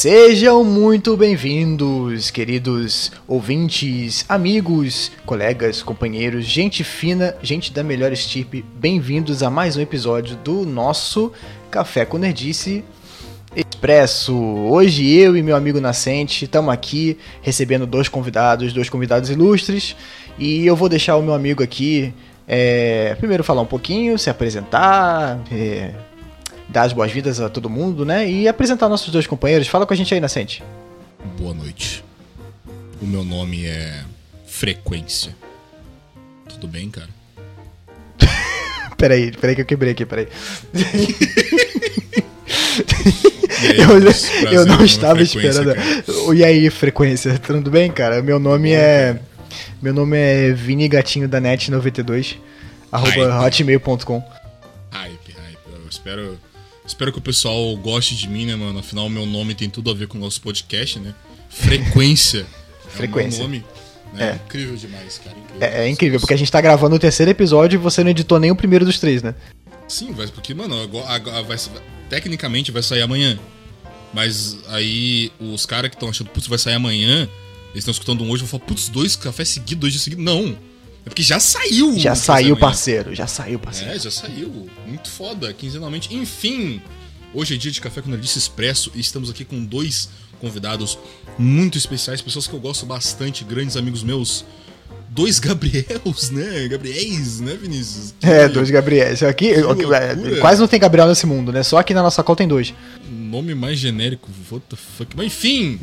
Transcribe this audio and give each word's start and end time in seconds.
Sejam 0.00 0.64
muito 0.64 1.14
bem-vindos, 1.14 2.30
queridos 2.30 3.12
ouvintes, 3.28 4.24
amigos, 4.26 5.12
colegas, 5.26 5.82
companheiros, 5.82 6.46
gente 6.46 6.82
fina, 6.82 7.36
gente 7.42 7.70
da 7.70 7.82
melhor 7.82 8.10
estirpe. 8.10 8.64
Bem-vindos 8.76 9.42
a 9.42 9.50
mais 9.50 9.76
um 9.76 9.80
episódio 9.82 10.36
do 10.36 10.64
nosso 10.64 11.30
Café 11.70 12.06
com 12.06 12.16
Nerdice 12.16 12.82
Expresso. 13.54 14.34
Hoje 14.34 15.06
eu 15.06 15.36
e 15.36 15.42
meu 15.42 15.54
amigo 15.54 15.78
Nascente 15.82 16.46
estamos 16.46 16.72
aqui 16.72 17.18
recebendo 17.42 17.84
dois 17.86 18.08
convidados, 18.08 18.72
dois 18.72 18.88
convidados 18.88 19.28
ilustres, 19.28 19.94
e 20.38 20.64
eu 20.64 20.74
vou 20.74 20.88
deixar 20.88 21.18
o 21.18 21.22
meu 21.22 21.34
amigo 21.34 21.62
aqui 21.62 22.14
é, 22.48 23.14
primeiro 23.18 23.44
falar 23.44 23.60
um 23.60 23.66
pouquinho, 23.66 24.18
se 24.18 24.30
apresentar, 24.30 25.38
é, 25.52 25.92
dar 26.70 26.82
as 26.82 26.92
boas-vindas 26.92 27.40
a 27.40 27.48
todo 27.48 27.68
mundo, 27.68 28.04
né? 28.04 28.28
E 28.30 28.48
apresentar 28.48 28.88
nossos 28.88 29.12
dois 29.12 29.26
companheiros. 29.26 29.68
Fala 29.68 29.86
com 29.86 29.92
a 29.92 29.96
gente 29.96 30.14
aí, 30.14 30.20
Nascente. 30.20 30.62
Boa 31.38 31.52
noite. 31.52 32.04
O 33.02 33.06
meu 33.06 33.24
nome 33.24 33.66
é 33.66 34.04
Frequência. 34.46 35.34
Tudo 36.48 36.68
bem, 36.68 36.90
cara? 36.90 37.08
peraí, 38.96 39.32
peraí 39.32 39.54
que 39.54 39.62
eu 39.62 39.66
quebrei 39.66 39.92
aqui, 39.92 40.04
peraí. 40.04 40.28
Aí, 43.62 43.78
eu, 43.78 44.52
eu 44.52 44.66
não 44.66 44.82
estava 44.82 45.20
esperando. 45.22 45.74
Cara. 45.74 46.34
E 46.34 46.42
aí, 46.42 46.70
frequência, 46.70 47.38
tudo 47.38 47.70
bem, 47.70 47.90
cara? 47.90 48.22
Meu 48.22 48.38
nome 48.38 48.72
é. 48.72 49.20
Meu 49.82 49.92
nome 49.92 50.16
é 50.16 50.50
Vini 50.52 50.88
Gatinho 50.88 51.28
da 51.28 51.40
Net 51.40 51.70
92 51.70 52.38
arroba 52.90 53.44
hotmail.com. 53.44 54.22
Hype, 54.90 55.32
hype. 55.32 55.58
Eu 55.72 55.88
espero 55.88 56.38
Espero 56.90 57.12
que 57.12 57.18
o 57.18 57.22
pessoal 57.22 57.76
goste 57.76 58.16
de 58.16 58.28
mim, 58.28 58.46
né, 58.46 58.56
mano? 58.56 58.80
Afinal, 58.80 59.08
meu 59.08 59.24
nome 59.24 59.54
tem 59.54 59.70
tudo 59.70 59.92
a 59.92 59.94
ver 59.94 60.08
com 60.08 60.18
o 60.18 60.20
nosso 60.20 60.40
podcast, 60.40 60.98
né? 60.98 61.14
Frequência. 61.48 62.44
Frequência. 62.88 63.38
É 63.38 63.44
um 63.44 63.44
nome. 63.44 63.64
Né? 64.12 64.30
É. 64.30 64.34
Incrível 64.44 64.74
demais, 64.74 65.18
cara. 65.18 65.36
Incrível. 65.38 65.68
É, 65.68 65.84
é, 65.84 65.88
incrível, 65.88 66.18
porque 66.18 66.34
a 66.34 66.36
gente 66.36 66.50
tá 66.50 66.60
gravando 66.60 66.96
o 66.96 66.98
terceiro 66.98 67.30
episódio 67.30 67.76
e 67.76 67.78
você 67.78 68.02
não 68.02 68.10
editou 68.10 68.40
nem 68.40 68.50
o 68.50 68.56
primeiro 68.56 68.84
dos 68.84 68.98
três, 68.98 69.22
né? 69.22 69.36
Sim, 69.86 70.12
vai, 70.12 70.26
porque, 70.26 70.52
mano, 70.52 70.82
agora, 70.82 71.42
vai, 71.44 71.56
tecnicamente 72.08 72.72
vai 72.72 72.82
sair 72.82 73.02
amanhã. 73.02 73.38
Mas 74.12 74.58
aí 74.66 75.30
os 75.38 75.64
caras 75.64 75.90
que 75.90 75.96
estão 75.96 76.08
achando, 76.08 76.30
putz, 76.30 76.48
vai 76.48 76.58
sair 76.58 76.74
amanhã, 76.74 77.28
eles 77.70 77.76
estão 77.76 77.92
escutando 77.92 78.24
um 78.24 78.30
hoje, 78.30 78.42
vão 78.42 78.48
falar, 78.48 78.64
putz, 78.64 78.88
dois 78.88 79.14
cafés 79.14 79.48
seguidos, 79.48 79.78
dois 79.78 79.92
dias 79.92 80.02
seguidos. 80.02 80.24
Não. 80.24 80.58
É 81.04 81.08
porque 81.08 81.22
já 81.22 81.40
saiu. 81.40 81.98
Já 81.98 82.14
saiu, 82.14 82.56
parceiro. 82.56 83.14
Já 83.14 83.26
saiu, 83.26 83.58
parceiro. 83.58 83.92
É, 83.92 83.98
já 83.98 84.10
saiu. 84.10 84.68
Muito 84.86 85.08
foda, 85.08 85.52
quinzenalmente. 85.52 86.14
Enfim, 86.14 86.80
hoje 87.32 87.54
é 87.54 87.58
dia 87.58 87.70
de 87.70 87.80
Café 87.80 88.02
com 88.02 88.10
Nerdice 88.10 88.38
Expresso 88.38 88.90
e 88.94 89.00
estamos 89.00 89.30
aqui 89.30 89.44
com 89.44 89.64
dois 89.64 90.10
convidados 90.40 90.98
muito 91.38 91.78
especiais, 91.78 92.20
pessoas 92.20 92.46
que 92.46 92.54
eu 92.54 92.60
gosto 92.60 92.86
bastante, 92.86 93.44
grandes 93.44 93.76
amigos 93.76 94.02
meus. 94.02 94.44
Dois 95.08 95.40
Gabriels, 95.40 96.30
né? 96.30 96.68
Gabriéis, 96.68 97.40
né, 97.40 97.58
Vinícius? 97.60 98.14
Que... 98.20 98.26
É, 98.26 98.48
dois 98.48 98.70
Gabriéis. 98.70 99.22
Aqui, 99.24 99.50
é, 99.50 99.62
quase 100.40 100.60
não 100.60 100.68
tem 100.68 100.78
Gabriel 100.78 101.08
nesse 101.08 101.26
mundo, 101.26 101.50
né? 101.50 101.64
Só 101.64 101.78
aqui 101.78 101.92
na 101.92 102.02
nossa 102.02 102.22
cola 102.22 102.36
tem 102.36 102.46
dois. 102.46 102.72
Nome 103.10 103.54
mais 103.54 103.78
genérico, 103.78 104.28
what 104.50 104.64
the 104.68 104.76
fuck. 104.76 105.16
Mas 105.16 105.26
enfim! 105.26 105.80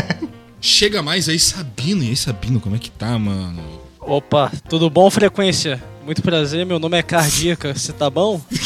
chega 0.60 1.00
mais 1.00 1.28
aí, 1.30 1.38
Sabino. 1.38 2.04
E 2.04 2.08
aí, 2.08 2.16
Sabino, 2.16 2.60
como 2.60 2.76
é 2.76 2.78
que 2.78 2.90
tá, 2.90 3.18
mano? 3.18 3.87
Opa, 4.08 4.50
tudo 4.70 4.88
bom, 4.88 5.10
frequência? 5.10 5.84
Muito 6.02 6.22
prazer, 6.22 6.64
meu 6.64 6.78
nome 6.78 6.96
é 6.96 7.02
Cardíaca, 7.02 7.74
você 7.74 7.92
tá 7.92 8.08
bom? 8.08 8.40
que 8.48 8.56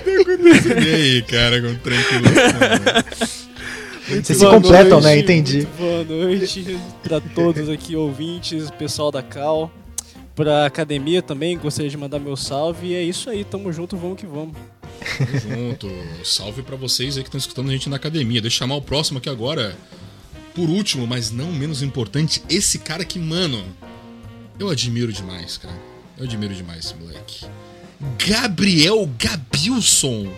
tá 0.00 0.20
acontecendo 0.20 0.78
aí, 0.78 1.22
cara, 1.22 1.60
com 1.60 1.74
tranquilo? 1.74 2.24
Vocês 4.06 4.38
se 4.38 4.46
completam, 4.46 5.00
né? 5.00 5.16
noite, 5.16 5.16
né? 5.16 5.18
Entendi. 5.18 5.66
boa 5.76 6.04
noite 6.04 6.78
pra 7.02 7.20
todos 7.20 7.68
aqui, 7.68 7.96
ouvintes, 7.96 8.70
pessoal 8.70 9.10
da 9.10 9.20
Cal. 9.20 9.68
Pra 10.36 10.64
academia 10.66 11.20
também, 11.20 11.58
gostaria 11.58 11.90
de 11.90 11.96
mandar 11.96 12.20
meu 12.20 12.36
salve. 12.36 12.90
E 12.90 12.94
é 12.94 13.02
isso 13.02 13.28
aí, 13.28 13.42
tamo 13.42 13.72
junto, 13.72 13.96
vamos 13.96 14.20
que 14.20 14.26
vamos. 14.26 14.54
Tamo 15.18 15.40
junto. 15.40 15.90
Salve 16.22 16.62
pra 16.62 16.76
vocês 16.76 17.16
aí 17.16 17.24
que 17.24 17.28
estão 17.28 17.40
escutando 17.40 17.70
a 17.70 17.72
gente 17.72 17.88
na 17.88 17.96
academia. 17.96 18.40
Deixa 18.40 18.54
eu 18.54 18.58
chamar 18.60 18.76
o 18.76 18.82
próximo 18.82 19.18
aqui 19.18 19.28
agora. 19.28 19.76
Por 20.54 20.68
último, 20.68 21.06
mas 21.06 21.30
não 21.30 21.50
menos 21.52 21.82
importante, 21.82 22.42
esse 22.48 22.78
cara 22.78 23.04
que, 23.04 23.18
mano, 23.18 23.64
eu 24.58 24.68
admiro 24.68 25.12
demais, 25.12 25.56
cara. 25.56 25.74
Eu 26.18 26.24
admiro 26.24 26.54
demais 26.54 26.84
esse 26.84 26.94
moleque. 26.94 27.46
Gabriel 28.26 29.08
Gabilson. 29.18 30.28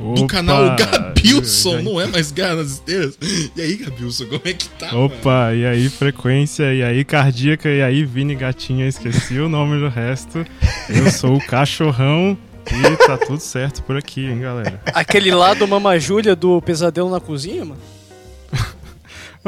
Opa, 0.00 0.14
do 0.14 0.26
canal 0.28 0.76
Gabilson, 0.76 1.82
não 1.82 2.00
é 2.00 2.06
mais 2.06 2.30
Garra 2.30 2.56
nas 2.56 2.72
Esteiras. 2.72 3.18
E 3.56 3.60
aí, 3.60 3.76
Gabilson, 3.76 4.26
como 4.26 4.42
é 4.44 4.52
que 4.52 4.68
tá? 4.70 4.94
Opa, 4.96 5.46
mano? 5.46 5.56
e 5.56 5.66
aí, 5.66 5.88
frequência, 5.88 6.72
e 6.72 6.82
aí, 6.82 7.04
cardíaca, 7.04 7.68
e 7.68 7.82
aí, 7.82 8.04
Vini 8.04 8.34
Gatinha, 8.36 8.86
esqueci 8.86 9.38
o 9.38 9.48
nome 9.48 9.80
do 9.80 9.88
resto. 9.88 10.44
Eu 10.88 11.10
sou 11.10 11.36
o 11.36 11.46
cachorrão 11.46 12.38
e 12.70 12.96
tá 13.06 13.18
tudo 13.18 13.40
certo 13.40 13.82
por 13.82 13.96
aqui, 13.96 14.26
hein, 14.26 14.40
galera. 14.40 14.80
Aquele 14.86 15.32
lá 15.32 15.54
do 15.54 15.66
Mama 15.66 15.98
Júlia 15.98 16.36
do 16.36 16.60
Pesadelo 16.62 17.10
na 17.10 17.18
Cozinha, 17.18 17.64
mano? 17.64 17.80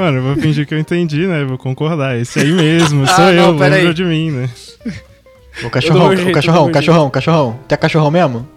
Mano, 0.00 0.16
eu 0.16 0.22
vou 0.22 0.37
fingir 0.37 0.66
que 0.66 0.72
eu 0.72 0.78
entendi, 0.78 1.27
né? 1.27 1.44
Vou 1.44 1.59
concordar. 1.59 2.19
Esse 2.19 2.41
aí 2.41 2.50
mesmo, 2.50 3.05
sou 3.15 3.22
ah, 3.22 3.33
eu, 3.34 3.50
lembra 3.50 3.77
aí. 3.77 3.93
de 3.93 4.03
mim, 4.03 4.31
né? 4.31 4.49
O 5.62 5.69
cachorrão, 5.69 6.06
o 6.06 6.33
cachorrão, 6.33 6.66
o 6.66 6.71
cachorrão, 6.71 7.11
cachorrão. 7.11 7.61
Tem 7.69 7.77
cachorrão 7.77 8.10
mesmo? 8.10 8.49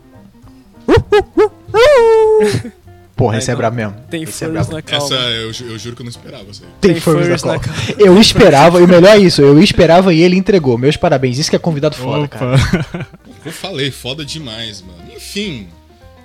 Porra, 3.13 3.39
esse 3.39 3.51
é 3.51 3.55
brabo 3.55 3.75
mesmo. 3.75 3.93
Tem 4.09 4.23
esse 4.23 4.45
é 4.45 4.47
na 4.47 4.63
calma. 4.63 4.81
Essa 5.05 5.15
eu, 5.15 5.47
eu, 5.47 5.77
juro 5.77 5.97
que 5.97 6.01
eu 6.01 6.05
não 6.05 6.09
esperava. 6.09 6.45
Isso 6.49 6.63
aí. 6.63 6.69
Tem, 6.79 6.93
Tem 6.93 7.01
furries 7.01 7.43
na 7.43 7.59
calma. 7.59 7.77
Eu 7.99 8.17
esperava, 8.17 8.79
e 8.79 8.83
o 8.83 8.87
melhor 8.87 9.17
é 9.17 9.19
isso, 9.19 9.41
eu 9.41 9.61
esperava 9.61 10.13
e 10.13 10.21
ele 10.21 10.37
entregou. 10.37 10.77
Meus 10.77 10.95
parabéns, 10.95 11.37
isso 11.37 11.49
que 11.49 11.57
é 11.57 11.59
convidado 11.59 11.97
foda, 11.97 12.23
Opa. 12.23 12.37
cara. 12.37 12.57
Eu 13.45 13.51
falei, 13.51 13.91
foda 13.91 14.23
demais, 14.23 14.81
mano. 14.81 15.13
Enfim, 15.13 15.67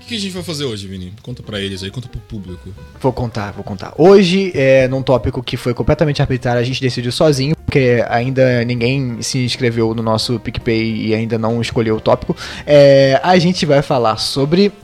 que 0.08 0.16
a 0.16 0.18
gente 0.18 0.32
vai 0.32 0.42
fazer 0.42 0.64
hoje, 0.64 0.88
Vini? 0.88 1.12
Conta 1.22 1.42
para 1.42 1.60
eles 1.60 1.82
aí, 1.82 1.90
conta 1.90 2.08
pro 2.08 2.18
público. 2.20 2.74
Vou 3.00 3.12
contar, 3.12 3.52
vou 3.52 3.62
contar. 3.62 3.92
Hoje, 3.98 4.50
é, 4.54 4.88
num 4.88 5.02
tópico 5.02 5.42
que 5.42 5.56
foi 5.56 5.74
completamente 5.74 6.22
arbitrário, 6.22 6.60
a 6.60 6.64
gente 6.64 6.80
decidiu 6.80 7.12
sozinho, 7.12 7.54
porque 7.54 8.02
ainda 8.08 8.64
ninguém 8.64 9.20
se 9.20 9.38
inscreveu 9.44 9.94
no 9.94 10.02
nosso 10.02 10.40
PicPay 10.40 11.08
e 11.08 11.14
ainda 11.14 11.38
não 11.38 11.60
escolheu 11.60 11.96
o 11.96 12.00
tópico. 12.00 12.34
É, 12.66 13.20
a 13.22 13.38
gente 13.38 13.66
vai 13.66 13.82
falar 13.82 14.16
sobre. 14.16 14.72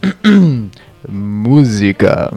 música. 1.07 2.31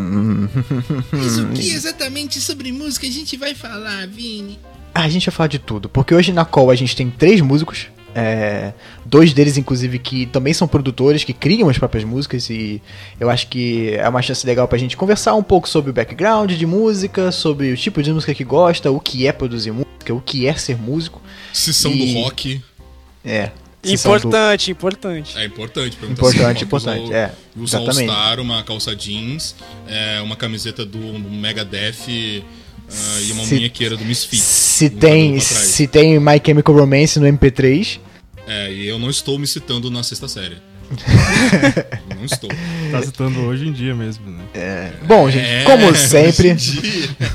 Mas 1.12 1.38
o 1.40 1.48
que 1.48 1.69
exatamente 1.72 2.42
sobre 2.42 2.69
música 2.72 3.08
a 3.08 3.09
gente 3.09 3.38
vai 3.38 3.56
falar, 3.56 4.06
Vini? 4.08 4.59
A 4.94 5.08
gente 5.08 5.28
vai 5.28 5.36
falar 5.36 5.48
de 5.48 5.59
tudo, 5.59 5.88
porque 5.88 6.14
hoje 6.14 6.34
na 6.34 6.44
call 6.44 6.69
a 6.69 6.75
gente 6.75 6.94
tem 6.94 7.09
três 7.09 7.40
músicos 7.40 7.88
é, 8.20 8.74
dois 9.06 9.32
deles, 9.32 9.58
inclusive, 9.58 10.00
que 10.00 10.26
também 10.26 10.52
são 10.52 10.68
produtores, 10.68 11.24
que 11.24 11.34
criam 11.34 11.70
as 11.70 11.78
próprias 11.78 12.04
músicas, 12.04 12.50
e 12.50 12.82
eu 13.20 13.30
acho 13.30 13.48
que 13.48 13.92
é 13.92 14.10
uma 14.10 14.24
chance 14.24 14.44
legal 14.44 14.68
pra 14.68 14.76
gente 14.76 14.98
conversar 14.98 15.36
um 15.36 15.44
pouco 15.44 15.70
sobre 15.70 15.92
o 15.92 15.94
background 15.94 16.52
de 16.52 16.66
música, 16.66 17.32
sobre 17.32 17.72
o 17.72 17.78
tipo 17.78 18.02
de 18.02 18.12
música 18.12 18.34
que 18.34 18.44
gosta, 18.44 18.90
o 18.90 19.00
que 19.00 19.28
é 19.28 19.32
produzir 19.32 19.72
música, 19.72 20.16
o 20.16 20.20
que 20.20 20.48
é 20.48 20.54
ser 20.56 20.78
músico. 20.78 21.22
Se 21.54 21.72
são 21.72 21.92
e... 21.92 22.16
do 22.16 22.20
rock. 22.22 22.60
É. 23.24 23.52
Importante, 23.84 24.66
do... 24.66 24.72
importante. 24.72 25.38
É 25.38 25.46
importante 25.46 25.98
Importante, 26.10 26.64
importante, 26.64 27.04
usou, 27.04 27.16
é. 27.16 27.32
Usa 27.56 27.78
All-Star, 27.78 28.40
uma 28.40 28.64
calça 28.64 28.96
jeans, 28.96 29.56
é, 29.88 30.20
uma 30.22 30.36
camiseta 30.36 30.84
do 30.84 30.98
Megadeth 30.98 32.44
Uh, 32.88 33.22
e 33.22 33.32
uma 33.34 33.44
se, 33.44 33.56
munhequeira 33.56 33.98
do 33.98 34.06
Misfits. 34.06 34.42
Se 34.42 34.90
tem, 34.90 35.38
se 35.42 35.88
tem 35.88 36.18
My 36.22 36.42
Chemical 36.44 36.74
Romance 36.74 37.20
no 37.20 37.28
MP3. 37.28 38.00
É, 38.48 38.72
e 38.72 38.88
eu 38.88 38.98
não 38.98 39.10
estou 39.10 39.38
me 39.38 39.46
citando 39.46 39.92
na 39.92 40.02
sexta 40.04 40.28
série. 40.28 40.58
não 42.16 42.24
estou. 42.24 42.50
Tá 42.92 43.02
citando 43.04 43.42
hoje 43.42 43.68
em 43.68 43.74
dia 43.74 43.94
mesmo, 43.94 44.32
né? 44.32 44.44
É. 44.54 44.92
Bom, 45.06 45.30
gente, 45.30 45.46
é, 45.46 45.64
como 45.66 45.94
sempre. 45.94 46.56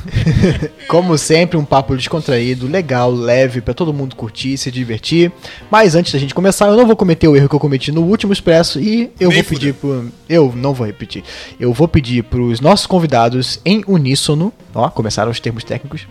como 0.88 1.18
sempre, 1.18 1.58
um 1.58 1.64
papo 1.64 1.94
descontraído, 1.94 2.66
legal, 2.66 3.10
leve, 3.12 3.60
para 3.60 3.74
todo 3.74 3.92
mundo 3.92 4.16
curtir, 4.16 4.56
se 4.56 4.70
divertir. 4.70 5.30
Mas 5.70 5.94
antes 5.94 6.12
da 6.12 6.18
gente 6.18 6.34
começar, 6.34 6.68
eu 6.68 6.76
não 6.76 6.86
vou 6.86 6.96
cometer 6.96 7.28
o 7.28 7.36
erro 7.36 7.48
que 7.48 7.54
eu 7.54 7.60
cometi 7.60 7.92
no 7.92 8.02
último 8.02 8.32
expresso 8.32 8.80
e 8.80 9.10
eu 9.20 9.28
Nem 9.28 9.42
vou 9.42 9.50
pedir 9.50 9.74
pro. 9.74 10.10
Eu 10.26 10.52
não 10.56 10.72
vou 10.72 10.86
repetir. 10.86 11.22
Eu 11.60 11.74
vou 11.74 11.86
pedir 11.86 12.24
pros 12.24 12.58
nossos 12.60 12.86
convidados 12.86 13.60
em 13.66 13.84
uníssono, 13.86 14.50
ó, 14.74 14.88
começaram 14.88 15.30
os 15.30 15.40
termos 15.40 15.62
técnicos. 15.62 16.06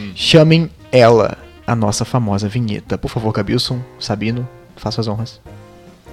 Hum. 0.00 0.12
Chamem 0.14 0.70
ela 0.90 1.36
a 1.68 1.76
nossa 1.76 2.02
famosa 2.02 2.48
vinheta. 2.48 2.96
Por 2.96 3.10
favor, 3.10 3.30
Cabilson, 3.30 3.78
Sabino, 4.00 4.48
faça 4.74 5.02
as 5.02 5.06
honras. 5.06 5.38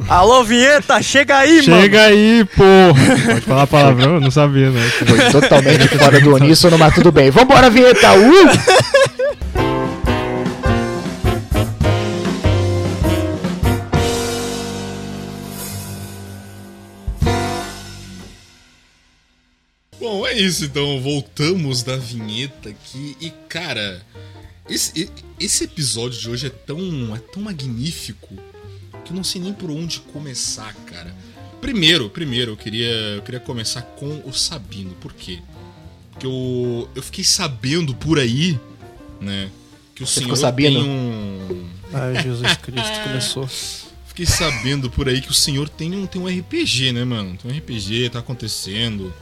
Alô, 0.10 0.44
vinheta, 0.44 1.02
chega 1.02 1.38
aí, 1.38 1.64
chega 1.64 1.72
mano. 1.72 1.82
Chega 1.84 2.02
aí, 2.02 2.46
porra. 2.54 3.26
Pode 3.26 3.42
falar 3.42 3.68
palavrão? 3.68 4.16
Eu 4.16 4.22
não 4.22 4.30
sabia, 4.30 4.70
né? 4.70 4.82
Foi 4.90 5.32
totalmente 5.32 5.88
fora 5.98 6.20
do 6.20 6.36
uníssono, 6.36 6.78
mas 6.78 6.94
tudo 6.94 7.10
bem. 7.14 7.32
Vambora, 7.32 7.70
vinheta! 7.70 8.12
Uh! 8.14 9.66
isso, 20.38 20.66
então 20.66 21.00
voltamos 21.02 21.82
da 21.82 21.96
vinheta 21.96 22.70
aqui 22.70 23.16
e 23.22 23.30
cara, 23.48 24.02
esse, 24.70 25.10
esse 25.40 25.64
episódio 25.64 26.20
de 26.20 26.30
hoje 26.30 26.48
é 26.48 26.50
tão, 26.50 27.16
é 27.16 27.20
tão 27.20 27.42
magnífico 27.44 28.36
que 29.04 29.12
eu 29.12 29.16
não 29.16 29.24
sei 29.24 29.42
nem 29.42 29.54
por 29.54 29.70
onde 29.70 30.00
começar, 30.00 30.74
cara. 30.86 31.14
Primeiro, 31.62 32.10
primeiro 32.10 32.52
eu 32.54 32.58
queria, 32.58 32.90
eu 33.16 33.22
queria 33.22 33.40
começar 33.40 33.82
com 33.82 34.22
o 34.26 34.34
Sabino, 34.34 34.92
por 35.02 35.14
quê? 35.14 35.40
Porque 36.12 36.26
eu, 36.26 36.90
eu 36.96 37.02
fiquei 37.04 37.24
sabendo 37.24 37.94
por 37.96 38.20
aí, 38.20 38.60
né, 39.20 39.50
que 39.94 40.04
o 40.04 40.08
Você 40.08 40.22
senhor 40.22 40.36
sabendo? 40.36 40.80
tem 40.82 40.90
um 40.90 41.70
Ai, 41.94 42.22
Jesus 42.22 42.58
Cristo, 42.58 43.02
começou. 43.04 43.48
Fiquei 44.08 44.26
sabendo 44.26 44.90
por 44.90 45.10
aí 45.10 45.20
que 45.22 45.30
o 45.30 45.34
senhor 45.34 45.68
tem 45.68 45.94
um, 45.94 46.06
tem 46.06 46.22
um 46.22 46.28
RPG, 46.28 46.94
né, 46.94 47.04
mano? 47.04 47.36
Tem 47.38 47.52
um 47.52 47.58
RPG, 47.58 48.10
tá 48.12 48.20
acontecendo, 48.20 49.14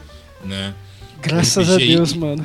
né? 0.45 0.75
Graças 1.19 1.67
a 1.67 1.77
Deus, 1.77 2.11
e- 2.11 2.17
mano. 2.17 2.43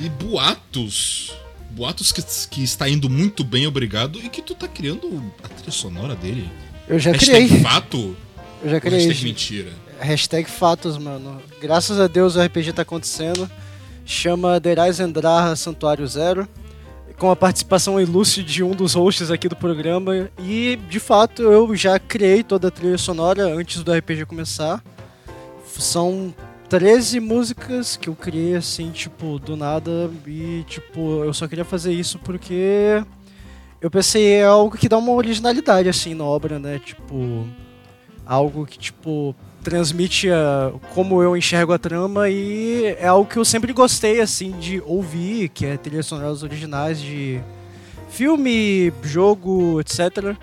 E 0.00 0.08
boatos. 0.08 1.32
Boatos 1.70 2.12
que, 2.12 2.22
que 2.48 2.62
está 2.62 2.88
indo 2.88 3.08
muito 3.08 3.44
bem, 3.44 3.66
obrigado. 3.66 4.18
E 4.18 4.28
que 4.28 4.42
tu 4.42 4.54
tá 4.54 4.66
criando 4.68 5.22
a 5.42 5.48
trilha 5.48 5.70
sonora 5.72 6.14
dele. 6.14 6.50
Eu 6.88 6.98
já 6.98 7.12
Hashtag 7.12 7.46
criei. 7.48 7.62
fato? 7.62 8.16
Eu 8.62 8.70
já 8.70 8.80
criei. 8.80 9.06
hashtag 9.06 9.24
mentira? 9.24 9.70
Hashtag 10.00 10.50
fatos, 10.50 10.98
mano. 10.98 11.40
Graças 11.60 12.00
a 12.00 12.06
Deus 12.06 12.36
o 12.36 12.40
RPG 12.42 12.72
tá 12.72 12.82
acontecendo. 12.82 13.48
Chama 14.04 14.58
Derais 14.58 14.98
Endraha 14.98 15.54
Santuário 15.54 16.06
Zero. 16.06 16.48
Com 17.18 17.30
a 17.30 17.36
participação 17.36 18.00
ilustre 18.00 18.42
de 18.42 18.62
um 18.62 18.70
dos 18.70 18.94
hosts 18.94 19.30
aqui 19.30 19.48
do 19.48 19.54
programa. 19.54 20.30
E, 20.38 20.76
de 20.88 20.98
fato, 20.98 21.42
eu 21.42 21.76
já 21.76 21.98
criei 21.98 22.42
toda 22.42 22.68
a 22.68 22.70
trilha 22.70 22.96
sonora 22.98 23.42
antes 23.54 23.82
do 23.82 23.92
RPG 23.92 24.24
começar. 24.24 24.82
São 25.78 26.34
13 26.70 27.20
músicas 27.20 27.96
que 27.96 28.08
eu 28.08 28.14
criei, 28.14 28.54
assim, 28.54 28.90
tipo, 28.90 29.38
do 29.38 29.56
nada. 29.56 30.10
E, 30.26 30.64
tipo, 30.66 31.24
eu 31.24 31.34
só 31.34 31.46
queria 31.46 31.64
fazer 31.64 31.92
isso 31.92 32.18
porque... 32.20 33.04
Eu 33.80 33.90
pensei, 33.90 34.34
é 34.34 34.44
algo 34.44 34.76
que 34.76 34.88
dá 34.88 34.96
uma 34.96 35.12
originalidade, 35.12 35.88
assim, 35.88 36.14
na 36.14 36.24
obra, 36.24 36.58
né? 36.58 36.78
Tipo 36.78 37.46
algo 38.30 38.64
que 38.64 38.78
tipo 38.78 39.34
transmite 39.60 40.30
a, 40.30 40.72
como 40.94 41.20
eu 41.20 41.36
enxergo 41.36 41.72
a 41.72 41.78
trama 41.78 42.28
e 42.28 42.84
é 42.98 43.08
algo 43.08 43.28
que 43.28 43.36
eu 43.36 43.44
sempre 43.44 43.72
gostei 43.72 44.20
assim 44.20 44.52
de 44.52 44.80
ouvir, 44.86 45.48
que 45.48 45.66
é 45.66 45.76
trilhas 45.76 46.06
sonoras 46.06 46.44
originais 46.44 47.00
de 47.00 47.40
filme, 48.08 48.92
jogo, 49.02 49.80
etc. 49.80 50.36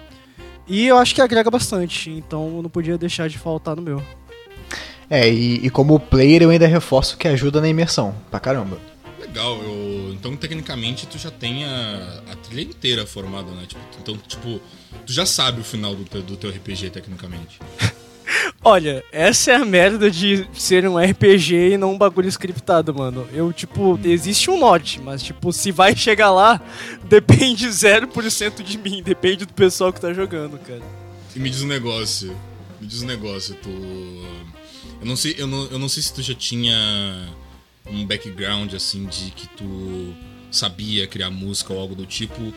E 0.67 0.85
eu 0.87 0.97
acho 0.97 1.15
que 1.15 1.21
agrega 1.21 1.49
bastante, 1.49 2.09
então 2.09 2.57
eu 2.57 2.61
não 2.61 2.69
podia 2.69 2.97
deixar 2.97 3.29
de 3.29 3.37
faltar 3.37 3.75
no 3.75 3.81
meu. 3.81 4.03
É, 5.09 5.29
e, 5.29 5.65
e 5.65 5.69
como 5.69 5.99
player 5.99 6.43
eu 6.43 6.49
ainda 6.49 6.67
reforço 6.67 7.17
que 7.17 7.27
ajuda 7.27 7.61
na 7.61 7.69
imersão, 7.69 8.13
pra 8.29 8.39
caramba. 8.39 8.77
Legal, 9.19 9.57
eu... 9.63 10.13
então 10.13 10.35
tecnicamente 10.35 11.07
tu 11.07 11.17
já 11.17 11.31
tem 11.31 11.63
a, 11.65 12.21
a 12.31 12.35
trilha 12.35 12.61
inteira 12.61 13.05
formada, 13.05 13.51
né? 13.51 13.65
Tipo, 13.67 13.81
então, 14.01 14.17
tipo, 14.17 14.61
tu 15.05 15.13
já 15.13 15.25
sabe 15.25 15.61
o 15.61 15.63
final 15.63 15.95
do 15.95 16.03
teu, 16.03 16.21
do 16.21 16.35
teu 16.35 16.49
RPG 16.49 16.89
tecnicamente. 16.89 17.59
Olha, 18.63 19.03
essa 19.11 19.51
é 19.51 19.55
a 19.55 19.63
merda 19.63 20.11
de 20.11 20.45
ser 20.53 20.87
um 20.87 20.97
RPG 20.97 21.73
e 21.73 21.77
não 21.77 21.93
um 21.93 21.97
bagulho 21.97 22.27
scriptado, 22.27 22.93
mano. 22.93 23.27
Eu, 23.31 23.53
tipo, 23.53 23.97
existe 24.03 24.49
um 24.49 24.59
norte, 24.59 24.99
mas, 25.01 25.23
tipo, 25.23 25.53
se 25.53 25.71
vai 25.71 25.95
chegar 25.95 26.31
lá, 26.31 26.61
depende 27.07 27.67
0% 27.67 28.63
de 28.63 28.77
mim, 28.77 29.01
depende 29.01 29.45
do 29.45 29.53
pessoal 29.53 29.93
que 29.93 30.01
tá 30.01 30.11
jogando, 30.11 30.57
cara. 30.59 30.81
E 31.35 31.39
me 31.39 31.49
diz 31.49 31.61
um 31.61 31.67
negócio. 31.67 32.35
Me 32.81 32.87
diz 32.87 33.03
um 33.03 33.05
negócio, 33.05 33.55
tu. 33.55 33.69
Eu 34.99 35.05
não 35.05 35.15
sei, 35.15 35.35
eu 35.37 35.47
não, 35.47 35.65
eu 35.67 35.79
não 35.79 35.87
sei 35.89 36.01
se 36.03 36.13
tu 36.13 36.21
já 36.21 36.33
tinha 36.33 36.75
um 37.89 38.05
background 38.05 38.73
assim 38.73 39.05
de 39.05 39.31
que 39.31 39.47
tu 39.49 40.13
sabia 40.51 41.05
criar 41.07 41.29
música 41.29 41.73
ou 41.73 41.79
algo 41.79 41.95
do 41.95 42.05
tipo. 42.05 42.53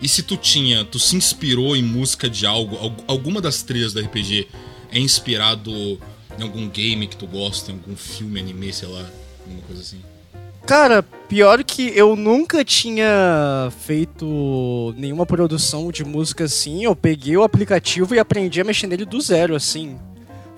E 0.00 0.08
se 0.08 0.22
tu 0.22 0.36
tinha, 0.36 0.84
tu 0.84 0.98
se 0.98 1.16
inspirou 1.16 1.76
em 1.76 1.82
música 1.82 2.28
de 2.30 2.46
algo, 2.46 2.76
al- 2.76 2.96
alguma 3.06 3.40
das 3.40 3.62
trilhas 3.62 3.92
do 3.92 4.00
RPG 4.00 4.48
é 4.90 4.98
inspirado 4.98 5.70
em 6.38 6.42
algum 6.42 6.68
game 6.68 7.06
que 7.06 7.16
tu 7.16 7.26
gosta, 7.26 7.70
em 7.70 7.74
algum 7.74 7.94
filme, 7.96 8.40
anime, 8.40 8.72
sei 8.72 8.88
lá, 8.88 9.04
alguma 9.44 9.62
coisa 9.66 9.82
assim. 9.82 9.98
Cara, 10.66 11.02
pior 11.02 11.62
que 11.64 11.90
eu 11.94 12.14
nunca 12.16 12.64
tinha 12.64 13.70
feito 13.80 14.94
nenhuma 14.96 15.26
produção 15.26 15.90
de 15.90 16.04
música 16.04 16.44
assim. 16.44 16.84
Eu 16.84 16.94
peguei 16.94 17.36
o 17.36 17.42
aplicativo 17.42 18.14
e 18.14 18.18
aprendi 18.18 18.60
a 18.60 18.64
mexer 18.64 18.86
nele 18.86 19.04
do 19.04 19.20
zero, 19.20 19.54
assim. 19.56 19.98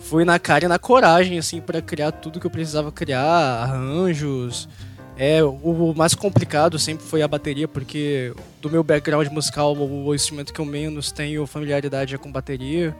Fui 0.02 0.24
na 0.24 0.38
cara 0.38 0.64
e 0.64 0.68
na 0.68 0.78
coragem, 0.78 1.38
assim, 1.38 1.60
pra 1.60 1.80
criar 1.80 2.12
tudo 2.12 2.40
que 2.40 2.46
eu 2.46 2.50
precisava 2.50 2.92
criar, 2.92 3.24
arranjos. 3.62 4.68
É, 5.16 5.42
o 5.42 5.94
mais 5.94 6.14
complicado 6.14 6.78
sempre 6.78 7.04
foi 7.04 7.22
a 7.22 7.28
bateria, 7.28 7.68
porque 7.68 8.34
do 8.60 8.70
meu 8.70 8.82
background 8.82 9.28
musical, 9.28 9.76
o, 9.76 10.14
instrumento 10.14 10.52
que 10.52 10.60
eu 10.60 10.64
menos 10.64 11.12
tenho 11.12 11.46
familiaridade 11.46 12.14
é 12.14 12.18
com 12.18 12.32
bateria. 12.32 12.94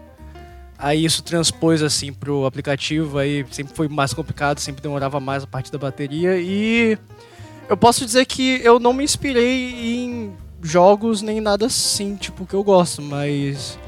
Aí 0.78 1.04
isso 1.04 1.22
transpôs 1.22 1.82
assim 1.82 2.12
pro 2.12 2.44
aplicativo, 2.44 3.18
aí 3.18 3.46
sempre 3.50 3.74
foi 3.74 3.88
mais 3.88 4.12
complicado, 4.12 4.58
sempre 4.58 4.82
demorava 4.82 5.20
mais 5.20 5.44
a 5.44 5.46
parte 5.46 5.70
da 5.70 5.78
bateria 5.78 6.38
e 6.38 6.98
eu 7.68 7.76
posso 7.76 8.04
dizer 8.04 8.26
que 8.26 8.60
eu 8.64 8.80
não 8.80 8.92
me 8.92 9.04
inspirei 9.04 9.94
em 10.04 10.32
jogos 10.60 11.22
nem 11.22 11.40
nada 11.40 11.66
assim, 11.66 12.16
tipo, 12.16 12.44
que 12.44 12.54
eu 12.54 12.64
gosto, 12.64 13.00
mas 13.00 13.78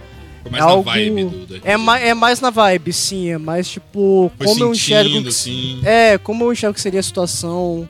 mais 0.50 0.62
É 0.62 0.66
na 0.66 0.72
algo- 0.72 0.82
vibe 0.90 1.24
do, 1.24 1.46
do 1.46 1.54
RPG. 1.56 1.60
é, 1.68 1.76
ma 1.76 1.98
é 1.98 2.14
mais 2.14 2.40
na 2.40 2.50
vibe, 2.50 2.92
sim, 2.92 3.28
é 3.30 3.38
mais 3.38 3.68
tipo, 3.68 4.30
Foi 4.36 4.46
como 4.46 4.64
eu 4.64 4.72
enxergo 4.72 5.22
que, 5.22 5.28
assim. 5.28 5.80
é, 5.84 6.18
como 6.18 6.44
eu 6.44 6.52
enxergo 6.52 6.74
que 6.74 6.80
seria 6.80 7.00
a 7.00 7.02
situação, 7.02 7.88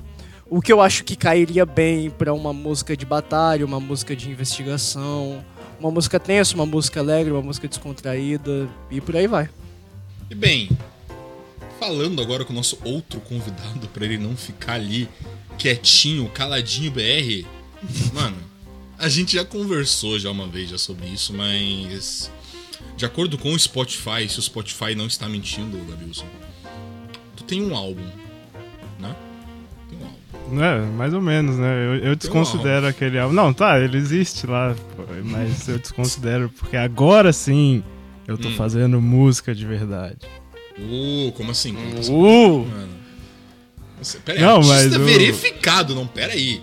o 0.48 0.60
que 0.60 0.72
eu 0.72 0.80
acho 0.80 1.04
que 1.04 1.16
cairia 1.16 1.64
bem 1.66 2.10
pra 2.10 2.32
uma 2.32 2.52
música 2.52 2.96
de 2.96 3.04
batalha, 3.04 3.64
uma 3.66 3.80
música 3.80 4.14
de 4.14 4.30
investigação, 4.30 5.44
uma 5.80 5.90
música 5.90 6.20
tensa, 6.20 6.54
uma 6.54 6.66
música 6.66 7.00
alegre, 7.00 7.32
uma 7.32 7.42
música 7.42 7.66
descontraída 7.68 8.68
e 8.90 9.00
por 9.00 9.16
aí 9.16 9.26
vai. 9.26 9.48
E 10.30 10.34
bem, 10.34 10.70
falando 11.80 12.20
agora 12.22 12.44
com 12.44 12.52
o 12.52 12.56
nosso 12.56 12.78
outro 12.84 13.20
convidado, 13.20 13.86
pra 13.92 14.04
ele 14.04 14.18
não 14.18 14.36
ficar 14.36 14.74
ali 14.74 15.08
quietinho, 15.58 16.28
caladinho 16.32 16.90
BR, 16.90 17.44
mano, 18.12 18.36
a 18.98 19.08
gente 19.08 19.34
já 19.34 19.44
conversou 19.44 20.18
já 20.18 20.30
uma 20.30 20.46
vez 20.46 20.70
já 20.70 20.78
sobre 20.78 21.06
isso, 21.08 21.32
mas 21.34 22.30
de 22.96 23.04
acordo 23.04 23.36
com 23.38 23.52
o 23.52 23.58
Spotify, 23.58 24.28
se 24.28 24.38
o 24.38 24.42
Spotify 24.42 24.94
não 24.94 25.06
está 25.06 25.28
mentindo, 25.28 25.78
Gabilson, 25.90 26.26
tu 27.36 27.44
tem 27.44 27.62
um 27.62 27.74
álbum, 27.76 28.04
né? 28.98 29.14
Tem 29.90 29.98
um 29.98 30.04
álbum. 30.04 30.62
É, 30.62 30.80
mais 30.96 31.12
ou 31.14 31.20
menos, 31.22 31.56
né? 31.56 31.86
Eu, 31.86 31.96
eu 31.96 32.16
desconsidero 32.16 32.86
aquele 32.86 33.18
álbum. 33.18 33.34
Não, 33.34 33.52
tá, 33.52 33.78
ele 33.80 33.96
existe 33.96 34.46
lá, 34.46 34.74
mas 35.24 35.68
eu 35.68 35.78
desconsidero, 35.78 36.48
porque 36.50 36.76
agora 36.76 37.32
sim 37.32 37.82
eu 38.26 38.36
tô 38.38 38.48
Hum. 38.48 38.54
fazendo 38.56 39.00
música 39.00 39.54
de 39.54 39.64
verdade. 39.66 40.18
Uh, 40.78 41.30
como 41.32 41.50
assim? 41.50 41.74
Como 41.74 41.98
assim? 41.98 42.12
Uh! 42.12 42.66
Mano. 42.66 42.88
Nossa, 43.98 44.18
Pera 44.18 44.38
aí, 44.38 44.44
Não, 44.44 44.60
mas 44.62 44.94
o- 44.96 45.04
verificado, 45.04 45.94
não, 45.94 46.06
pera 46.06 46.32
aí. 46.32 46.60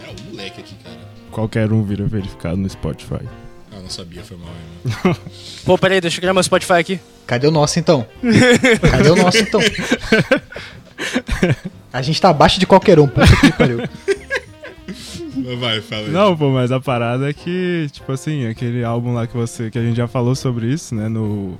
Pera, 0.00 0.12
o 0.12 0.30
moleque 0.30 0.60
aqui, 0.60 0.74
cara. 0.82 0.98
Qualquer 1.30 1.72
um 1.72 1.82
vira 1.84 2.06
verificado 2.06 2.56
no 2.56 2.68
Spotify. 2.68 3.20
Não 3.84 3.90
sabia, 3.90 4.24
foi 4.24 4.38
mal, 4.38 4.48
hein, 4.48 4.94
mano. 5.04 5.16
Pô, 5.62 5.76
peraí, 5.76 6.00
deixa 6.00 6.16
eu 6.16 6.20
criar 6.22 6.32
meu 6.32 6.42
Spotify 6.42 6.72
aqui. 6.72 6.98
Cadê 7.26 7.46
o 7.46 7.50
nosso 7.50 7.78
então? 7.78 8.06
Cadê 8.90 9.10
o 9.10 9.14
nosso 9.16 9.36
então? 9.36 9.60
A 11.92 12.00
gente 12.00 12.18
tá 12.18 12.30
abaixo 12.30 12.58
de 12.58 12.66
qualquer 12.66 12.98
um, 12.98 13.06
puta 13.06 13.26
que 13.26 13.52
pariu. 13.52 13.78
Vai, 15.58 15.82
fala 15.82 16.06
aí. 16.06 16.10
Não, 16.10 16.34
pô, 16.34 16.50
mas 16.50 16.72
a 16.72 16.80
parada 16.80 17.28
é 17.28 17.34
que, 17.34 17.88
tipo 17.92 18.10
assim, 18.10 18.46
aquele 18.46 18.82
álbum 18.82 19.12
lá 19.12 19.26
que 19.26 19.36
você. 19.36 19.70
que 19.70 19.78
a 19.78 19.82
gente 19.82 19.96
já 19.96 20.08
falou 20.08 20.34
sobre 20.34 20.72
isso, 20.72 20.94
né? 20.94 21.06
No 21.06 21.58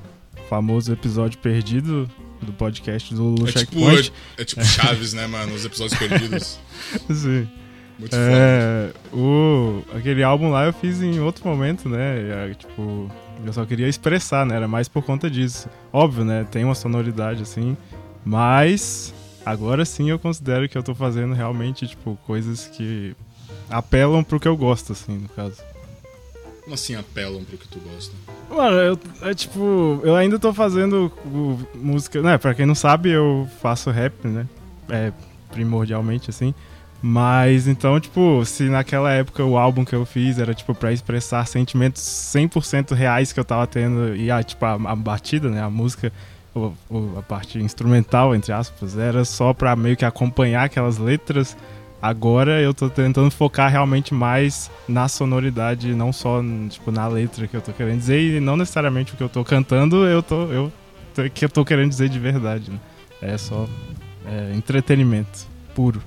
famoso 0.49 0.91
episódio 0.93 1.39
perdido 1.39 2.09
do 2.41 2.53
podcast 2.55 3.15
do 3.15 3.23
Lulu 3.23 3.49
É 3.49 3.53
tipo, 3.53 3.59
Checkpoint. 3.59 4.13
é, 4.39 4.43
é 4.43 4.45
tipo 4.47 4.65
Chaves, 4.65 5.13
né, 5.13 5.27
mano? 5.27 5.53
Os 5.55 5.67
episódios 5.67 5.99
perdidos. 5.99 6.59
Sim. 7.13 7.47
Muito 7.99 8.11
foda. 8.11 8.23
É, 8.27 8.91
o, 9.13 9.83
aquele 9.97 10.23
álbum 10.23 10.51
lá 10.51 10.65
eu 10.67 10.73
fiz 10.73 11.01
em 11.03 11.21
outro 11.21 11.47
momento, 11.49 11.89
né? 11.89 12.51
é, 12.51 12.55
tipo, 12.55 13.11
eu 13.45 13.53
só 13.53 13.65
queria 13.65 13.89
expressar, 13.89 14.45
né? 14.45 14.57
Era 14.57 14.67
mais 14.69 14.89
por 14.89 15.03
conta 15.03 15.31
disso. 15.31 15.69
Óbvio, 15.93 16.25
né? 16.25 16.47
Tem 16.51 16.65
uma 16.65 16.75
sonoridade 16.75 17.43
assim, 17.43 17.77
mas 18.25 19.15
agora 19.47 19.85
sim 19.85 20.11
eu 20.11 20.19
considero 20.19 20.69
que 20.69 20.77
eu 20.77 20.83
tô 20.83 20.95
fazendo 20.95 21.35
realmente, 21.35 21.87
tipo, 21.87 22.19
coisas 22.27 22.67
que 22.67 23.15
apelam 23.71 24.25
pro 24.25 24.41
que 24.41 24.49
eu 24.49 24.57
gosto, 24.57 24.93
assim, 24.93 25.19
no 25.19 25.29
caso. 25.29 25.63
Como 26.63 26.75
assim 26.75 26.95
apelam 26.97 27.45
pro 27.45 27.59
que 27.59 27.69
tu 27.69 27.79
gosta? 27.79 28.13
Mano, 28.51 28.77
eu, 28.79 28.99
é 29.23 29.35
tipo, 29.35 30.01
eu 30.03 30.17
ainda 30.17 30.39
tô 30.39 30.53
fazendo 30.53 31.13
o- 31.27 31.59
música, 31.75 32.23
né? 32.23 32.39
Pra 32.39 32.55
quem 32.55 32.65
não 32.67 32.75
sabe, 32.75 33.11
eu 33.11 33.47
faço 33.61 33.91
rap, 33.91 34.27
né? 34.27 34.47
É, 34.89 35.13
primordialmente, 35.53 36.31
assim. 36.31 36.55
Mas 37.07 37.69
então, 37.69 38.01
tipo, 38.01 38.43
se 38.47 38.63
naquela 38.71 39.13
época 39.13 39.45
o 39.45 39.59
álbum 39.59 39.85
que 39.85 39.95
eu 39.95 40.07
fiz 40.07 40.39
era, 40.39 40.55
tipo, 40.55 40.75
pra 40.75 40.91
expressar 40.91 41.47
sentimentos 41.47 42.01
100% 42.03 42.95
reais 42.95 43.31
que 43.31 43.39
eu 43.39 43.45
tava 43.45 43.67
tendo 43.67 44.17
e, 44.17 44.31
a, 44.31 44.43
tipo, 44.43 44.65
a, 44.65 44.73
a 44.73 44.97
batida, 44.97 45.51
né? 45.51 45.61
A 45.63 45.69
música 45.69 46.11
o- 46.55 46.73
o- 46.89 47.19
a 47.19 47.23
parte 47.23 47.59
instrumental, 47.59 48.35
entre 48.35 48.55
aspas, 48.55 48.97
era 48.97 49.23
só 49.27 49.53
pra 49.53 49.77
meio 49.77 49.99
que 49.99 50.05
acompanhar 50.07 50.65
aquelas 50.65 50.97
letras. 50.97 51.55
Agora 52.01 52.59
eu 52.63 52.73
tô 52.73 52.89
tentando 52.89 53.31
focar 53.31 53.71
realmente 53.71 54.15
mais 54.15 54.71
na 54.89 55.07
sonoridade, 55.07 55.95
não 55.95 56.11
só 56.11 56.43
tipo, 56.71 56.91
na 56.91 57.07
letra 57.07 57.47
que 57.47 57.55
eu 57.55 57.61
tô 57.61 57.71
querendo 57.75 57.99
dizer, 57.99 58.19
e 58.39 58.41
não 58.41 58.57
necessariamente 58.57 59.13
o 59.13 59.17
que 59.19 59.23
eu 59.23 59.29
tô 59.29 59.45
cantando, 59.45 60.07
eu 60.07 60.23
tô, 60.23 60.45
eu, 60.47 60.73
que 61.35 61.45
eu 61.45 61.51
tô 61.51 61.67
querendo 61.67 61.91
dizer 61.91 62.09
de 62.09 62.19
verdade. 62.19 62.71
Né? 62.71 62.79
É 63.21 63.37
só 63.37 63.69
é, 64.27 64.55
entretenimento 64.57 65.47
puro. 65.75 66.01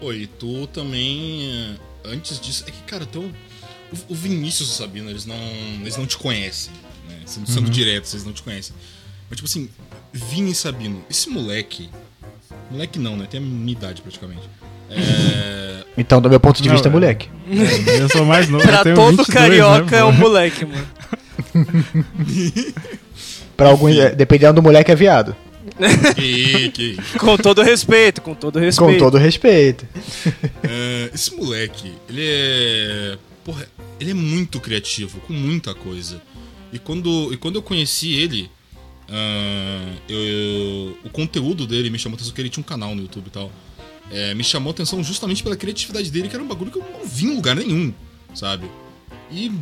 Pô, 0.00 0.12
e 0.12 0.26
tu 0.26 0.66
também, 0.68 1.50
eh, 1.50 1.74
antes 2.12 2.40
disso, 2.40 2.64
é 2.66 2.70
que, 2.70 2.80
cara, 2.82 3.04
teu, 3.04 3.22
o, 3.22 4.12
o 4.12 4.14
Vinícius 4.14 4.68
e 4.68 4.72
o 4.72 4.74
Sabino, 4.76 5.10
eles 5.10 5.26
não, 5.26 5.36
eles 5.80 5.96
não 5.96 6.06
te 6.06 6.16
conhecem, 6.16 6.72
né? 7.08 7.16
Sendo, 7.26 7.50
sendo 7.50 7.70
direto, 7.70 8.04
vocês 8.06 8.24
não 8.24 8.32
te 8.32 8.42
conhecem. 8.42 8.74
Mas, 9.28 9.36
tipo 9.38 9.46
assim, 9.48 9.68
Vini 10.12 10.52
e 10.52 10.54
Sabino, 10.54 11.04
esse 11.10 11.28
moleque, 11.28 11.90
moleque 12.70 12.98
não, 12.98 13.16
né? 13.16 13.26
Tem 13.28 13.38
a 13.40 13.42
minha 13.42 13.72
idade, 13.72 14.00
praticamente. 14.00 14.48
É, 14.90 15.84
Então, 15.98 16.20
do 16.20 16.30
meu 16.30 16.40
ponto 16.40 16.62
de 16.62 16.68
Não, 16.68 16.74
vista, 16.74 16.88
é 16.88 16.90
é. 16.90 16.92
moleque. 16.92 17.28
Eu 18.00 18.08
sou 18.08 18.24
mais 18.24 18.48
novo. 18.48 18.64
Pra 18.64 18.78
eu 18.78 18.82
tenho 18.84 18.96
todo 18.96 19.16
22, 19.24 19.28
carioca 19.28 19.96
né, 19.96 19.98
é 19.98 20.04
um 20.04 20.12
moleque, 20.12 20.64
mano. 20.64 20.86
Pra 23.56 23.68
alguns, 23.70 23.96
é, 23.96 24.14
dependendo 24.14 24.54
do 24.54 24.62
moleque, 24.62 24.92
é 24.92 24.94
viado. 24.94 25.34
Que, 26.16 26.70
que, 26.70 26.96
Com 27.18 27.36
todo 27.36 27.62
respeito, 27.62 28.20
com 28.22 28.34
todo 28.34 28.58
respeito. 28.58 28.92
Com 28.92 28.98
todo 28.98 29.18
respeito. 29.18 29.86
É, 30.62 31.10
esse 31.14 31.34
moleque, 31.34 31.92
ele 32.08 32.22
é. 32.24 33.18
Porra, 33.44 33.68
ele 34.00 34.10
é 34.10 34.14
muito 34.14 34.60
criativo, 34.60 35.20
com 35.20 35.32
muita 35.32 35.74
coisa. 35.74 36.20
E 36.72 36.78
quando, 36.78 37.32
e 37.32 37.36
quando 37.36 37.56
eu 37.56 37.62
conheci 37.62 38.14
ele, 38.14 38.50
ah, 39.08 39.92
eu, 40.08 40.18
eu- 40.18 40.98
o 41.04 41.10
conteúdo 41.10 41.66
dele 41.66 41.88
me 41.90 41.98
chamou 41.98 42.16
atenção, 42.16 42.34
que 42.34 42.40
ele 42.40 42.50
tinha 42.50 42.60
um 42.62 42.66
canal 42.66 42.94
no 42.94 43.02
YouTube 43.02 43.26
e 43.28 43.30
tal. 43.30 43.50
É, 44.10 44.34
me 44.34 44.42
chamou 44.44 44.70
atenção 44.70 45.02
justamente 45.02 45.42
pela 45.42 45.56
criatividade 45.56 46.10
dele, 46.10 46.28
que 46.28 46.34
era 46.34 46.42
um 46.42 46.48
bagulho 46.48 46.70
que 46.70 46.78
eu 46.78 46.84
não 46.98 47.06
vi 47.06 47.26
em 47.26 47.34
lugar 47.34 47.56
nenhum, 47.56 47.92
sabe? 48.34 48.66
E, 49.30 49.52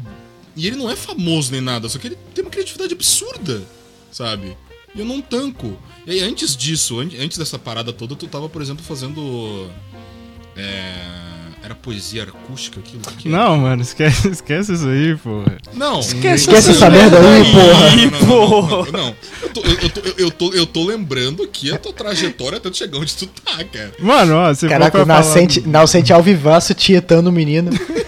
e 0.55 0.67
ele 0.67 0.77
não 0.77 0.89
é 0.91 0.95
famoso 0.95 1.51
nem 1.51 1.61
nada, 1.61 1.89
só 1.89 1.99
que 1.99 2.07
ele 2.09 2.19
tem 2.33 2.45
uma 2.45 2.51
criatividade 2.51 2.93
absurda, 2.95 3.63
sabe? 4.13 4.57
E 4.97 5.01
eu 5.01 5.05
não 5.05 5.21
tanco. 5.21 5.77
E 6.07 6.11
aí, 6.13 6.21
antes 6.23 6.57
disso, 6.57 6.99
an- 7.01 7.11
antes 7.21 7.37
dessa 7.39 7.59
parada 7.59 7.93
toda, 7.93 8.17
tu 8.17 8.27
tava, 8.27 8.49
por 8.49 8.63
exemplo, 8.63 8.83
fazendo. 8.83 9.69
É, 10.57 10.95
era 11.63 11.75
poesia 11.75 12.23
acústica 12.23 12.81
aquilo? 12.81 13.03
Que 13.19 13.29
era? 13.29 13.37
Não, 13.37 13.59
mano, 13.59 13.83
esquece, 13.83 14.29
esquece 14.31 14.73
isso 14.73 14.89
aí, 14.89 15.17
pô. 15.17 15.43
Não. 15.75 16.01
Esquece 16.01 16.45
Esquece 16.49 16.71
essa 16.71 16.89
merda 16.89 17.19
aí, 17.19 18.11
porra. 18.11 18.87
Não, 18.87 18.93
não. 18.93 19.17
Eu, 19.43 19.49
tô, 19.51 19.61
eu, 19.63 19.91
tô, 19.91 20.01
eu, 20.17 20.31
tô, 20.31 20.53
eu 20.53 20.67
tô 20.67 20.85
lembrando 20.87 21.43
aqui 21.43 21.73
a 21.73 21.79
tua 21.79 21.93
trajetória 21.93 22.59
até 22.59 22.71
tu 22.71 22.77
chegar 22.77 22.99
onde 22.99 23.15
tu 23.15 23.27
tá, 23.27 23.63
cara. 23.65 23.93
Mano, 23.99 24.35
ó, 24.37 24.55
se 24.55 24.69
Caraca, 24.69 25.03
o 25.03 25.05
pra 25.05 25.15
falar... 25.17 25.27
nascente, 25.27 25.61
nascente 25.67 26.13
ao 26.13 26.23
vivaço 26.23 26.73
tietando 26.75 27.29
o 27.29 27.33
menino. 27.33 27.71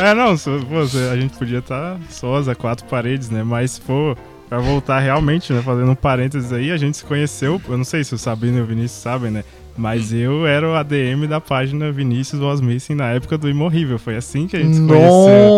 É, 0.00 0.14
não, 0.14 0.36
pô, 0.38 0.78
a 1.12 1.16
gente 1.16 1.36
podia 1.36 1.58
estar 1.58 1.98
sós 2.08 2.46
a 2.46 2.54
quatro 2.54 2.86
paredes, 2.86 3.30
né? 3.30 3.42
Mas 3.42 3.72
se 3.72 3.80
for 3.80 4.16
pra 4.48 4.58
voltar 4.58 4.98
realmente, 5.00 5.52
né? 5.52 5.60
Fazendo 5.62 5.90
um 5.90 5.94
parênteses 5.94 6.52
aí, 6.52 6.70
a 6.70 6.76
gente 6.76 6.96
se 6.96 7.04
conheceu, 7.04 7.60
eu 7.68 7.76
não 7.78 7.84
sei 7.84 8.02
se 8.04 8.14
o 8.14 8.18
Sabino 8.18 8.58
e 8.58 8.60
o 8.62 8.66
Vinícius 8.66 9.00
sabem, 9.02 9.30
né? 9.30 9.44
Mas 9.76 10.12
eu 10.12 10.44
era 10.46 10.68
o 10.68 10.74
ADM 10.74 11.26
da 11.28 11.40
página 11.40 11.92
Vinícius 11.92 12.40
Osmissing 12.42 12.94
na 12.94 13.10
época 13.10 13.38
do 13.38 13.48
Imorrível. 13.48 13.96
Foi 13.98 14.16
assim 14.16 14.48
que 14.48 14.56
a 14.56 14.60
gente 14.60 14.74
se 14.74 14.80
conheceu. 14.86 15.48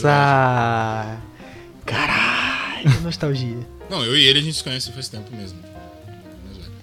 Nossa! 0.00 1.18
Caralho, 1.84 2.90
que 2.96 3.00
nostalgia. 3.02 3.56
Não, 3.90 4.04
eu 4.04 4.16
e 4.16 4.22
ele 4.24 4.38
a 4.38 4.42
gente 4.42 4.56
se 4.56 4.62
conhece 4.64 4.92
faz 4.92 5.08
tempo 5.08 5.34
mesmo. 5.36 5.58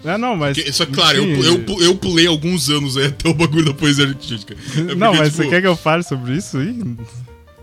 É. 0.04 0.18
Não, 0.18 0.36
mas. 0.36 0.58
Porque- 0.58 0.72
Só 0.74 0.86
que, 0.86 0.92
claro, 0.92 1.18
eu, 1.18 1.44
eu, 1.44 1.60
pu- 1.60 1.82
eu 1.82 1.96
pulei 1.96 2.28
alguns 2.28 2.70
anos 2.70 2.98
aí 2.98 3.08
até 3.08 3.30
o 3.30 3.34
bagulho 3.34 3.66
da 3.66 3.74
poesia 3.74 4.06
artística. 4.08 4.56
É 4.76 4.82
Não, 4.96 5.08
porque, 5.08 5.18
mas 5.20 5.30
tipo, 5.32 5.44
você 5.44 5.50
quer 5.50 5.62
que 5.62 5.68
eu 5.68 5.76
fale 5.76 6.04
sobre 6.04 6.34
isso 6.36 6.58
aí? 6.58 6.78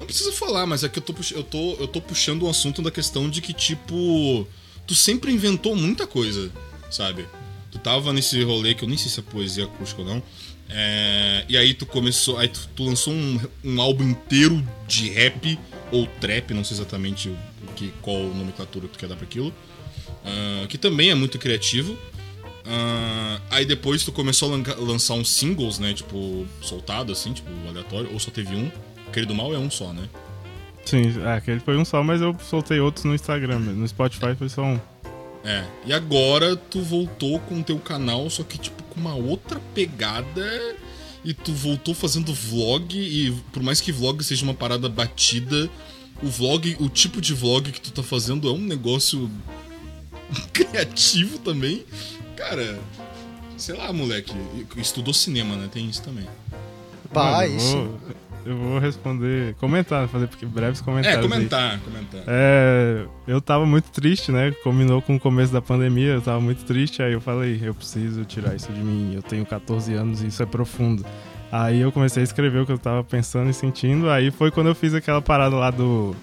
Não 0.04 0.06
precisa 0.06 0.32
falar, 0.32 0.66
mas 0.66 0.84
é 0.84 0.88
que 0.90 0.98
eu 0.98 1.02
tô, 1.02 1.14
eu 1.34 1.42
tô, 1.42 1.72
eu 1.80 1.88
tô 1.88 1.98
puxando 1.98 2.44
um 2.44 2.50
assunto 2.50 2.82
da 2.82 2.90
questão 2.90 3.30
de 3.30 3.40
que, 3.40 3.54
tipo, 3.54 4.46
tu 4.86 4.94
sempre 4.94 5.32
inventou 5.32 5.74
muita 5.74 6.06
coisa, 6.06 6.52
sabe? 6.90 7.26
Tu 7.72 7.78
tava 7.78 8.12
nesse 8.12 8.42
rolê 8.42 8.74
que 8.74 8.84
eu 8.84 8.88
nem 8.88 8.98
sei 8.98 9.10
se 9.10 9.18
é 9.18 9.22
poesia 9.22 9.64
acústica 9.64 10.02
ou 10.02 10.06
não. 10.06 10.22
é, 10.68 11.46
e 11.48 11.56
aí 11.56 11.72
tu 11.72 11.86
começou. 11.86 12.36
Aí 12.36 12.48
tu, 12.48 12.68
tu 12.76 12.84
lançou 12.84 13.14
um, 13.14 13.40
um 13.64 13.80
álbum 13.80 14.10
inteiro 14.10 14.62
de 14.86 15.08
rap 15.08 15.58
ou 15.90 16.06
trap, 16.20 16.52
não 16.52 16.64
sei 16.64 16.76
exatamente 16.76 17.30
o, 17.30 17.36
que, 17.74 17.90
qual 18.02 18.18
nomenclatura 18.24 18.86
tu 18.86 18.98
quer 18.98 19.08
dar 19.08 19.16
pra 19.16 19.24
aquilo. 19.24 19.54
ah, 20.22 20.66
que 20.68 20.76
também 20.76 21.08
é 21.08 21.14
muito 21.14 21.38
criativo. 21.38 21.96
Ah, 22.66 23.40
aí 23.50 23.64
depois 23.64 24.04
tu 24.04 24.12
começou 24.12 24.52
a 24.52 24.74
lançar 24.78 25.14
uns 25.14 25.30
singles, 25.30 25.78
né? 25.78 25.94
Tipo, 25.94 26.46
soltado 26.60 27.10
assim, 27.10 27.32
tipo, 27.32 27.48
aleatório, 27.66 28.12
ou 28.12 28.20
só 28.20 28.30
teve 28.30 28.54
um. 28.54 28.70
Aquele 29.14 29.26
do 29.26 29.34
mal 29.34 29.54
é 29.54 29.58
um 29.58 29.70
só, 29.70 29.92
né? 29.92 30.08
Sim, 30.84 31.22
é, 31.24 31.34
aquele 31.34 31.60
foi 31.60 31.76
um 31.76 31.84
só, 31.84 32.02
mas 32.02 32.20
eu 32.20 32.36
soltei 32.40 32.80
outros 32.80 33.04
no 33.04 33.14
Instagram. 33.14 33.60
No 33.60 33.86
Spotify 33.86 34.34
foi 34.36 34.48
só 34.48 34.64
um. 34.64 34.80
É. 35.44 35.64
E 35.86 35.92
agora 35.92 36.56
tu 36.56 36.80
voltou 36.80 37.38
com 37.38 37.60
o 37.60 37.62
teu 37.62 37.78
canal, 37.78 38.28
só 38.28 38.42
que 38.42 38.58
tipo 38.58 38.82
com 38.82 38.98
uma 38.98 39.14
outra 39.14 39.60
pegada. 39.72 40.74
E 41.24 41.32
tu 41.32 41.52
voltou 41.52 41.94
fazendo 41.94 42.34
vlog. 42.34 42.92
E 42.98 43.30
por 43.52 43.62
mais 43.62 43.80
que 43.80 43.92
vlog 43.92 44.20
seja 44.24 44.42
uma 44.42 44.52
parada 44.52 44.88
batida, 44.88 45.70
o 46.20 46.26
vlog, 46.26 46.76
o 46.80 46.88
tipo 46.88 47.20
de 47.20 47.34
vlog 47.34 47.70
que 47.70 47.80
tu 47.80 47.92
tá 47.92 48.02
fazendo 48.02 48.48
é 48.48 48.50
um 48.52 48.58
negócio 48.58 49.30
criativo 50.52 51.38
também. 51.38 51.84
Cara, 52.34 52.80
sei 53.56 53.76
lá, 53.76 53.92
moleque. 53.92 54.34
Estudou 54.76 55.14
cinema, 55.14 55.54
né? 55.54 55.68
Tem 55.72 55.88
isso 55.88 56.02
também. 56.02 56.26
Pá, 57.12 57.46
isso. 57.46 57.94
Eu 58.44 58.56
vou 58.56 58.78
responder. 58.78 59.54
Comentar, 59.54 60.06
fazer 60.08 60.26
porque 60.26 60.44
breves 60.46 60.80
comentários. 60.80 61.18
É, 61.18 61.24
aí. 61.24 61.28
comentar, 61.28 61.80
comentar. 61.80 62.22
É, 62.26 63.04
eu 63.26 63.40
tava 63.40 63.64
muito 63.64 63.90
triste, 63.90 64.30
né? 64.30 64.52
Combinou 64.62 65.00
com 65.00 65.16
o 65.16 65.20
começo 65.20 65.52
da 65.52 65.62
pandemia, 65.62 66.12
eu 66.12 66.20
tava 66.20 66.40
muito 66.40 66.64
triste, 66.64 67.02
aí 67.02 67.12
eu 67.12 67.20
falei, 67.20 67.60
eu 67.62 67.74
preciso 67.74 68.24
tirar 68.24 68.54
isso 68.54 68.72
de 68.72 68.80
mim, 68.80 69.14
eu 69.14 69.22
tenho 69.22 69.44
14 69.46 69.94
anos 69.94 70.22
e 70.22 70.26
isso 70.26 70.42
é 70.42 70.46
profundo. 70.46 71.04
Aí 71.50 71.80
eu 71.80 71.92
comecei 71.92 72.22
a 72.22 72.24
escrever 72.24 72.60
o 72.60 72.66
que 72.66 72.72
eu 72.72 72.78
tava 72.78 73.04
pensando 73.04 73.48
e 73.48 73.54
sentindo, 73.54 74.10
aí 74.10 74.30
foi 74.30 74.50
quando 74.50 74.68
eu 74.68 74.74
fiz 74.74 74.92
aquela 74.92 75.22
parada 75.22 75.54
lá 75.54 75.70
do, 75.70 76.14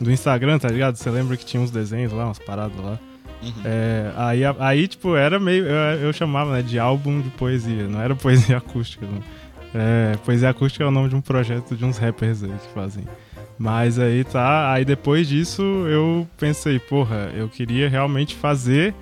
do 0.00 0.10
Instagram, 0.10 0.58
tá 0.58 0.68
ligado? 0.68 0.96
Você 0.96 1.08
lembra 1.10 1.36
que 1.36 1.44
tinha 1.44 1.62
uns 1.62 1.70
desenhos 1.70 2.12
lá, 2.12 2.24
umas 2.26 2.38
paradas 2.38 2.76
lá? 2.78 2.98
Uhum. 3.42 3.52
É, 3.64 4.12
aí, 4.16 4.40
aí, 4.58 4.88
tipo, 4.88 5.14
era 5.16 5.38
meio. 5.38 5.66
Eu, 5.66 6.06
eu 6.06 6.12
chamava, 6.12 6.54
né, 6.54 6.62
de 6.62 6.78
álbum 6.78 7.20
de 7.20 7.28
poesia, 7.30 7.86
não 7.86 8.00
era 8.00 8.14
poesia 8.16 8.56
acústica. 8.58 9.06
Não. 9.06 9.22
É, 9.74 10.16
poesia 10.24 10.50
acústica 10.50 10.84
é 10.84 10.86
o 10.86 10.90
nome 10.90 11.08
de 11.08 11.16
um 11.16 11.20
projeto 11.20 11.76
de 11.76 11.84
uns 11.84 11.98
rappers 11.98 12.44
aí 12.44 12.50
que 12.50 12.72
fazem. 12.72 13.04
Mas 13.58 13.98
aí 13.98 14.22
tá. 14.24 14.72
Aí 14.72 14.84
depois 14.84 15.28
disso 15.28 15.62
eu 15.62 16.26
pensei, 16.38 16.78
porra, 16.78 17.32
eu 17.34 17.48
queria 17.48 17.88
realmente 17.88 18.34
fazer 18.34 18.94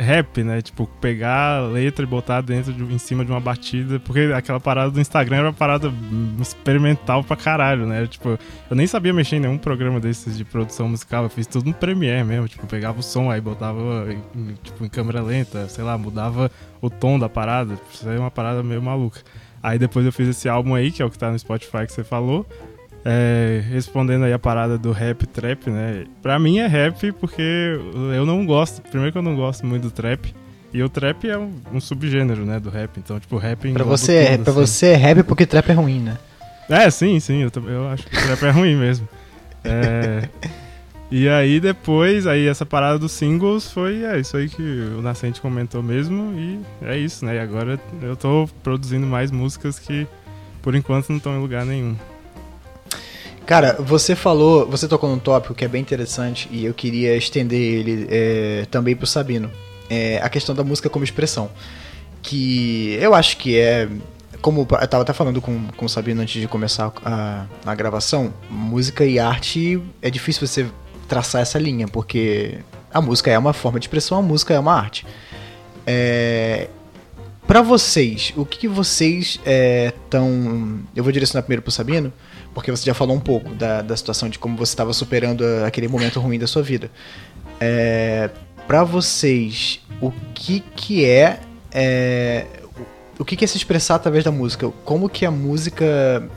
rap, 0.00 0.42
né? 0.42 0.62
Tipo, 0.62 0.86
pegar 1.00 1.58
a 1.58 1.66
letra 1.66 2.04
e 2.04 2.08
botar 2.08 2.40
dentro 2.40 2.72
de, 2.72 2.82
em 2.82 2.98
cima 2.98 3.24
de 3.24 3.30
uma 3.30 3.40
batida, 3.40 4.00
porque 4.00 4.32
aquela 4.34 4.58
parada 4.58 4.90
do 4.90 5.00
Instagram 5.00 5.36
era 5.36 5.46
uma 5.48 5.52
parada 5.52 5.92
experimental 6.40 7.22
pra 7.22 7.36
caralho, 7.36 7.86
né? 7.86 8.06
Tipo, 8.06 8.38
eu 8.70 8.76
nem 8.76 8.86
sabia 8.86 9.12
mexer 9.12 9.36
em 9.36 9.40
nenhum 9.40 9.58
programa 9.58 10.00
desses 10.00 10.36
de 10.36 10.44
produção 10.44 10.88
musical, 10.88 11.24
eu 11.24 11.30
fiz 11.30 11.46
tudo 11.46 11.66
no 11.66 11.74
Premiere 11.74 12.24
mesmo, 12.24 12.48
tipo, 12.48 12.66
pegava 12.66 12.98
o 12.98 13.02
som 13.02 13.30
aí 13.30 13.40
botava 13.40 14.06
tipo, 14.62 14.84
em 14.84 14.88
câmera 14.88 15.20
lenta, 15.20 15.68
sei 15.68 15.84
lá, 15.84 15.98
mudava 15.98 16.50
o 16.80 16.88
tom 16.88 17.18
da 17.18 17.28
parada, 17.28 17.78
isso 17.92 18.08
aí 18.08 18.16
é 18.16 18.18
uma 18.18 18.30
parada 18.30 18.62
meio 18.62 18.80
maluca. 18.80 19.20
Aí 19.62 19.78
depois 19.78 20.06
eu 20.06 20.12
fiz 20.12 20.28
esse 20.28 20.48
álbum 20.48 20.74
aí, 20.74 20.90
que 20.90 21.02
é 21.02 21.04
o 21.04 21.10
que 21.10 21.18
tá 21.18 21.30
no 21.30 21.38
Spotify 21.38 21.86
que 21.86 21.92
você 21.92 22.02
falou, 22.02 22.46
é, 23.04 23.62
respondendo 23.70 24.24
aí 24.24 24.32
a 24.32 24.38
parada 24.38 24.76
do 24.78 24.92
rap 24.92 25.26
trap, 25.26 25.70
né? 25.70 26.04
Pra 26.22 26.38
mim 26.38 26.58
é 26.58 26.66
rap 26.66 27.12
porque 27.12 27.78
eu 28.14 28.26
não 28.26 28.44
gosto. 28.44 28.82
Primeiro 28.82 29.12
que 29.12 29.18
eu 29.18 29.22
não 29.22 29.36
gosto 29.36 29.66
muito 29.66 29.84
do 29.84 29.90
trap. 29.90 30.34
E 30.72 30.82
o 30.82 30.88
trap 30.88 31.28
é 31.28 31.36
um, 31.36 31.50
um 31.72 31.80
subgênero, 31.80 32.44
né, 32.46 32.60
do 32.60 32.70
rap. 32.70 32.96
Então, 32.98 33.18
tipo, 33.18 33.36
rap 33.36 33.72
Pra 33.72 33.82
você, 33.84 34.14
é, 34.14 34.30
tudo, 34.32 34.44
pra 34.44 34.52
assim. 34.52 34.60
você 34.66 34.86
é 34.86 34.96
rap 34.96 35.22
porque 35.24 35.44
trap 35.44 35.68
é 35.68 35.72
ruim, 35.72 35.98
né? 36.00 36.16
É, 36.68 36.88
sim, 36.90 37.18
sim. 37.18 37.42
Eu, 37.42 37.68
eu 37.68 37.88
acho 37.88 38.06
que 38.06 38.16
trap 38.16 38.44
é 38.44 38.50
ruim 38.50 38.76
mesmo. 38.76 39.08
É, 39.64 40.28
e 41.10 41.28
aí 41.28 41.58
depois, 41.58 42.26
aí 42.26 42.46
essa 42.46 42.64
parada 42.64 42.98
dos 42.98 43.10
singles 43.10 43.70
foi 43.70 44.04
é, 44.04 44.20
isso 44.20 44.36
aí 44.36 44.48
que 44.48 44.62
o 44.62 45.02
Nascente 45.02 45.40
comentou 45.40 45.82
mesmo. 45.82 46.32
E 46.38 46.60
é 46.82 46.96
isso, 46.96 47.24
né? 47.24 47.34
E 47.34 47.38
agora 47.40 47.80
eu 48.00 48.14
tô 48.14 48.48
produzindo 48.62 49.06
mais 49.06 49.30
músicas 49.32 49.78
que 49.78 50.06
por 50.62 50.74
enquanto 50.74 51.08
não 51.08 51.16
estão 51.16 51.34
em 51.36 51.40
lugar 51.40 51.66
nenhum. 51.66 51.96
Cara, 53.44 53.72
você 53.80 54.14
falou, 54.14 54.64
você 54.68 54.86
tocou 54.86 55.10
num 55.10 55.18
tópico 55.18 55.52
que 55.52 55.64
é 55.64 55.68
bem 55.68 55.82
interessante 55.82 56.48
e 56.52 56.64
eu 56.64 56.72
queria 56.72 57.16
estender 57.16 57.60
ele 57.60 58.06
é, 58.08 58.66
também 58.70 58.94
pro 58.94 59.08
Sabino. 59.08 59.50
É 59.88 60.20
a 60.22 60.28
questão 60.28 60.54
da 60.54 60.62
música 60.62 60.88
como 60.88 61.04
expressão. 61.04 61.50
Que 62.22 62.96
eu 63.00 63.12
acho 63.12 63.36
que 63.36 63.58
é. 63.58 63.88
Como 64.40 64.60
eu 64.60 64.86
tava 64.86 65.02
até 65.02 65.12
falando 65.12 65.40
com, 65.40 65.66
com 65.76 65.86
o 65.86 65.88
Sabino 65.88 66.22
antes 66.22 66.40
de 66.40 66.46
começar 66.46 66.92
a, 67.04 67.46
a 67.66 67.74
gravação, 67.74 68.32
música 68.48 69.04
e 69.04 69.18
arte 69.18 69.82
é 70.00 70.08
difícil 70.08 70.46
você 70.46 70.66
traçar 71.10 71.42
essa 71.42 71.58
linha, 71.58 71.88
porque 71.88 72.60
A 72.92 73.00
música 73.00 73.30
é 73.30 73.38
uma 73.38 73.52
forma 73.52 73.78
de 73.78 73.84
expressão, 73.84 74.18
a 74.18 74.22
música 74.22 74.54
é 74.54 74.58
uma 74.58 74.74
arte. 74.74 75.06
É, 75.86 76.68
para 77.46 77.62
vocês, 77.62 78.32
o 78.36 78.44
que, 78.44 78.58
que 78.58 78.68
vocês 78.68 79.40
estão. 79.44 80.80
É, 80.94 80.98
eu 80.98 81.04
vou 81.04 81.12
direcionar 81.12 81.42
primeiro 81.42 81.62
pro 81.62 81.70
Sabino, 81.70 82.12
porque 82.52 82.70
você 82.70 82.84
já 82.84 82.94
falou 82.94 83.14
um 83.14 83.20
pouco 83.20 83.54
da, 83.54 83.82
da 83.82 83.96
situação 83.96 84.28
de 84.28 84.38
como 84.38 84.56
você 84.56 84.72
estava 84.72 84.92
superando 84.92 85.44
aquele 85.64 85.86
momento 85.86 86.18
ruim 86.18 86.38
da 86.38 86.48
sua 86.48 86.62
vida. 86.62 86.90
É, 87.60 88.30
para 88.66 88.82
vocês, 88.82 89.80
o 90.00 90.12
que 90.34 90.60
que 90.74 91.04
é, 91.04 91.40
é 91.72 92.46
o 93.18 93.24
que 93.24 93.36
que 93.36 93.44
é 93.44 93.48
se 93.48 93.56
expressar 93.56 93.96
através 93.96 94.24
da 94.24 94.32
música? 94.32 94.68
Como 94.84 95.08
que 95.08 95.24
a 95.24 95.30
música 95.30 96.28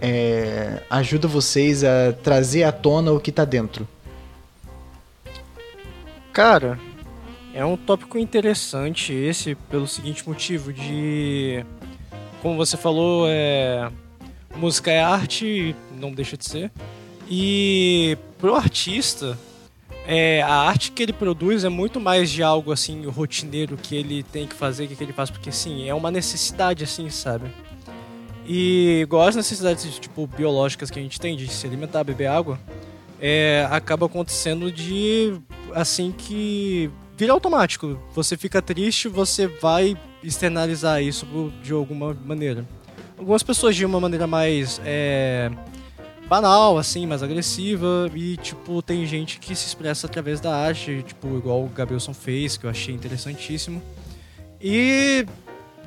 é, 0.00 0.82
ajuda 0.88 1.28
vocês 1.28 1.84
a 1.84 2.12
trazer 2.22 2.64
à 2.64 2.72
tona 2.72 3.12
o 3.12 3.20
que 3.20 3.32
tá 3.32 3.44
dentro? 3.44 3.86
Cara, 6.32 6.78
é 7.52 7.64
um 7.64 7.76
tópico 7.76 8.18
interessante 8.18 9.12
esse 9.12 9.54
pelo 9.54 9.86
seguinte 9.86 10.26
motivo 10.28 10.72
de 10.72 11.64
como 12.40 12.56
você 12.56 12.76
falou, 12.76 13.26
é 13.28 13.90
música 14.56 14.90
é 14.90 15.00
arte, 15.00 15.74
não 15.98 16.12
deixa 16.12 16.36
de 16.36 16.44
ser. 16.44 16.70
E 17.28 18.16
pro 18.38 18.54
artista, 18.54 19.38
é, 20.06 20.42
a 20.42 20.54
arte 20.54 20.92
que 20.92 21.02
ele 21.02 21.12
produz 21.12 21.64
é 21.64 21.68
muito 21.68 22.00
mais 22.00 22.30
de 22.30 22.42
algo 22.42 22.72
assim 22.72 23.06
rotineiro 23.06 23.76
que 23.76 23.94
ele 23.94 24.22
tem 24.22 24.46
que 24.46 24.54
fazer, 24.54 24.86
que 24.88 25.02
ele 25.02 25.12
faz, 25.12 25.30
porque 25.30 25.52
sim, 25.52 25.88
é 25.88 25.94
uma 25.94 26.10
necessidade 26.10 26.84
assim, 26.84 27.08
sabe? 27.10 27.50
E 28.46 29.00
igual 29.02 29.28
as 29.28 29.36
necessidades 29.36 29.98
tipo 29.98 30.26
biológicas 30.26 30.90
que 30.90 30.98
a 30.98 31.02
gente 31.02 31.20
tem 31.20 31.36
de 31.36 31.48
se 31.48 31.66
alimentar, 31.66 32.02
beber 32.02 32.26
água, 32.26 32.58
é, 33.20 33.66
acaba 33.70 34.06
acontecendo 34.06 34.72
de 34.72 35.34
assim 35.74 36.10
que 36.10 36.90
vira 37.16 37.32
automático. 37.32 37.98
Você 38.14 38.36
fica 38.36 38.62
triste, 38.62 39.08
você 39.08 39.46
vai 39.46 39.96
externalizar 40.22 41.02
isso 41.02 41.26
de 41.62 41.72
alguma 41.72 42.14
maneira. 42.24 42.66
Algumas 43.18 43.42
pessoas 43.42 43.76
de 43.76 43.84
uma 43.84 44.00
maneira 44.00 44.26
mais 44.26 44.80
é, 44.84 45.50
banal, 46.26 46.78
assim, 46.78 47.06
mais 47.06 47.22
agressiva. 47.22 48.10
E, 48.14 48.36
tipo, 48.38 48.80
tem 48.80 49.04
gente 49.04 49.38
que 49.38 49.54
se 49.54 49.66
expressa 49.66 50.06
através 50.06 50.40
da 50.40 50.56
arte, 50.56 51.04
tipo, 51.06 51.36
igual 51.36 51.64
o 51.64 51.68
Gabrielson 51.68 52.14
fez, 52.14 52.56
que 52.56 52.64
eu 52.64 52.70
achei 52.70 52.94
interessantíssimo. 52.94 53.82
E 54.60 55.26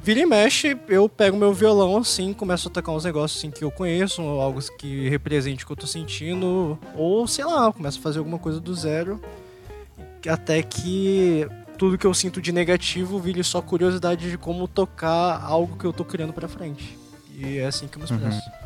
vira 0.04 0.20
e 0.20 0.26
mexe, 0.26 0.78
eu 0.90 1.08
pego 1.08 1.38
meu 1.38 1.54
violão 1.54 1.98
assim, 1.98 2.34
começo 2.34 2.68
a 2.68 2.72
tocar 2.72 2.92
uns 2.92 3.06
negócios 3.06 3.40
assim 3.40 3.50
que 3.50 3.64
eu 3.64 3.72
conheço, 3.72 4.22
algo 4.22 4.60
que 4.78 5.08
represente 5.08 5.64
o 5.64 5.68
que 5.68 5.72
eu 5.72 5.78
tô 5.78 5.88
sentindo, 5.88 6.78
ou 6.96 7.26
sei 7.26 7.46
lá, 7.46 7.72
começo 7.72 8.00
a 8.00 8.02
fazer 8.02 8.20
alguma 8.20 8.38
coisa 8.38 8.60
do 8.60 8.76
zero, 8.76 9.22
até 10.28 10.62
que 10.62 11.48
tudo 11.78 11.98
que 11.98 12.06
eu 12.06 12.14
sinto 12.14 12.42
de 12.42 12.52
negativo 12.52 13.18
vire 13.18 13.44
só 13.44 13.62
curiosidade 13.62 14.30
de 14.30 14.38
como 14.38 14.68
tocar 14.68 15.42
algo 15.42 15.78
que 15.78 15.86
eu 15.86 15.94
tô 15.94 16.04
criando 16.04 16.34
pra 16.34 16.50
frente. 16.50 16.98
E 17.38 17.58
é 17.58 17.66
assim 17.66 17.88
que 17.88 17.98
eu 17.98 18.00
me 18.00 18.06
expresso. 18.06 18.38
Uhum. 18.38 18.64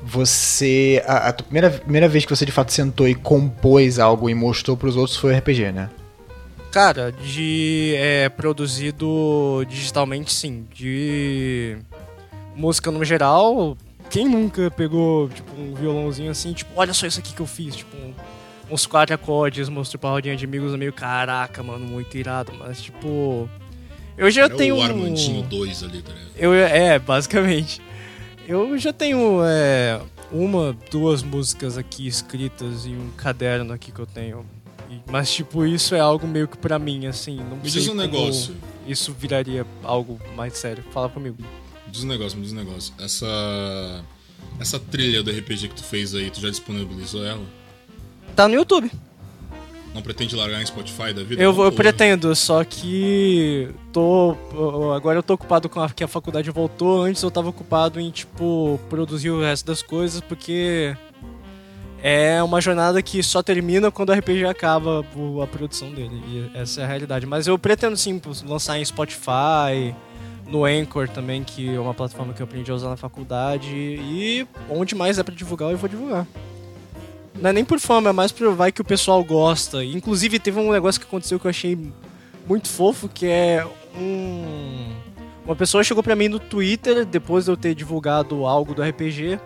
Você. 0.00 1.02
A, 1.06 1.28
a 1.28 1.32
primeira, 1.32 1.70
primeira 1.70 2.08
vez 2.08 2.24
que 2.24 2.30
você 2.30 2.44
de 2.44 2.52
fato 2.52 2.72
sentou 2.72 3.08
e 3.08 3.14
compôs 3.14 3.98
algo 3.98 4.30
e 4.30 4.34
mostrou 4.34 4.76
para 4.76 4.88
os 4.88 4.96
outros 4.96 5.16
foi 5.16 5.36
RPG, 5.36 5.72
né? 5.72 5.90
Cara, 6.70 7.12
de. 7.12 7.94
É, 7.96 8.28
produzido 8.28 9.64
digitalmente, 9.68 10.32
sim. 10.32 10.66
De. 10.72 11.78
Música 12.54 12.90
no 12.90 13.04
geral. 13.04 13.76
Quem 14.10 14.26
nunca 14.28 14.70
pegou, 14.70 15.28
tipo, 15.28 15.60
um 15.60 15.74
violãozinho 15.74 16.30
assim, 16.30 16.52
tipo, 16.54 16.70
olha 16.74 16.94
só 16.94 17.06
isso 17.06 17.20
aqui 17.20 17.34
que 17.34 17.40
eu 17.40 17.46
fiz, 17.46 17.76
tipo, 17.76 17.94
uns 18.70 18.86
quatro 18.86 19.14
acordes, 19.14 19.68
mostrou 19.68 20.00
pra 20.00 20.10
rodinha 20.10 20.34
de 20.34 20.44
amigos 20.46 20.74
meio, 20.76 20.92
caraca, 20.92 21.62
mano, 21.62 21.86
muito 21.86 22.16
irado, 22.16 22.52
mas 22.58 22.82
tipo. 22.82 23.48
Eu 24.16 24.30
já 24.30 24.44
Era 24.44 24.56
tenho. 24.56 24.76
O 24.76 24.82
Armandinho 24.82 25.42
2 25.42 25.82
ali, 25.84 26.02
tá 26.02 26.12
ligado? 26.12 26.30
Eu, 26.36 26.52
é, 26.54 26.98
basicamente. 26.98 27.80
Eu 28.48 28.78
já 28.78 28.92
tenho 28.92 29.40
é, 29.44 30.00
uma, 30.32 30.76
duas 30.90 31.22
músicas 31.22 31.76
aqui 31.76 32.06
escritas 32.06 32.86
e 32.86 32.90
um 32.90 33.10
caderno 33.16 33.72
aqui 33.72 33.92
que 33.92 34.00
eu 34.00 34.06
tenho. 34.06 34.44
Mas, 35.10 35.30
tipo, 35.32 35.64
isso 35.64 35.94
é 35.94 36.00
algo 36.00 36.26
meio 36.26 36.48
que 36.48 36.56
pra 36.56 36.78
mim, 36.78 37.06
assim. 37.06 37.36
Não 37.36 37.56
me 37.56 37.70
sei 37.70 37.82
diz 37.82 37.88
um 37.88 37.94
negócio. 37.94 38.56
Isso 38.86 39.12
viraria 39.12 39.66
algo 39.82 40.18
mais 40.36 40.56
sério. 40.56 40.84
Fala 40.92 41.08
comigo. 41.08 41.36
Me 41.86 41.92
diz 41.92 42.04
um 42.04 42.08
negócio, 42.08 42.38
me 42.38 42.44
diz 42.44 42.52
um 42.52 42.56
negócio. 42.56 42.94
Essa. 42.98 44.04
Essa 44.60 44.78
trilha 44.78 45.22
do 45.22 45.30
RPG 45.30 45.68
que 45.68 45.74
tu 45.74 45.84
fez 45.84 46.14
aí, 46.14 46.30
tu 46.30 46.40
já 46.40 46.50
disponibilizou 46.50 47.24
ela? 47.24 47.44
Tá 48.34 48.48
no 48.48 48.54
YouTube. 48.54 48.90
Não 49.94 50.02
pretende 50.02 50.36
largar 50.36 50.60
em 50.62 50.66
Spotify 50.66 51.12
da 51.12 51.22
vida? 51.22 51.42
Eu, 51.42 51.56
eu 51.60 51.72
pretendo, 51.72 52.34
só 52.36 52.62
que 52.62 53.68
tô 53.92 54.36
agora 54.94 55.18
eu 55.18 55.22
tô 55.22 55.34
ocupado 55.34 55.68
com 55.68 55.80
a 55.80 55.88
que 55.90 56.04
a 56.04 56.08
faculdade 56.08 56.50
voltou. 56.50 57.02
Antes 57.02 57.22
eu 57.22 57.30
tava 57.30 57.48
ocupado 57.48 57.98
em 57.98 58.10
tipo 58.10 58.78
produzir 58.88 59.30
o 59.30 59.40
resto 59.40 59.66
das 59.66 59.82
coisas 59.82 60.20
porque 60.20 60.96
é 62.02 62.42
uma 62.42 62.60
jornada 62.60 63.02
que 63.02 63.22
só 63.22 63.42
termina 63.42 63.90
quando 63.90 64.10
o 64.10 64.12
RPG 64.12 64.44
acaba 64.44 65.04
a 65.42 65.46
produção 65.46 65.90
dele. 65.90 66.22
E 66.26 66.50
essa 66.56 66.80
é 66.80 66.84
a 66.84 66.86
realidade. 66.86 67.26
Mas 67.26 67.46
eu 67.46 67.58
pretendo 67.58 67.96
sim 67.96 68.20
lançar 68.46 68.78
em 68.78 68.84
Spotify, 68.84 69.94
no 70.46 70.64
Anchor 70.64 71.08
também, 71.08 71.42
que 71.42 71.74
é 71.74 71.80
uma 71.80 71.92
plataforma 71.94 72.32
que 72.32 72.40
eu 72.40 72.44
aprendi 72.44 72.70
a 72.70 72.74
usar 72.74 72.88
na 72.88 72.96
faculdade. 72.96 73.74
E 73.74 74.46
onde 74.70 74.94
mais 74.94 75.18
é 75.18 75.22
para 75.22 75.34
divulgar, 75.34 75.70
eu 75.70 75.78
vou 75.78 75.88
divulgar. 75.88 76.26
Não 77.40 77.50
é 77.50 77.52
nem 77.52 77.64
por 77.64 77.78
fama, 77.78 78.10
é 78.10 78.12
mais 78.12 78.32
por 78.32 78.52
vai 78.54 78.72
que 78.72 78.80
o 78.80 78.84
pessoal 78.84 79.22
gosta. 79.22 79.84
Inclusive, 79.84 80.38
teve 80.38 80.58
um 80.58 80.72
negócio 80.72 81.00
que 81.00 81.06
aconteceu 81.06 81.38
que 81.38 81.46
eu 81.46 81.50
achei 81.50 81.78
muito 82.46 82.68
fofo, 82.68 83.08
que 83.08 83.26
é 83.26 83.66
um... 83.96 84.92
Uma 85.44 85.56
pessoa 85.56 85.82
chegou 85.82 86.02
pra 86.02 86.14
mim 86.14 86.28
no 86.28 86.38
Twitter, 86.38 87.06
depois 87.06 87.46
de 87.46 87.50
eu 87.50 87.56
ter 87.56 87.74
divulgado 87.74 88.44
algo 88.44 88.74
do 88.74 88.82
RPG, 88.82 89.40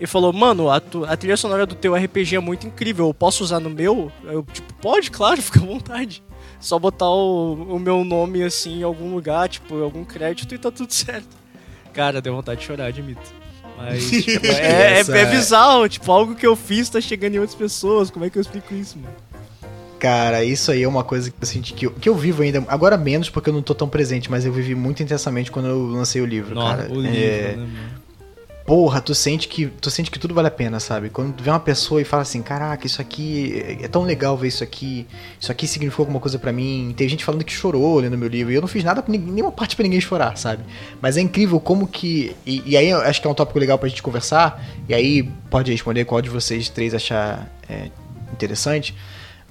e 0.00 0.06
falou, 0.06 0.32
mano, 0.32 0.70
a, 0.70 0.80
tu, 0.80 1.04
a 1.04 1.14
trilha 1.14 1.36
sonora 1.36 1.66
do 1.66 1.74
teu 1.74 1.94
RPG 1.94 2.36
é 2.36 2.40
muito 2.40 2.66
incrível, 2.66 3.06
eu 3.06 3.14
posso 3.14 3.44
usar 3.44 3.60
no 3.60 3.68
meu? 3.68 4.10
Eu, 4.24 4.42
tipo, 4.50 4.72
pode, 4.74 5.10
claro, 5.10 5.40
fica 5.42 5.60
à 5.60 5.66
vontade. 5.66 6.22
Só 6.58 6.78
botar 6.78 7.08
o, 7.08 7.76
o 7.76 7.78
meu 7.78 8.04
nome, 8.04 8.42
assim, 8.42 8.80
em 8.80 8.82
algum 8.82 9.14
lugar, 9.14 9.48
tipo, 9.48 9.82
algum 9.82 10.04
crédito 10.04 10.54
e 10.54 10.58
tá 10.58 10.70
tudo 10.70 10.92
certo. 10.94 11.28
Cara, 11.92 12.22
deu 12.22 12.34
vontade 12.34 12.60
de 12.60 12.66
chorar, 12.66 12.86
admito. 12.86 13.20
Mas, 13.76 14.08
tipo, 14.24 14.46
é, 14.46 15.00
é, 15.00 15.00
é, 15.00 15.26
bizarro, 15.26 15.88
tipo, 15.88 16.10
algo 16.10 16.34
que 16.34 16.46
eu 16.46 16.56
fiz 16.56 16.88
tá 16.88 17.00
chegando 17.00 17.34
em 17.34 17.38
outras 17.38 17.56
pessoas. 17.56 18.10
Como 18.10 18.24
é 18.24 18.30
que 18.30 18.38
eu 18.38 18.42
explico 18.42 18.74
isso, 18.74 18.98
mano? 18.98 19.14
Cara, 19.98 20.42
isso 20.42 20.72
aí 20.72 20.82
é 20.82 20.88
uma 20.88 21.04
coisa 21.04 21.30
que 21.30 21.36
eu 21.38 21.46
senti 21.46 21.74
que 21.74 21.86
eu, 21.86 21.90
que 21.90 22.08
eu 22.08 22.14
vivo 22.14 22.42
ainda, 22.42 22.64
agora 22.68 22.96
menos 22.96 23.28
porque 23.28 23.50
eu 23.50 23.52
não 23.52 23.60
tô 23.60 23.74
tão 23.74 23.86
presente, 23.86 24.30
mas 24.30 24.46
eu 24.46 24.52
vivi 24.52 24.74
muito 24.74 25.02
intensamente 25.02 25.50
quando 25.50 25.68
eu 25.68 25.78
lancei 25.88 26.22
o 26.22 26.26
livro, 26.26 26.54
Nossa, 26.54 26.76
cara. 26.84 26.90
O 26.90 26.98
livro, 26.98 27.18
é... 27.18 27.56
né, 27.56 27.68
porra, 28.70 29.00
tu 29.00 29.12
sente 29.16 29.48
que 29.48 29.66
tu 29.66 29.90
sente 29.90 30.12
que 30.12 30.18
tudo 30.20 30.32
vale 30.32 30.46
a 30.46 30.50
pena, 30.50 30.78
sabe? 30.78 31.10
Quando 31.10 31.32
tu 31.32 31.42
vê 31.42 31.50
uma 31.50 31.58
pessoa 31.58 32.00
e 32.00 32.04
fala 32.04 32.22
assim, 32.22 32.40
caraca, 32.40 32.86
isso 32.86 33.02
aqui 33.02 33.64
é 33.82 33.88
tão 33.88 34.04
legal 34.04 34.36
ver 34.36 34.46
isso 34.46 34.62
aqui, 34.62 35.08
isso 35.40 35.50
aqui 35.50 35.66
significou 35.66 36.04
alguma 36.04 36.20
coisa 36.20 36.38
para 36.38 36.52
mim. 36.52 36.94
Tem 36.96 37.08
gente 37.08 37.24
falando 37.24 37.42
que 37.42 37.52
chorou 37.52 37.98
lendo 37.98 38.16
meu 38.16 38.28
livro 38.28 38.52
e 38.52 38.54
eu 38.54 38.60
não 38.60 38.68
fiz 38.68 38.84
nada, 38.84 39.02
nenhuma 39.08 39.50
parte 39.50 39.74
para 39.74 39.82
ninguém 39.82 40.00
chorar, 40.00 40.38
sabe? 40.38 40.62
Mas 41.02 41.16
é 41.16 41.20
incrível 41.20 41.58
como 41.58 41.84
que 41.84 42.36
e, 42.46 42.62
e, 42.64 42.76
aí 42.76 42.88
eu 42.88 43.00
acho 43.00 43.20
que 43.20 43.26
é 43.26 43.30
um 43.30 43.34
tópico 43.34 43.58
legal 43.58 43.76
pra 43.76 43.88
gente 43.88 44.04
conversar 44.04 44.64
e 44.88 44.94
aí 44.94 45.24
pode 45.50 45.72
responder 45.72 46.04
qual 46.04 46.22
de 46.22 46.30
vocês 46.30 46.68
três 46.68 46.94
achar 46.94 47.50
é, 47.68 47.90
interessante, 48.32 48.94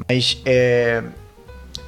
mas 0.07 0.41
é 0.45 1.03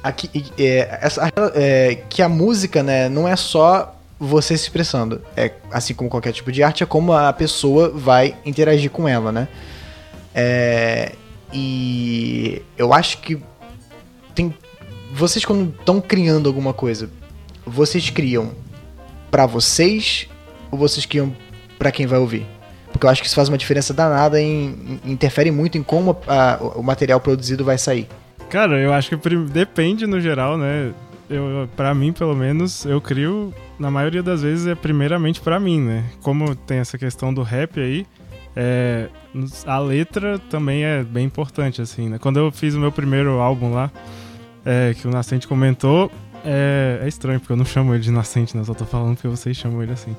aqui 0.02 0.28
é, 0.58 0.98
essa, 1.00 1.32
é, 1.54 1.94
que 2.10 2.20
a 2.20 2.28
música, 2.28 2.82
né, 2.82 3.08
não 3.08 3.26
é 3.26 3.36
só 3.36 4.01
você 4.26 4.56
se 4.56 4.64
expressando. 4.64 5.20
É, 5.36 5.50
assim 5.70 5.94
como 5.94 6.08
qualquer 6.08 6.32
tipo 6.32 6.52
de 6.52 6.62
arte, 6.62 6.82
é 6.82 6.86
como 6.86 7.12
a 7.12 7.32
pessoa 7.32 7.90
vai 7.90 8.36
interagir 8.46 8.90
com 8.90 9.08
ela, 9.08 9.32
né? 9.32 9.48
É, 10.32 11.12
e 11.52 12.62
eu 12.78 12.94
acho 12.94 13.18
que 13.18 13.42
tem 14.34 14.54
vocês 15.12 15.44
quando 15.44 15.74
estão 15.76 16.00
criando 16.00 16.48
alguma 16.48 16.72
coisa, 16.72 17.10
vocês 17.66 18.08
criam 18.10 18.52
para 19.30 19.44
vocês 19.44 20.28
ou 20.70 20.78
vocês 20.78 21.04
criam 21.04 21.34
para 21.76 21.90
quem 21.90 22.06
vai 22.06 22.18
ouvir? 22.18 22.46
Porque 22.92 23.04
eu 23.04 23.10
acho 23.10 23.20
que 23.20 23.26
isso 23.26 23.36
faz 23.36 23.48
uma 23.48 23.58
diferença 23.58 23.92
danada 23.92 24.40
e 24.40 25.00
interfere 25.04 25.50
muito 25.50 25.76
em 25.76 25.82
como 25.82 26.16
a, 26.26 26.54
a, 26.54 26.56
o 26.58 26.82
material 26.82 27.18
produzido 27.18 27.64
vai 27.64 27.76
sair. 27.76 28.06
Cara, 28.48 28.78
eu 28.78 28.92
acho 28.92 29.16
que 29.16 29.36
depende 29.50 30.06
no 30.06 30.20
geral, 30.20 30.56
né? 30.56 30.92
Eu, 31.32 31.68
pra 31.76 31.94
mim, 31.94 32.12
pelo 32.12 32.34
menos, 32.34 32.84
eu 32.84 33.00
crio 33.00 33.52
na 33.78 33.90
maioria 33.90 34.22
das 34.22 34.42
vezes 34.42 34.66
é 34.66 34.74
primeiramente 34.74 35.40
para 35.40 35.58
mim, 35.58 35.80
né? 35.80 36.04
Como 36.20 36.54
tem 36.54 36.78
essa 36.78 36.98
questão 36.98 37.32
do 37.32 37.42
rap 37.42 37.80
aí, 37.80 38.06
é, 38.54 39.08
a 39.66 39.78
letra 39.78 40.38
também 40.50 40.84
é 40.84 41.02
bem 41.02 41.24
importante, 41.24 41.80
assim, 41.80 42.08
né? 42.08 42.18
Quando 42.18 42.38
eu 42.38 42.52
fiz 42.52 42.74
o 42.74 42.78
meu 42.80 42.92
primeiro 42.92 43.40
álbum 43.40 43.72
lá, 43.72 43.90
é, 44.64 44.94
que 44.94 45.08
o 45.08 45.10
Nascente 45.10 45.48
comentou, 45.48 46.10
é, 46.44 47.00
é, 47.02 47.08
estranho, 47.08 47.40
porque 47.40 47.52
eu 47.52 47.56
não 47.56 47.64
chamo 47.64 47.94
ele 47.94 48.02
de 48.02 48.10
Nascente, 48.10 48.54
né? 48.56 48.60
Eu 48.62 48.66
só 48.66 48.74
tô 48.74 48.84
falando 48.84 49.14
porque 49.14 49.28
vocês 49.28 49.56
chamam 49.56 49.82
ele 49.82 49.92
assim. 49.92 50.14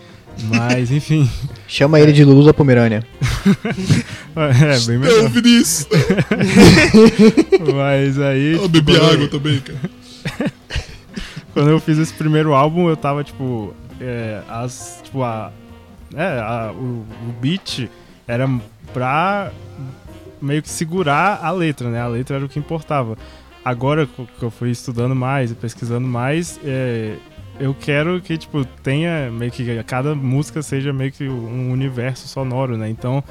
Mas, 0.49 0.89
enfim. 0.91 1.30
Chama 1.67 1.99
ele 1.99 2.12
de 2.12 2.23
Lulu 2.23 2.45
da 2.45 2.54
Pomerânia. 2.54 3.04
É, 4.36 4.80
bem 4.88 4.97
melhor. 4.97 5.30
Vinícius. 5.30 5.88
Mas 7.76 8.19
aí. 8.19 8.54
Eu 8.54 8.58
tipo, 8.63 8.69
bebi 8.69 8.95
eu- 8.95 9.06
água 9.06 9.28
também, 9.28 9.60
cara. 9.60 9.80
Quando 11.54 11.70
eu 11.70 11.80
fiz 11.80 11.98
esse 11.98 12.13
primeiro 12.13 12.54
álbum, 12.54 12.89
eu 12.89 12.98
tava, 12.98 13.24
tipo, 13.24 13.74
é, 14.02 14.42
as, 14.50 15.00
tipo, 15.04 15.24
a, 15.24 15.52
é, 16.16 16.39
a- 16.39 16.72
o, 16.74 17.06
o 17.30 17.32
beat 17.39 17.89
era 18.28 18.50
pra 18.94 19.52
meio 20.42 20.62
que 20.62 20.70
segurar 20.70 21.39
a 21.44 21.52
letra, 21.52 21.89
né? 21.89 22.02
A 22.02 22.08
letra 22.08 22.36
era 22.38 22.46
o 22.46 22.50
que 22.50 22.60
importava. 22.60 23.18
Agora 23.63 24.06
que 24.06 24.44
eu 24.44 24.52
fui 24.52 24.72
estudando 24.72 25.16
mais 25.16 25.52
e 25.52 25.56
pesquisando 25.56 26.06
mais, 26.08 26.60
é, 26.66 27.16
eu 27.60 27.74
quero 27.74 28.20
que, 28.20 28.38
tipo, 28.38 28.66
tenha 28.84 29.32
meio 29.32 29.52
que 29.52 29.82
cada 29.84 30.13
música 30.13 30.62
seja 30.62 30.92
meio 30.92 31.12
que 31.12 31.28
um 31.30 31.72
universo 31.72 32.28
sonoro, 32.28 32.76
né? 32.78 32.89
Então, 32.89 33.24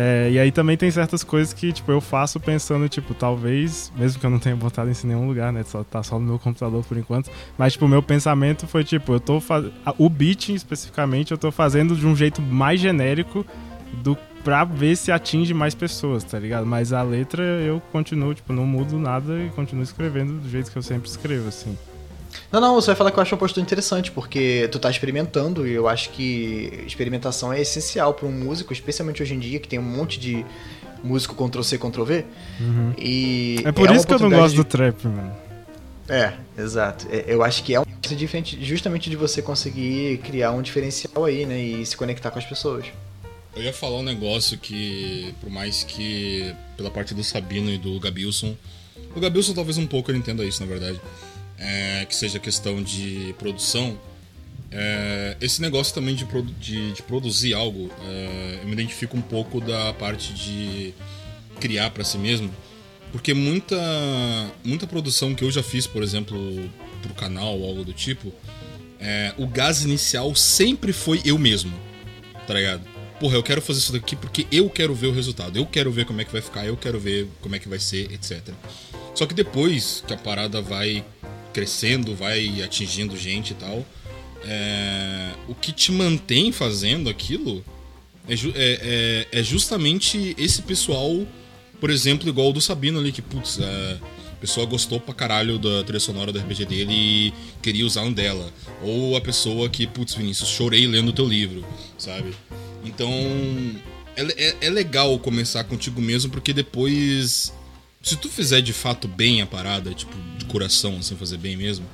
é, 0.00 0.30
e 0.30 0.38
aí 0.38 0.52
também 0.52 0.76
tem 0.76 0.88
certas 0.92 1.24
coisas 1.24 1.52
que, 1.52 1.72
tipo, 1.72 1.90
eu 1.90 2.00
faço 2.00 2.38
pensando, 2.38 2.88
tipo, 2.88 3.14
talvez, 3.14 3.92
mesmo 3.96 4.20
que 4.20 4.24
eu 4.24 4.30
não 4.30 4.38
tenha 4.38 4.54
botado 4.54 4.88
isso 4.88 5.04
em 5.04 5.08
nenhum 5.08 5.26
lugar, 5.26 5.52
né? 5.52 5.64
Só, 5.64 5.82
tá 5.82 6.04
só 6.04 6.20
no 6.20 6.24
meu 6.24 6.38
computador 6.38 6.84
por 6.84 6.96
enquanto. 6.96 7.28
Mas, 7.58 7.72
tipo, 7.72 7.84
o 7.84 7.88
meu 7.88 8.00
pensamento 8.00 8.64
foi, 8.68 8.84
tipo, 8.84 9.14
eu 9.14 9.18
tô 9.18 9.40
fazendo. 9.40 9.72
O 9.98 10.08
beat, 10.08 10.50
especificamente, 10.50 11.32
eu 11.32 11.38
tô 11.38 11.50
fazendo 11.50 11.96
de 11.96 12.06
um 12.06 12.14
jeito 12.14 12.40
mais 12.40 12.78
genérico 12.78 13.44
do 14.04 14.16
pra 14.44 14.62
ver 14.62 14.96
se 14.96 15.10
atinge 15.10 15.52
mais 15.52 15.74
pessoas, 15.74 16.22
tá 16.22 16.38
ligado? 16.38 16.64
Mas 16.64 16.92
a 16.92 17.02
letra 17.02 17.42
eu 17.42 17.82
continuo, 17.90 18.32
tipo, 18.32 18.52
não 18.52 18.64
mudo 18.64 19.00
nada 19.00 19.42
e 19.42 19.50
continuo 19.50 19.82
escrevendo 19.82 20.34
do 20.34 20.48
jeito 20.48 20.70
que 20.70 20.78
eu 20.78 20.82
sempre 20.82 21.08
escrevo, 21.08 21.48
assim. 21.48 21.76
Não, 22.50 22.60
não, 22.60 22.74
você 22.74 22.86
vai 22.88 22.96
falar 22.96 23.10
que 23.10 23.18
eu 23.18 23.22
acho 23.22 23.34
uma 23.34 23.38
postura 23.38 23.62
interessante, 23.64 24.10
porque 24.10 24.68
tu 24.72 24.78
tá 24.78 24.90
experimentando 24.90 25.66
e 25.66 25.72
eu 25.72 25.86
acho 25.88 26.10
que 26.10 26.82
experimentação 26.86 27.52
é 27.52 27.60
essencial 27.60 28.14
para 28.14 28.26
um 28.26 28.32
músico, 28.32 28.72
especialmente 28.72 29.22
hoje 29.22 29.34
em 29.34 29.38
dia, 29.38 29.58
que 29.60 29.68
tem 29.68 29.78
um 29.78 29.82
monte 29.82 30.18
de 30.18 30.44
músico 31.02 31.34
Ctrl-C, 31.34 31.78
Ctrl-V. 31.78 32.24
E 32.98 33.60
É 33.64 33.72
por 33.72 33.88
uma 33.88 33.96
isso 33.96 34.06
que 34.06 34.14
eu 34.14 34.18
não 34.18 34.30
gosto 34.30 34.50
de- 34.50 34.56
do 34.56 34.64
trap, 34.64 35.06
mano. 35.06 35.32
É, 36.08 36.32
exato. 36.56 37.06
É, 37.10 37.24
Eu 37.28 37.42
acho 37.42 37.62
que 37.62 37.74
é 37.74 37.80
um 37.80 37.84
diferente, 38.16 38.58
justamente 38.64 39.10
de 39.10 39.16
você 39.16 39.42
conseguir 39.42 40.18
criar 40.24 40.52
um 40.52 40.62
diferencial 40.62 41.26
aí, 41.26 41.44
né? 41.44 41.60
E 41.60 41.84
se 41.84 41.94
conectar 41.94 42.30
com 42.30 42.38
as 42.38 42.46
pessoas. 42.46 42.86
Eu 43.54 43.62
ia 43.62 43.72
falar 43.72 43.98
um 43.98 44.02
negócio 44.02 44.56
que, 44.56 45.34
por 45.40 45.50
mais 45.50 45.84
que 45.84 46.54
pela 46.76 46.90
parte 46.90 47.12
do 47.12 47.22
Sabino 47.22 47.70
e 47.70 47.76
do 47.76 48.00
Gabilson, 48.00 48.56
o 49.14 49.20
Gabilson 49.20 49.52
talvez 49.52 49.76
um 49.76 49.86
pouco 49.86 50.10
ele 50.10 50.18
entenda 50.18 50.42
isso, 50.44 50.60
na 50.62 50.66
verdade, 50.66 50.98
é, 51.58 52.04
que 52.04 52.14
seja 52.14 52.38
questão 52.38 52.82
de 52.82 53.34
produção, 53.38 53.98
é, 54.70 55.36
esse 55.40 55.60
negócio 55.62 55.94
também 55.94 56.14
de, 56.14 56.24
produ- 56.24 56.52
de- 56.54 56.92
de 56.92 57.02
produzir 57.02 57.54
algo, 57.54 57.90
é, 58.06 58.58
eu 58.62 58.66
me 58.66 58.72
identifico 58.72 59.16
um 59.16 59.22
pouco 59.22 59.60
da 59.60 59.92
parte 59.94 60.32
de 60.34 60.92
criar 61.60 61.90
pra 61.90 62.04
si 62.04 62.18
mesmo, 62.18 62.50
porque 63.10 63.32
muita, 63.32 63.76
muita 64.64 64.86
produção 64.86 65.34
que 65.34 65.42
eu 65.42 65.50
já 65.50 65.62
fiz, 65.62 65.86
por 65.86 66.02
exemplo, 66.02 66.70
pro 67.02 67.14
canal 67.14 67.58
ou 67.58 67.66
algo 67.68 67.84
do 67.84 67.92
tipo, 67.92 68.32
é, 69.00 69.32
o 69.38 69.46
gás 69.46 69.82
inicial 69.82 70.34
sempre 70.34 70.92
foi 70.92 71.20
eu 71.24 71.38
mesmo, 71.38 71.72
tá 72.46 72.52
ligado? 72.54 72.82
Porra, 73.18 73.34
eu 73.36 73.42
quero 73.42 73.60
fazer 73.62 73.80
isso 73.80 73.92
daqui 73.92 74.14
porque 74.14 74.46
eu 74.52 74.68
quero 74.70 74.94
ver 74.94 75.06
o 75.08 75.12
resultado, 75.12 75.56
eu 75.56 75.66
quero 75.66 75.90
ver 75.90 76.04
como 76.04 76.20
é 76.20 76.24
que 76.24 76.30
vai 76.32 76.42
ficar, 76.42 76.66
eu 76.66 76.76
quero 76.76 77.00
ver 77.00 77.26
como 77.40 77.56
é 77.56 77.58
que 77.58 77.68
vai 77.68 77.78
ser, 77.78 78.12
etc. 78.12 78.40
Só 79.14 79.26
que 79.26 79.34
depois 79.34 80.04
que 80.06 80.12
a 80.12 80.16
parada 80.16 80.60
vai 80.60 81.04
crescendo, 81.58 82.14
vai 82.14 82.62
atingindo 82.62 83.16
gente 83.16 83.50
e 83.50 83.54
tal, 83.54 83.84
é, 84.44 85.30
o 85.48 85.54
que 85.54 85.72
te 85.72 85.90
mantém 85.90 86.52
fazendo 86.52 87.10
aquilo 87.10 87.64
é, 88.28 88.34
é- 88.34 88.38
é- 88.54 89.40
é 89.40 89.42
justamente 89.42 90.36
esse 90.38 90.62
pessoal, 90.62 91.26
por 91.80 91.90
exemplo, 91.90 92.28
igual 92.28 92.50
o 92.50 92.52
do 92.52 92.60
Sabino 92.60 92.98
ali, 93.00 93.10
que, 93.10 93.22
putz, 93.22 93.58
a 93.60 94.36
pessoa 94.40 94.66
gostou 94.66 95.00
pra 95.00 95.12
caralho 95.14 95.58
da 95.58 95.82
trilha 95.82 95.98
sonora 95.98 96.30
do 96.30 96.38
RPG 96.38 96.64
dele 96.66 96.92
e 96.92 97.32
queria 97.60 97.84
usar 97.84 98.02
um 98.02 98.12
dela. 98.12 98.52
Ou 98.82 99.16
a 99.16 99.20
pessoa 99.20 99.68
que, 99.68 99.86
putz, 99.86 100.14
Vinícius, 100.14 100.48
chorei 100.50 100.86
lendo 100.86 101.12
teu 101.12 101.26
livro, 101.26 101.64
sabe? 101.98 102.32
Então, 102.84 103.10
é, 104.14 104.22
é- 104.50 104.56
é 104.60 104.70
legal 104.70 105.18
começar 105.18 105.64
contigo 105.64 106.00
mesmo, 106.00 106.30
porque 106.30 106.52
depois, 106.52 107.52
se 108.08 108.16
tu 108.16 108.30
fizer 108.30 108.62
de 108.62 108.72
fato 108.72 109.06
bem 109.06 109.42
a 109.42 109.46
parada, 109.46 109.92
tipo, 109.92 110.16
de 110.38 110.46
coração, 110.46 110.96
assim, 110.96 111.14
fazer 111.14 111.36
bem 111.36 111.58
mesmo, 111.58 111.86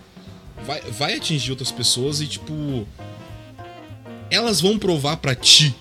vai, 0.64 0.80
vai 0.82 1.14
atingir 1.16 1.50
outras 1.50 1.72
pessoas 1.72 2.20
e, 2.20 2.28
tipo, 2.28 2.86
elas 4.30 4.60
vão 4.60 4.78
provar 4.78 5.16
pra 5.16 5.34
ti 5.34 5.74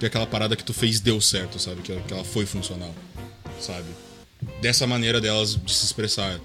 que 0.00 0.06
aquela 0.06 0.26
parada 0.26 0.56
que 0.56 0.64
tu 0.64 0.72
fez 0.72 1.00
deu 1.00 1.20
certo, 1.20 1.58
sabe? 1.58 1.82
Que, 1.82 1.94
que 2.00 2.14
ela 2.14 2.24
foi 2.24 2.46
funcional, 2.46 2.94
sabe? 3.60 3.88
Dessa 4.62 4.86
maneira 4.86 5.20
delas 5.20 5.54
de 5.54 5.74
se 5.74 5.84
expressar. 5.84 6.40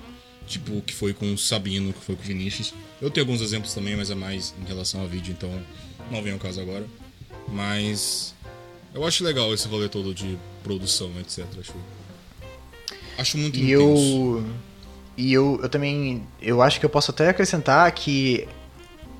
Tipo, 0.45 0.79
o 0.79 0.81
que 0.81 0.93
foi 0.93 1.13
com 1.13 1.33
o 1.33 1.37
Sabino, 1.37 1.93
que 1.93 2.03
foi 2.03 2.15
com 2.15 2.23
o 2.23 2.25
Vinícius. 2.25 2.73
Eu 3.01 3.09
tenho 3.09 3.25
alguns 3.25 3.39
exemplos 3.39 3.73
também, 3.73 3.95
mas 3.95 4.09
é 4.09 4.15
mais 4.15 4.53
em 4.61 4.67
relação 4.67 4.99
ao 4.99 5.07
vídeo, 5.07 5.31
então 5.31 5.49
não 6.11 6.21
vem 6.21 6.33
ao 6.33 6.39
caso 6.39 6.59
agora. 6.59 6.85
Mas 7.47 8.33
eu 8.93 9.05
acho 9.05 9.23
legal 9.23 9.53
esse 9.53 9.67
rolê 9.67 9.87
todo 9.87 10.13
de 10.13 10.37
produção, 10.61 11.11
etc. 11.19 11.45
Acho, 11.59 11.73
acho 13.19 13.37
muito 13.37 13.57
E 13.57 13.73
intenso. 13.73 13.83
eu. 13.83 14.43
E 15.17 15.33
eu, 15.33 15.59
eu 15.61 15.69
também. 15.69 16.23
Eu 16.41 16.61
acho 16.61 16.79
que 16.79 16.85
eu 16.85 16.89
posso 16.89 17.11
até 17.11 17.29
acrescentar 17.29 17.91
que 17.91 18.47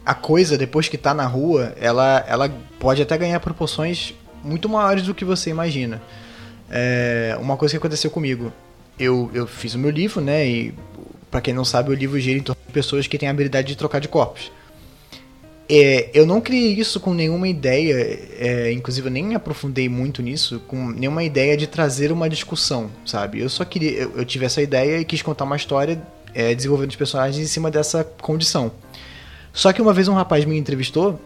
a 0.06 0.14
coisa, 0.14 0.58
depois 0.58 0.88
que 0.88 0.98
tá 0.98 1.14
na 1.14 1.26
rua, 1.26 1.74
ela, 1.80 2.24
ela 2.28 2.50
pode 2.80 3.02
até 3.02 3.18
ganhar 3.18 3.40
proporções 3.40 4.14
muito 4.44 4.70
maiores 4.70 5.04
do 5.04 5.14
que 5.14 5.26
você 5.26 5.50
imagina. 5.50 6.02
É, 6.70 7.38
uma 7.40 7.58
coisa 7.58 7.74
que 7.74 7.78
aconteceu 7.78 8.10
comigo. 8.10 8.52
Eu, 8.98 9.30
eu 9.34 9.46
fiz 9.48 9.76
o 9.76 9.80
meu 9.80 9.90
livro, 9.92 10.22
né? 10.22 10.46
E 10.48 10.74
pra 11.30 11.42
quem 11.42 11.54
não 11.54 11.66
sabe, 11.66 11.92
o 11.92 11.94
livro 11.94 12.20
gira 12.20 12.40
em 12.40 12.44
torno 12.44 12.62
de 12.66 12.74
pessoas 12.74 13.08
que 13.08 13.18
têm 13.18 13.28
a 13.28 13.32
habilidade 13.32 13.68
de 13.68 13.76
trocar 13.78 14.00
de 14.00 14.08
corpos. 14.08 14.52
É, 15.72 16.10
eu 16.16 16.26
não 16.26 16.42
criei 16.42 16.74
isso 16.74 17.00
com 17.00 17.14
nenhuma 17.14 17.48
ideia, 17.48 17.94
é, 18.40 18.72
inclusive 18.72 19.08
eu 19.08 19.12
nem 19.12 19.36
aprofundei 19.36 19.88
muito 19.88 20.20
nisso, 20.20 20.60
com 20.68 20.90
nenhuma 20.90 21.24
ideia 21.24 21.56
de 21.56 21.68
trazer 21.68 22.12
uma 22.12 22.28
discussão, 22.28 22.90
sabe? 23.06 23.40
Eu 23.40 23.50
só 23.50 23.64
queria, 23.64 23.92
eu, 23.92 24.14
eu 24.18 24.26
tive 24.26 24.46
essa 24.46 24.64
ideia 24.64 25.00
e 25.00 25.06
quis 25.06 25.22
contar 25.22 25.44
uma 25.44 25.56
história 25.56 26.02
é, 26.34 26.56
desenvolvendo 26.56 26.90
os 26.90 26.96
personagens 26.96 27.38
em 27.38 27.48
cima 27.48 27.70
dessa 27.70 28.04
condição. 28.04 28.72
Só 29.54 29.72
que 29.72 29.80
uma 29.80 29.94
vez 29.94 30.08
um 30.08 30.14
rapaz 30.16 30.44
me 30.44 30.58
entrevistou 30.58 31.20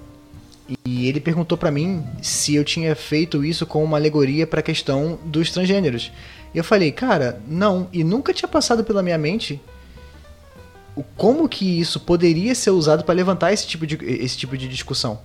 e 0.86 1.08
ele 1.08 1.22
perguntou 1.22 1.58
pra 1.58 1.72
mim 1.72 2.04
se 2.22 2.56
eu 2.56 2.66
tinha 2.66 2.94
feito 2.96 3.46
isso 3.46 3.66
com 3.66 3.82
uma 3.82 3.98
alegoria 3.98 4.46
pra 4.46 4.62
questão 4.62 5.18
dos 5.24 5.52
transgêneros. 5.52 6.12
E 6.54 6.58
eu 6.58 6.66
falei, 6.66 6.92
cara, 6.92 7.42
não, 7.48 7.88
e 7.94 8.04
nunca 8.04 8.34
tinha 8.34 8.48
passado 8.48 8.84
pela 8.84 9.02
minha 9.02 9.18
mente 9.18 9.62
como 11.16 11.50
que 11.50 11.80
isso 11.80 12.00
poderia 12.00 12.54
ser 12.54 12.72
usado 12.72 13.04
para 13.04 13.14
levantar 13.14 13.52
esse 13.52 13.66
tipo 13.66 13.88
de, 13.88 13.98
esse 14.04 14.38
tipo 14.38 14.58
de 14.58 14.68
discussão. 14.68 15.20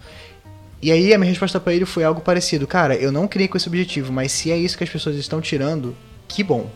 E 0.80 0.92
aí 0.92 1.12
a 1.12 1.18
minha 1.18 1.28
resposta 1.28 1.58
para 1.58 1.74
ele 1.74 1.84
foi 1.84 2.04
algo 2.04 2.20
parecido. 2.20 2.66
Cara, 2.66 2.94
eu 2.94 3.10
não 3.10 3.26
criei 3.26 3.48
com 3.48 3.56
esse 3.56 3.68
objetivo, 3.68 4.12
mas 4.12 4.30
se 4.32 4.50
é 4.50 4.56
isso 4.56 4.78
que 4.78 4.84
as 4.84 4.90
pessoas 4.90 5.16
estão 5.16 5.40
tirando, 5.40 5.94
que 6.28 6.42
bom. 6.42 6.70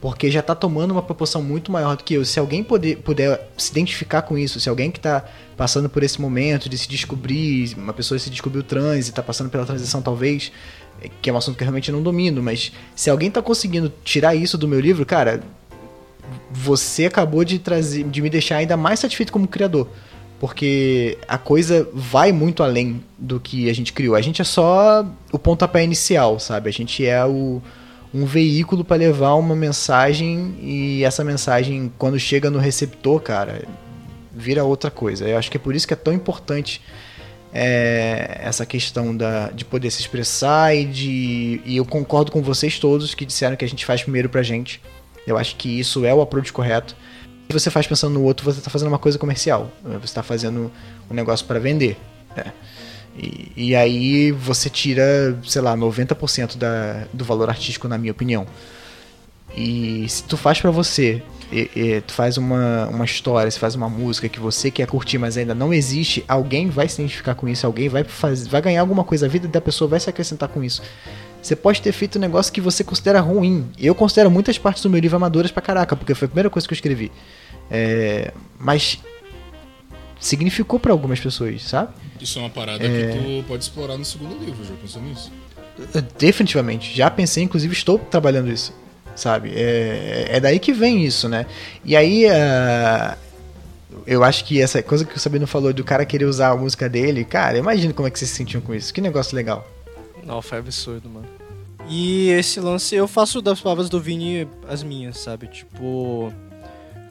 Porque 0.00 0.30
já 0.30 0.40
tá 0.40 0.54
tomando 0.54 0.92
uma 0.92 1.02
proporção 1.02 1.42
muito 1.42 1.70
maior 1.70 1.96
do 1.96 2.04
que 2.04 2.14
eu. 2.14 2.24
Se 2.24 2.38
alguém 2.38 2.62
poder, 2.62 2.98
puder 2.98 3.50
se 3.56 3.70
identificar 3.72 4.22
com 4.22 4.38
isso, 4.38 4.60
se 4.60 4.68
alguém 4.68 4.90
que 4.90 5.00
tá 5.00 5.24
passando 5.56 5.88
por 5.88 6.02
esse 6.02 6.20
momento 6.20 6.68
de 6.68 6.78
se 6.78 6.88
descobrir, 6.88 7.74
uma 7.76 7.92
pessoa 7.92 8.18
se 8.18 8.30
descobriu 8.30 8.62
trans 8.62 9.08
e 9.08 9.12
tá 9.12 9.22
passando 9.22 9.50
pela 9.50 9.66
transição 9.66 10.00
talvez, 10.00 10.52
que 11.20 11.28
é 11.28 11.32
um 11.32 11.36
assunto 11.36 11.56
que 11.56 11.62
eu 11.62 11.66
realmente 11.66 11.90
não 11.92 12.02
domino, 12.02 12.42
mas 12.42 12.72
se 12.94 13.10
alguém 13.10 13.30
tá 13.30 13.42
conseguindo 13.42 13.92
tirar 14.04 14.34
isso 14.34 14.56
do 14.56 14.68
meu 14.68 14.80
livro, 14.80 15.04
cara, 15.04 15.42
você 16.50 17.06
acabou 17.06 17.44
de 17.44 17.58
trazer, 17.58 18.04
de 18.04 18.22
me 18.22 18.30
deixar 18.30 18.56
ainda 18.56 18.76
mais 18.76 19.00
satisfeito 19.00 19.32
como 19.32 19.46
criador. 19.46 19.88
Porque 20.40 21.18
a 21.26 21.36
coisa 21.36 21.88
vai 21.92 22.30
muito 22.30 22.62
além 22.62 23.02
do 23.18 23.40
que 23.40 23.68
a 23.68 23.74
gente 23.74 23.92
criou. 23.92 24.14
A 24.14 24.20
gente 24.20 24.40
é 24.40 24.44
só 24.44 25.04
o 25.32 25.38
pontapé 25.38 25.82
inicial, 25.82 26.38
sabe? 26.38 26.68
A 26.68 26.72
gente 26.72 27.04
é 27.04 27.24
o, 27.24 27.60
um 28.14 28.24
veículo 28.24 28.84
para 28.84 28.96
levar 28.96 29.34
uma 29.34 29.56
mensagem 29.56 30.54
e 30.62 31.02
essa 31.02 31.24
mensagem, 31.24 31.92
quando 31.98 32.18
chega 32.20 32.50
no 32.50 32.58
receptor, 32.58 33.20
cara, 33.20 33.64
vira 34.32 34.62
outra 34.62 34.90
coisa. 34.90 35.28
Eu 35.28 35.36
acho 35.36 35.50
que 35.50 35.56
é 35.56 35.60
por 35.60 35.74
isso 35.74 35.88
que 35.88 35.94
é 35.94 35.96
tão 35.96 36.12
importante 36.12 36.80
é, 37.52 38.40
essa 38.42 38.64
questão 38.64 39.16
da, 39.16 39.50
de 39.50 39.64
poder 39.64 39.90
se 39.90 40.00
expressar 40.00 40.74
e 40.74 40.84
de. 40.84 41.60
E 41.64 41.76
eu 41.76 41.84
concordo 41.84 42.30
com 42.30 42.42
vocês 42.42 42.78
todos 42.78 43.14
que 43.14 43.24
disseram 43.24 43.56
que 43.56 43.64
a 43.64 43.68
gente 43.68 43.84
faz 43.84 44.02
primeiro 44.02 44.28
pra 44.28 44.42
gente. 44.42 44.80
Eu 45.28 45.36
acho 45.38 45.56
que 45.56 45.68
isso 45.78 46.04
é 46.04 46.14
o 46.14 46.20
approach 46.20 46.52
correto. 46.52 46.96
Se 47.48 47.52
você 47.52 47.70
faz 47.70 47.86
pensando 47.86 48.14
no 48.14 48.22
outro, 48.22 48.44
você 48.44 48.58
está 48.58 48.70
fazendo 48.70 48.88
uma 48.88 48.98
coisa 48.98 49.18
comercial. 49.18 49.70
Você 49.82 50.04
está 50.04 50.22
fazendo 50.22 50.70
um 51.10 51.14
negócio 51.14 51.46
para 51.46 51.58
vender. 51.58 51.96
né? 52.36 52.52
E, 53.16 53.52
e 53.56 53.76
aí 53.76 54.32
você 54.32 54.70
tira, 54.70 55.36
sei 55.44 55.60
lá, 55.60 55.76
90% 55.76 56.56
da, 56.56 57.06
do 57.12 57.24
valor 57.24 57.48
artístico, 57.50 57.88
na 57.88 57.98
minha 57.98 58.12
opinião. 58.12 58.46
E 59.56 60.08
se 60.08 60.22
tu 60.24 60.36
faz 60.36 60.60
para 60.60 60.70
você 60.70 61.22
e, 61.50 61.70
e, 61.74 62.00
tu 62.02 62.12
faz 62.12 62.36
uma, 62.36 62.86
uma 62.88 63.04
história, 63.04 63.50
você 63.50 63.58
faz 63.58 63.74
uma 63.74 63.88
música 63.88 64.28
que 64.28 64.38
você 64.38 64.70
quer 64.70 64.86
curtir, 64.86 65.18
mas 65.18 65.36
ainda 65.36 65.54
não 65.54 65.72
existe, 65.72 66.24
alguém 66.28 66.68
vai 66.68 66.86
se 66.86 67.00
identificar 67.00 67.34
com 67.34 67.48
isso, 67.48 67.66
alguém 67.66 67.88
vai, 67.88 68.04
fazer, 68.04 68.48
vai 68.48 68.60
ganhar 68.60 68.82
alguma 68.82 69.02
coisa, 69.02 69.26
a 69.26 69.28
vida 69.28 69.48
da 69.48 69.60
pessoa 69.60 69.88
vai 69.88 69.98
se 69.98 70.08
acrescentar 70.08 70.48
com 70.48 70.62
isso. 70.62 70.82
Você 71.40 71.54
pode 71.54 71.80
ter 71.80 71.92
feito 71.92 72.18
um 72.18 72.20
negócio 72.20 72.52
que 72.52 72.60
você 72.60 72.82
considera 72.82 73.20
ruim. 73.20 73.70
Eu 73.78 73.94
considero 73.94 74.30
muitas 74.30 74.58
partes 74.58 74.82
do 74.82 74.90
meu 74.90 75.00
livro 75.00 75.16
amadoras 75.16 75.50
pra 75.50 75.62
caraca, 75.62 75.96
porque 75.96 76.14
foi 76.14 76.26
a 76.26 76.28
primeira 76.28 76.50
coisa 76.50 76.66
que 76.66 76.72
eu 76.72 76.76
escrevi. 76.76 77.12
É, 77.70 78.32
mas 78.58 78.98
significou 80.20 80.80
para 80.80 80.92
algumas 80.92 81.20
pessoas, 81.20 81.62
sabe? 81.62 81.92
Isso 82.20 82.38
é 82.38 82.42
uma 82.42 82.50
parada 82.50 82.84
é... 82.84 83.12
que 83.12 83.18
tu 83.18 83.44
pode 83.46 83.62
explorar 83.62 83.96
no 83.96 84.04
segundo 84.04 84.36
livro, 84.44 84.64
já 84.64 84.74
pensou 84.74 85.02
nisso? 85.02 85.32
Definitivamente. 86.18 86.94
Já 86.96 87.08
pensei, 87.10 87.44
inclusive 87.44 87.72
estou 87.72 87.98
trabalhando 87.98 88.50
isso, 88.50 88.74
sabe? 89.14 89.52
É, 89.54 90.26
é 90.30 90.40
daí 90.40 90.58
que 90.58 90.72
vem 90.72 91.04
isso, 91.04 91.28
né? 91.28 91.46
E 91.84 91.94
aí, 91.94 92.26
uh, 92.26 93.16
eu 94.04 94.24
acho 94.24 94.44
que 94.44 94.60
essa 94.60 94.82
coisa 94.82 95.04
que 95.04 95.16
o 95.16 95.20
Sabino 95.20 95.46
falou 95.46 95.72
do 95.72 95.84
cara 95.84 96.04
querer 96.04 96.24
usar 96.24 96.48
a 96.48 96.56
música 96.56 96.88
dele, 96.88 97.24
cara, 97.24 97.58
imagina 97.58 97.92
como 97.92 98.08
é 98.08 98.10
que 98.10 98.18
vocês 98.18 98.30
se 98.30 98.36
sentiam 98.36 98.60
com 98.60 98.74
isso. 98.74 98.92
Que 98.92 99.00
negócio 99.00 99.36
legal. 99.36 99.68
Não, 100.28 100.42
foi 100.42 100.58
absurdo, 100.58 101.08
mano. 101.08 101.26
E 101.88 102.28
esse 102.28 102.60
lance, 102.60 102.94
eu 102.94 103.08
faço 103.08 103.40
das 103.40 103.62
palavras 103.62 103.88
do 103.88 103.98
Vini 103.98 104.46
as 104.68 104.82
minhas, 104.82 105.16
sabe? 105.16 105.46
Tipo, 105.46 106.30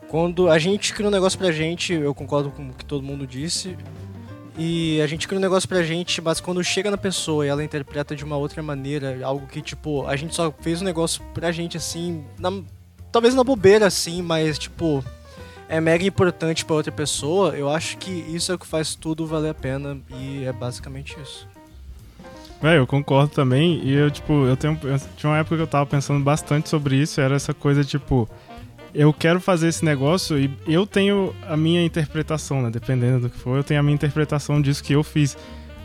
quando 0.08 0.52
a 0.52 0.60
gente 0.60 0.94
cria 0.94 1.08
um 1.08 1.12
negócio 1.12 1.40
pra 1.40 1.52
gente, 1.52 1.94
eu 1.94 2.14
concordo 2.14 2.52
com 2.52 2.70
o 2.70 2.74
que 2.74 2.86
todo 2.86 3.02
mundo 3.02 3.26
disse, 3.26 3.76
e 4.56 5.02
a 5.02 5.08
gente 5.08 5.28
cria 5.28 5.40
um 5.40 5.42
negócio 5.42 5.68
pra 5.68 5.82
gente, 5.82 6.22
mas 6.22 6.40
quando 6.40 6.64
chega 6.64 6.92
na 6.92 6.98
pessoa 6.98 7.44
e 7.44 7.50
ela 7.50 7.64
interpreta 7.64 8.16
de 8.16 8.24
uma 8.24 8.38
outra 8.38 8.62
maneira, 8.62 9.18
algo 9.24 9.48
que, 9.48 9.64
tipo, 9.64 10.06
a 10.06 10.16
gente 10.16 10.36
só 10.36 10.54
fez 10.62 10.80
um 10.84 10.86
negócio 10.86 11.24
pra 11.34 11.52
gente, 11.52 11.76
assim, 11.76 12.24
na, 12.38 12.52
talvez 13.12 13.34
na 13.34 13.44
bobeira, 13.44 13.88
assim, 13.88 14.22
mas, 14.22 14.60
tipo, 14.60 15.04
é 15.68 15.82
mega 15.82 16.06
importante 16.06 16.64
pra 16.64 16.76
outra 16.76 16.92
pessoa, 16.92 17.58
eu 17.58 17.68
acho 17.68 17.98
que 17.98 18.12
isso 18.12 18.52
é 18.52 18.56
o 18.56 18.60
que 18.60 18.68
faz 18.68 18.94
tudo 18.94 19.26
valer 19.26 19.50
a 19.50 19.56
pena, 19.56 20.00
e 20.20 20.44
é 20.44 20.54
basicamente 20.54 21.18
isso. 21.20 21.48
É, 22.64 22.78
eu 22.78 22.88
concordo 22.88 23.30
também. 23.30 23.80
E 23.84 23.94
eu, 23.94 24.10
tipo, 24.10 24.46
eu 24.46 24.58
tenho. 24.58 24.80
Eu, 24.84 25.00
tinha 25.16 25.30
uma 25.30 25.38
época 25.38 25.56
que 25.56 25.62
eu 25.62 25.68
tava 25.68 25.86
pensando 25.86 26.24
bastante 26.24 26.70
sobre 26.70 26.96
isso. 26.96 27.22
Era 27.22 27.36
essa 27.36 27.54
coisa, 27.54 27.84
tipo. 27.84 28.28
Eu 28.94 29.14
quero 29.14 29.40
fazer 29.40 29.68
esse 29.68 29.86
negócio 29.86 30.40
e 30.40 30.50
eu 30.66 30.88
tenho 30.88 31.36
a 31.48 31.56
minha 31.56 31.84
interpretação, 31.84 32.62
né? 32.64 32.72
Dependendo 32.72 33.22
do 33.22 33.30
que 33.30 33.38
for, 33.38 33.58
eu 33.58 33.64
tenho 33.64 33.80
a 33.80 33.84
minha 33.84 33.94
interpretação 33.94 34.60
disso 34.62 34.84
que 34.84 34.94
eu 34.94 35.04
fiz. 35.04 35.38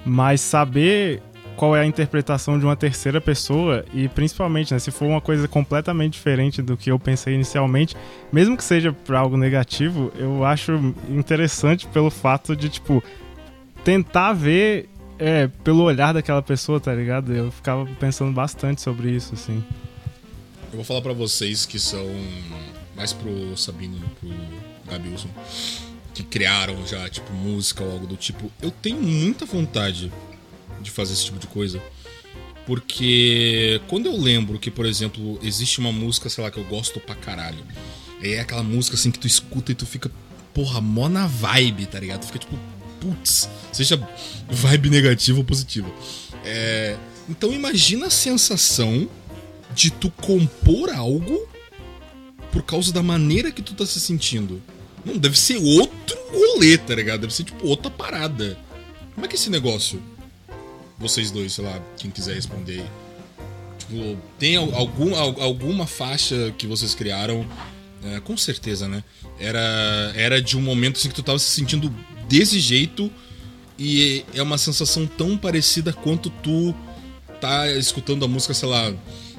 Mas 0.04 0.40
saber 0.40 1.20
qual 1.56 1.76
é 1.76 1.80
a 1.80 1.86
interpretação 1.86 2.58
de 2.58 2.64
uma 2.64 2.76
terceira 2.76 3.20
pessoa 3.20 3.84
e 3.92 4.08
principalmente, 4.08 4.72
né, 4.72 4.78
se 4.78 4.90
for 4.90 5.06
uma 5.06 5.20
coisa 5.20 5.46
completamente 5.46 6.14
diferente 6.14 6.62
do 6.62 6.76
que 6.76 6.90
eu 6.90 6.98
pensei 6.98 7.34
inicialmente, 7.34 7.94
mesmo 8.32 8.56
que 8.56 8.64
seja 8.64 8.92
para 8.92 9.18
algo 9.18 9.36
negativo, 9.36 10.10
eu 10.16 10.44
acho 10.44 10.72
interessante 11.08 11.86
pelo 11.88 12.10
fato 12.10 12.56
de 12.56 12.68
tipo 12.68 13.02
tentar 13.84 14.32
ver 14.32 14.88
é, 15.22 15.46
pelo 15.62 15.84
olhar 15.84 16.12
daquela 16.12 16.42
pessoa, 16.42 16.80
tá 16.80 16.92
ligado? 16.92 17.32
Eu 17.32 17.52
ficava 17.52 17.86
pensando 18.00 18.32
bastante 18.32 18.82
sobre 18.82 19.08
isso, 19.08 19.34
assim. 19.34 19.62
Eu 20.72 20.76
vou 20.76 20.84
falar 20.84 21.00
para 21.00 21.12
vocês 21.12 21.64
que 21.64 21.78
são 21.78 22.04
mais 22.96 23.12
pro 23.12 23.56
Sabino 23.56 23.96
e 23.96 24.10
pro 24.18 24.90
Gabilson, 24.90 25.28
que 26.12 26.24
criaram 26.24 26.84
já, 26.84 27.08
tipo, 27.08 27.32
música 27.32 27.84
ou 27.84 27.92
algo 27.92 28.06
do 28.06 28.16
tipo. 28.16 28.50
Eu 28.60 28.72
tenho 28.72 29.00
muita 29.00 29.46
vontade 29.46 30.12
de 30.80 30.90
fazer 30.90 31.12
esse 31.12 31.26
tipo 31.26 31.38
de 31.38 31.46
coisa. 31.46 31.80
Porque 32.66 33.80
quando 33.86 34.06
eu 34.06 34.16
lembro 34.16 34.58
que, 34.58 34.72
por 34.72 34.86
exemplo, 34.86 35.38
existe 35.40 35.78
uma 35.78 35.92
música, 35.92 36.28
sei 36.28 36.42
lá, 36.42 36.50
que 36.50 36.58
eu 36.58 36.64
gosto 36.64 36.98
pra 36.98 37.14
caralho. 37.14 37.64
É 38.20 38.40
aquela 38.40 38.62
música 38.64 38.96
assim 38.96 39.12
que 39.12 39.20
tu 39.20 39.26
escuta 39.28 39.70
e 39.70 39.74
tu 39.74 39.86
fica, 39.86 40.10
porra, 40.52 40.80
mó 40.80 41.08
na 41.08 41.28
vibe, 41.28 41.86
tá 41.86 42.00
ligado? 42.00 42.20
Tu 42.20 42.26
fica 42.26 42.38
tipo, 42.40 42.56
putz, 43.02 43.48
seja 43.72 44.00
vibe 44.48 44.88
negativa 44.88 45.38
ou 45.38 45.44
positiva. 45.44 45.90
É, 46.44 46.96
então 47.28 47.52
imagina 47.52 48.06
a 48.06 48.10
sensação 48.10 49.08
de 49.74 49.90
tu 49.90 50.10
compor 50.10 50.90
algo 50.90 51.48
por 52.52 52.62
causa 52.62 52.92
da 52.92 53.02
maneira 53.02 53.50
que 53.50 53.62
tu 53.62 53.74
tá 53.74 53.84
se 53.84 53.98
sentindo. 53.98 54.62
Não, 55.04 55.16
deve 55.16 55.38
ser 55.38 55.56
outro 55.56 56.16
rolê, 56.30 56.78
tá 56.78 56.94
ligado? 56.94 57.22
Deve 57.22 57.34
ser 57.34 57.44
tipo 57.44 57.66
outra 57.66 57.90
parada. 57.90 58.56
Como 59.14 59.26
é 59.26 59.28
que 59.28 59.34
é 59.34 59.38
esse 59.38 59.50
negócio? 59.50 60.00
Vocês 60.98 61.30
dois, 61.30 61.52
sei 61.54 61.64
lá, 61.64 61.82
quem 61.96 62.10
quiser 62.10 62.34
responder 62.34 62.80
aí. 62.80 62.86
Tipo, 63.78 64.18
tem 64.38 64.56
algum, 64.56 65.16
alguma 65.16 65.86
faixa 65.86 66.54
que 66.56 66.66
vocês 66.66 66.94
criaram? 66.94 67.44
É, 68.04 68.20
com 68.20 68.36
certeza, 68.36 68.86
né? 68.86 69.02
Era, 69.38 70.12
era 70.14 70.42
de 70.42 70.56
um 70.56 70.60
momento 70.60 70.98
assim 70.98 71.08
que 71.08 71.14
tu 71.14 71.22
tava 71.22 71.38
se 71.38 71.50
sentindo 71.50 71.92
desse 72.32 72.58
jeito 72.58 73.12
e 73.78 74.24
é 74.34 74.42
uma 74.42 74.56
sensação 74.56 75.06
tão 75.06 75.36
parecida 75.36 75.92
quanto 75.92 76.30
tu 76.30 76.74
tá 77.38 77.70
escutando 77.72 78.24
a 78.24 78.28
música, 78.28 78.54
sei 78.54 78.68
lá, 78.70 78.90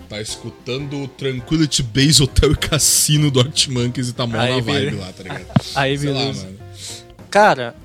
tá 0.08 0.22
escutando 0.22 1.08
Tranquility 1.08 1.82
Base 1.82 2.22
Hotel 2.22 2.52
e 2.52 2.56
Cassino 2.56 3.32
do 3.32 3.40
Art 3.40 3.68
Monkeys 3.68 4.10
e 4.10 4.14
tá 4.14 4.28
mal 4.28 4.48
na 4.48 4.60
vibe 4.60 4.98
lá, 4.98 5.12
tá 5.12 5.24
ligado? 5.24 5.46
Aí, 5.74 5.98
sei 5.98 6.14
beleza. 6.14 6.44
Lá, 6.44 6.46
mano. 6.46 6.60
Cara, 7.32 7.76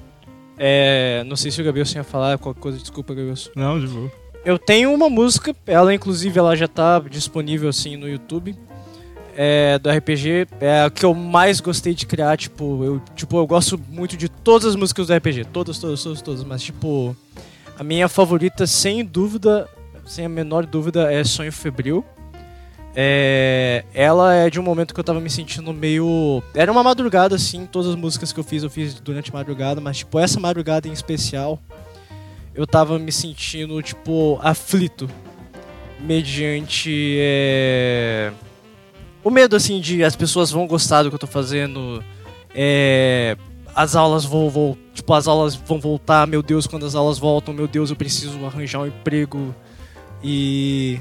é, 0.58 1.24
não 1.26 1.36
sei 1.36 1.50
se 1.50 1.62
o 1.62 1.64
Gabriel 1.64 1.86
ia 1.94 2.04
falar 2.04 2.36
qualquer 2.36 2.60
coisa, 2.60 2.78
desculpa, 2.78 3.14
Gabriel. 3.14 3.36
Não, 3.56 3.80
de 3.80 3.86
boa. 3.86 4.12
Eu 4.44 4.58
tenho 4.58 4.92
uma 4.92 5.08
música, 5.08 5.56
ela 5.66 5.94
inclusive 5.94 6.38
ela 6.38 6.54
já 6.54 6.68
tá 6.68 6.98
disponível 6.98 7.70
assim 7.70 7.96
no 7.96 8.06
YouTube 8.06 8.54
é, 9.40 9.78
do 9.78 9.88
RPG 9.88 10.48
é 10.60 10.82
a 10.82 10.90
que 10.90 11.04
eu 11.04 11.14
mais 11.14 11.60
gostei 11.60 11.94
de 11.94 12.04
criar, 12.04 12.36
tipo, 12.36 12.82
eu, 12.82 13.02
tipo, 13.14 13.36
eu 13.36 13.46
gosto 13.46 13.80
muito 13.88 14.16
de 14.16 14.28
todas 14.28 14.66
as 14.66 14.74
músicas 14.74 15.06
do 15.06 15.14
RPG, 15.14 15.44
todas, 15.52 15.78
todas, 15.78 16.02
todas, 16.02 16.20
todas, 16.20 16.42
mas 16.42 16.60
tipo, 16.60 17.16
a 17.78 17.84
minha 17.84 18.08
favorita, 18.08 18.66
sem 18.66 19.04
dúvida, 19.04 19.68
sem 20.04 20.24
a 20.24 20.28
menor 20.28 20.66
dúvida, 20.66 21.12
é 21.12 21.22
Sonho 21.22 21.52
Febril. 21.52 22.04
É, 22.96 23.84
ela 23.94 24.34
é 24.34 24.50
de 24.50 24.58
um 24.58 24.62
momento 24.64 24.92
que 24.92 24.98
eu 24.98 25.04
tava 25.04 25.20
me 25.20 25.30
sentindo 25.30 25.72
meio. 25.72 26.42
Era 26.52 26.72
uma 26.72 26.82
madrugada, 26.82 27.36
assim, 27.36 27.64
todas 27.64 27.90
as 27.90 27.94
músicas 27.94 28.32
que 28.32 28.40
eu 28.40 28.44
fiz, 28.44 28.64
eu 28.64 28.70
fiz 28.70 28.94
durante 28.94 29.30
a 29.30 29.34
madrugada, 29.34 29.80
mas, 29.80 29.98
tipo, 29.98 30.18
essa 30.18 30.40
madrugada 30.40 30.88
em 30.88 30.92
especial, 30.92 31.60
eu 32.56 32.66
tava 32.66 32.98
me 32.98 33.12
sentindo, 33.12 33.80
tipo, 33.82 34.40
aflito. 34.42 35.08
Mediante. 36.00 37.16
É 37.20 38.32
o 39.28 39.30
medo, 39.30 39.54
assim, 39.56 39.80
de 39.80 40.02
as 40.02 40.16
pessoas 40.16 40.50
vão 40.50 40.66
gostar 40.66 41.02
do 41.02 41.10
que 41.10 41.14
eu 41.14 41.18
tô 41.18 41.26
fazendo. 41.26 42.02
É, 42.54 43.36
as 43.74 43.94
aulas 43.94 44.24
vão, 44.24 44.48
vão, 44.50 44.76
tipo, 44.94 45.12
as 45.12 45.28
aulas 45.28 45.54
vão 45.54 45.78
voltar, 45.78 46.26
meu 46.26 46.42
Deus, 46.42 46.66
quando 46.66 46.86
as 46.86 46.94
aulas 46.94 47.18
voltam, 47.18 47.54
meu 47.54 47.68
Deus, 47.68 47.90
eu 47.90 47.96
preciso 47.96 48.44
arranjar 48.44 48.80
um 48.80 48.86
emprego. 48.86 49.54
E. 50.22 50.98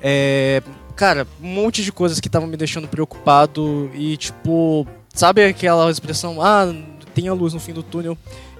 É, 0.00 0.62
cara, 0.94 1.26
um 1.42 1.48
monte 1.48 1.82
de 1.82 1.90
coisas 1.90 2.20
que 2.20 2.28
estavam 2.28 2.46
me 2.46 2.56
deixando 2.56 2.86
preocupado. 2.86 3.90
E, 3.94 4.16
tipo, 4.16 4.86
sabe 5.12 5.44
aquela 5.44 5.90
expressão, 5.90 6.40
ah, 6.42 6.66
tem 7.14 7.28
a 7.28 7.32
luz 7.32 7.54
no 7.54 7.60
fim 7.60 7.72
do 7.72 7.82
túnel? 7.82 8.16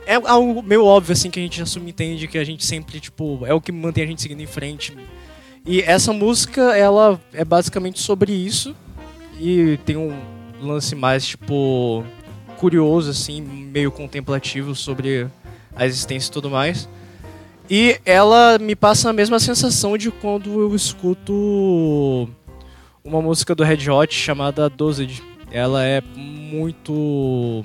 É 0.06 0.14
algo 0.14 0.62
meio 0.62 0.84
óbvio, 0.84 1.12
assim, 1.12 1.30
que 1.30 1.38
a 1.38 1.42
gente 1.42 1.60
assume 1.60 1.90
entende 1.90 2.28
que 2.28 2.38
a 2.38 2.44
gente 2.44 2.64
sempre, 2.64 3.00
tipo, 3.00 3.44
é 3.44 3.52
o 3.52 3.60
que 3.60 3.72
mantém 3.72 4.04
a 4.04 4.06
gente 4.06 4.22
seguindo 4.22 4.40
em 4.40 4.46
frente 4.46 4.96
e 5.66 5.80
essa 5.82 6.12
música, 6.12 6.76
ela 6.76 7.20
é 7.32 7.44
basicamente 7.44 7.98
sobre 7.98 8.32
isso. 8.32 8.74
E 9.38 9.78
tem 9.84 9.96
um 9.96 10.16
lance 10.60 10.94
mais, 10.94 11.26
tipo, 11.26 12.04
curioso, 12.58 13.10
assim, 13.10 13.40
meio 13.42 13.90
contemplativo 13.90 14.74
sobre 14.74 15.26
a 15.74 15.86
existência 15.86 16.30
e 16.30 16.32
tudo 16.32 16.50
mais. 16.50 16.88
E 17.68 18.00
ela 18.04 18.58
me 18.58 18.76
passa 18.76 19.10
a 19.10 19.12
mesma 19.12 19.38
sensação 19.38 19.98
de 19.98 20.10
quando 20.10 20.60
eu 20.60 20.74
escuto 20.74 22.28
uma 23.04 23.20
música 23.20 23.54
do 23.54 23.64
Red 23.64 23.90
Hot 23.90 24.14
chamada 24.14 24.68
Dosage. 24.68 25.22
Ela 25.50 25.84
é 25.84 26.00
muito. 26.00 27.64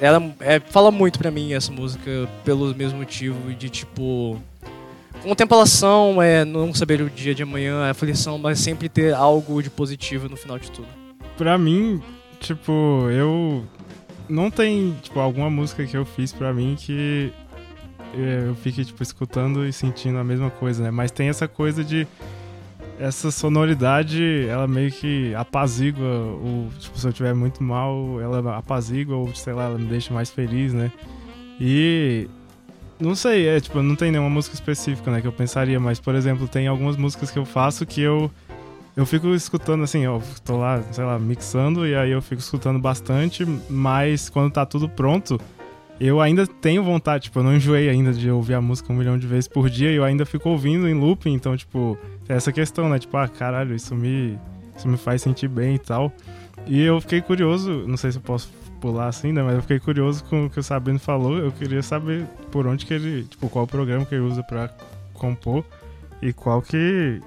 Ela 0.00 0.34
é, 0.40 0.60
fala 0.60 0.90
muito 0.90 1.18
pra 1.18 1.30
mim 1.30 1.52
essa 1.52 1.72
música 1.72 2.28
pelo 2.44 2.74
mesmo 2.74 2.98
motivo 2.98 3.54
de 3.54 3.70
tipo 3.70 4.40
Contemplação 5.22 6.22
é 6.22 6.44
não 6.44 6.72
saber 6.72 7.00
o 7.00 7.10
dia 7.10 7.34
de 7.34 7.42
amanhã, 7.42 7.86
é 7.86 7.90
aflição, 7.90 8.38
mas 8.38 8.60
sempre 8.60 8.88
ter 8.88 9.12
algo 9.12 9.62
de 9.62 9.70
positivo 9.70 10.28
no 10.28 10.36
final 10.36 10.58
de 10.58 10.70
tudo. 10.70 10.88
Pra 11.36 11.58
mim, 11.58 12.00
tipo, 12.40 13.08
eu. 13.10 13.64
Não 14.28 14.50
tem, 14.50 14.96
tipo, 15.02 15.20
alguma 15.20 15.48
música 15.50 15.84
que 15.84 15.96
eu 15.96 16.04
fiz 16.04 16.32
pra 16.32 16.52
mim 16.52 16.76
que 16.78 17.32
eu 18.14 18.54
fique, 18.56 18.84
tipo, 18.84 19.02
escutando 19.02 19.66
e 19.66 19.72
sentindo 19.72 20.18
a 20.18 20.24
mesma 20.24 20.50
coisa, 20.50 20.82
né? 20.82 20.90
Mas 20.90 21.10
tem 21.10 21.28
essa 21.28 21.46
coisa 21.46 21.84
de. 21.84 22.06
Essa 22.98 23.30
sonoridade, 23.30 24.46
ela 24.48 24.66
meio 24.66 24.90
que 24.90 25.34
apazigua, 25.34 26.06
ou, 26.06 26.70
tipo, 26.78 26.98
se 26.98 27.06
eu 27.06 27.10
estiver 27.10 27.34
muito 27.34 27.62
mal, 27.62 28.18
ela 28.22 28.56
apazigua, 28.56 29.16
ou 29.16 29.34
sei 29.34 29.52
lá, 29.52 29.64
ela 29.64 29.78
me 29.78 29.84
deixa 29.84 30.14
mais 30.14 30.30
feliz, 30.30 30.72
né? 30.72 30.90
E 31.60 32.26
não 32.98 33.14
sei, 33.14 33.46
é 33.46 33.60
tipo, 33.60 33.82
não 33.82 33.96
tem 33.96 34.10
nenhuma 34.10 34.30
música 34.30 34.54
específica, 34.54 35.10
né, 35.10 35.20
que 35.20 35.26
eu 35.26 35.32
pensaria, 35.32 35.78
mas 35.78 36.00
por 36.00 36.14
exemplo, 36.14 36.48
tem 36.48 36.66
algumas 36.66 36.96
músicas 36.96 37.30
que 37.30 37.38
eu 37.38 37.44
faço 37.44 37.84
que 37.86 38.00
eu 38.00 38.30
eu 38.96 39.04
fico 39.04 39.28
escutando 39.34 39.84
assim, 39.84 40.00
eu 40.00 40.22
tô 40.42 40.56
lá, 40.56 40.82
sei 40.90 41.04
lá, 41.04 41.18
mixando 41.18 41.86
e 41.86 41.94
aí 41.94 42.10
eu 42.10 42.22
fico 42.22 42.40
escutando 42.40 42.78
bastante, 42.78 43.46
mas 43.68 44.30
quando 44.30 44.50
tá 44.50 44.64
tudo 44.64 44.88
pronto, 44.88 45.38
eu 46.00 46.20
ainda 46.20 46.46
tenho 46.46 46.82
vontade, 46.82 47.24
tipo, 47.24 47.38
eu 47.38 47.42
não 47.42 47.54
enjoei 47.54 47.90
ainda 47.90 48.12
de 48.12 48.30
ouvir 48.30 48.54
a 48.54 48.60
música 48.60 48.90
um 48.90 48.96
milhão 48.96 49.18
de 49.18 49.26
vezes 49.26 49.48
por 49.48 49.68
dia 49.68 49.90
e 49.90 49.96
eu 49.96 50.04
ainda 50.04 50.24
fico 50.24 50.48
ouvindo 50.48 50.88
em 50.88 50.94
looping, 50.94 51.34
então, 51.34 51.54
tipo, 51.56 51.98
é 52.26 52.34
essa 52.34 52.50
questão, 52.52 52.88
né? 52.88 52.98
Tipo, 52.98 53.18
ah, 53.18 53.28
caralho, 53.28 53.74
isso 53.74 53.94
me, 53.94 54.38
isso 54.76 54.88
me 54.88 54.96
faz 54.96 55.20
sentir 55.20 55.48
bem 55.48 55.74
e 55.74 55.78
tal. 55.78 56.12
E 56.66 56.82
eu 56.82 57.00
fiquei 57.00 57.20
curioso, 57.20 57.84
não 57.86 57.96
sei 57.96 58.12
se 58.12 58.18
eu 58.18 58.22
posso 58.22 58.50
pular 58.76 59.08
assim, 59.08 59.32
né? 59.32 59.42
Mas 59.42 59.54
eu 59.54 59.62
fiquei 59.62 59.78
curioso 59.78 60.24
com 60.24 60.46
o 60.46 60.50
que 60.50 60.60
o 60.60 60.62
Sabino 60.62 60.98
falou. 60.98 61.38
Eu 61.38 61.50
queria 61.52 61.82
saber 61.82 62.24
por 62.50 62.66
onde 62.66 62.86
que 62.86 62.94
ele, 62.94 63.24
tipo, 63.24 63.48
qual 63.48 63.64
o 63.64 63.68
programa 63.68 64.04
que 64.04 64.14
ele 64.14 64.24
usa 64.24 64.42
pra 64.42 64.70
compor 65.14 65.64
e 66.22 66.32
qual 66.32 66.62
que, 66.62 67.20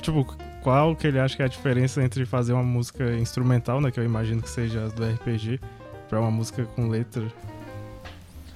tipo, 0.00 0.24
qual 0.62 0.96
que 0.96 1.06
ele 1.06 1.18
acha 1.18 1.36
que 1.36 1.42
é 1.42 1.44
a 1.44 1.48
diferença 1.48 2.02
entre 2.02 2.24
fazer 2.26 2.52
uma 2.52 2.62
música 2.62 3.12
instrumental, 3.14 3.80
né, 3.80 3.90
que 3.90 4.00
eu 4.00 4.04
imagino 4.04 4.42
que 4.42 4.50
seja 4.50 4.84
as 4.84 4.92
do 4.92 5.04
RPG, 5.04 5.60
para 6.08 6.20
uma 6.20 6.30
música 6.30 6.64
com 6.64 6.88
letra. 6.88 7.24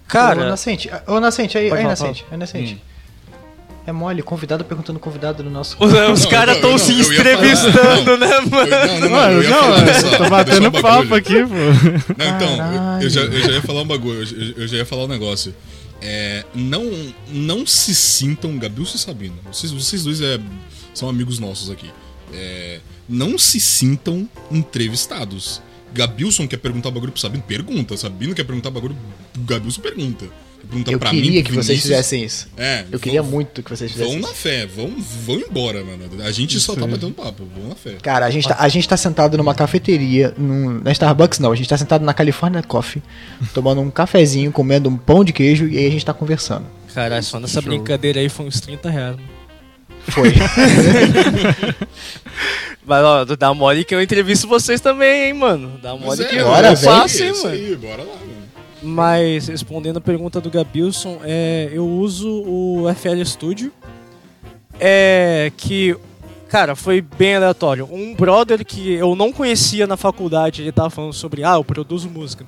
Cara, 0.09 0.42
ô 0.42 0.44
Nascente, 0.48 0.90
ô 1.06 1.20
Nascente, 1.20 1.56
aí, 1.56 1.70
aí 1.70 1.85
Nascente, 1.85 2.26
aí 2.30 2.37
Nascente. 2.37 2.83
É 3.87 3.93
mole, 3.93 4.23
convidado 4.23 4.64
perguntando 4.64 4.99
convidado 4.99 5.43
no 5.43 5.51
nosso. 5.51 5.77
Os, 5.81 5.93
os 6.21 6.27
caras 6.27 6.57
estão 6.57 6.77
se 6.77 6.93
entrevistando, 6.93 8.16
né, 8.19 8.40
mano? 8.40 8.71
Não, 8.71 9.01
não, 9.01 9.11
não, 9.11 9.43
eu, 9.43 9.51
não, 9.51 9.77
eu 9.79 10.19
tô 10.19 10.31
batendo 10.31 10.73
papo 10.73 11.14
aqui, 11.14 11.35
pô. 11.35 12.14
Não, 12.16 12.37
então, 12.37 13.03
eu 13.03 13.11
já, 13.11 13.21
eu 13.23 13.40
já 13.40 13.53
ia 13.53 13.62
falar 13.62 13.83
um 13.83 13.87
bagulho, 13.87 14.23
eu, 14.23 14.62
eu 14.62 14.69
já 14.69 14.77
ia 14.77 14.87
falar 14.87 15.05
um 15.05 15.09
negócio. 15.09 15.55
É, 16.03 16.45
não, 16.55 16.90
não 17.29 17.66
se 17.66 17.95
sintam, 17.95 18.59
Gabriel 18.59 18.88
e 18.95 18.99
Sabino. 18.99 19.38
Vocês, 19.53 19.73
vocês 19.73 20.05
dois 20.05 20.21
é, 20.21 20.38
são 20.95 21.09
amigos 21.09 21.38
nossos 21.38 21.71
aqui. 21.71 21.90
É, 22.33 22.81
não 23.09 23.38
se 23.38 23.61
sintam 23.61 24.29
entrevistados. 24.51 25.61
Gabilson 25.93 26.47
quer 26.47 26.59
perguntar 26.59 26.88
o 26.88 26.93
bagulho 26.93 27.12
pro 27.12 27.21
Sabino? 27.21 27.43
Pergunta. 27.43 27.97
Sabino 27.97 28.35
quer 28.35 28.45
perguntar 28.45 28.69
o 28.69 28.73
bagulho 28.73 28.97
pro 29.33 29.43
Gabilson? 29.43 29.81
Pergunta. 29.81 30.27
Pergunta 30.61 30.92
eu 30.92 30.99
pra 30.99 31.11
queria 31.11 31.31
mim, 31.31 31.42
que 31.42 31.53
vocês 31.53 31.81
fizessem 31.81 32.23
isso. 32.23 32.49
É, 32.57 32.85
eu 32.92 33.01
queria 33.01 33.23
muito 33.23 33.62
que 33.62 33.70
vocês 33.70 33.90
fizessem 33.90 34.20
vão 34.20 34.20
isso. 34.20 34.29
Vão 34.29 34.35
na 34.35 34.37
fé, 34.37 34.66
vão, 34.66 34.94
vão 35.25 35.37
embora, 35.37 35.83
mano. 35.83 36.23
A 36.23 36.31
gente 36.31 36.57
isso 36.57 36.66
só 36.66 36.75
tá 36.75 36.87
batendo 36.87 37.12
papo, 37.12 37.44
vão 37.57 37.68
na 37.68 37.75
fé. 37.75 37.96
Cara, 38.03 38.27
a 38.27 38.31
gente, 38.31 38.46
tá, 38.46 38.57
a 38.59 38.68
gente 38.68 38.88
tá 38.88 38.96
sentado 38.96 39.37
numa 39.38 39.55
cafeteria, 39.55 40.35
num, 40.37 40.81
na 40.83 40.92
Starbucks 40.92 41.38
não, 41.38 41.53
a 41.53 41.57
gente 41.57 41.68
tá 41.68 41.79
sentado 41.79 42.05
na 42.05 42.12
California 42.12 42.62
Coffee, 42.62 43.03
tomando 43.55 43.81
um 43.81 43.90
cafezinho, 43.90 44.53
comendo 44.53 44.88
um 44.88 44.96
pão 44.96 45.25
de 45.25 45.33
queijo 45.33 45.66
e 45.66 45.79
aí 45.79 45.87
a 45.87 45.90
gente 45.90 46.05
tá 46.05 46.12
conversando. 46.12 46.66
Caralho, 46.94 47.23
só 47.23 47.40
nessa 47.40 47.62
Show. 47.62 47.70
brincadeira 47.70 48.20
aí 48.20 48.29
foi 48.29 48.46
uns 48.46 48.61
30 48.61 48.90
reais, 48.90 49.16
mano. 49.16 49.40
Foi. 50.09 50.33
Mas, 52.85 53.05
ó, 53.05 53.25
dá 53.25 53.55
mole 53.55 53.85
que 53.85 53.94
eu 53.94 54.03
entrevisto 54.03 54.49
vocês 54.49 54.81
também, 54.81 55.27
hein, 55.27 55.35
mano. 55.35 55.79
Dá 55.83 55.94
mole 55.94 56.23
é, 56.23 56.25
que 56.27 56.42
bora, 56.42 56.70
eu 56.70 56.77
faço, 56.77 57.23
hein, 57.23 57.33
mano. 57.33 57.49
Aí, 57.49 57.77
bora 57.77 58.03
lá, 58.03 58.14
mano. 58.14 58.39
Mas, 58.83 59.49
respondendo 59.49 59.99
a 59.99 60.01
pergunta 60.01 60.40
do 60.40 60.51
Gabilson, 60.51 61.21
é, 61.23 61.69
eu 61.73 61.87
uso 61.87 62.29
o 62.29 62.85
FL 62.95 63.23
Studio. 63.25 63.73
É 64.79 65.53
que, 65.57 65.95
cara, 66.49 66.75
foi 66.75 67.03
bem 67.03 67.37
aleatório. 67.37 67.87
Um 67.93 68.14
brother 68.14 68.64
que 68.64 68.93
eu 68.95 69.14
não 69.14 69.31
conhecia 69.31 69.87
na 69.87 69.97
faculdade, 69.97 70.62
ele 70.62 70.73
tava 70.73 70.88
falando 70.88 71.12
sobre, 71.12 71.45
ah, 71.45 71.55
eu 71.55 71.64
produzo 71.64 72.09
música. 72.09 72.47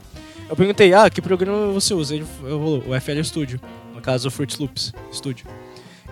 Eu 0.49 0.57
perguntei, 0.57 0.95
ah, 0.95 1.11
que 1.11 1.21
programa 1.21 1.73
você 1.73 1.92
usa? 1.92 2.14
Ele 2.14 2.25
falou, 2.40 2.83
o 2.87 3.01
FL 3.01 3.23
Studio. 3.23 3.61
No 3.95 4.01
caso, 4.01 4.29
o 4.29 4.31
Fruit 4.31 4.59
Loops 4.59 4.95
Studio. 5.12 5.47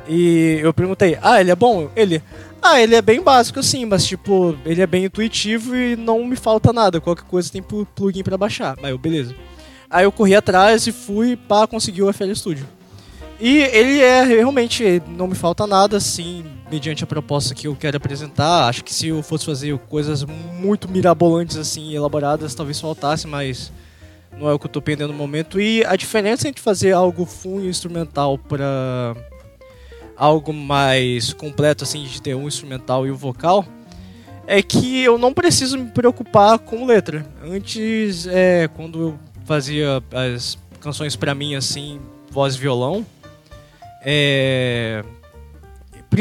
E 0.06 0.58
eu 0.62 0.74
perguntei, 0.74 1.16
ah, 1.22 1.40
ele 1.40 1.50
é 1.50 1.56
bom? 1.56 1.90
Ele, 1.96 2.22
ah, 2.60 2.80
ele 2.80 2.94
é 2.94 3.02
bem 3.02 3.22
básico 3.22 3.60
assim, 3.60 3.84
mas 3.86 4.04
tipo, 4.06 4.56
ele 4.66 4.82
é 4.82 4.86
bem 4.86 5.04
intuitivo 5.04 5.74
e 5.74 5.96
não 5.96 6.24
me 6.24 6.36
falta 6.36 6.72
nada. 6.72 7.00
Qualquer 7.00 7.24
coisa 7.24 7.50
tem 7.50 7.62
plugin 7.62 8.22
para 8.22 8.36
baixar. 8.36 8.76
Aí 8.82 8.90
eu, 8.90 8.98
beleza. 8.98 9.34
Aí 9.90 10.04
eu 10.04 10.12
corri 10.12 10.36
atrás 10.36 10.86
e 10.86 10.92
fui 10.92 11.36
para 11.36 11.66
conseguir 11.66 12.02
o 12.02 12.12
FL 12.12 12.32
Studio. 12.32 12.66
E 13.40 13.58
ele 13.58 14.00
é 14.00 14.22
realmente, 14.22 15.02
não 15.08 15.26
me 15.26 15.34
falta 15.34 15.66
nada, 15.66 15.96
assim, 15.96 16.44
mediante 16.70 17.02
a 17.02 17.06
proposta 17.06 17.54
que 17.54 17.66
eu 17.66 17.74
quero 17.74 17.96
apresentar. 17.96 18.68
Acho 18.68 18.84
que 18.84 18.94
se 18.94 19.08
eu 19.08 19.22
fosse 19.22 19.46
fazer 19.46 19.76
coisas 19.88 20.24
muito 20.24 20.88
mirabolantes, 20.88 21.56
assim, 21.56 21.94
elaboradas, 21.94 22.54
talvez 22.54 22.78
faltasse, 22.78 23.26
mas 23.26 23.72
não 24.38 24.48
é 24.48 24.52
o 24.52 24.58
que 24.58 24.66
eu 24.66 24.70
tô 24.70 24.80
pendendo 24.80 25.12
no 25.12 25.18
momento. 25.18 25.58
E 25.58 25.82
a 25.86 25.96
diferença 25.96 26.48
entre 26.48 26.62
fazer 26.62 26.92
algo 26.92 27.24
full 27.24 27.64
instrumental 27.64 28.38
para 28.38 29.16
algo 30.14 30.52
mais 30.52 31.32
completo, 31.32 31.82
assim, 31.82 32.04
de 32.04 32.20
ter 32.20 32.34
um 32.34 32.46
instrumental 32.46 33.06
e 33.06 33.10
o 33.10 33.14
um 33.14 33.16
vocal, 33.16 33.64
é 34.46 34.60
que 34.60 35.00
eu 35.02 35.16
não 35.16 35.32
preciso 35.32 35.78
me 35.78 35.90
preocupar 35.90 36.58
com 36.58 36.84
letra. 36.84 37.26
Antes, 37.42 38.26
é, 38.26 38.68
quando 38.68 39.00
eu 39.00 39.18
fazia 39.50 40.00
as 40.12 40.56
canções 40.80 41.16
para 41.16 41.34
mim, 41.34 41.56
assim, 41.56 42.00
voz 42.30 42.54
e 42.54 42.58
violão, 42.58 43.04
é... 44.00 45.04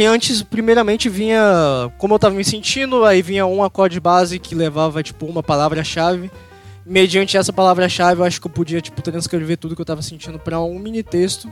Antes, 0.08 0.42
primeiramente, 0.42 1.10
vinha 1.10 1.92
como 1.98 2.16
eu 2.16 2.20
tava 2.20 2.34
me 2.34 2.44
sentindo, 2.44 3.04
aí 3.06 3.22
vinha 3.22 3.46
um 3.46 3.62
acorde 3.62 4.00
base 4.00 4.40
que 4.40 4.56
levava, 4.56 5.04
tipo, 5.04 5.26
uma 5.26 5.44
palavra-chave. 5.44 6.32
Mediante 6.86 7.36
essa 7.36 7.52
palavra-chave, 7.52 8.22
eu 8.22 8.26
acho 8.26 8.40
que 8.40 8.48
eu 8.48 8.52
podia, 8.52 8.80
tipo, 8.80 9.02
transcrever 9.02 9.58
tudo 9.58 9.76
que 9.76 9.82
eu 9.82 9.86
tava 9.86 10.02
sentindo 10.02 10.40
para 10.40 10.60
um 10.60 10.80
mini 10.80 11.04
texto 11.04 11.52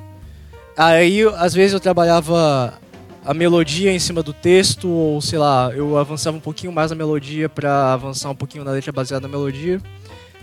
Aí, 0.78 1.24
às 1.38 1.54
vezes, 1.54 1.74
eu 1.74 1.80
trabalhava 1.80 2.80
a 3.26 3.34
melodia 3.34 3.92
em 3.92 4.00
cima 4.00 4.24
do 4.24 4.32
texto, 4.34 4.88
ou 4.88 5.22
sei 5.22 5.38
lá, 5.38 5.72
eu 5.76 5.98
avançava 5.98 6.38
um 6.38 6.40
pouquinho 6.40 6.72
mais 6.72 6.90
na 6.90 6.96
melodia 6.96 7.50
para 7.50 7.94
avançar 7.94 8.30
um 8.30 8.36
pouquinho 8.36 8.64
na 8.64 8.72
letra 8.72 8.92
baseada 8.92 9.28
na 9.28 9.32
melodia. 9.32 9.82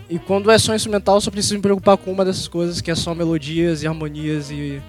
E 0.09 0.19
quando 0.19 0.51
é 0.51 0.57
só 0.57 0.75
instrumental, 0.75 1.19
só 1.19 1.31
preciso 1.31 1.55
me 1.55 1.61
preocupar 1.61 1.97
com 1.97 2.11
uma 2.11 2.23
dessas 2.23 2.47
coisas, 2.47 2.79
que 2.81 2.91
é 2.91 2.95
só 2.95 3.15
melodias 3.15 3.81
e 3.81 3.87
harmonias 3.87 4.51
e 4.51 4.81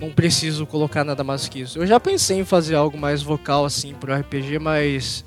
não 0.00 0.10
preciso 0.10 0.66
colocar 0.66 1.04
nada 1.04 1.22
mais 1.22 1.48
que 1.48 1.60
isso. 1.60 1.78
Eu 1.78 1.86
já 1.86 2.00
pensei 2.00 2.40
em 2.40 2.44
fazer 2.44 2.74
algo 2.74 2.96
mais 2.96 3.22
vocal 3.22 3.64
assim 3.64 3.94
pro 3.94 4.14
RPG, 4.14 4.58
mas 4.58 5.24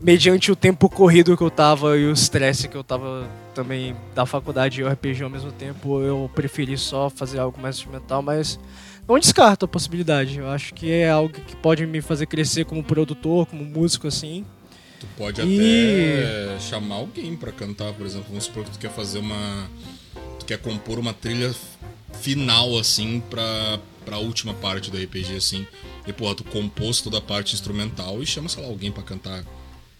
mediante 0.00 0.52
o 0.52 0.56
tempo 0.56 0.88
corrido 0.88 1.36
que 1.36 1.42
eu 1.42 1.50
tava 1.50 1.96
e 1.96 2.06
o 2.06 2.12
estresse 2.12 2.68
que 2.68 2.76
eu 2.76 2.84
tava 2.84 3.28
também 3.54 3.96
da 4.14 4.24
faculdade 4.24 4.80
e 4.80 4.84
o 4.84 4.88
RPG 4.88 5.24
ao 5.24 5.30
mesmo 5.30 5.50
tempo, 5.50 6.00
eu 6.00 6.30
preferi 6.34 6.76
só 6.78 7.10
fazer 7.10 7.38
algo 7.38 7.60
mais 7.60 7.76
instrumental, 7.76 8.22
mas 8.22 8.58
não 9.08 9.18
descarto 9.18 9.64
a 9.64 9.68
possibilidade. 9.68 10.38
Eu 10.38 10.48
acho 10.48 10.74
que 10.74 10.92
é 10.92 11.10
algo 11.10 11.32
que 11.32 11.56
pode 11.56 11.86
me 11.86 12.00
fazer 12.00 12.26
crescer 12.26 12.66
como 12.66 12.84
produtor, 12.84 13.46
como 13.46 13.64
músico, 13.64 14.06
assim. 14.06 14.44
Tu 14.98 15.06
pode 15.16 15.40
e... 15.40 16.54
até 16.54 16.60
chamar 16.60 16.96
alguém 16.96 17.36
para 17.36 17.52
cantar, 17.52 17.92
por 17.92 18.06
exemplo. 18.06 18.26
Vamos 18.28 18.44
supor 18.44 18.64
que 18.64 18.70
tu 18.72 18.78
quer 18.78 18.90
fazer 18.90 19.18
uma. 19.18 19.68
Tu 20.40 20.46
quer 20.46 20.58
compor 20.58 20.98
uma 20.98 21.12
trilha 21.12 21.54
final, 22.20 22.78
assim, 22.78 23.22
pra, 23.30 23.78
pra 24.04 24.18
última 24.18 24.54
parte 24.54 24.90
do 24.90 24.96
RPG, 24.96 25.36
assim. 25.36 25.66
E, 26.06 26.12
pô, 26.12 26.34
tu 26.34 26.44
compôs 26.44 27.00
toda 27.00 27.18
a 27.18 27.20
parte 27.20 27.54
instrumental 27.54 28.22
e 28.22 28.26
chama, 28.26 28.48
sei 28.48 28.62
lá, 28.62 28.68
alguém 28.68 28.90
para 28.90 29.02
cantar. 29.02 29.44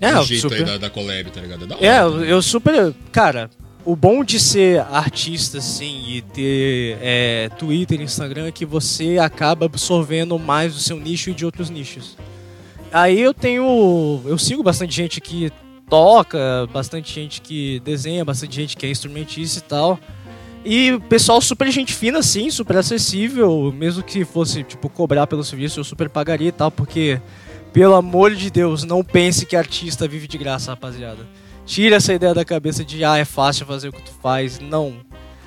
É, 0.00 0.14
do 0.14 0.24
jeito 0.24 0.42
super... 0.42 0.58
aí 0.58 0.64
da, 0.64 0.78
da 0.78 0.90
collab, 0.90 1.30
tá 1.30 1.40
ligado? 1.40 1.66
É, 1.80 2.04
hora, 2.04 2.16
é 2.16 2.26
né? 2.26 2.32
eu 2.32 2.40
super. 2.40 2.94
Cara, 3.12 3.50
o 3.84 3.96
bom 3.96 4.24
de 4.24 4.38
ser 4.38 4.80
artista, 4.80 5.58
assim, 5.58 6.04
e 6.08 6.22
ter 6.22 6.98
é, 7.00 7.48
Twitter, 7.58 8.00
Instagram, 8.00 8.46
é 8.46 8.52
que 8.52 8.64
você 8.64 9.18
acaba 9.18 9.66
absorvendo 9.66 10.38
mais 10.38 10.74
do 10.74 10.80
seu 10.80 10.98
nicho 10.98 11.30
e 11.30 11.34
de 11.34 11.44
outros 11.44 11.70
nichos. 11.70 12.16
Aí 12.92 13.20
eu 13.20 13.35
tenho. 13.35 14.22
Eu 14.24 14.38
sigo 14.38 14.62
bastante 14.62 14.94
gente 14.94 15.20
que 15.20 15.53
toca, 15.88 16.68
bastante 16.72 17.14
gente 17.14 17.40
que 17.40 17.81
desenha, 17.81 18.24
bastante 18.24 18.55
gente 18.55 18.77
que 18.77 18.87
é 18.87 18.90
instrumentista 18.90 19.59
e 19.59 19.62
tal. 19.62 19.98
E 20.64 20.98
pessoal 21.09 21.40
super 21.40 21.70
gente 21.70 21.94
fina, 21.94 22.18
assim, 22.18 22.51
super 22.51 22.77
acessível, 22.77 23.72
mesmo 23.72 24.03
que 24.03 24.24
fosse, 24.24 24.62
tipo, 24.62 24.88
cobrar 24.88 25.27
pelo 25.27 25.44
serviço, 25.44 25.81
eu 25.81 25.85
super 25.85 26.11
pagaria 26.11 26.48
e 26.48 26.53
tal, 26.53 26.70
porque, 26.70 27.20
pelo 27.72 27.94
amor 27.94 28.35
de 28.35 28.51
Deus, 28.51 28.85
não 28.85 29.03
pense 29.03 29.46
que 29.46 29.57
artista 29.57 30.09
vive 30.09 30.27
de 30.27 30.37
graça, 30.37 30.72
rapaziada. 30.72 31.27
Tira 31.64 31.96
essa 31.96 32.12
ideia 32.12 32.35
da 32.35 32.44
cabeça 32.44 32.85
de, 32.85 33.05
ah, 33.05 33.16
é 33.16 33.24
fácil 33.24 33.66
fazer 33.66 33.89
o 33.89 33.93
que 33.93 34.03
tu 34.03 34.11
faz. 34.20 34.59
Não. 34.59 34.97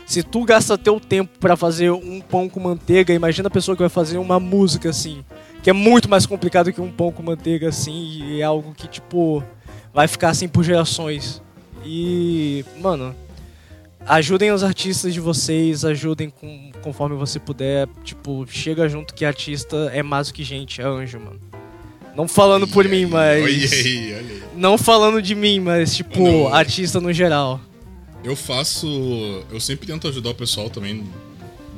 Se 0.06 0.24
tu 0.24 0.44
gasta 0.44 0.78
teu 0.78 1.00
tempo 1.00 1.38
para 1.40 1.56
fazer 1.56 1.92
um 1.92 2.22
pão 2.22 2.50
com 2.50 2.60
manteiga, 2.60 3.14
imagina 3.14 3.48
a 3.48 3.52
pessoa 3.52 3.76
que 3.76 3.84
vai 3.84 3.90
fazer 3.90 4.18
uma 4.18 4.40
música 4.40 4.90
assim, 4.90 5.24
que 5.62 5.70
é 5.70 5.74
muito 5.74 6.10
mais 6.10 6.26
complicado 6.26 6.74
que 6.74 6.82
um 6.82 6.92
pão 6.92 7.12
com 7.12 7.22
manteiga 7.22 7.70
assim, 7.70 8.24
e 8.24 8.42
é 8.42 8.44
algo 8.44 8.74
que, 8.74 8.88
tipo, 8.88 9.44
vai 9.94 10.08
ficar 10.08 10.30
assim 10.30 10.48
por 10.48 10.64
gerações. 10.64 11.42
E, 11.86 12.66
mano, 12.80 13.16
ajudem 14.06 14.52
os 14.52 14.64
artistas 14.64 15.14
de 15.14 15.20
vocês, 15.20 15.86
ajudem 15.86 16.30
com, 16.30 16.72
conforme 16.82 17.16
você 17.16 17.40
puder. 17.40 17.88
Tipo, 18.04 18.46
chega 18.48 18.90
junto 18.90 19.14
que 19.14 19.26
artista 19.26 19.92
é 19.94 20.02
mais 20.02 20.28
do 20.28 20.34
que 20.34 20.44
gente, 20.44 20.82
é 20.82 20.86
anjo, 20.86 21.20
mano. 21.20 21.40
Não 22.16 22.28
falando 22.28 22.68
por 22.68 22.88
mim, 22.88 23.06
mas. 23.06 23.44
Olha 23.44 23.54
aí, 23.54 24.14
olha 24.14 24.20
aí. 24.20 24.44
Não 24.56 24.78
falando 24.78 25.22
de 25.22 25.34
mim, 25.34 25.60
mas, 25.60 25.96
tipo, 25.96 26.48
artista 26.50 27.00
no 27.00 27.14
geral. 27.14 27.60
Eu 28.24 28.36
faço. 28.36 28.88
Eu 29.50 29.60
sempre 29.60 29.88
tento 29.88 30.08
ajudar 30.08 30.32
o 30.32 30.36
pessoal 30.36 30.70
também 30.70 31.06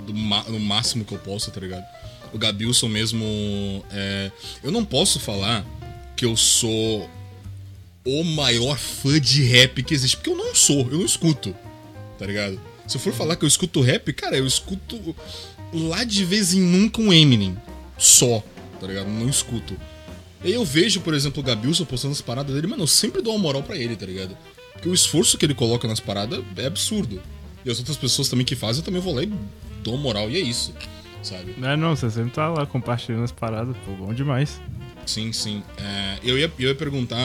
do, 0.08 0.14
no 0.14 0.60
máximo 0.60 1.06
que 1.06 1.14
eu 1.14 1.20
posso, 1.20 1.52
tá 1.52 1.60
ligado? 1.60 1.84
O 2.34 2.38
Gabilson 2.38 2.88
mesmo. 2.88 3.86
É, 3.92 4.32
eu 4.64 4.72
não 4.72 4.84
posso 4.84 5.20
falar 5.20 5.66
que 6.16 6.26
eu 6.26 6.36
sou 6.36 7.10
o 8.06 8.24
maior 8.24 8.78
fã 8.78 9.20
de 9.20 9.44
rap 9.44 9.84
que 9.84 9.94
existe. 9.94 10.18
Porque 10.18 10.30
eu 10.30 10.38
não 10.38 10.56
sou, 10.56 10.90
eu 10.92 10.98
não 10.98 11.06
escuto. 11.06 11.56
Tá 12.18 12.26
ligado? 12.26 12.60
Se 12.88 12.98
eu 12.98 13.02
for 13.02 13.14
falar 13.14 13.36
que 13.36 13.46
eu 13.46 13.48
escuto 13.48 13.82
rap, 13.82 14.12
cara, 14.14 14.38
eu 14.38 14.46
escuto 14.46 15.16
lá 15.74 16.04
de 16.04 16.26
vez 16.26 16.54
em 16.54 16.62
nunca 16.62 17.02
um 17.02 17.14
Eminem. 17.14 17.58
Só, 17.98 18.44
tá 18.80 18.88
ligado? 18.88 19.08
Não 19.08 19.30
escuto. 19.30 19.78
E 20.44 20.52
eu 20.52 20.66
vejo, 20.66 21.00
por 21.00 21.14
exemplo, 21.14 21.42
o 21.42 21.46
Gabilson 21.46 21.86
postando 21.86 22.12
as 22.12 22.22
paradas 22.22 22.54
dele, 22.54 22.68
mano, 22.68 22.84
eu 22.84 22.88
sempre 22.88 23.22
dou 23.22 23.34
uma 23.34 23.42
moral 23.42 23.64
pra 23.64 23.78
ele, 23.78 23.96
tá 23.96 24.06
ligado? 24.06 24.38
Porque 24.74 24.90
o 24.90 24.94
esforço 24.94 25.38
que 25.38 25.46
ele 25.46 25.54
coloca 25.54 25.88
nas 25.88 26.02
paradas 26.02 26.44
é 26.58 26.66
absurdo. 26.66 27.22
E 27.64 27.72
as 27.72 27.80
outras 27.80 27.96
pessoas 27.96 28.28
também 28.28 28.46
que 28.46 28.56
fazem, 28.56 28.82
eu 28.82 28.86
também 28.86 29.02
vou 29.02 29.16
lá 29.16 29.24
e 29.24 29.32
dou 29.82 29.98
moral, 29.98 30.30
e 30.30 30.36
é 30.36 30.40
isso, 30.42 30.74
sabe? 31.24 31.56
É, 31.62 31.76
não, 31.76 31.96
você 31.96 32.10
sempre 32.10 32.32
tá 32.32 32.50
lá 32.50 32.66
compartilhando 32.66 33.24
as 33.24 33.32
paradas, 33.32 33.76
pô, 33.86 33.92
bom 33.94 34.14
demais. 34.14 34.60
Sim, 35.06 35.32
sim. 35.34 35.64
É, 35.78 36.20
eu, 36.24 36.38
ia, 36.38 36.52
eu 36.60 36.70
ia 36.70 36.76
perguntar, 36.76 37.18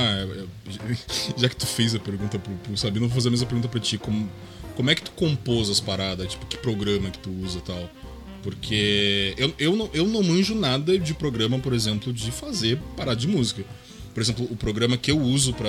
já 1.37 1.49
que 1.49 1.57
tu 1.57 1.67
fez 1.67 1.95
a 1.95 1.99
pergunta 1.99 2.39
pro, 2.39 2.53
pro 2.55 2.77
Sabino, 2.77 3.07
eu 3.07 3.09
vou 3.09 3.17
fazer 3.17 3.29
a 3.29 3.31
mesma 3.31 3.47
pergunta 3.47 3.69
pra 3.69 3.81
ti. 3.81 3.99
Como, 3.99 4.29
como 4.75 4.91
é 4.91 4.95
que 4.95 5.03
tu 5.03 5.11
compôs 5.13 5.71
as 5.71 5.81
paradas? 5.81 6.29
Tipo, 6.29 6.47
que 6.47 6.57
programa 6.57 7.11
que 7.11 7.19
tu 7.19 7.31
usa 7.31 7.59
e 7.59 7.63
tal? 7.63 7.91
Porque 8.43 9.35
eu, 9.37 9.53
eu, 9.59 9.77
não, 9.77 9.91
eu 9.93 10.07
não 10.07 10.23
manjo 10.23 10.55
nada 10.55 10.99
de 10.99 11.13
programa, 11.15 11.59
por 11.59 11.73
exemplo, 11.73 12.13
de 12.13 12.31
fazer 12.31 12.79
parada 12.97 13.19
de 13.19 13.27
música. 13.27 13.65
Por 14.15 14.23
exemplo, 14.23 14.47
o 14.51 14.57
programa 14.57 14.97
que 14.97 15.11
eu 15.11 15.19
uso 15.19 15.53
pra, 15.55 15.69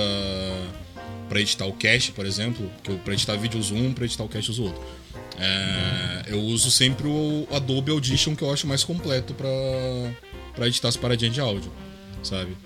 pra 1.28 1.40
editar 1.40 1.66
o 1.66 1.72
cast, 1.72 2.12
por 2.12 2.26
exemplo, 2.26 2.70
que 2.82 2.90
eu, 2.90 2.98
pra 2.98 3.12
editar 3.12 3.36
vídeos 3.36 3.70
um, 3.70 3.92
pra 3.92 4.04
editar 4.04 4.24
o 4.24 4.28
cast 4.28 4.48
eu 4.48 4.52
uso 4.52 4.64
outro. 4.64 4.82
É, 5.40 6.24
eu 6.28 6.40
uso 6.40 6.70
sempre 6.70 7.08
o 7.08 7.48
Adobe 7.50 7.90
Audition, 7.90 8.36
que 8.36 8.42
eu 8.42 8.52
acho 8.52 8.66
mais 8.66 8.84
completo 8.84 9.32
pra, 9.32 9.48
pra 10.54 10.66
editar 10.68 10.88
as 10.88 10.96
paradinhas 10.96 11.34
de 11.34 11.40
áudio 11.40 11.72
sabe? 12.22 12.56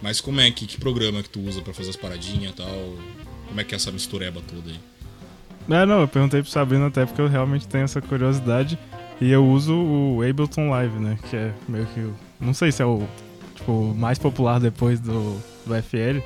Mas 0.00 0.20
como 0.20 0.40
é 0.40 0.50
que, 0.50 0.66
que 0.66 0.78
programa 0.78 1.22
que 1.22 1.28
tu 1.28 1.40
usa 1.40 1.60
para 1.60 1.72
fazer 1.72 1.90
as 1.90 1.96
paradinhas 1.96 2.52
e 2.52 2.56
tal? 2.56 2.96
Como 3.46 3.60
é 3.60 3.64
que 3.64 3.74
é 3.74 3.76
essa 3.76 3.92
mistureba 3.92 4.40
toda 4.48 4.70
aí? 4.70 4.80
É, 5.70 5.86
não, 5.86 6.00
eu 6.00 6.08
perguntei 6.08 6.42
pro 6.42 6.50
Sabino 6.50 6.86
até 6.86 7.06
porque 7.06 7.20
eu 7.20 7.28
realmente 7.28 7.68
tenho 7.68 7.84
essa 7.84 8.00
curiosidade. 8.00 8.78
E 9.20 9.30
eu 9.30 9.46
uso 9.46 9.74
o 9.74 10.22
Ableton 10.28 10.68
Live, 10.70 10.98
né? 10.98 11.16
Que 11.30 11.36
é 11.36 11.52
meio 11.68 11.86
que. 11.86 12.10
Não 12.40 12.52
sei 12.52 12.72
se 12.72 12.82
é 12.82 12.84
o 12.84 13.06
tipo, 13.54 13.94
mais 13.94 14.18
popular 14.18 14.58
depois 14.58 14.98
do, 14.98 15.40
do 15.64 15.82
FL. 15.82 16.20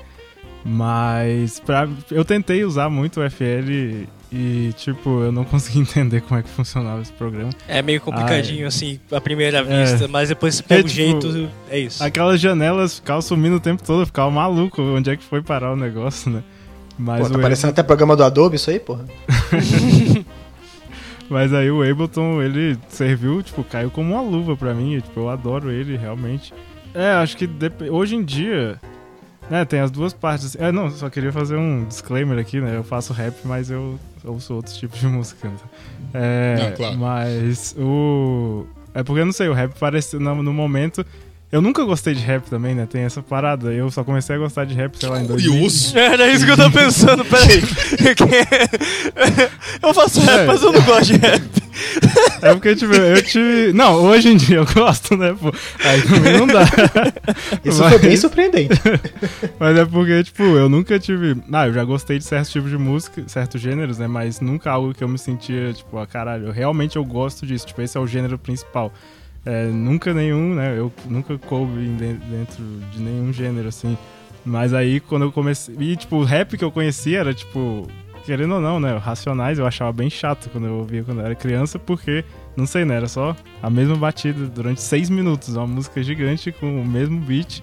Mas 0.64 1.60
pra, 1.60 1.86
eu 2.10 2.24
tentei 2.24 2.64
usar 2.64 2.88
muito 2.88 3.20
o 3.20 3.30
FL 3.30 4.06
e, 4.36 4.72
tipo, 4.74 5.22
eu 5.22 5.32
não 5.32 5.44
consegui 5.46 5.80
entender 5.80 6.20
como 6.20 6.38
é 6.38 6.42
que 6.42 6.48
funcionava 6.50 7.00
esse 7.00 7.12
programa. 7.12 7.50
É 7.66 7.80
meio 7.80 8.00
complicadinho, 8.00 8.66
ah, 8.66 8.68
assim, 8.68 9.00
à 9.10 9.20
primeira 9.20 9.62
vista, 9.62 10.04
é. 10.04 10.08
mas 10.08 10.28
depois 10.28 10.56
você 10.56 10.62
pega 10.62 10.82
o 10.82 10.86
é, 10.86 10.88
tipo, 10.88 10.94
jeito, 11.22 11.50
é 11.70 11.78
isso. 11.78 12.04
Aquelas 12.04 12.40
janelas 12.40 12.96
ficavam 12.96 13.22
sumindo 13.22 13.56
o 13.56 13.60
tempo 13.60 13.82
todo, 13.82 14.02
eu 14.02 14.06
ficava 14.06 14.30
maluco 14.30 14.82
onde 14.82 15.10
é 15.10 15.16
que 15.16 15.24
foi 15.24 15.40
parar 15.40 15.72
o 15.72 15.76
negócio, 15.76 16.30
né? 16.30 16.42
Mas 16.98 17.28
Pô, 17.28 17.34
tá 17.34 17.38
parecendo 17.38 17.70
até 17.72 17.82
programa 17.82 18.16
do 18.16 18.24
Adobe 18.24 18.56
isso 18.56 18.70
aí, 18.70 18.78
porra. 18.78 19.04
Mas 21.28 21.52
aí 21.52 21.70
o 21.70 21.82
Ableton, 21.82 22.40
ele 22.40 22.78
serviu, 22.88 23.42
tipo, 23.42 23.64
caiu 23.64 23.90
como 23.90 24.14
uma 24.14 24.22
luva 24.22 24.56
pra 24.56 24.72
mim. 24.72 25.00
tipo, 25.00 25.20
eu 25.20 25.28
adoro 25.28 25.70
ele, 25.70 25.96
realmente. 25.96 26.54
É, 26.94 27.10
acho 27.12 27.36
que 27.36 27.48
hoje 27.90 28.16
em 28.16 28.24
dia, 28.24 28.80
né, 29.50 29.64
tem 29.64 29.80
as 29.80 29.90
duas 29.90 30.12
partes. 30.12 30.56
É, 30.56 30.70
não, 30.70 30.90
só 30.90 31.10
queria 31.10 31.32
fazer 31.32 31.56
um 31.56 31.84
disclaimer 31.84 32.38
aqui, 32.38 32.60
né? 32.60 32.76
Eu 32.76 32.84
faço 32.84 33.12
rap, 33.12 33.34
mas 33.44 33.70
eu 33.70 33.98
ouço 34.26 34.54
outros 34.54 34.76
tipos 34.76 34.98
de 34.98 35.06
música. 35.06 35.48
Né? 35.48 35.56
É, 36.12 36.56
não, 36.58 36.76
claro. 36.76 36.98
Mas 36.98 37.74
o. 37.78 38.66
É 38.94 39.02
porque 39.02 39.20
eu 39.20 39.26
não 39.26 39.32
sei, 39.32 39.48
o 39.48 39.52
rap 39.52 39.72
parece. 39.78 40.18
No, 40.18 40.42
no 40.42 40.52
momento. 40.52 41.04
Eu 41.50 41.62
nunca 41.62 41.84
gostei 41.84 42.12
de 42.12 42.20
rap 42.20 42.50
também, 42.50 42.74
né? 42.74 42.86
Tem 42.90 43.02
essa 43.02 43.22
parada. 43.22 43.72
Eu 43.72 43.88
só 43.90 44.02
comecei 44.02 44.34
a 44.34 44.38
gostar 44.38 44.64
de 44.64 44.74
rap, 44.74 44.98
sei 44.98 45.08
lá, 45.08 45.20
em 45.20 45.26
2000. 45.26 45.68
Era 45.94 46.32
isso 46.32 46.44
que 46.44 46.50
eu 46.50 46.56
tava 46.56 46.70
pensando, 46.70 47.24
peraí. 47.24 47.62
eu 49.80 49.94
faço 49.94 50.20
rap, 50.22 50.40
é. 50.40 50.46
mas 50.46 50.62
eu 50.62 50.72
não 50.72 50.82
gosto 50.82 51.12
de 51.12 51.18
rap. 51.18 51.42
É 52.42 52.52
porque, 52.52 52.74
tipo, 52.74 52.92
eu 52.92 53.22
tive. 53.22 53.72
Não, 53.72 54.06
hoje 54.06 54.28
em 54.28 54.36
dia 54.36 54.56
eu 54.56 54.66
gosto, 54.66 55.16
né, 55.16 55.36
pô? 55.38 55.52
Aí 55.84 56.02
também 56.02 56.36
não 56.36 56.46
dá. 56.46 56.64
Isso 57.64 57.80
mas... 57.80 57.92
foi 57.92 57.98
bem 57.98 58.16
surpreendente. 58.16 58.74
Mas 59.58 59.78
é 59.78 59.84
porque, 59.84 60.24
tipo, 60.24 60.42
eu 60.42 60.68
nunca 60.68 60.98
tive. 60.98 61.36
Ah, 61.52 61.66
eu 61.66 61.72
já 61.72 61.84
gostei 61.84 62.18
de 62.18 62.24
certos 62.24 62.50
tipos 62.50 62.70
de 62.70 62.78
música, 62.78 63.22
certos 63.26 63.60
gêneros, 63.60 63.98
né? 63.98 64.06
Mas 64.06 64.40
nunca 64.40 64.70
algo 64.70 64.94
que 64.94 65.02
eu 65.02 65.08
me 65.08 65.18
sentia, 65.18 65.72
tipo, 65.72 65.98
ah, 65.98 66.06
caralho, 66.06 66.50
realmente 66.50 66.96
eu 66.96 67.04
gosto 67.04 67.46
disso. 67.46 67.66
Tipo, 67.66 67.82
esse 67.82 67.96
é 67.96 68.00
o 68.00 68.06
gênero 68.06 68.38
principal. 68.38 68.92
É, 69.46 69.66
nunca 69.66 70.12
nenhum, 70.12 70.56
né? 70.56 70.76
Eu 70.76 70.92
nunca 71.08 71.38
coube 71.38 71.86
dentro 72.28 72.64
de 72.90 73.00
nenhum 73.00 73.32
gênero, 73.32 73.68
assim. 73.68 73.96
Mas 74.44 74.74
aí, 74.74 74.98
quando 74.98 75.22
eu 75.22 75.32
comecei... 75.32 75.74
E, 75.78 75.96
tipo, 75.96 76.16
o 76.16 76.24
rap 76.24 76.58
que 76.58 76.64
eu 76.64 76.72
conhecia 76.72 77.20
era, 77.20 77.32
tipo... 77.32 77.86
Querendo 78.24 78.54
ou 78.56 78.60
não, 78.60 78.80
né? 78.80 78.96
Racionais 78.96 79.56
eu 79.56 79.64
achava 79.64 79.92
bem 79.92 80.10
chato 80.10 80.50
quando 80.50 80.66
eu 80.66 80.74
ouvia 80.74 81.04
quando 81.04 81.20
eu 81.20 81.26
era 81.26 81.34
criança, 81.36 81.78
porque, 81.78 82.24
não 82.56 82.66
sei, 82.66 82.84
né? 82.84 82.96
Era 82.96 83.06
só 83.06 83.36
a 83.62 83.70
mesma 83.70 83.94
batida 83.94 84.46
durante 84.48 84.82
seis 84.82 85.08
minutos. 85.08 85.54
Uma 85.54 85.64
música 85.64 86.02
gigante 86.02 86.50
com 86.50 86.80
o 86.80 86.84
mesmo 86.84 87.20
beat. 87.20 87.62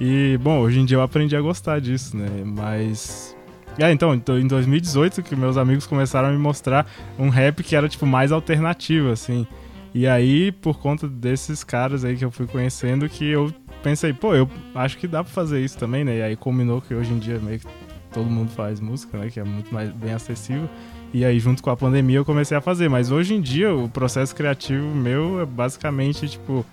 E, 0.00 0.38
bom, 0.40 0.60
hoje 0.60 0.80
em 0.80 0.86
dia 0.86 0.96
eu 0.96 1.02
aprendi 1.02 1.36
a 1.36 1.40
gostar 1.42 1.78
disso, 1.78 2.16
né? 2.16 2.26
Mas... 2.42 3.36
É, 3.78 3.92
então, 3.92 4.14
em 4.14 4.46
2018 4.46 5.22
que 5.22 5.36
meus 5.36 5.58
amigos 5.58 5.86
começaram 5.86 6.28
a 6.28 6.32
me 6.32 6.38
mostrar 6.38 6.90
um 7.18 7.28
rap 7.28 7.62
que 7.62 7.76
era, 7.76 7.86
tipo, 7.86 8.06
mais 8.06 8.32
alternativo, 8.32 9.10
assim. 9.10 9.46
E 9.94 10.06
aí, 10.06 10.52
por 10.52 10.78
conta 10.78 11.08
desses 11.08 11.64
caras 11.64 12.04
aí 12.04 12.16
que 12.16 12.24
eu 12.24 12.30
fui 12.30 12.46
conhecendo, 12.46 13.08
que 13.08 13.24
eu 13.24 13.52
pensei, 13.82 14.12
pô, 14.12 14.34
eu 14.34 14.48
acho 14.74 14.98
que 14.98 15.08
dá 15.08 15.24
pra 15.24 15.32
fazer 15.32 15.60
isso 15.64 15.78
também, 15.78 16.04
né? 16.04 16.18
E 16.18 16.22
aí 16.22 16.36
combinou 16.36 16.80
que 16.80 16.94
hoje 16.94 17.12
em 17.12 17.18
dia 17.18 17.38
meio 17.38 17.60
que 17.60 17.66
todo 18.12 18.28
mundo 18.28 18.50
faz 18.50 18.80
música, 18.80 19.18
né? 19.18 19.30
Que 19.30 19.40
é 19.40 19.44
muito 19.44 19.72
mais 19.72 19.90
bem 19.90 20.12
acessível. 20.12 20.68
E 21.12 21.24
aí, 21.24 21.38
junto 21.40 21.62
com 21.62 21.70
a 21.70 21.76
pandemia, 21.76 22.18
eu 22.18 22.24
comecei 22.24 22.56
a 22.56 22.60
fazer. 22.60 22.88
Mas 22.88 23.10
hoje 23.10 23.34
em 23.34 23.40
dia, 23.40 23.72
o 23.74 23.88
processo 23.88 24.34
criativo 24.34 24.86
meu 24.94 25.40
é 25.40 25.46
basicamente, 25.46 26.28
tipo, 26.28 26.64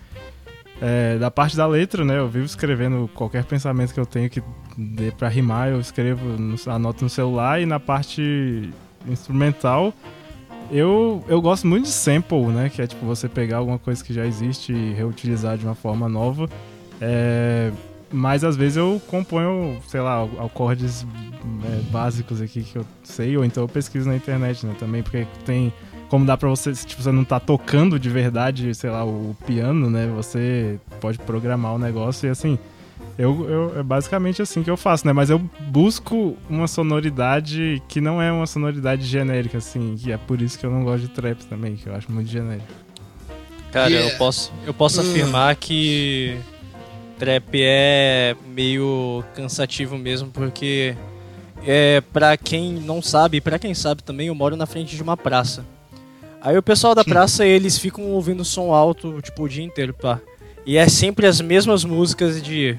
é, 0.81 1.17
da 1.17 1.31
parte 1.31 1.55
da 1.55 1.65
letra, 1.65 2.03
né? 2.03 2.17
Eu 2.17 2.27
vivo 2.27 2.45
escrevendo 2.45 3.09
qualquer 3.13 3.45
pensamento 3.45 3.93
que 3.93 3.99
eu 3.99 4.05
tenho 4.05 4.29
que 4.29 4.43
dê 4.77 5.11
pra 5.11 5.29
rimar, 5.29 5.69
eu 5.69 5.79
escrevo, 5.79 6.21
anoto 6.67 7.03
no 7.03 7.09
celular. 7.09 7.61
E 7.61 7.65
na 7.65 7.79
parte 7.79 8.69
instrumental, 9.07 9.93
eu, 10.71 11.23
eu 11.27 11.41
gosto 11.41 11.67
muito 11.67 11.85
de 11.85 11.91
sample, 11.91 12.47
né? 12.47 12.69
Que 12.69 12.81
é 12.81 12.87
tipo 12.87 13.05
você 13.05 13.27
pegar 13.27 13.57
alguma 13.57 13.79
coisa 13.79 14.03
que 14.03 14.13
já 14.13 14.25
existe 14.25 14.73
e 14.73 14.93
reutilizar 14.93 15.57
de 15.57 15.65
uma 15.65 15.75
forma 15.75 16.09
nova. 16.09 16.49
É, 16.99 17.71
mas 18.11 18.43
às 18.43 18.55
vezes 18.55 18.77
eu 18.77 19.01
componho, 19.07 19.79
sei 19.87 20.01
lá, 20.01 20.23
acordes 20.39 21.05
é, 21.65 21.91
básicos 21.91 22.41
aqui 22.41 22.63
que 22.63 22.77
eu 22.77 22.85
sei, 23.03 23.35
ou 23.37 23.43
então 23.43 23.63
eu 23.63 23.67
pesquiso 23.67 24.07
na 24.07 24.15
internet, 24.15 24.65
né? 24.65 24.75
Também, 24.79 25.03
porque 25.03 25.27
tem. 25.45 25.73
Como 26.09 26.23
dá 26.23 26.37
pra 26.37 26.47
você, 26.47 26.71
tipo, 26.71 27.01
você 27.01 27.11
não 27.11 27.25
tá 27.25 27.39
tocando 27.39 27.99
de 27.99 28.09
verdade, 28.09 28.73
sei 28.75 28.91
lá, 28.91 29.03
o 29.03 29.35
piano, 29.45 29.89
né? 29.89 30.07
Você 30.15 30.79
pode 31.01 31.17
programar 31.17 31.73
o 31.73 31.79
negócio 31.79 32.27
e 32.27 32.29
assim 32.29 32.59
eu, 33.17 33.49
eu, 33.49 33.79
é 33.79 33.83
basicamente 33.83 34.41
assim 34.41 34.61
que 34.61 34.69
eu 34.69 34.75
faço, 34.75 35.07
né? 35.07 35.13
Mas 35.13 35.29
eu 35.29 35.39
busco 35.69 36.35
uma 36.49 36.67
sonoridade 36.67 37.81
que 37.87 38.01
não 38.01 38.21
é 38.21 38.31
uma 38.31 38.45
sonoridade 38.45 39.05
genérica, 39.05 39.57
assim, 39.57 39.95
que 39.97 40.11
é 40.11 40.17
por 40.17 40.41
isso 40.41 40.59
que 40.59 40.65
eu 40.65 40.71
não 40.71 40.83
gosto 40.83 41.03
de 41.03 41.09
trap 41.09 41.45
também, 41.45 41.75
que 41.75 41.87
eu 41.87 41.95
acho 41.95 42.11
muito 42.11 42.29
genérico. 42.29 42.67
Cara, 43.71 43.89
yeah. 43.89 44.11
eu 44.11 44.17
posso, 44.17 44.51
eu 44.65 44.73
posso 44.73 45.01
uh. 45.01 45.09
afirmar 45.09 45.55
que 45.55 46.37
trap 47.17 47.49
é 47.53 48.35
meio 48.47 49.23
cansativo 49.33 49.97
mesmo, 49.97 50.29
porque 50.29 50.95
é, 51.65 52.01
pra 52.11 52.35
quem 52.35 52.73
não 52.73 53.01
sabe, 53.01 53.39
para 53.39 53.57
quem 53.57 53.73
sabe 53.73 54.03
também, 54.03 54.27
eu 54.27 54.35
moro 54.35 54.57
na 54.57 54.65
frente 54.65 54.95
de 54.95 55.01
uma 55.01 55.15
praça. 55.15 55.65
Aí 56.41 56.57
o 56.57 56.63
pessoal 56.63 56.93
da 56.93 57.03
praça, 57.05 57.45
eles 57.45 57.77
ficam 57.77 58.11
ouvindo 58.11 58.43
som 58.43 58.73
alto, 58.73 59.21
tipo, 59.21 59.43
o 59.43 59.49
dia 59.49 59.63
inteiro, 59.63 59.93
pá. 59.93 60.19
E 60.65 60.77
é 60.77 60.87
sempre 60.89 61.27
as 61.27 61.39
mesmas 61.39 61.85
músicas 61.85 62.41
de 62.41 62.77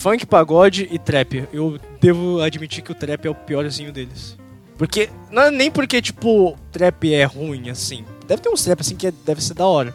funk, 0.00 0.26
pagode 0.26 0.88
e 0.90 0.98
trap. 0.98 1.46
Eu 1.52 1.78
devo 2.00 2.40
admitir 2.40 2.82
que 2.82 2.90
o 2.90 2.94
trap 2.94 3.26
é 3.26 3.30
o 3.30 3.34
piorzinho 3.34 3.92
deles. 3.92 4.36
Porque, 4.76 5.10
não 5.30 5.42
é 5.42 5.50
nem 5.50 5.70
porque, 5.70 6.00
tipo, 6.00 6.56
trap 6.72 7.12
é 7.12 7.24
ruim, 7.24 7.68
assim. 7.68 8.04
Deve 8.26 8.40
ter 8.40 8.48
uns 8.48 8.64
trap, 8.64 8.80
assim, 8.80 8.96
que 8.96 9.06
é, 9.06 9.12
deve 9.24 9.42
ser 9.44 9.54
da 9.54 9.66
hora. 9.66 9.94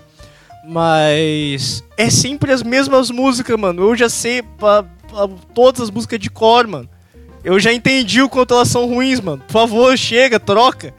Mas 0.68 1.84
é 1.98 2.10
sempre 2.10 2.52
as 2.52 2.62
mesmas 2.62 3.10
músicas, 3.10 3.60
mano. 3.60 3.82
Eu 3.82 3.96
já 3.96 4.08
sei 4.08 4.44
pra, 4.44 4.84
pra, 4.84 5.28
todas 5.54 5.82
as 5.82 5.90
músicas 5.90 6.20
de 6.20 6.30
cor, 6.30 6.68
mano. 6.68 6.88
Eu 7.44 7.60
já 7.60 7.74
entendi 7.74 8.22
o 8.22 8.30
quanto 8.30 8.54
elas 8.54 8.68
são 8.68 8.88
ruins, 8.88 9.20
mano. 9.20 9.42
Por 9.46 9.54
favor, 9.54 9.98
chega, 9.98 10.40
troca. 10.40 10.94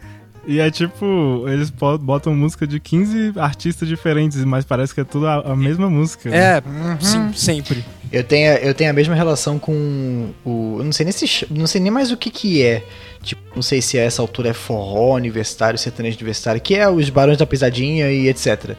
E 0.46 0.60
é 0.60 0.70
tipo, 0.70 1.44
eles 1.48 1.70
botam 1.70 2.32
música 2.34 2.66
de 2.66 2.78
15 2.78 3.32
artistas 3.36 3.88
diferentes, 3.88 4.44
mas 4.44 4.64
parece 4.64 4.94
que 4.94 5.00
é 5.00 5.04
tudo 5.04 5.26
a, 5.26 5.52
a 5.52 5.56
mesma 5.56 5.90
música. 5.90 6.28
É, 6.28 6.60
né? 6.60 6.98
sim, 7.00 7.32
sempre. 7.34 7.84
Eu 8.12 8.22
tenho, 8.22 8.52
eu 8.58 8.72
tenho 8.72 8.90
a 8.90 8.92
mesma 8.92 9.14
relação 9.16 9.58
com 9.58 10.30
o. 10.44 10.76
Eu 10.78 10.84
não 10.84 10.92
sei 10.92 11.04
nem 11.04 11.12
se, 11.12 11.46
não 11.50 11.66
sei 11.66 11.80
nem 11.80 11.90
mais 11.90 12.12
o 12.12 12.16
que 12.16 12.30
que 12.30 12.62
é. 12.62 12.84
Tipo, 13.22 13.42
não 13.56 13.62
sei 13.62 13.82
se 13.82 13.98
a 13.98 14.02
essa 14.02 14.22
altura 14.22 14.50
é 14.50 14.52
forró, 14.52 15.16
universitário, 15.16 15.76
sertanejo 15.76 16.16
universitário, 16.16 16.60
que 16.60 16.76
é 16.76 16.88
os 16.88 17.10
Barões 17.10 17.38
da 17.38 17.46
Pisadinha 17.46 18.08
e 18.12 18.28
etc. 18.28 18.76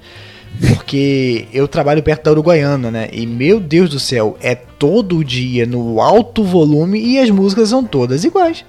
Porque 0.70 1.48
eu 1.52 1.68
trabalho 1.68 2.02
perto 2.02 2.24
da 2.24 2.32
Uruguaiana, 2.32 2.90
né? 2.90 3.10
E 3.12 3.28
meu 3.28 3.60
Deus 3.60 3.90
do 3.90 4.00
céu, 4.00 4.38
é 4.42 4.56
todo 4.56 5.24
dia 5.24 5.66
no 5.66 6.00
alto 6.00 6.44
volume 6.44 6.98
e 7.00 7.20
as 7.20 7.30
músicas 7.30 7.68
são 7.68 7.84
todas 7.84 8.24
iguais. 8.24 8.64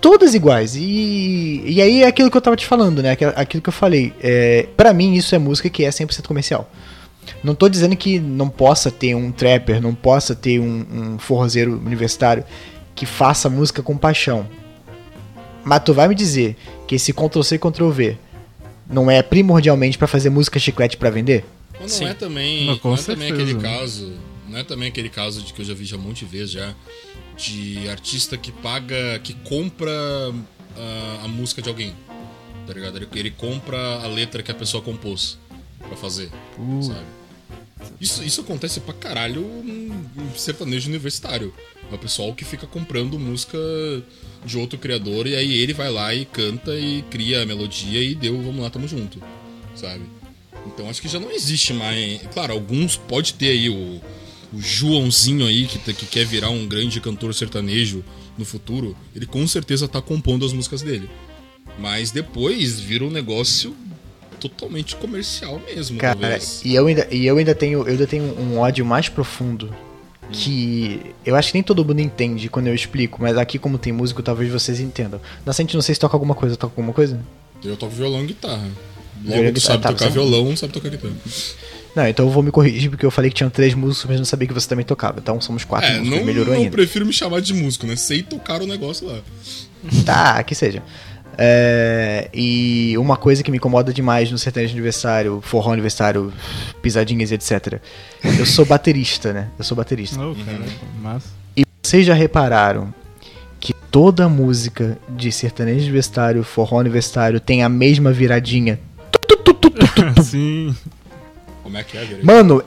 Todas 0.00 0.34
iguais. 0.34 0.74
E, 0.74 1.62
e 1.64 1.80
aí 1.80 2.02
é 2.02 2.06
aquilo 2.06 2.30
que 2.30 2.36
eu 2.36 2.40
tava 2.40 2.56
te 2.56 2.66
falando, 2.66 3.02
né? 3.02 3.16
Aquilo, 3.36 3.62
que 3.62 3.68
eu 3.68 3.72
falei. 3.72 4.12
É, 4.20 4.66
para 4.76 4.92
mim, 4.92 5.14
isso 5.14 5.34
é 5.34 5.38
música 5.38 5.70
que 5.70 5.84
é 5.84 5.88
100% 5.88 6.26
comercial. 6.26 6.70
Não 7.42 7.54
tô 7.54 7.68
dizendo 7.68 7.96
que 7.96 8.18
não 8.18 8.48
possa 8.48 8.90
ter 8.90 9.14
um 9.14 9.30
trapper, 9.30 9.80
não 9.80 9.94
possa 9.94 10.34
ter 10.34 10.60
um, 10.60 10.86
um 10.90 11.18
forrozeiro 11.18 11.76
universitário 11.78 12.44
que 12.94 13.06
faça 13.06 13.48
música 13.48 13.82
com 13.82 13.96
paixão. 13.96 14.48
Mas 15.64 15.82
tu 15.84 15.92
vai 15.92 16.08
me 16.08 16.14
dizer 16.14 16.56
que 16.86 16.94
esse 16.94 17.12
Ctrl-C, 17.12 17.58
Ctrl-V 17.58 18.16
não 18.88 19.10
é 19.10 19.22
primordialmente 19.22 19.98
para 19.98 20.06
fazer 20.06 20.30
música 20.30 20.58
chiclete 20.58 20.96
para 20.96 21.10
vender? 21.10 21.44
Mas 21.80 21.92
Sim. 21.92 22.04
não 22.04 22.10
é 22.10 22.14
também, 22.14 22.78
com 22.78 22.88
não 22.88 22.94
é 22.94 23.02
também 23.02 23.32
aquele 23.32 23.54
caso, 23.56 24.12
não 24.48 24.58
é 24.58 24.64
também 24.64 24.88
aquele 24.88 25.08
caso 25.08 25.42
de 25.42 25.52
que 25.52 25.60
eu 25.60 25.64
já 25.64 25.74
vi 25.74 25.84
já 25.84 25.96
um 25.96 26.00
monte 26.00 26.24
de 26.24 26.30
vezes 26.30 26.52
já 26.52 26.74
de 27.36 27.88
artista 27.88 28.36
que 28.36 28.50
paga, 28.50 29.18
que 29.22 29.34
compra 29.34 29.92
ah, 30.76 31.20
a 31.24 31.28
música 31.28 31.60
de 31.60 31.68
alguém. 31.68 31.94
Tá 32.66 32.72
ligado? 32.72 32.96
Ele, 32.96 33.08
ele 33.14 33.30
compra 33.30 33.78
a 34.02 34.06
letra 34.06 34.42
que 34.42 34.50
a 34.50 34.54
pessoa 34.54 34.82
compôs 34.82 35.38
pra 35.78 35.96
fazer, 35.96 36.30
Uh, 36.58 36.82
sabe? 36.82 37.06
Isso, 38.00 38.24
isso 38.24 38.40
acontece 38.40 38.80
pra 38.80 38.94
caralho 38.94 39.44
em 39.64 39.92
sertanejo 40.36 40.88
universitário. 40.88 41.54
É 41.90 41.94
o 41.94 41.98
pessoal 41.98 42.34
que 42.34 42.44
fica 42.44 42.66
comprando 42.66 43.18
música 43.18 43.58
de 44.44 44.58
outro 44.58 44.78
criador 44.78 45.26
e 45.26 45.36
aí 45.36 45.54
ele 45.54 45.72
vai 45.72 45.90
lá 45.90 46.14
e 46.14 46.24
canta 46.24 46.74
e 46.76 47.02
cria 47.10 47.42
a 47.42 47.46
melodia 47.46 48.02
e 48.02 48.14
deu, 48.14 48.40
vamos 48.42 48.60
lá, 48.60 48.70
tamo 48.70 48.88
junto, 48.88 49.22
sabe? 49.74 50.02
Então 50.66 50.88
acho 50.90 51.00
que 51.00 51.08
já 51.08 51.20
não 51.20 51.30
existe 51.30 51.72
mais. 51.72 52.22
Claro, 52.32 52.54
alguns 52.54 52.96
pode 52.96 53.34
ter 53.34 53.50
aí 53.50 53.68
o, 53.68 54.00
o 54.56 54.60
Joãozinho 54.60 55.46
aí 55.46 55.66
que, 55.66 55.78
tá- 55.78 55.92
que 55.92 56.06
quer 56.06 56.24
virar 56.24 56.50
um 56.50 56.66
grande 56.66 57.00
cantor 57.00 57.34
sertanejo 57.34 58.02
no 58.38 58.44
futuro. 58.44 58.96
Ele 59.14 59.26
com 59.26 59.46
certeza 59.46 59.86
tá 59.88 60.00
compondo 60.00 60.44
as 60.46 60.52
músicas 60.52 60.82
dele. 60.82 61.08
Mas 61.78 62.10
depois 62.10 62.80
vira 62.80 63.04
um 63.04 63.10
negócio 63.10 63.74
totalmente 64.40 64.94
comercial 64.96 65.60
mesmo, 65.66 65.98
Cara, 65.98 66.16
talvez. 66.18 66.60
e 66.64 66.74
eu 66.74 66.86
ainda, 66.86 67.08
e 67.10 67.26
eu 67.26 67.36
ainda 67.38 67.54
tenho, 67.54 67.80
eu 67.80 67.86
ainda 67.86 68.06
tenho 68.06 68.24
um 68.38 68.58
ódio 68.58 68.84
mais 68.84 69.08
profundo 69.08 69.74
que 70.32 71.00
eu 71.24 71.34
acho 71.36 71.48
que 71.52 71.54
nem 71.54 71.62
todo 71.62 71.84
mundo 71.84 72.00
entende 72.00 72.48
quando 72.48 72.66
eu 72.66 72.74
explico, 72.74 73.18
mas 73.22 73.36
aqui 73.38 73.58
como 73.58 73.78
tem 73.78 73.92
músico, 73.92 74.22
talvez 74.22 74.50
vocês 74.52 74.80
entendam. 74.80 75.20
Nascente, 75.44 75.74
não 75.74 75.82
sei 75.82 75.94
se 75.94 76.00
toca 76.00 76.16
alguma 76.16 76.34
coisa, 76.34 76.56
toca 76.56 76.72
alguma 76.72 76.92
coisa? 76.92 77.20
Eu 77.64 77.76
toco 77.76 77.94
violão 77.94 78.22
e 78.24 78.26
guitarra. 78.26 78.68
Violão 79.22 79.38
Logo 79.38 79.48
e 79.48 79.52
tu 79.52 79.54
guitarra, 79.54 79.60
sabe 79.74 79.82
tá, 79.82 79.88
tocar 79.92 80.04
você- 80.06 80.10
violão, 80.10 80.56
sabe 80.56 80.72
tocar 80.72 80.88
guitarra. 80.90 81.14
Não, 81.96 82.06
então 82.06 82.26
eu 82.26 82.30
vou 82.30 82.42
me 82.42 82.50
corrigir 82.50 82.90
porque 82.90 83.06
eu 83.06 83.10
falei 83.10 83.30
que 83.30 83.36
tinham 83.36 83.48
três 83.48 83.72
músicos, 83.74 84.04
mas 84.10 84.18
não 84.18 84.24
sabia 84.26 84.46
que 84.46 84.52
você 84.52 84.68
também 84.68 84.84
tocava. 84.84 85.18
Então 85.18 85.40
somos 85.40 85.64
quatro 85.64 85.88
É, 85.88 85.98
músicos, 85.98 86.18
não, 86.18 86.26
melhorou 86.26 86.52
não 86.54 86.60
ainda. 86.60 86.70
prefiro 86.70 87.06
me 87.06 87.12
chamar 87.12 87.40
de 87.40 87.54
músico, 87.54 87.86
né? 87.86 87.96
Sei 87.96 88.22
tocar 88.22 88.60
o 88.60 88.66
negócio 88.66 89.06
lá. 89.08 89.18
Tá, 90.04 90.42
que 90.42 90.54
seja. 90.54 90.82
É, 91.38 92.28
e 92.34 92.96
uma 92.98 93.16
coisa 93.16 93.42
que 93.42 93.50
me 93.50 93.56
incomoda 93.56 93.92
demais 93.92 94.30
no 94.30 94.36
sertanejo 94.38 94.72
aniversário, 94.74 95.40
forró 95.42 95.72
aniversário, 95.72 96.32
pisadinhas 96.82 97.30
e 97.30 97.34
etc. 97.34 97.80
Eu 98.38 98.44
sou 98.46 98.64
baterista, 98.66 99.32
né? 99.32 99.48
Eu 99.58 99.64
sou 99.64 99.76
baterista. 99.76 100.20
oh, 100.20 100.34
cara, 100.34 100.64
massa. 101.02 101.28
E 101.56 101.62
vocês 101.82 102.04
já 102.06 102.12
repararam 102.14 102.92
que 103.58 103.72
toda 103.90 104.28
música 104.28 104.98
de 105.08 105.32
sertanejo 105.32 105.80
universitário, 105.84 106.42
forró 106.42 106.78
universitário 106.78 107.40
tem 107.40 107.62
a 107.62 107.68
mesma 107.68 108.12
viradinha? 108.12 108.78
Sim. 110.22 110.74
Como 111.66 111.78
é 111.78 111.82
que 111.82 111.98
é, 111.98 112.04
velho? 112.04 112.24
Mano. 112.24 112.62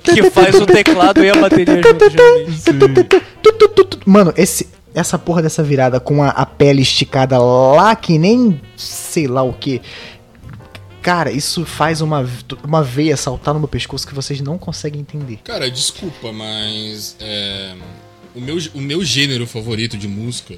Que 0.00 0.30
faz 0.30 0.54
o 0.54 0.64
teclado 0.64 1.24
e 1.24 1.28
a 1.28 1.34
bateria 1.34 1.82
junto. 1.82 3.98
Mano, 4.06 4.32
esse, 4.36 4.68
essa 4.94 5.18
porra 5.18 5.42
dessa 5.42 5.60
virada 5.60 5.98
com 5.98 6.22
a, 6.22 6.28
a 6.28 6.46
pele 6.46 6.82
esticada 6.82 7.36
lá 7.36 7.96
que 7.96 8.16
nem 8.16 8.60
sei 8.76 9.26
lá 9.26 9.42
o 9.42 9.52
que. 9.52 9.82
Cara, 11.02 11.32
isso 11.32 11.64
faz 11.64 12.00
uma, 12.00 12.24
uma 12.62 12.84
veia 12.84 13.16
saltar 13.16 13.52
no 13.52 13.58
meu 13.58 13.68
pescoço 13.68 14.06
que 14.06 14.14
vocês 14.14 14.40
não 14.40 14.56
conseguem 14.56 15.00
entender. 15.00 15.40
Cara, 15.42 15.68
desculpa, 15.68 16.32
mas 16.32 17.16
é, 17.18 17.74
o, 18.36 18.40
meu, 18.40 18.56
o 18.72 18.80
meu 18.80 19.04
gênero 19.04 19.48
favorito 19.48 19.98
de 19.98 20.06
música, 20.06 20.56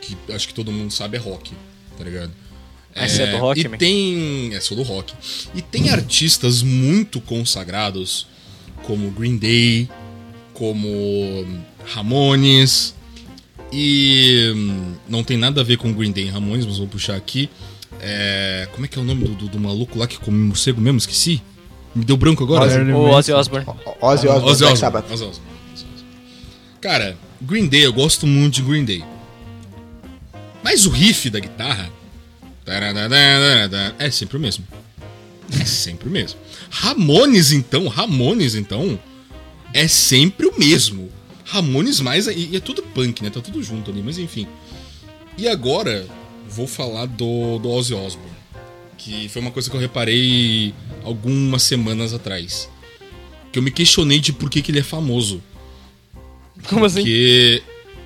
que 0.00 0.18
acho 0.32 0.48
que 0.48 0.54
todo 0.54 0.72
mundo 0.72 0.92
sabe, 0.92 1.16
é 1.16 1.20
rock, 1.20 1.52
tá 1.96 2.02
ligado? 2.02 2.32
Você 2.96 3.22
é 3.22 3.26
do 3.32 3.36
rock, 3.38 3.60
e 3.60 3.68
man? 3.68 3.76
tem. 3.76 4.54
É, 4.54 4.60
sou 4.60 4.76
do 4.76 4.82
rock. 4.82 5.12
E 5.54 5.60
tem 5.62 5.90
artistas 5.90 6.62
muito 6.62 7.20
consagrados, 7.20 8.26
como 8.84 9.10
Green 9.10 9.36
Day, 9.36 9.88
como 10.54 11.46
Ramones. 11.86 12.94
E 13.72 14.52
hum, 14.54 14.94
não 15.08 15.22
tem 15.24 15.36
nada 15.36 15.60
a 15.60 15.64
ver 15.64 15.76
com 15.76 15.92
Green 15.92 16.12
Day 16.12 16.24
e 16.26 16.28
Ramones, 16.30 16.64
mas 16.64 16.78
vou 16.78 16.86
puxar 16.86 17.16
aqui. 17.16 17.50
É, 18.00 18.68
como 18.72 18.84
é 18.84 18.88
que 18.88 18.98
é 18.98 19.02
o 19.02 19.04
nome 19.04 19.24
do, 19.24 19.34
do- 19.34 19.48
do 19.48 19.58
maluco 19.60 19.98
lá 19.98 20.06
que 20.06 20.18
come 20.18 20.38
morcego 20.38 20.80
mesmo? 20.80 20.98
Esqueci. 20.98 21.42
Me 21.94 22.04
deu 22.04 22.16
branco 22.16 22.44
agora? 22.44 22.64
Ozzy. 22.66 22.92
O 22.92 23.08
Ozzy 23.10 23.32
Osbourne. 23.32 23.66
Ozzy 24.00 24.28
Osbourne. 24.28 24.50
Ozzy 24.50 24.64
Osbourne. 24.64 25.12
Ozzy 25.12 25.24
Osbourne. 25.24 25.56
Cara, 26.80 27.16
Green 27.42 27.66
Day, 27.66 27.84
eu 27.84 27.92
gosto 27.92 28.26
muito 28.26 28.54
de 28.56 28.62
Green 28.62 28.84
Day. 28.84 29.02
Mas 30.62 30.84
o 30.86 30.90
riff 30.90 31.30
da 31.30 31.40
guitarra 31.40 31.90
é 33.98 34.10
sempre 34.10 34.36
o 34.36 34.40
mesmo. 34.40 34.66
É 35.60 35.64
sempre 35.64 36.08
o 36.08 36.10
mesmo. 36.10 36.38
Ramones, 36.68 37.52
então, 37.52 37.86
Ramones, 37.86 38.54
então, 38.54 38.98
é 39.72 39.86
sempre 39.86 40.46
o 40.46 40.58
mesmo. 40.58 41.10
Ramones 41.44 42.00
mais. 42.00 42.26
E 42.26 42.56
é 42.56 42.60
tudo 42.60 42.82
punk, 42.82 43.22
né? 43.22 43.30
Tá 43.30 43.40
tudo 43.40 43.62
junto 43.62 43.90
ali, 43.90 44.02
mas 44.02 44.18
enfim. 44.18 44.48
E 45.38 45.46
agora, 45.46 46.06
vou 46.48 46.66
falar 46.66 47.06
do, 47.06 47.58
do 47.58 47.70
Ozzy 47.70 47.94
Osbourne. 47.94 48.34
Que 48.98 49.28
foi 49.28 49.40
uma 49.40 49.50
coisa 49.52 49.70
que 49.70 49.76
eu 49.76 49.80
reparei 49.80 50.74
algumas 51.04 51.62
semanas 51.62 52.12
atrás. 52.12 52.68
Que 53.52 53.58
eu 53.58 53.62
me 53.62 53.70
questionei 53.70 54.18
de 54.18 54.32
por 54.32 54.50
que, 54.50 54.60
que 54.60 54.72
ele 54.72 54.80
é 54.80 54.82
famoso. 54.82 55.40
Como 56.68 56.84
assim? 56.84 57.00
Porque. 57.00 57.62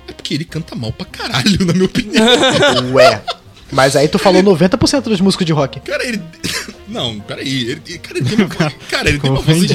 É 0.07 0.13
porque 0.13 0.33
ele 0.33 0.45
canta 0.45 0.75
mal 0.75 0.91
pra 0.91 1.05
caralho, 1.05 1.65
na 1.65 1.73
minha 1.73 1.85
opinião. 1.85 2.93
Ué. 2.93 3.23
Mas 3.71 3.95
aí 3.95 4.07
tu 4.07 4.19
falou 4.19 4.43
90% 4.43 5.03
dos 5.03 5.21
músicos 5.21 5.45
de 5.45 5.53
rock. 5.53 5.79
Cara, 5.81 6.05
ele. 6.05 6.21
Não, 6.87 7.19
peraí. 7.21 7.47
Ele, 7.69 7.81
ele- 7.87 7.99
cara, 7.99 8.17
ele 8.19 8.27
tem 8.29 8.37
uma, 8.39 8.47
voz- 8.47 8.73
cara, 8.89 9.09
ele 9.09 9.19
tem 9.19 9.29
uma 9.31 9.41
voz. 9.41 9.71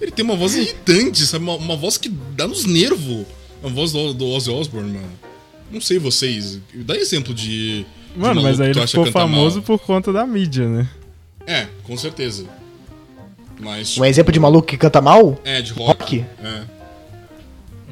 Ele 0.00 0.10
tem 0.10 0.24
uma 0.24 0.36
voz 0.36 0.54
irritante, 0.56 1.24
sabe? 1.26 1.44
Uma, 1.44 1.54
uma 1.54 1.76
voz 1.76 1.96
que 1.96 2.08
dá 2.08 2.46
nos 2.48 2.64
nervos. 2.64 3.24
A 3.62 3.68
voz 3.68 3.92
do, 3.92 4.12
do 4.14 4.26
Ozzy 4.28 4.50
Osbourne, 4.50 4.92
mano. 4.94 5.12
Não 5.70 5.80
sei 5.80 5.98
vocês. 5.98 6.58
Dá 6.74 6.96
exemplo 6.96 7.32
de. 7.32 7.82
de 7.82 7.86
Mano, 8.16 8.42
maluco 8.42 8.42
mas 8.48 8.60
aí 8.60 8.70
ele 8.70 8.86
ficou 8.86 9.06
famoso 9.06 9.56
mal. 9.58 9.64
por 9.64 9.78
conta 9.78 10.12
da 10.12 10.26
mídia, 10.26 10.66
né? 10.68 10.88
É, 11.46 11.66
com 11.84 11.96
certeza. 11.96 12.44
Mas. 13.60 13.96
Um 13.96 14.04
exemplo 14.04 14.32
de 14.32 14.40
maluco 14.40 14.66
que 14.66 14.76
canta 14.76 15.00
mal? 15.00 15.38
É, 15.44 15.62
de 15.62 15.72
rock. 15.72 16.18
Rock? 16.18 16.24
É. 16.42 16.62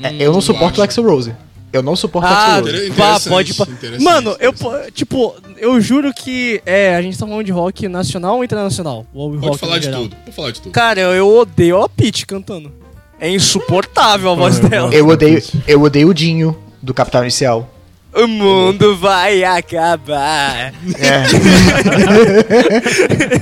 É, 0.02 0.16
eu 0.18 0.32
não 0.32 0.40
suporto 0.40 0.80
o. 0.80 0.82
Axl 0.82 1.02
Rose. 1.02 1.34
Eu 1.72 1.82
não 1.82 1.94
suporto 1.94 2.26
Ah. 2.28 2.60
Inter- 2.60 2.92
pá, 2.94 3.20
pode. 3.20 3.54
pá. 3.54 3.66
Mano, 4.00 4.34
eu, 4.40 4.52
tipo, 4.92 5.34
eu 5.58 5.78
juro 5.80 6.12
que. 6.14 6.62
É, 6.64 6.96
a 6.96 7.02
gente 7.02 7.18
tá 7.18 7.26
falando 7.26 7.44
de 7.44 7.52
rock 7.52 7.86
nacional 7.88 8.36
ou 8.36 8.44
internacional? 8.44 9.06
Ou 9.12 9.30
Pode 9.32 9.46
rock 9.46 9.58
falar 9.58 9.78
de 9.78 9.84
geral? 9.84 10.02
tudo. 10.02 10.16
Pode 10.16 10.36
falar 10.36 10.50
de 10.52 10.60
tudo. 10.62 10.72
Cara, 10.72 11.00
eu, 11.00 11.10
eu 11.12 11.28
odeio 11.36 11.82
a 11.82 11.88
Peach 11.88 12.24
cantando. 12.26 12.72
É 13.20 13.28
insuportável 13.30 14.30
a 14.30 14.34
voz 14.34 14.58
eu 14.60 14.68
dela. 14.68 14.94
Eu 14.94 15.08
odeio, 15.08 15.42
eu 15.66 15.82
odeio 15.82 16.08
o 16.08 16.14
Dinho, 16.14 16.56
do 16.80 16.94
Capital 16.94 17.22
Inicial. 17.22 17.68
O 18.14 18.26
mundo 18.26 18.96
vai 18.96 19.44
acabar. 19.44 20.72
É. 20.98 21.24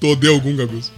Tu 0.00 0.06
odeia 0.06 0.32
algum, 0.32 0.56
Gabus? 0.56 0.90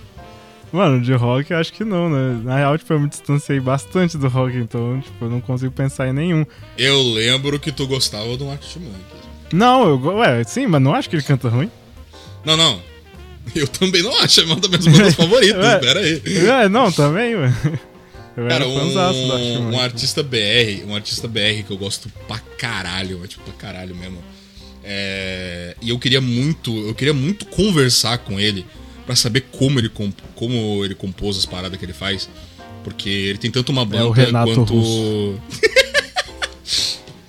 Mano, 0.72 1.02
de 1.02 1.12
rock 1.12 1.50
eu 1.52 1.58
acho 1.58 1.72
que 1.72 1.84
não, 1.84 2.08
né? 2.08 2.40
Na 2.42 2.56
real, 2.56 2.78
tipo, 2.78 2.92
eu 2.94 3.00
me 3.00 3.08
distanciei 3.08 3.60
bastante 3.60 4.16
do 4.16 4.26
rock, 4.28 4.56
então, 4.56 5.00
tipo, 5.00 5.26
eu 5.26 5.30
não 5.30 5.40
consigo 5.40 5.70
pensar 5.70 6.08
em 6.08 6.14
nenhum. 6.14 6.46
Eu 6.78 7.02
lembro 7.12 7.60
que 7.60 7.70
tu 7.70 7.86
gostava 7.86 8.36
do 8.38 8.48
Arctic 8.50 8.80
Monkeys. 8.80 9.22
Não, 9.52 9.86
eu. 9.86 10.00
Ué, 10.16 10.42
sim, 10.44 10.66
mas 10.66 10.80
não 10.80 10.94
acho 10.94 11.10
que 11.10 11.16
ele 11.16 11.22
canta 11.22 11.50
ruim. 11.50 11.70
Não, 12.44 12.56
não. 12.56 12.80
Eu 13.54 13.66
também 13.66 14.02
não 14.02 14.16
acho, 14.22 14.40
é 14.40 14.44
uma 14.44 14.54
das 14.56 14.70
minhas 14.70 14.86
bandas 14.86 15.14
favoritas. 15.16 15.64
Ué. 15.64 15.78
Pera 15.78 16.00
aí. 16.00 16.22
É, 16.48 16.68
não, 16.68 16.92
também, 16.92 17.34
ué. 17.34 17.52
Eu 18.36 18.48
Cara, 18.48 18.66
um, 18.66 19.72
um 19.72 19.80
artista 19.80 20.22
BR, 20.22 20.86
um 20.86 20.94
artista 20.94 21.28
BR 21.28 21.64
que 21.66 21.70
eu 21.70 21.76
gosto 21.76 22.10
pra 22.26 22.38
caralho, 22.56 23.18
mas 23.20 23.28
tipo, 23.30 23.42
pra 23.42 23.52
caralho 23.54 23.94
mesmo. 23.94 24.18
É, 24.84 25.76
e 25.82 25.90
eu 25.90 25.98
queria 25.98 26.20
muito, 26.20 26.74
eu 26.86 26.94
queria 26.94 27.12
muito 27.12 27.44
conversar 27.46 28.18
com 28.18 28.40
ele 28.40 28.64
pra 29.06 29.14
saber 29.16 29.42
como 29.52 29.78
ele, 29.78 29.88
comp, 29.88 30.16
como 30.34 30.84
ele 30.84 30.94
compôs 30.94 31.36
as 31.38 31.46
paradas 31.46 31.78
que 31.78 31.84
ele 31.84 31.92
faz. 31.92 32.28
Porque 32.84 33.08
ele 33.08 33.38
tem 33.38 33.50
tanto 33.50 33.70
uma 33.70 33.84
banda 33.84 34.02
É 34.02 34.06
o 34.06 34.10
Renato 34.10 34.52
quanto. 34.54 34.74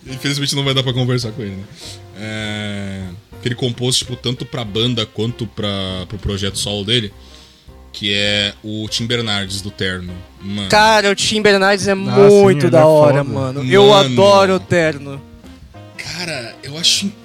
Infelizmente 0.06 0.56
não 0.56 0.64
vai 0.64 0.74
dar 0.74 0.84
pra 0.84 0.94
conversar 0.94 1.32
com 1.32 1.42
ele, 1.42 1.56
né? 1.56 1.64
É, 2.18 3.04
que 3.42 3.48
ele 3.48 3.56
compôs, 3.56 3.98
tipo, 3.98 4.16
tanto 4.16 4.46
pra 4.46 4.64
banda 4.66 5.06
quanto 5.06 5.48
pra, 5.48 6.06
pro 6.10 6.18
projeto 6.18 6.58
solo 6.58 6.84
dele, 6.84 7.14
que 7.92 8.14
é 8.14 8.54
o 8.64 8.88
Tim 8.90 9.06
Bernardes 9.06 9.62
do 9.62 9.72
Terno. 9.72 10.14
Mano, 10.42 10.70
Cara, 10.70 11.10
o 11.12 11.16
Tim 11.16 11.42
Bernardes 11.42 11.88
é 11.88 11.94
sim, 11.96 12.00
muito 12.02 12.64
ele 12.66 12.70
da 12.72 12.80
é 12.82 12.84
hora, 12.84 13.24
foda. 13.24 13.40
mano. 13.40 13.64
Eu 13.72 13.88
Mano. 13.90 14.14
adoro 14.14 14.56
o 14.56 14.60
Terno. 14.60 15.22
cara, 15.98 16.56
eu 16.64 16.78
acho 16.78 17.06
incrível 17.06 17.23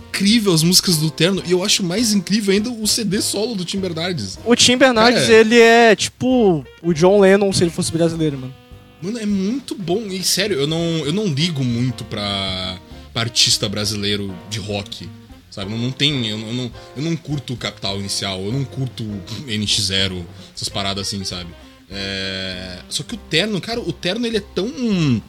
as 0.53 0.63
músicas 0.63 0.97
do 0.97 1.11
Terno 1.11 1.43
e 1.47 1.53
eu 1.53 1.63
acho 1.63 1.83
mais 1.85 2.13
incrível 2.13 2.53
ainda 2.53 2.71
o 2.71 2.87
CD 2.87 3.21
solo 3.23 3.55
do 3.55 3.65
Tim 3.65 3.79
Bernardes. 3.79 4.39
O 4.45 4.55
Tim 4.57 4.77
Bernardes, 4.77 5.23
Cara. 5.23 5.35
ele 5.35 5.59
é 5.61 5.95
tipo 5.95 6.65
o 6.83 6.93
John 6.93 7.21
Lennon 7.21 7.53
se 7.53 7.63
ele 7.63 7.71
fosse 7.71 7.93
brasileiro, 7.93 8.37
mano. 8.39 8.55
Mano, 9.01 9.19
é 9.19 9.27
muito 9.27 9.77
bom. 9.77 10.07
E 10.09 10.23
sério, 10.25 10.59
eu 10.59 10.67
não, 10.67 10.81
eu 11.07 11.13
não 11.13 11.27
ligo 11.27 11.63
muito 11.63 12.03
pra, 12.05 12.79
pra 13.13 13.23
artista 13.23 13.69
brasileiro 13.69 14.35
de 14.51 14.59
rock. 14.59 15.09
Sabe? 15.51 15.71
Não, 15.71 15.79
não 15.79 15.91
tem. 15.93 16.27
Eu, 16.29 16.37
não- 16.39 16.49
eu 16.49 16.55
não, 16.55 16.73
eu 16.97 17.03
não 17.03 17.17
curto 17.17 17.55
Capital 17.57 17.99
Inicial, 18.01 18.41
eu 18.41 18.53
não 18.53 18.65
curto 18.65 19.05
NX0, 19.47 20.25
essas 20.55 20.69
paradas 20.69 21.07
assim, 21.07 21.23
sabe? 21.25 21.49
É, 21.91 22.79
Só 22.89 23.03
que 23.03 23.15
o 23.15 23.19
Terno, 23.19 23.61
cara, 23.61 23.81
o 23.81 23.93
Terno 23.93 24.27
ele 24.27 24.39
é 24.39 24.43
tão. 24.55 25.23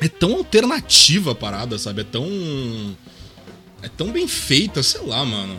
É 0.00 0.08
tão 0.08 0.34
alternativa 0.34 1.30
a 1.32 1.34
parada, 1.34 1.78
sabe? 1.78 2.02
É 2.02 2.04
tão. 2.04 2.26
É 3.86 3.90
tão 3.96 4.10
bem 4.10 4.26
feita, 4.26 4.82
sei 4.82 5.00
lá, 5.06 5.24
mano. 5.24 5.54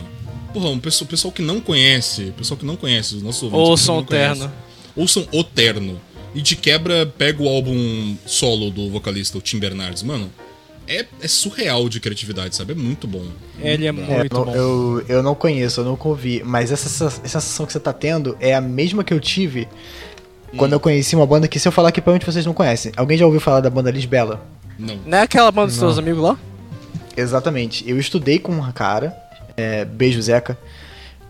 Porra, 0.52 0.68
um 0.68 0.78
pessoal, 0.78 1.08
pessoal 1.08 1.32
que 1.32 1.40
não 1.40 1.60
conhece, 1.62 2.30
pessoal 2.36 2.58
que 2.58 2.66
não 2.66 2.76
conhece, 2.76 3.16
os 3.16 3.22
nossos 3.22 3.42
ouvintes. 3.44 3.68
Ouçam 3.70 3.98
o 3.98 4.04
Terno. 4.04 4.52
ouçam 4.94 5.26
o 5.32 5.42
Terno. 5.42 5.98
E 6.34 6.42
de 6.42 6.54
quebra, 6.54 7.06
pega 7.06 7.42
o 7.42 7.48
álbum 7.48 8.16
solo 8.26 8.70
do 8.70 8.90
vocalista, 8.90 9.38
o 9.38 9.40
Tim 9.40 9.58
Bernardes. 9.58 10.02
Mano, 10.02 10.30
é, 10.86 11.06
é 11.22 11.26
surreal 11.26 11.88
de 11.88 12.00
criatividade, 12.00 12.54
sabe? 12.54 12.72
É 12.72 12.74
muito 12.74 13.06
bom. 13.06 13.24
Ele 13.58 13.86
é. 13.86 13.88
É, 13.88 13.92
muito 13.92 14.34
não- 14.34 14.44
bom. 14.44 14.54
eu, 14.54 15.04
eu 15.08 15.22
não 15.22 15.34
conheço, 15.34 15.80
eu 15.80 15.84
nunca 15.86 16.06
ouvi, 16.06 16.42
mas 16.44 16.70
essa, 16.70 16.86
essa 17.06 17.10
sensação 17.22 17.64
que 17.64 17.72
você 17.72 17.80
tá 17.80 17.94
tendo 17.94 18.36
é 18.40 18.54
a 18.54 18.60
mesma 18.60 19.02
que 19.02 19.14
eu 19.14 19.20
tive 19.20 19.66
quando 20.58 20.74
eu 20.74 20.80
conheci 20.80 21.16
uma 21.16 21.26
banda 21.26 21.48
que, 21.48 21.58
se 21.58 21.66
eu 21.66 21.72
falar 21.72 21.88
aqui, 21.88 22.00
provavelmente 22.02 22.30
vocês 22.30 22.44
não 22.44 22.52
conhecem. 22.54 22.92
Alguém 22.94 23.16
já 23.16 23.24
ouviu 23.24 23.40
falar 23.40 23.60
da 23.60 23.70
banda 23.70 23.90
Lisbela? 23.90 24.46
Não. 24.78 24.98
Não 25.06 25.16
é 25.18 25.22
aquela 25.22 25.50
banda 25.50 25.68
dos 25.68 25.78
teus 25.78 25.98
amigos 25.98 26.22
lá? 26.22 26.38
Exatamente. 27.20 27.88
Eu 27.88 27.98
estudei 27.98 28.38
com 28.38 28.52
um 28.52 28.72
cara, 28.72 29.16
é, 29.56 29.84
beijo 29.84 30.20
Zeca, 30.22 30.56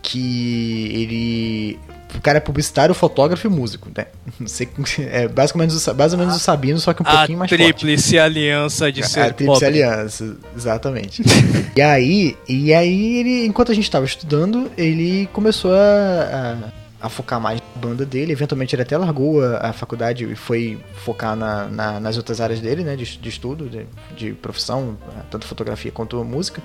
que 0.01 0.91
ele. 0.93 1.79
O 2.15 2.21
cara 2.21 2.37
é 2.37 2.41
publicitário, 2.41 2.95
fotógrafo 2.95 3.45
e 3.45 3.49
músico, 3.49 3.89
né? 3.95 4.07
Não 4.39 4.47
sei. 4.47 4.67
É 5.11 5.27
basicamente 5.27 5.75
o, 5.75 5.95
mais 5.95 6.11
ou 6.11 6.19
menos 6.19 6.35
o 6.35 6.39
Sabino, 6.39 6.79
só 6.79 6.91
que 6.93 7.03
um 7.03 7.05
A 7.07 7.17
pouquinho 7.17 7.37
mais 7.39 7.49
forte. 7.49 7.63
tríplice 7.63 8.17
aliança 8.17 8.91
de 8.91 9.01
A 9.01 9.07
ser 9.07 9.33
Tríplice 9.33 9.47
pobre. 9.51 9.65
Aliança, 9.83 10.37
exatamente. 10.55 11.21
e 11.75 11.81
aí, 11.81 12.37
e 12.47 12.73
aí 12.73 13.17
ele, 13.17 13.45
enquanto 13.45 13.71
a 13.71 13.75
gente 13.75 13.89
tava 13.89 14.05
estudando, 14.05 14.71
ele 14.75 15.29
começou 15.31 15.71
a, 15.71 16.71
a, 17.01 17.09
focar 17.09 17.39
mais 17.39 17.59
na 17.59 17.81
banda 17.81 18.05
dele. 18.05 18.31
Eventualmente 18.31 18.75
ele 18.75 18.81
até 18.81 18.97
largou 18.97 19.43
a, 19.43 19.69
a 19.69 19.73
faculdade 19.73 20.25
e 20.25 20.35
foi 20.35 20.79
focar 21.03 21.35
na, 21.35 21.67
na- 21.67 21.99
nas 21.99 22.17
outras 22.17 22.39
áreas 22.41 22.59
dele, 22.59 22.83
né? 22.83 22.95
De, 22.95 23.17
de 23.17 23.29
estudo, 23.29 23.69
de, 23.69 23.85
de 24.15 24.33
profissão, 24.33 24.97
tanto 25.29 25.45
fotografia 25.47 25.91
quanto 25.91 26.23
música. 26.23 26.61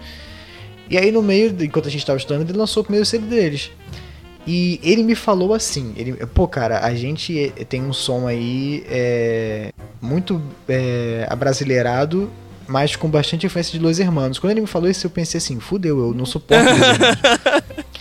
E 0.90 0.98
aí 0.98 1.10
no 1.10 1.22
meio, 1.22 1.54
enquanto 1.62 1.88
a 1.88 1.90
gente 1.90 2.04
tava 2.04 2.18
estudando, 2.18 2.48
ele 2.48 2.58
lançou 2.58 2.82
o 2.82 2.84
primeiro 2.84 3.06
CD 3.06 3.26
deles. 3.26 3.70
E 4.46 4.78
ele 4.82 5.02
me 5.02 5.14
falou 5.14 5.54
assim, 5.54 5.94
ele, 5.96 6.12
pô, 6.26 6.46
cara, 6.46 6.80
a 6.84 6.94
gente 6.94 7.50
tem 7.66 7.82
um 7.82 7.94
som 7.94 8.26
aí 8.26 8.84
é, 8.88 9.72
muito 10.02 10.42
é, 10.68 11.26
abrasileirado, 11.30 12.30
mas 12.68 12.94
com 12.94 13.08
bastante 13.08 13.46
influência 13.46 13.72
de 13.78 13.82
Los 13.82 13.98
Hermanos. 13.98 14.38
Quando 14.38 14.50
ele 14.50 14.60
me 14.60 14.66
falou 14.66 14.90
isso, 14.90 15.06
eu 15.06 15.10
pensei 15.10 15.38
assim, 15.38 15.58
fudeu, 15.60 15.98
eu 15.98 16.12
não 16.12 16.26
suporto. 16.26 16.62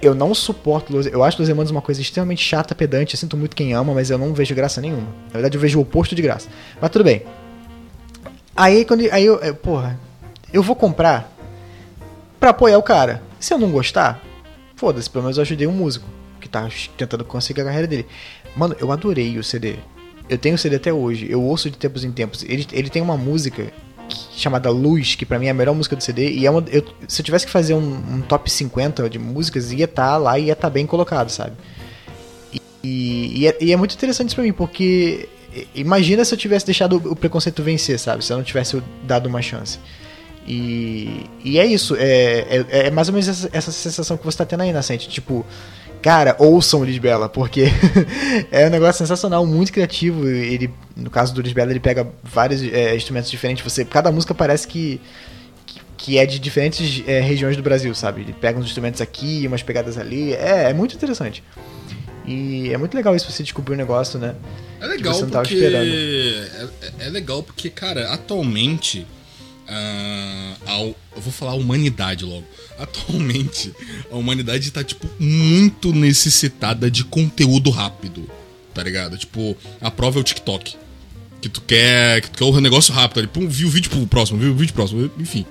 Eu 0.00 0.14
não 0.14 0.32
suporto 0.32 0.92
Los 0.92 1.06
Eu 1.06 1.24
acho 1.24 1.40
Los 1.40 1.48
Hermanos 1.48 1.70
uma 1.70 1.82
coisa 1.82 2.00
extremamente 2.00 2.42
chata, 2.42 2.74
pedante, 2.74 3.14
eu 3.14 3.18
sinto 3.18 3.36
muito 3.36 3.56
quem 3.56 3.72
ama, 3.72 3.92
mas 3.92 4.10
eu 4.10 4.18
não 4.18 4.32
vejo 4.32 4.54
graça 4.54 4.80
nenhuma. 4.80 5.08
Na 5.26 5.32
verdade, 5.34 5.56
eu 5.56 5.60
vejo 5.60 5.78
o 5.78 5.82
oposto 5.82 6.14
de 6.14 6.22
graça. 6.22 6.48
Mas 6.80 6.90
tudo 6.90 7.04
bem. 7.04 7.22
Aí, 8.56 8.84
quando, 8.84 9.00
aí 9.10 9.24
eu, 9.24 9.38
eu, 9.40 9.54
porra, 9.54 9.98
eu 10.52 10.62
vou 10.62 10.76
comprar 10.76 11.32
pra 12.38 12.50
apoiar 12.50 12.78
o 12.78 12.82
cara. 12.82 13.22
Se 13.40 13.52
eu 13.52 13.58
não 13.58 13.70
gostar, 13.70 14.22
foda-se, 14.76 15.10
pelo 15.10 15.24
menos 15.24 15.36
eu 15.36 15.42
ajudei 15.42 15.66
um 15.66 15.72
músico 15.72 16.06
que 16.40 16.48
tá 16.48 16.68
tentando 16.96 17.24
conseguir 17.24 17.62
a 17.62 17.64
carreira 17.64 17.86
dele. 17.86 18.06
Mano, 18.56 18.76
eu 18.80 18.90
adorei 18.92 19.38
o 19.38 19.44
CD. 19.44 19.76
Eu 20.28 20.38
tenho 20.38 20.54
o 20.54 20.58
CD 20.58 20.76
até 20.76 20.92
hoje, 20.92 21.26
eu 21.30 21.42
ouço 21.42 21.70
de 21.70 21.76
tempos 21.76 22.04
em 22.04 22.12
tempos. 22.12 22.42
Ele, 22.44 22.66
ele 22.72 22.90
tem 22.90 23.00
uma 23.00 23.16
música 23.16 23.72
chamada 24.32 24.70
Luz, 24.70 25.14
que 25.14 25.26
pra 25.26 25.38
mim 25.38 25.46
é 25.46 25.50
a 25.50 25.54
melhor 25.54 25.74
música 25.74 25.94
do 25.96 26.02
CD, 26.02 26.30
e 26.30 26.46
é 26.46 26.50
uma, 26.50 26.64
eu- 26.70 26.84
se 27.06 27.20
eu 27.20 27.24
tivesse 27.24 27.46
que 27.46 27.52
fazer 27.52 27.74
um, 27.74 27.78
um 28.16 28.20
top 28.22 28.50
50 28.50 29.08
de 29.10 29.18
músicas, 29.18 29.72
ia 29.72 29.84
estar 29.84 30.16
lá 30.16 30.38
e 30.38 30.46
ia 30.46 30.52
estar 30.52 30.70
bem 30.70 30.86
colocado, 30.86 31.30
sabe? 31.30 31.52
E, 32.82 33.40
e, 33.42 33.46
é, 33.46 33.56
e 33.60 33.72
é 33.72 33.76
muito 33.76 33.94
interessante 33.94 34.28
isso 34.28 34.36
pra 34.36 34.44
mim, 34.44 34.52
porque 34.52 35.28
imagina 35.74 36.24
se 36.24 36.32
eu 36.32 36.38
tivesse 36.38 36.64
deixado 36.66 36.96
o 36.96 37.16
preconceito 37.16 37.62
vencer, 37.62 37.98
sabe? 37.98 38.24
Se 38.24 38.32
eu 38.32 38.36
não 38.36 38.44
tivesse 38.44 38.80
dado 39.04 39.26
uma 39.26 39.42
chance. 39.42 39.78
E, 40.46 41.26
e 41.44 41.58
é 41.58 41.66
isso, 41.66 41.94
é, 41.98 42.64
é, 42.70 42.86
é 42.86 42.90
mais 42.90 43.08
ou 43.08 43.12
menos 43.14 43.28
essa, 43.28 43.50
essa 43.52 43.70
sensação 43.70 44.16
que 44.16 44.24
você 44.24 44.38
tá 44.38 44.46
tendo 44.46 44.62
aí, 44.62 44.72
Nascente. 44.72 45.08
Tipo, 45.08 45.44
cara, 46.02 46.36
ouçam 46.38 46.80
o 46.80 46.84
Lisbela, 46.84 47.28
porque 47.28 47.64
é 48.50 48.66
um 48.66 48.70
negócio 48.70 48.98
sensacional, 48.98 49.44
muito 49.46 49.72
criativo. 49.72 50.26
Ele, 50.28 50.70
no 50.96 51.10
caso 51.10 51.34
do 51.34 51.40
Lisbela, 51.40 51.70
ele 51.70 51.80
pega 51.80 52.06
vários 52.22 52.62
é, 52.62 52.94
instrumentos 52.96 53.30
diferentes. 53.30 53.62
Você, 53.64 53.84
cada 53.84 54.10
música 54.12 54.34
parece 54.34 54.66
que, 54.68 55.00
que, 55.66 55.80
que 55.96 56.18
é 56.18 56.26
de 56.26 56.38
diferentes 56.38 57.02
é, 57.06 57.20
regiões 57.20 57.56
do 57.56 57.62
Brasil, 57.62 57.94
sabe? 57.94 58.22
Ele 58.22 58.32
pega 58.32 58.58
uns 58.58 58.66
instrumentos 58.66 59.00
aqui, 59.00 59.46
umas 59.46 59.62
pegadas 59.62 59.98
ali. 59.98 60.32
É, 60.34 60.70
é 60.70 60.72
muito 60.72 60.94
interessante. 60.94 61.42
E 62.26 62.70
é 62.72 62.76
muito 62.76 62.94
legal 62.94 63.16
isso, 63.16 63.30
você 63.32 63.42
descobrir 63.42 63.74
um 63.74 63.78
negócio, 63.78 64.18
né? 64.18 64.34
É 64.80 64.86
legal 64.86 65.14
você 65.14 65.22
não 65.22 65.30
tava 65.30 65.44
porque. 65.44 65.54
esperando. 65.54 65.88
É, 65.90 66.68
é- 67.04 67.06
é 67.06 67.08
legal 67.10 67.42
porque, 67.42 67.70
cara, 67.70 68.12
atualmente. 68.12 69.06
a- 69.66 70.80
eu 70.80 70.94
vou 71.22 71.32
falar 71.32 71.52
a 71.52 71.54
humanidade 71.54 72.24
logo. 72.24 72.44
Atualmente, 72.78 73.72
a 74.10 74.16
humanidade 74.16 74.70
tá, 74.70 74.84
tipo, 74.84 75.08
muito 75.18 75.92
necessitada 75.92 76.90
de 76.90 77.04
conteúdo 77.04 77.70
rápido. 77.70 78.28
Tá 78.72 78.82
ligado? 78.82 79.16
Tipo, 79.16 79.56
a 79.80 79.90
prova 79.90 80.18
é 80.18 80.20
o 80.20 80.24
TikTok. 80.24 80.76
Que 81.40 81.48
tu 81.48 81.60
quer. 81.60 82.20
Que 82.20 82.30
tu 82.30 82.38
quer 82.38 82.44
o 82.44 82.60
negócio 82.60 82.92
rápido 82.92 83.18
ali. 83.18 83.28
Pum, 83.28 83.48
vi 83.48 83.64
o 83.64 83.70
vídeo 83.70 83.90
pro 83.90 84.06
próximo, 84.06 84.38
vi 84.38 84.46
o 84.46 84.54
vídeo 84.54 84.74
próximo. 84.74 85.10
Enfim. 85.18 85.44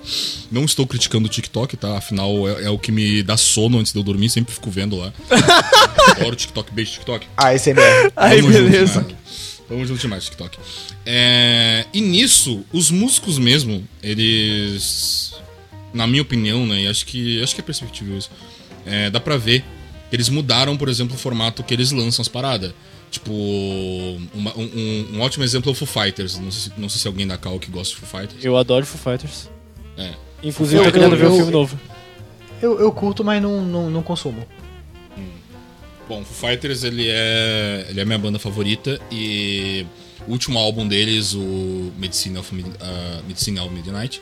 Não 0.51 0.65
estou 0.65 0.86
criticando 0.86 1.28
o 1.28 1.30
TikTok, 1.30 1.78
tá? 1.78 1.97
Afinal, 1.97 2.47
é, 2.47 2.65
é 2.65 2.69
o 2.69 2.78
que 2.78 2.91
me 2.91 3.23
dá 3.23 3.38
sono 3.38 3.80
antes 3.80 3.93
de 3.93 3.99
eu 3.99 4.03
dormir, 4.03 4.30
sempre 4.30 4.53
fico 4.53 4.69
vendo 4.69 4.97
lá. 4.97 5.13
Adoro 6.11 6.36
TikTok, 6.36 6.73
beijo 6.73 6.91
TikTok. 6.91 7.28
Ah, 7.38 7.53
esse 7.53 7.71
é 7.71 7.73
mesmo. 7.73 8.11
Aí, 8.15 8.41
junto 8.41 8.53
beleza. 8.53 9.01
demais. 9.01 9.17
Tamo 9.67 9.86
junto 9.86 9.99
demais, 9.99 10.23
TikTok. 10.25 10.57
É, 11.05 11.86
e 11.93 11.99
nisso, 11.99 12.65
os 12.71 12.89
músicos 12.89 13.38
mesmo, 13.38 13.86
eles. 14.01 15.34
Na 15.97 16.07
minha 16.07 16.21
opinião, 16.21 16.65
né? 16.65 16.81
E 16.83 16.87
acho 16.87 17.05
que, 17.05 17.41
acho 17.43 17.55
que 17.55 17.61
é 17.61 17.63
perspectiva 17.63 18.13
isso. 18.15 18.29
é, 18.85 19.09
dá 19.09 19.19
pra 19.19 19.35
ver 19.35 19.61
que 20.09 20.15
eles 20.15 20.29
mudaram, 20.29 20.77
por 20.77 20.87
exemplo, 20.87 21.15
o 21.15 21.19
formato 21.19 21.61
que 21.63 21.73
eles 21.73 21.91
lançam 21.91 22.21
as 22.21 22.27
paradas. 22.29 22.71
Tipo, 23.11 23.31
uma- 24.33 24.55
um, 24.57 24.63
um- 24.63 25.07
um 25.15 25.21
ótimo 25.21 25.43
exemplo 25.43 25.69
é 25.69 25.73
o 25.73 25.75
Foo 25.75 25.87
Fighters. 25.87 26.37
Não 26.37 26.49
sei, 26.51 26.61
se, 26.71 26.79
não 26.79 26.87
sei 26.89 27.01
se 27.01 27.07
alguém 27.07 27.27
da 27.27 27.37
Cal 27.37 27.59
que 27.59 27.69
gosta 27.71 27.93
de 27.95 27.99
Foo 28.01 28.19
Fighters. 28.21 28.45
Eu 28.45 28.55
adoro 28.55 28.85
Foo 28.85 28.99
Fighters. 28.99 29.49
É. 29.97 30.13
Inclusive, 30.43 30.79
Eu- 30.81 30.85
tô 30.85 30.91
querendo 30.91 31.15
ver 31.17 31.25
o 31.25 31.29
eu- 31.29 31.35
filme 31.35 31.51
novo. 31.51 31.79
Eu, 32.61 32.79
eu 32.79 32.91
curto, 32.91 33.23
mas 33.23 33.41
não, 33.41 33.61
não, 33.65 33.89
não 33.89 34.01
consumo. 34.03 34.45
Bom, 36.07 36.23
Foo 36.23 36.49
Fighters 36.49 36.83
ele 36.83 37.07
é, 37.09 37.87
ele 37.89 37.99
é 37.99 38.05
minha 38.05 38.17
banda 38.17 38.39
favorita 38.39 38.99
e 39.11 39.85
o 40.25 40.31
último 40.31 40.57
álbum 40.57 40.87
deles, 40.87 41.33
o 41.33 41.91
Medicine 41.97 42.37
of 42.37 42.55
Mid, 42.55 42.65
uh, 42.65 43.23
Medicine 43.27 43.59
of 43.59 43.69
Midnight, 43.73 44.21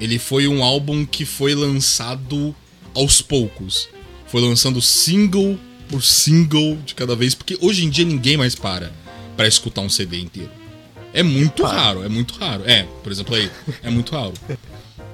ele 0.00 0.18
foi 0.18 0.48
um 0.48 0.62
álbum 0.62 1.04
que 1.04 1.24
foi 1.24 1.54
lançado 1.54 2.54
aos 2.94 3.20
poucos. 3.20 3.88
Foi 4.26 4.40
lançando 4.40 4.80
single 4.80 5.58
por 5.88 6.02
single 6.02 6.76
de 6.86 6.94
cada 6.94 7.16
vez, 7.16 7.34
porque 7.34 7.58
hoje 7.60 7.84
em 7.84 7.90
dia 7.90 8.04
ninguém 8.04 8.36
mais 8.36 8.54
para 8.54 8.92
pra 9.36 9.46
escutar 9.46 9.80
um 9.82 9.88
CD 9.88 10.20
inteiro. 10.20 10.50
É 11.12 11.22
muito 11.22 11.64
raro, 11.64 12.04
é 12.04 12.08
muito 12.08 12.34
raro. 12.34 12.62
É, 12.64 12.84
por 13.02 13.10
exemplo 13.10 13.34
aí, 13.34 13.50
é 13.82 13.90
muito 13.90 14.12
raro. 14.12 14.32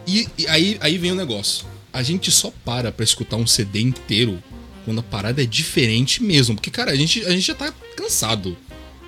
E, 0.06 0.28
e 0.38 0.46
aí, 0.46 0.76
aí 0.80 0.98
vem 0.98 1.12
o 1.12 1.14
negócio. 1.14 1.66
A 1.92 2.02
gente 2.02 2.30
só 2.30 2.52
para 2.64 2.92
pra 2.92 3.02
escutar 3.02 3.36
um 3.36 3.46
CD 3.46 3.80
inteiro 3.80 4.42
quando 4.84 5.00
a 5.00 5.02
parada 5.02 5.42
é 5.42 5.46
diferente 5.46 6.22
mesmo. 6.22 6.54
Porque, 6.54 6.70
cara, 6.70 6.92
a 6.92 6.94
gente, 6.94 7.24
a 7.24 7.30
gente 7.30 7.46
já 7.46 7.54
tá 7.54 7.72
cansado, 7.96 8.56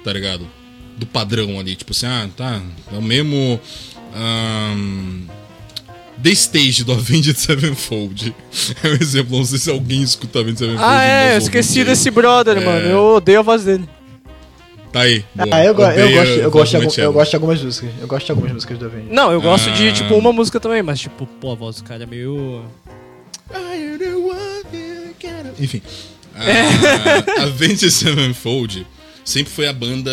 tá 0.02 0.12
ligado? 0.12 0.48
Do 0.96 1.06
padrão 1.06 1.60
ali. 1.60 1.76
Tipo 1.76 1.92
assim, 1.92 2.06
ah, 2.06 2.28
tá. 2.36 2.62
É 2.90 2.96
o 2.96 3.02
mesmo. 3.02 3.60
ahn, 4.14 5.28
The 6.22 6.30
Stage 6.30 6.84
do 6.84 6.92
Avenged 6.92 7.36
Sevenfold. 7.38 8.34
É 8.82 8.88
um 8.88 8.92
exemplo, 8.94 9.38
não 9.38 9.44
sei 9.44 9.58
se 9.58 9.70
alguém 9.70 10.02
escuta 10.02 10.40
Avenged 10.40 10.58
Sevenfold. 10.58 10.84
Ah, 10.90 11.04
é, 11.04 11.34
eu 11.34 11.38
esqueci 11.38 11.84
desse 11.84 12.10
brother, 12.10 12.56
mano. 12.64 12.86
Eu 12.86 13.04
odeio 13.16 13.38
a 13.40 13.42
voz 13.42 13.64
dele. 13.64 13.88
Tá 14.92 15.00
aí. 15.02 15.22
boa. 15.34 15.48
ah, 15.54 15.64
eu, 15.64 15.74
go- 15.74 15.82
eu, 15.82 16.10
gosto, 16.12 16.30
eu, 16.32 16.50
gosto 16.50 16.74
algum- 16.76 17.00
eu 17.02 17.12
gosto 17.12 17.30
de 17.30 17.36
algumas 17.36 17.62
músicas. 17.62 17.90
Eu 18.00 18.06
gosto 18.08 18.24
de 18.26 18.32
algumas 18.32 18.52
músicas 18.52 18.78
do 18.78 18.86
Avenged. 18.86 19.12
Não, 19.12 19.30
eu 19.30 19.40
gosto 19.40 19.68
Ah. 19.68 19.72
de, 19.72 19.92
tipo, 19.92 20.14
uma 20.14 20.32
música 20.32 20.58
também, 20.58 20.82
mas, 20.82 20.98
tipo, 21.00 21.26
pô, 21.26 21.52
a 21.52 21.54
voz 21.54 21.76
do 21.76 21.84
cara 21.84 22.02
é 22.02 22.06
meio. 22.06 22.64
Enfim. 25.60 25.82
A, 26.34 27.40
a 27.42 27.44
Avenged 27.44 27.90
Sevenfold 27.90 28.86
sempre 29.28 29.52
foi 29.52 29.68
a 29.68 29.72
banda. 29.72 30.10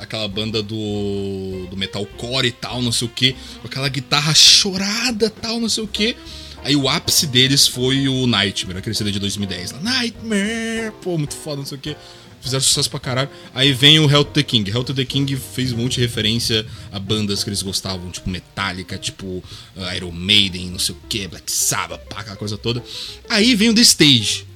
aquela 0.00 0.26
banda 0.26 0.62
do. 0.62 1.66
do 1.70 1.76
metalcore 1.76 2.48
e 2.48 2.52
tal, 2.52 2.82
não 2.82 2.92
sei 2.92 3.06
o 3.06 3.10
que. 3.10 3.36
Com 3.60 3.68
aquela 3.68 3.88
guitarra 3.88 4.34
chorada 4.34 5.30
tal, 5.30 5.60
não 5.60 5.68
sei 5.68 5.84
o 5.84 5.88
que. 5.88 6.16
Aí 6.62 6.76
o 6.76 6.88
ápice 6.88 7.26
deles 7.26 7.66
foi 7.66 8.06
o 8.08 8.26
Nightmare, 8.26 8.78
aquele 8.78 8.94
CD 8.94 9.12
de 9.12 9.18
2010. 9.18 9.72
Lá, 9.72 9.80
Nightmare! 9.80 10.92
Pô, 11.00 11.16
muito 11.16 11.34
foda, 11.34 11.58
não 11.58 11.66
sei 11.66 11.78
o 11.78 11.80
que. 11.80 11.96
Fizeram 12.42 12.62
sucesso 12.62 12.90
pra 12.90 12.98
caralho. 12.98 13.30
Aí 13.54 13.72
vem 13.72 13.98
o 13.98 14.10
Hell 14.10 14.24
to 14.24 14.32
the 14.32 14.42
King. 14.42 14.70
Hell 14.70 14.84
to 14.84 14.94
the 14.94 15.04
King 15.04 15.36
fez 15.36 15.72
um 15.72 15.78
monte 15.78 15.94
de 15.94 16.00
referência 16.00 16.66
a 16.90 16.98
bandas 16.98 17.44
que 17.44 17.50
eles 17.50 17.62
gostavam, 17.62 18.10
tipo 18.10 18.28
Metallica, 18.28 18.98
tipo 18.98 19.26
uh, 19.26 19.96
Iron 19.96 20.10
Maiden, 20.10 20.70
não 20.70 20.78
sei 20.78 20.94
o 20.94 20.98
que, 21.08 21.28
Black 21.28 21.50
Sabbath, 21.52 22.00
pá, 22.08 22.20
aquela 22.20 22.36
coisa 22.36 22.58
toda. 22.58 22.82
Aí 23.28 23.54
vem 23.54 23.68
o 23.68 23.74
The 23.74 23.82
Stage, 23.82 24.46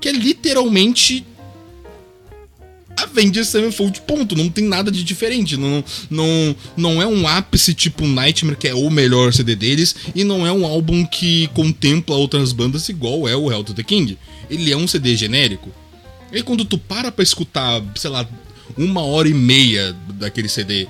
que 0.00 0.08
é 0.08 0.12
literalmente 0.12 1.24
Avenged 2.96 3.44
Sevenfold, 3.44 4.00
ponto. 4.02 4.34
Não 4.36 4.48
tem 4.48 4.64
nada 4.64 4.90
de 4.90 5.04
diferente. 5.04 5.56
Não, 5.56 5.84
não, 6.10 6.56
não 6.76 7.02
é 7.02 7.06
um 7.06 7.26
ápice 7.28 7.74
tipo 7.74 8.06
Nightmare, 8.06 8.56
que 8.56 8.68
é 8.68 8.74
o 8.74 8.88
melhor 8.90 9.32
CD 9.32 9.54
deles, 9.54 9.94
e 10.14 10.24
não 10.24 10.46
é 10.46 10.52
um 10.52 10.64
álbum 10.66 11.04
que 11.04 11.48
contempla 11.48 12.16
outras 12.16 12.52
bandas 12.52 12.88
igual 12.88 13.28
é 13.28 13.36
o 13.36 13.50
Hell 13.50 13.64
to 13.64 13.74
the 13.74 13.82
King. 13.82 14.16
Ele 14.50 14.72
é 14.72 14.76
um 14.76 14.86
CD 14.88 15.14
genérico. 15.16 15.70
E 16.32 16.36
aí 16.36 16.42
quando 16.42 16.64
tu 16.64 16.78
para 16.78 17.12
pra 17.12 17.22
escutar, 17.22 17.82
sei 17.94 18.10
lá, 18.10 18.26
uma 18.76 19.02
hora 19.02 19.28
e 19.28 19.34
meia 19.34 19.94
daquele 20.14 20.48
CD, 20.48 20.86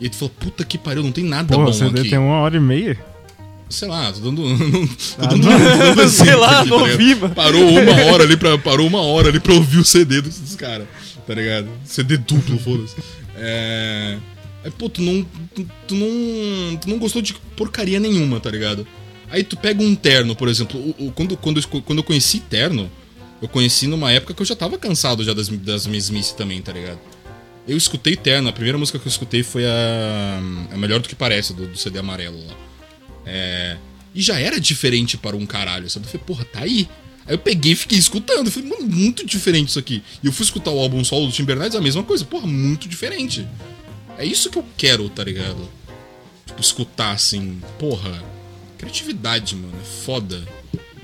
e 0.00 0.08
tu 0.08 0.16
fala, 0.16 0.30
puta 0.38 0.64
que 0.64 0.76
pariu, 0.76 1.02
não 1.02 1.10
tem 1.12 1.24
nada 1.24 1.54
Pô, 1.56 1.64
bom 1.64 1.70
o 1.70 1.72
CD 1.74 2.00
aqui. 2.00 2.10
tem 2.10 2.18
uma 2.18 2.38
hora 2.40 2.56
e 2.56 2.60
meia? 2.60 2.98
Sei 3.68 3.88
lá, 3.88 4.12
tô 4.12 4.20
dando. 4.20 4.42
Não, 4.42 4.86
tô 4.86 4.94
Ah, 5.18 5.26
dando, 5.26 5.42
não. 5.42 5.58
dando 5.96 6.08
Sei 6.10 6.34
lá, 6.36 6.60
aqui, 6.60 6.70
não 6.70 6.78
tá 6.78 6.86
mano. 7.20 7.34
Parou 7.34 7.68
uma 7.68 7.92
hora 8.04 8.22
ali 8.22 8.36
pra. 8.36 8.56
Parou 8.58 8.86
uma 8.86 9.00
hora 9.00 9.28
ali 9.30 9.40
pra 9.40 9.54
ouvir 9.54 9.78
o 9.78 9.84
CD 9.84 10.20
dos, 10.20 10.38
dos 10.38 10.54
caras. 10.54 10.86
Tá 11.26 11.34
ligado? 11.34 11.68
CD 11.84 12.16
duplo, 12.16 12.58
foda-se. 12.58 12.94
É. 13.36 14.18
Aí, 14.64 14.70
pô, 14.70 14.88
tu 14.88 15.02
não, 15.02 15.24
tu, 15.86 15.94
não. 15.94 16.76
Tu 16.76 16.88
não 16.88 16.98
gostou 16.98 17.20
de 17.22 17.34
porcaria 17.56 17.98
nenhuma, 18.00 18.40
tá 18.40 18.50
ligado? 18.50 18.86
Aí 19.30 19.42
tu 19.42 19.56
pega 19.56 19.82
um 19.82 19.94
terno, 19.94 20.36
por 20.36 20.48
exemplo. 20.48 20.78
o- 20.78 21.06
o- 21.08 21.12
quando, 21.12 21.36
quando, 21.36 21.60
eu- 21.60 21.82
quando 21.82 21.98
eu 21.98 22.04
conheci 22.04 22.38
terno, 22.40 22.90
eu 23.42 23.48
conheci 23.48 23.86
numa 23.86 24.12
época 24.12 24.32
que 24.34 24.40
eu 24.42 24.46
já 24.46 24.54
tava 24.56 24.78
cansado 24.78 25.24
já 25.24 25.32
das, 25.34 25.48
das 25.48 25.86
mesmices 25.86 26.32
também, 26.32 26.62
tá 26.62 26.72
ligado? 26.72 26.98
Eu 27.66 27.76
escutei 27.76 28.14
terno, 28.16 28.48
a 28.48 28.52
primeira 28.52 28.78
música 28.78 28.98
que 28.98 29.06
eu 29.06 29.10
escutei 29.10 29.42
foi 29.42 29.66
a. 29.66 30.40
A 30.72 30.76
melhor 30.76 31.00
do 31.00 31.08
que 31.08 31.14
parece, 31.16 31.52
do, 31.52 31.66
do 31.66 31.76
CD 31.76 31.98
amarelo 31.98 32.38
lá. 32.46 32.54
É, 33.26 33.76
e 34.14 34.22
já 34.22 34.38
era 34.38 34.60
diferente 34.60 35.16
para 35.16 35.36
um 35.36 35.44
caralho, 35.44 35.90
sabe? 35.90 36.06
Eu 36.06 36.10
falei, 36.10 36.24
porra, 36.26 36.44
tá 36.44 36.60
aí. 36.60 36.88
Aí 37.26 37.34
eu 37.34 37.38
peguei 37.38 37.72
e 37.72 37.76
fiquei 37.76 37.98
escutando. 37.98 38.50
Falei, 38.50 38.68
mano, 38.68 38.86
muito 38.86 39.26
diferente 39.26 39.70
isso 39.70 39.78
aqui. 39.78 40.02
E 40.22 40.26
eu 40.26 40.32
fui 40.32 40.44
escutar 40.44 40.70
o 40.70 40.78
álbum 40.78 41.02
solo 41.04 41.26
do 41.26 41.32
Timbernights, 41.32 41.76
a 41.76 41.80
mesma 41.80 42.02
coisa. 42.02 42.24
Porra, 42.24 42.46
muito 42.46 42.88
diferente. 42.88 43.46
É 44.16 44.24
isso 44.24 44.50
que 44.50 44.58
eu 44.58 44.64
quero, 44.76 45.08
tá 45.08 45.24
ligado? 45.24 45.68
Tipo, 46.46 46.60
escutar 46.60 47.12
assim, 47.12 47.60
porra. 47.78 48.22
Criatividade, 48.78 49.56
mano, 49.56 49.74
é 49.80 49.84
foda. 49.84 50.42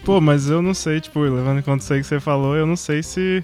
Pô, 0.05 0.21
mas 0.21 0.49
eu 0.49 0.61
não 0.61 0.75
sei, 0.75 1.01
tipo, 1.01 1.21
levando 1.21 1.59
em 1.59 1.63
conta 1.63 1.83
isso 1.83 1.93
aí 1.93 2.01
que 2.01 2.07
você 2.07 2.21
falou, 2.21 2.57
eu 2.57 2.67
não 2.67 2.77
sei 2.77 3.03
se. 3.03 3.43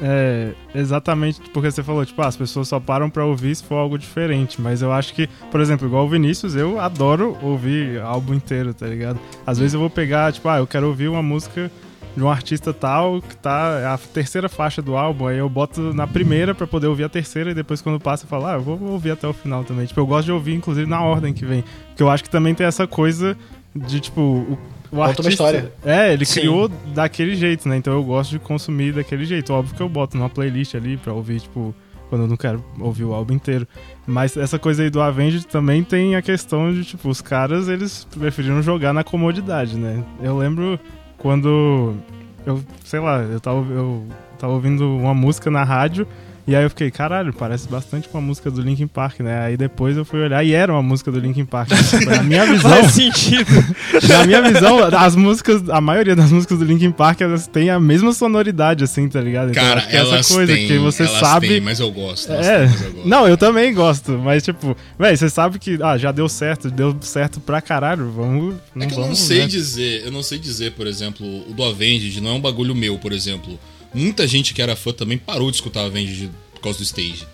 É, 0.00 0.52
exatamente 0.74 1.40
porque 1.52 1.70
você 1.70 1.82
falou, 1.82 2.04
tipo, 2.04 2.20
ah, 2.20 2.26
as 2.26 2.36
pessoas 2.36 2.68
só 2.68 2.78
param 2.78 3.08
pra 3.08 3.24
ouvir 3.24 3.54
se 3.54 3.64
for 3.64 3.76
algo 3.76 3.98
diferente. 3.98 4.60
Mas 4.60 4.82
eu 4.82 4.92
acho 4.92 5.14
que, 5.14 5.26
por 5.50 5.60
exemplo, 5.60 5.86
igual 5.86 6.04
o 6.04 6.08
Vinícius, 6.08 6.54
eu 6.54 6.78
adoro 6.78 7.36
ouvir 7.42 8.00
álbum 8.00 8.34
inteiro, 8.34 8.74
tá 8.74 8.86
ligado? 8.86 9.18
Às 9.46 9.58
vezes 9.58 9.74
eu 9.74 9.80
vou 9.80 9.90
pegar, 9.90 10.32
tipo, 10.32 10.48
ah, 10.48 10.58
eu 10.58 10.66
quero 10.66 10.86
ouvir 10.86 11.08
uma 11.08 11.22
música 11.22 11.70
de 12.16 12.22
um 12.22 12.30
artista 12.30 12.72
tal 12.72 13.20
que 13.20 13.36
tá 13.36 13.92
a 13.92 13.98
terceira 13.98 14.48
faixa 14.48 14.80
do 14.80 14.96
álbum, 14.96 15.26
aí 15.26 15.36
eu 15.36 15.50
boto 15.50 15.92
na 15.92 16.06
primeira 16.06 16.54
pra 16.54 16.66
poder 16.66 16.86
ouvir 16.86 17.04
a 17.04 17.10
terceira 17.10 17.50
e 17.50 17.54
depois 17.54 17.82
quando 17.82 18.00
passa 18.00 18.24
eu 18.24 18.28
falo, 18.28 18.46
ah, 18.46 18.54
eu 18.54 18.62
vou 18.62 18.80
ouvir 18.90 19.10
até 19.10 19.28
o 19.28 19.34
final 19.34 19.62
também. 19.64 19.84
Tipo, 19.84 20.00
eu 20.00 20.06
gosto 20.06 20.24
de 20.24 20.32
ouvir 20.32 20.54
inclusive 20.54 20.88
na 20.88 21.02
ordem 21.02 21.34
que 21.34 21.44
vem, 21.44 21.62
porque 21.88 22.02
eu 22.02 22.08
acho 22.08 22.24
que 22.24 22.30
também 22.30 22.54
tem 22.54 22.66
essa 22.66 22.86
coisa 22.86 23.36
de 23.74 24.00
tipo 24.00 24.20
o, 24.20 24.58
o 25.04 25.06
Conta 25.08 25.22
uma 25.22 25.30
história. 25.30 25.72
É, 25.84 26.12
ele 26.12 26.24
Sim. 26.24 26.40
criou 26.40 26.68
daquele 26.68 27.34
jeito, 27.34 27.68
né? 27.68 27.76
Então 27.76 27.92
eu 27.92 28.02
gosto 28.02 28.30
de 28.30 28.38
consumir 28.38 28.92
daquele 28.92 29.24
jeito. 29.24 29.52
Óbvio 29.52 29.74
que 29.74 29.82
eu 29.82 29.88
boto 29.88 30.16
numa 30.16 30.28
playlist 30.28 30.74
ali 30.74 30.96
pra 30.96 31.12
ouvir, 31.12 31.40
tipo, 31.40 31.74
quando 32.08 32.22
eu 32.22 32.28
não 32.28 32.36
quero 32.36 32.64
ouvir 32.80 33.04
o 33.04 33.14
álbum 33.14 33.34
inteiro. 33.34 33.66
Mas 34.06 34.36
essa 34.36 34.58
coisa 34.58 34.82
aí 34.82 34.90
do 34.90 35.00
Avenged 35.00 35.46
também 35.46 35.82
tem 35.82 36.16
a 36.16 36.22
questão 36.22 36.72
de, 36.72 36.84
tipo, 36.84 37.08
os 37.08 37.20
caras, 37.20 37.68
eles 37.68 38.06
preferiram 38.18 38.62
jogar 38.62 38.92
na 38.92 39.04
comodidade, 39.04 39.76
né? 39.76 40.02
Eu 40.22 40.36
lembro 40.36 40.78
quando 41.18 41.96
eu, 42.44 42.62
sei 42.84 43.00
lá, 43.00 43.22
eu 43.22 43.40
tava, 43.40 43.58
eu 43.72 44.06
tava 44.38 44.52
ouvindo 44.52 44.96
uma 44.96 45.14
música 45.14 45.50
na 45.50 45.64
rádio 45.64 46.06
e 46.46 46.54
aí 46.54 46.62
eu 46.62 46.70
fiquei, 46.70 46.90
caralho, 46.90 47.32
parece 47.32 47.68
bastante 47.68 48.08
com 48.08 48.18
a 48.18 48.20
música 48.20 48.50
do 48.50 48.60
Linkin 48.60 48.86
Park, 48.86 49.20
né? 49.20 49.40
Aí 49.46 49.56
depois 49.56 49.96
eu 49.96 50.04
fui 50.04 50.20
olhar 50.20 50.44
e 50.44 50.52
era 50.52 50.72
uma 50.72 50.82
música 50.82 51.10
do 51.10 51.18
Linkin 51.18 51.44
Park. 51.44 51.70
Na 52.06 52.22
minha 52.22 52.46
visão, 52.46 52.70
Faz 52.70 52.92
sentido. 52.92 53.50
na 54.08 54.24
minha 54.24 54.40
visão, 54.42 54.78
as 54.96 55.16
músicas, 55.16 55.68
a 55.68 55.80
maioria 55.80 56.14
das 56.14 56.30
músicas 56.30 56.58
do 56.58 56.64
Linkin 56.64 56.92
Park, 56.92 57.20
elas 57.20 57.46
têm 57.46 57.68
a 57.70 57.80
mesma 57.80 58.12
sonoridade, 58.12 58.84
assim, 58.84 59.08
tá 59.08 59.20
ligado? 59.20 59.50
Então, 59.50 59.62
Cara, 59.62 59.84
é 59.88 59.96
elas 59.96 60.20
essa 60.20 60.34
coisa 60.34 60.52
têm, 60.54 60.68
que 60.68 60.78
você 60.78 61.02
elas 61.02 61.18
sabe. 61.18 61.48
têm, 61.48 61.60
mas 61.60 61.80
eu 61.80 61.90
gosto. 61.90 62.30
É, 62.32 62.36
têm, 62.58 62.68
mas 62.68 62.82
eu 62.82 62.92
gosto. 62.92 63.08
não, 63.08 63.28
eu 63.28 63.36
também 63.36 63.74
gosto, 63.74 64.12
mas 64.12 64.42
tipo, 64.44 64.76
velho, 64.98 65.16
você 65.16 65.28
sabe 65.28 65.58
que 65.58 65.78
ah, 65.82 65.98
já 65.98 66.12
deu 66.12 66.28
certo, 66.28 66.70
deu 66.70 66.96
certo 67.00 67.40
pra 67.40 67.60
caralho, 67.60 68.10
vamos. 68.10 68.54
É 68.76 68.86
que 68.86 68.92
eu 68.92 68.98
não 68.98 69.04
vamos, 69.04 69.18
sei 69.18 69.40
né? 69.40 69.46
dizer, 69.46 70.04
eu 70.04 70.12
não 70.12 70.22
sei 70.22 70.38
dizer, 70.38 70.72
por 70.72 70.86
exemplo, 70.86 71.26
o 71.50 71.52
do 71.52 71.64
Avenged 71.64 72.20
não 72.20 72.30
é 72.30 72.34
um 72.34 72.40
bagulho 72.40 72.74
meu, 72.74 72.98
por 72.98 73.12
exemplo. 73.12 73.58
Muita 73.96 74.26
gente 74.26 74.52
que 74.54 74.60
era 74.62 74.76
fã 74.76 74.92
também 74.92 75.16
parou 75.18 75.50
de 75.50 75.56
escutar 75.56 75.84
Avenged 75.84 76.30
por 76.54 76.60
causa 76.60 76.78
do 76.78 76.84
Stage. 76.84 77.26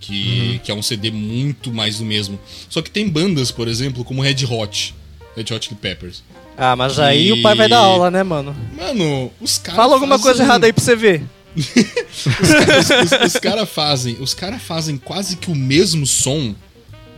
Que, 0.00 0.60
que 0.64 0.70
é 0.72 0.74
um 0.74 0.82
CD 0.82 1.10
muito 1.12 1.72
mais 1.72 1.98
do 1.98 2.04
mesmo. 2.04 2.38
Só 2.68 2.82
que 2.82 2.90
tem 2.90 3.08
bandas, 3.08 3.50
por 3.52 3.68
exemplo, 3.68 4.04
como 4.04 4.22
Red 4.22 4.44
Hot. 4.50 4.94
Red 5.36 5.54
Hot 5.54 5.64
Chili 5.66 5.78
Peppers. 5.80 6.24
Ah, 6.56 6.74
mas 6.74 6.98
aí 6.98 7.28
E- 7.28 7.32
o 7.32 7.42
pai 7.42 7.54
vai 7.54 7.68
dar 7.68 7.78
aula, 7.78 8.10
né, 8.10 8.22
mano? 8.22 8.54
Mano, 8.76 9.30
os 9.40 9.58
caras. 9.58 9.76
Fala 9.76 9.94
alguma 9.94 10.18
coisa 10.18 10.42
errada 10.42 10.66
aí 10.66 10.72
pra 10.72 10.82
você 10.82 10.96
ver. 10.96 11.22
Os, 11.54 13.12
os, 13.12 13.26
os 13.26 13.40
caras 13.40 13.68
fazem, 13.68 14.16
os 14.18 14.32
cara 14.32 14.58
fazem 14.58 14.96
quase 14.96 15.36
que 15.36 15.50
o 15.50 15.54
mesmo 15.54 16.06
som 16.06 16.54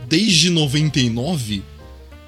desde 0.09 0.49
99 0.49 1.63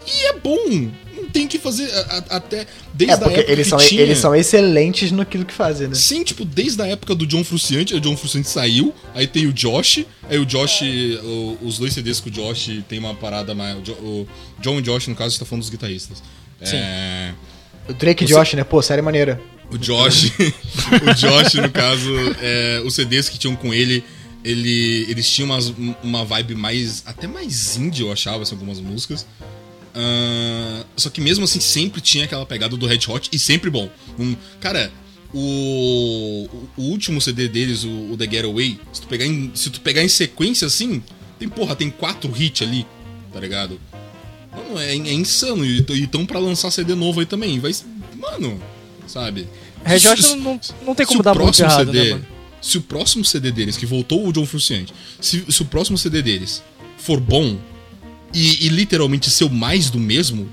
e 0.08 0.26
é 0.28 0.34
bom. 0.40 0.90
Não 1.16 1.30
tem 1.32 1.48
que 1.48 1.58
fazer 1.58 1.92
a- 1.92 2.24
a- 2.30 2.38
até 2.38 2.66
desde 2.94 3.12
É, 3.12 3.16
a 3.16 3.18
porque 3.18 3.40
época 3.40 3.52
eles 3.52 3.66
que 3.66 3.70
são, 3.72 3.80
tinha... 3.80 4.02
eles 4.02 4.18
são 4.20 4.36
excelentes 4.36 5.12
no 5.12 5.26
que 5.26 5.44
fazem, 5.52 5.88
né? 5.88 5.96
Sim, 5.96 6.24
tipo, 6.24 6.46
desde 6.46 6.82
a 6.82 6.88
época 6.88 7.16
do 7.16 7.26
John 7.26 7.44
Frusciante, 7.44 7.94
o 7.96 8.00
John 8.00 8.16
Frusciante 8.16 8.48
saiu, 8.48 8.94
aí 9.16 9.26
tem 9.28 9.48
o 9.48 9.52
Josh, 9.54 10.06
aí 10.30 10.38
o 10.38 10.46
Josh, 10.46 10.82
o- 11.24 11.58
os 11.64 11.80
dois 11.80 11.94
CDs 11.94 12.20
com 12.20 12.30
o 12.30 12.32
Josh 12.32 12.70
tem 12.88 13.00
uma 13.00 13.16
parada 13.16 13.54
mais. 13.56 13.78
O, 13.80 13.82
Jo- 13.82 13.94
o 13.94 14.28
John 14.62 14.76
e 14.76 14.80
o 14.80 14.82
Josh, 14.82 15.08
no 15.08 15.16
caso, 15.16 15.34
está 15.34 15.46
falando 15.46 15.62
dos 15.62 15.70
guitarristas. 15.72 16.22
Sim. 16.64 16.78
É, 16.78 17.34
O 17.90 17.94
Drake 17.94 18.24
e 18.24 18.28
Você- 18.28 18.34
Josh, 18.34 18.54
né? 18.54 18.64
Pô, 18.64 18.82
série 18.82 19.02
maneira. 19.02 19.42
o 19.72 19.78
Josh, 19.78 20.32
o 21.02 21.14
Josh, 21.16 21.54
no 21.56 21.72
caso, 21.72 22.12
é, 22.42 22.82
os 22.86 22.94
CDs 22.94 23.28
que 23.28 23.38
tinham 23.40 23.56
com 23.56 23.74
ele, 23.74 24.04
ele, 24.44 25.06
eles 25.10 25.30
tinham 25.30 25.50
umas- 25.50 25.74
uma 26.04 26.24
vibe 26.24 26.54
mais. 26.56 27.02
até 27.06 27.26
mais 27.28 27.76
indie, 27.76 28.02
eu 28.04 28.12
achava, 28.12 28.44
assim, 28.44 28.54
algumas 28.54 28.80
músicas. 28.80 29.26
Ah, 30.00 30.86
só 30.96 31.10
que 31.10 31.20
mesmo 31.20 31.44
assim 31.44 31.60
sempre 31.60 32.00
tinha 32.00 32.26
aquela 32.26 32.46
pegada 32.46 32.78
do 32.78 32.86
Red 32.86 33.00
Hot 33.08 33.30
e 33.32 33.40
sempre 33.40 33.72
bom. 33.72 33.90
Um- 34.20 34.36
cara, 34.62 34.92
o, 35.34 36.48
o 36.78 36.84
último 36.84 37.20
CD 37.20 37.48
deles, 37.48 37.84
o, 37.84 38.12
o 38.12 38.18
The 38.18 38.30
Getaway, 38.30 38.80
se 38.94 39.02
tu, 39.02 39.08
pegar 39.08 39.26
em, 39.26 39.52
se 39.56 39.72
tu 39.72 39.82
pegar 39.82 40.04
em 40.04 40.08
sequência 40.08 40.68
assim, 40.68 41.02
tem 41.40 41.50
porra, 41.50 41.76
tem 41.76 41.90
quatro 41.90 42.32
hits 42.40 42.62
ali, 42.62 42.86
tá 43.34 43.40
ligado? 43.40 43.80
Mano, 44.52 44.80
é, 44.80 44.92
é 44.92 45.14
insano. 45.14 45.66
E 45.66 45.80
estão 45.80 46.28
pra 46.28 46.38
lançar 46.38 46.70
CD 46.70 46.94
novo 46.94 47.20
aí 47.20 47.26
também. 47.26 47.60
Vai, 47.60 47.72
mano, 48.16 48.62
sabe? 49.08 49.48
Red 49.84 50.08
Hot 50.08 50.22
não, 50.22 50.38
não, 50.38 50.62
não 50.86 50.96
tem 50.96 51.08
como 51.08 51.24
dar 51.24 51.34
muito 51.34 51.44
próximo 51.44 51.70
errado, 51.70 51.86
CD, 51.88 52.04
né, 52.04 52.10
mano? 52.12 52.28
Se 52.62 52.78
o 52.78 52.82
próximo 52.82 53.26
CD 53.26 53.52
deles, 53.52 53.78
que 53.78 53.86
voltou 53.86 54.28
o 54.28 54.32
John 54.32 54.46
Frusciante, 54.46 54.94
se, 55.20 55.44
se 55.50 55.62
o 55.62 55.66
próximo 55.66 55.98
CD 55.98 56.22
deles 56.22 56.62
for 56.98 57.20
bom 57.20 57.58
e, 58.34 58.66
e 58.66 58.70
literalmente 58.70 59.30
ser 59.30 59.46
o 59.46 59.50
mais 59.50 59.90
do 59.90 60.00
mesmo, 60.00 60.50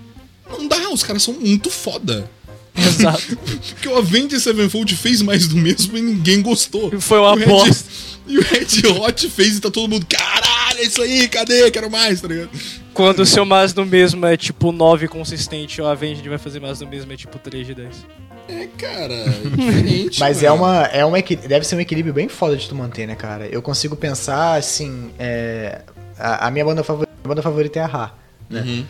não 0.49 0.66
dá, 0.68 0.91
os 0.91 1.03
caras 1.03 1.22
são 1.22 1.35
muito 1.35 1.70
foda. 1.70 2.31
Exato. 2.77 3.37
Porque 3.75 3.89
o 3.89 3.97
Avenged 3.97 4.39
Sevenfold 4.41 4.97
fez 4.97 5.22
mais 5.22 5.47
do 5.47 5.57
mesmo 5.57 5.97
e 5.97 6.03
ninguém 6.03 6.43
gostou. 6.43 7.01
Foi 7.01 7.18
uma 7.18 7.37
bosta. 7.37 7.85
E 8.27 8.39
o 8.39 8.43
Red 8.43 8.89
Hot 8.89 9.29
fez 9.29 9.59
e 9.59 9.61
tá 9.61 9.70
todo 9.70 9.87
mundo, 9.87 10.07
caralho, 10.07 10.79
é 10.79 10.85
isso 10.85 11.03
aí, 11.03 11.29
cadê? 11.29 11.70
Quero 11.70 11.91
mais, 11.91 12.22
tá 12.22 12.29
ligado? 12.29 12.49
Quando 12.95 13.20
o 13.20 13.27
seu 13.27 13.45
mais 13.45 13.75
do 13.75 13.85
mesmo 13.85 14.25
é 14.25 14.35
tipo 14.35 14.72
9 14.72 15.09
consistente, 15.09 15.83
o 15.83 15.87
Avenged 15.87 16.27
vai 16.27 16.39
fazer 16.39 16.59
mais 16.59 16.79
do 16.79 16.87
mesmo 16.87 17.12
é 17.12 17.16
tipo 17.18 17.39
3 17.39 17.66
de 17.66 17.75
10. 17.75 18.07
É, 18.49 18.66
cara, 18.79 19.12
é 19.12 19.29
diferente. 19.57 20.20
Mas 20.20 20.39
mano. 20.39 20.47
é 20.47 20.53
uma, 20.53 20.83
é 20.87 21.05
uma 21.05 21.20
deve 21.20 21.66
ser 21.66 21.77
um 21.77 21.81
equilíbrio 21.81 22.14
bem 22.14 22.27
foda 22.27 22.57
de 22.57 22.66
tu 22.66 22.75
manter, 22.75 23.07
né, 23.07 23.14
cara? 23.14 23.47
Eu 23.47 23.61
consigo 23.61 23.95
pensar 23.95 24.55
assim, 24.55 25.11
é, 25.18 25.83
a, 26.18 26.47
a 26.47 26.51
minha 26.51 26.64
banda 26.64 26.83
favorita, 26.83 27.03
banda 27.29 27.43
favorita 27.43 27.79
é 27.79 27.83
a 27.83 27.87
Ra, 27.87 28.12
né? 28.51 28.61
Uhum. 28.61 28.85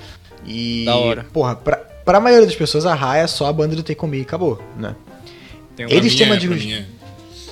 E 0.46 0.84
Da 0.84 0.96
hora. 0.96 1.26
porra, 1.32 1.56
pra, 1.56 1.76
pra 1.76 2.20
maioria 2.20 2.46
das 2.46 2.56
pessoas 2.56 2.84
a 2.86 2.94
Ra 2.94 3.16
é 3.16 3.26
só 3.26 3.46
a 3.46 3.52
banda 3.52 3.74
do 3.76 3.82
Take 3.82 4.04
On 4.04 4.08
Me 4.08 4.18
e 4.18 4.22
acabou, 4.22 4.60
né? 4.78 4.94
Tem, 5.76 5.86
Eles 5.90 6.14
têm 6.14 6.26
uma 6.26 6.36
pra 6.36 6.46
dis- 6.48 6.64
mim 6.64 6.72
é. 6.72 6.84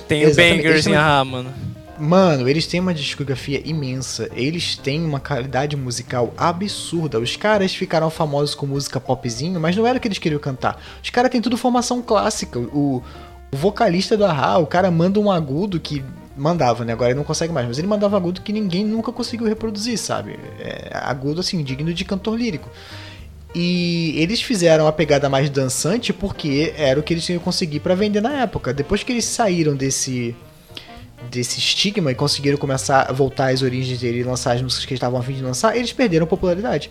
tem 0.07 0.21
Exatamente, 0.21 0.63
bangers 0.63 0.87
em 0.87 0.95
ah, 0.95 1.23
mano. 1.25 1.53
Mano, 1.99 2.49
eles 2.49 2.65
têm 2.65 2.79
uma 2.79 2.93
discografia 2.93 3.61
imensa. 3.63 4.27
Eles 4.35 4.75
têm 4.75 5.03
uma 5.05 5.19
qualidade 5.19 5.75
musical 5.75 6.33
absurda. 6.35 7.19
Os 7.19 7.35
caras 7.35 7.73
ficaram 7.75 8.09
famosos 8.09 8.55
com 8.55 8.65
música 8.65 8.99
popzinho, 8.99 9.59
mas 9.59 9.75
não 9.75 9.85
era 9.85 9.97
o 9.97 10.01
que 10.01 10.07
eles 10.07 10.17
queriam 10.17 10.39
cantar. 10.39 10.81
Os 11.03 11.09
caras 11.11 11.29
têm 11.31 11.39
tudo 11.39 11.55
formação 11.55 12.01
clássica. 12.01 12.57
O, 12.59 13.03
o 13.53 13.55
vocalista 13.57 14.17
do 14.17 14.25
Ahá, 14.25 14.57
o 14.57 14.65
cara 14.65 14.89
manda 14.89 15.19
um 15.19 15.31
agudo 15.31 15.79
que 15.79 16.03
mandava, 16.35 16.83
né? 16.83 16.93
Agora 16.93 17.11
ele 17.11 17.17
não 17.17 17.23
consegue 17.23 17.53
mais, 17.53 17.67
mas 17.67 17.77
ele 17.77 17.87
mandava 17.87 18.17
agudo 18.17 18.41
que 18.41 18.51
ninguém 18.51 18.83
nunca 18.85 19.11
conseguiu 19.11 19.47
reproduzir, 19.47 19.97
sabe? 19.97 20.39
É, 20.59 20.89
agudo 20.93 21.39
assim, 21.39 21.63
digno 21.63 21.93
de 21.93 22.03
cantor 22.05 22.37
lírico. 22.37 22.69
E 23.55 24.15
eles 24.17 24.41
fizeram 24.41 24.87
a 24.87 24.91
pegada 24.91 25.29
mais 25.29 25.49
dançante 25.49 26.11
porque 26.11 26.73
era 26.75 26.99
o 26.99 27.03
que 27.03 27.13
eles 27.13 27.23
tinham 27.23 27.37
que 27.37 27.45
conseguir 27.45 27.79
pra 27.81 27.93
vender 27.93 28.19
na 28.21 28.41
época. 28.41 28.73
Depois 28.73 29.03
que 29.03 29.11
eles 29.11 29.25
saíram 29.25 29.75
desse 29.75 30.35
desse 31.31 31.57
estigma 31.57 32.11
e 32.11 32.15
conseguiram 32.15 32.57
começar 32.57 33.03
a 33.09 33.13
voltar 33.13 33.53
às 33.53 33.61
origens 33.61 33.97
dele 33.99 34.19
e 34.19 34.23
lançar 34.23 34.55
as 34.55 34.61
músicas 34.61 34.85
que 34.85 34.93
eles 34.93 34.97
estavam 34.97 35.19
a 35.19 35.23
fim 35.23 35.33
de 35.33 35.41
lançar, 35.41 35.75
eles 35.77 35.93
perderam 35.93 36.25
popularidade. 36.27 36.89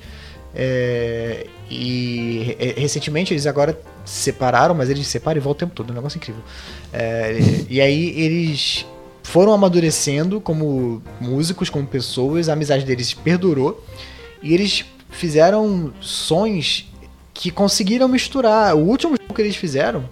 É, 0.55 1.47
e 1.71 2.55
re- 2.59 2.75
recentemente 2.79 3.33
eles 3.33 3.47
agora 3.47 3.79
se 4.05 4.23
separaram, 4.23 4.75
mas 4.75 4.89
eles 4.89 5.05
se 5.07 5.13
separam 5.13 5.39
e 5.39 5.41
voltam 5.41 5.67
o 5.67 5.69
tempo 5.69 5.77
todo, 5.77 5.91
é 5.91 5.93
um 5.93 5.97
negócio 5.97 6.17
incrível. 6.17 6.43
É, 6.93 7.37
e 7.69 7.81
aí 7.81 8.19
eles 8.19 8.87
foram 9.23 9.53
amadurecendo 9.53 10.41
como 10.41 11.03
músicos, 11.21 11.71
como 11.71 11.87
pessoas, 11.87 12.49
a 12.49 12.53
amizade 12.53 12.85
deles 12.85 13.15
perdurou 13.15 13.85
e 14.43 14.53
eles 14.53 14.85
fizeram 15.11 15.93
sons 16.01 16.91
que 17.33 17.51
conseguiram 17.51 18.09
misturar. 18.09 18.75
O 18.75 18.81
último 18.81 19.17
que 19.17 19.43
eles 19.43 19.57
fizeram 19.57 20.05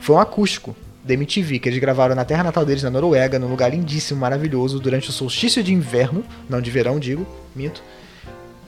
foi 0.00 0.16
um 0.16 0.18
acústico 0.18 0.74
da 1.04 1.14
MTV, 1.14 1.58
que 1.58 1.68
eles 1.68 1.78
gravaram 1.78 2.14
na 2.14 2.24
terra 2.24 2.44
natal 2.44 2.64
deles, 2.64 2.82
na 2.82 2.90
Noruega, 2.90 3.38
num 3.38 3.48
lugar 3.48 3.70
lindíssimo, 3.70 4.20
maravilhoso, 4.20 4.78
durante 4.78 5.08
o 5.08 5.12
solstício 5.12 5.62
de 5.62 5.72
inverno, 5.72 6.24
não 6.48 6.60
de 6.60 6.70
verão, 6.70 6.98
digo, 6.98 7.26
minto. 7.56 7.82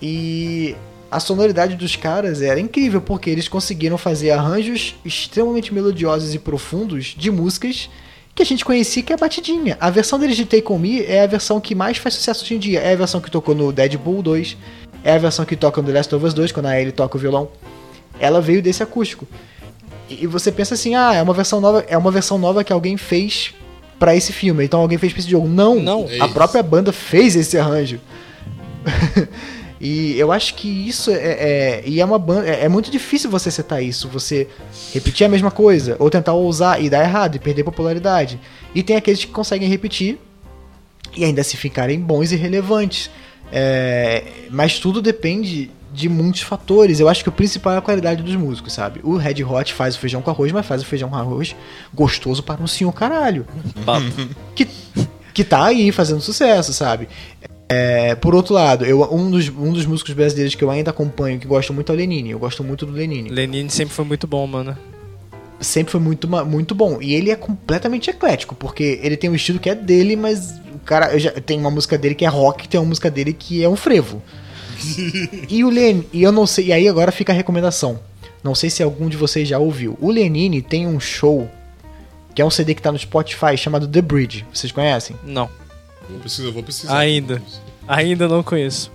E 0.00 0.74
a 1.10 1.20
sonoridade 1.20 1.76
dos 1.76 1.96
caras 1.96 2.40
era 2.40 2.58
incrível, 2.58 3.00
porque 3.00 3.28
eles 3.28 3.48
conseguiram 3.48 3.98
fazer 3.98 4.30
arranjos 4.30 4.94
extremamente 5.04 5.74
melodiosos 5.74 6.34
e 6.34 6.38
profundos 6.38 7.14
de 7.16 7.30
músicas 7.30 7.90
que 8.34 8.42
a 8.42 8.46
gente 8.46 8.64
conhecia 8.64 9.02
que 9.02 9.12
é 9.12 9.16
batidinha. 9.16 9.76
A 9.80 9.90
versão 9.90 10.18
deles 10.18 10.36
de 10.36 10.44
Take 10.44 10.70
On 10.72 10.78
Me 10.78 11.02
é 11.04 11.22
a 11.22 11.26
versão 11.26 11.60
que 11.60 11.74
mais 11.74 11.98
faz 11.98 12.14
sucesso 12.14 12.44
hoje 12.44 12.54
em 12.54 12.58
dia. 12.58 12.80
É 12.80 12.92
a 12.92 12.96
versão 12.96 13.20
que 13.20 13.30
tocou 13.30 13.54
no 13.54 13.72
Deadpool 13.72 14.22
2, 14.22 14.56
é 15.04 15.12
a 15.14 15.18
versão 15.18 15.44
que 15.44 15.56
toca 15.56 15.80
no 15.80 15.88
The 15.88 15.94
Last 15.94 16.14
of 16.14 16.24
Us 16.24 16.34
2, 16.34 16.52
quando 16.52 16.66
a 16.66 16.80
Ellie 16.80 16.92
toca 16.92 17.16
o 17.16 17.20
violão. 17.20 17.48
Ela 18.18 18.40
veio 18.40 18.62
desse 18.62 18.82
acústico. 18.82 19.26
E 20.08 20.26
você 20.26 20.50
pensa 20.50 20.74
assim, 20.74 20.94
ah, 20.94 21.14
é 21.14 21.22
uma 21.22 21.32
versão 21.34 21.60
nova, 21.60 21.84
é 21.88 21.96
uma 21.96 22.10
versão 22.10 22.36
nova 22.38 22.64
que 22.64 22.72
alguém 22.72 22.96
fez 22.96 23.54
pra 23.98 24.16
esse 24.16 24.32
filme. 24.32 24.64
Então 24.64 24.80
alguém 24.80 24.98
fez 24.98 25.12
pra 25.12 25.20
esse 25.20 25.30
jogo. 25.30 25.46
Não, 25.46 25.76
Não. 25.80 26.06
É 26.08 26.20
a 26.20 26.24
isso. 26.24 26.34
própria 26.34 26.62
banda 26.62 26.92
fez 26.92 27.36
esse 27.36 27.56
arranjo. 27.58 28.00
e 29.80 30.18
eu 30.18 30.30
acho 30.30 30.54
que 30.54 30.68
isso 30.68 31.10
é, 31.10 31.14
é- 31.16 31.82
e 31.86 32.00
é 32.00 32.04
uma 32.04 32.18
banda, 32.18 32.46
é, 32.46 32.64
é 32.64 32.68
muito 32.68 32.90
difícil 32.90 33.30
você 33.30 33.50
setar 33.50 33.82
isso, 33.82 34.08
você 34.08 34.46
repetir 34.92 35.26
a 35.26 35.28
mesma 35.30 35.50
coisa 35.50 35.96
ou 35.98 36.10
tentar 36.10 36.34
ousar 36.34 36.82
e 36.82 36.90
dar 36.90 37.02
errado 37.02 37.36
e 37.36 37.38
perder 37.38 37.64
popularidade. 37.64 38.38
E 38.74 38.82
tem 38.82 38.96
aqueles 38.96 39.24
que 39.24 39.30
conseguem 39.32 39.68
repetir 39.68 40.18
e 41.16 41.24
ainda 41.24 41.42
se 41.42 41.56
ficarem 41.56 41.98
bons 41.98 42.30
e 42.30 42.36
relevantes. 42.36 43.10
É, 43.52 44.22
mas 44.50 44.78
tudo 44.78 45.00
depende 45.02 45.70
de 45.92 46.08
muitos 46.08 46.42
fatores. 46.42 47.00
Eu 47.00 47.08
acho 47.08 47.22
que 47.22 47.28
o 47.28 47.32
principal 47.32 47.72
é 47.72 47.78
a 47.78 47.80
qualidade 47.80 48.22
dos 48.22 48.36
músicos, 48.36 48.72
sabe? 48.72 49.00
O 49.02 49.16
Red 49.16 49.42
Hot 49.42 49.74
faz 49.74 49.96
o 49.96 49.98
feijão 49.98 50.22
com 50.22 50.30
arroz, 50.30 50.52
mas 50.52 50.64
faz 50.66 50.82
o 50.82 50.84
feijão 50.86 51.08
com 51.08 51.16
arroz 51.16 51.56
gostoso 51.92 52.42
para 52.44 52.62
um 52.62 52.66
senhor 52.66 52.92
caralho. 52.92 53.44
Que, 54.54 54.68
que 55.34 55.42
tá 55.42 55.64
aí 55.64 55.90
fazendo 55.90 56.20
sucesso, 56.20 56.72
sabe? 56.72 57.08
É, 57.72 58.16
por 58.16 58.34
outro 58.34 58.52
lado, 58.52 58.84
eu, 58.84 59.00
um, 59.14 59.30
dos, 59.30 59.48
um 59.48 59.72
dos 59.72 59.86
músicos 59.86 60.12
brasileiros 60.12 60.56
que 60.56 60.64
eu 60.64 60.68
ainda 60.72 60.90
acompanho, 60.90 61.38
que 61.38 61.46
gosto 61.46 61.72
muito 61.72 61.92
é 61.92 61.94
o 61.94 61.96
Lenine. 61.96 62.30
Eu 62.32 62.38
gosto 62.40 62.64
muito 62.64 62.84
do 62.84 62.90
Lenine. 62.90 63.30
Lenine 63.30 63.70
sempre 63.70 63.94
foi 63.94 64.04
muito 64.04 64.26
bom, 64.26 64.44
mano. 64.44 64.76
Sempre 65.60 65.92
foi 65.92 66.00
muito, 66.00 66.26
muito 66.28 66.74
bom. 66.74 67.00
E 67.00 67.14
ele 67.14 67.30
é 67.30 67.36
completamente 67.36 68.10
eclético, 68.10 68.56
porque 68.56 68.98
ele 69.04 69.16
tem 69.16 69.30
um 69.30 69.36
estilo 69.36 69.60
que 69.60 69.70
é 69.70 69.74
dele, 69.76 70.16
mas 70.16 70.60
o 70.74 70.80
cara. 70.84 71.12
Eu 71.12 71.20
já, 71.20 71.30
tem 71.30 71.60
uma 71.60 71.70
música 71.70 71.96
dele 71.96 72.16
que 72.16 72.24
é 72.24 72.28
rock, 72.28 72.68
tem 72.68 72.80
uma 72.80 72.88
música 72.88 73.08
dele 73.08 73.32
que 73.32 73.62
é 73.62 73.68
um 73.68 73.76
frevo. 73.76 74.20
e 75.48 75.62
o 75.62 75.70
Len, 75.70 76.04
e 76.12 76.24
eu 76.24 76.32
não 76.32 76.48
sei, 76.48 76.66
e 76.66 76.72
aí 76.72 76.88
agora 76.88 77.12
fica 77.12 77.32
a 77.32 77.36
recomendação. 77.36 78.00
Não 78.42 78.54
sei 78.54 78.68
se 78.68 78.82
algum 78.82 79.08
de 79.08 79.16
vocês 79.16 79.46
já 79.46 79.60
ouviu. 79.60 79.96
O 80.00 80.10
Lenine 80.10 80.60
tem 80.60 80.88
um 80.88 80.98
show 80.98 81.48
que 82.34 82.42
é 82.42 82.44
um 82.44 82.50
CD 82.50 82.74
que 82.74 82.82
tá 82.82 82.90
no 82.90 82.98
Spotify 82.98 83.56
chamado 83.56 83.86
The 83.86 84.02
Bridge. 84.02 84.44
Vocês 84.52 84.72
conhecem? 84.72 85.14
Não. 85.22 85.48
Vou 86.10 86.20
precisar, 86.20 86.50
vou 86.50 86.62
precisar. 86.62 86.98
Ainda. 86.98 87.42
Ainda 87.86 88.28
não 88.28 88.42
conheço. 88.42 88.90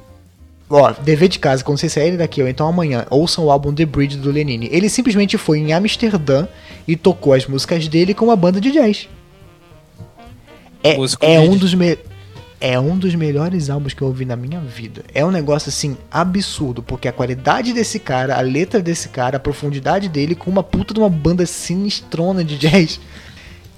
Ó, 0.69 0.91
dever 0.91 1.29
de 1.29 1.37
casa, 1.37 1.63
quando 1.63 1.77
você 1.77 1.87
sair 1.87 2.17
daqui 2.17 2.41
ou 2.41 2.47
então 2.47 2.67
amanhã, 2.67 3.05
ouçam 3.09 3.45
o 3.45 3.51
álbum 3.51 3.73
The 3.73 3.85
Bridge 3.85 4.17
do 4.17 4.31
Lenine. 4.31 4.67
Ele 4.71 4.89
simplesmente 4.89 5.37
foi 5.37 5.59
em 5.59 5.73
Amsterdã 5.73 6.47
e 6.87 6.95
tocou 6.95 7.33
as 7.33 7.45
músicas 7.45 7.87
dele 7.87 8.13
com 8.13 8.25
uma 8.25 8.35
banda 8.35 8.59
de 8.59 8.71
jazz. 8.71 9.07
É, 10.83 10.97
é 11.21 11.39
um 11.39 11.55
dos 11.55 11.73
me... 11.73 11.97
é 12.59 12.79
um 12.79 12.97
dos 12.97 13.13
melhores 13.15 13.69
álbuns 13.69 13.93
que 13.93 14.01
eu 14.01 14.07
ouvi 14.07 14.25
na 14.25 14.35
minha 14.35 14.59
vida. 14.59 15.03
É 15.13 15.23
um 15.23 15.31
negócio 15.31 15.69
assim 15.69 15.97
absurdo, 16.11 16.81
porque 16.81 17.07
a 17.07 17.13
qualidade 17.13 17.71
desse 17.71 17.99
cara, 17.99 18.35
a 18.35 18.41
letra 18.41 18.81
desse 18.81 19.09
cara, 19.09 19.37
a 19.37 19.39
profundidade 19.39 20.09
dele 20.09 20.33
com 20.33 20.49
uma 20.49 20.63
puta 20.63 20.93
de 20.93 20.99
uma 20.99 21.09
banda 21.09 21.45
sinistrona 21.45 22.43
de 22.43 22.57
jazz. 22.57 22.99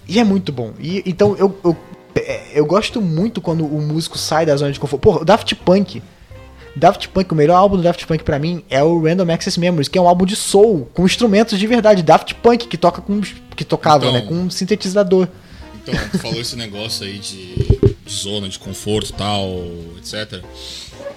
E 0.10 0.22
é 0.22 0.24
muito 0.24 0.54
bom. 0.54 0.72
E 0.80 1.04
então 1.06 1.36
eu, 1.36 1.54
eu 1.66 1.76
eu 2.54 2.66
gosto 2.66 3.02
muito 3.02 3.42
quando 3.42 3.66
o 3.66 3.82
músico 3.82 4.18
sai 4.18 4.46
da 4.46 4.56
zona 4.56 4.72
de 4.72 4.80
conforto. 4.80 5.10
O 5.22 5.26
Daft 5.26 5.54
Punk 5.56 6.02
Daft 6.76 7.10
Punk, 7.10 7.32
o 7.32 7.36
melhor 7.36 7.56
álbum 7.56 7.76
do 7.78 7.82
Daft 7.82 8.06
Punk 8.06 8.24
pra 8.24 8.38
mim 8.38 8.64
é 8.70 8.84
o 8.84 9.02
Random 9.04 9.32
Access 9.34 9.60
Memories, 9.60 9.88
que 9.88 9.98
é 9.98 10.02
um 10.02 10.08
álbum 10.08 10.26
de 10.28 10.36
soul, 10.36 10.88
com 10.94 11.06
instrumentos 11.06 11.58
de 11.58 11.66
verdade. 11.66 12.04
Daft 12.04 12.36
Punk, 12.36 12.68
que 12.68 12.78
toca 12.78 13.02
com. 13.02 13.20
que 13.56 13.66
tocava, 13.66 14.06
Então. 14.06 14.14
né? 14.14 14.22
Com 14.22 14.36
um 14.36 14.50
sintetizador. 14.52 15.28
Então, 15.82 15.96
tu 16.12 16.20
falou 16.20 16.40
esse 16.40 16.56
negócio 16.56 17.04
aí 17.06 17.18
de, 17.18 17.56
de 18.06 18.14
zona 18.14 18.48
de 18.48 18.60
conforto 18.60 19.10
e 19.10 19.14
tal, 19.14 19.50
etc. 19.98 20.44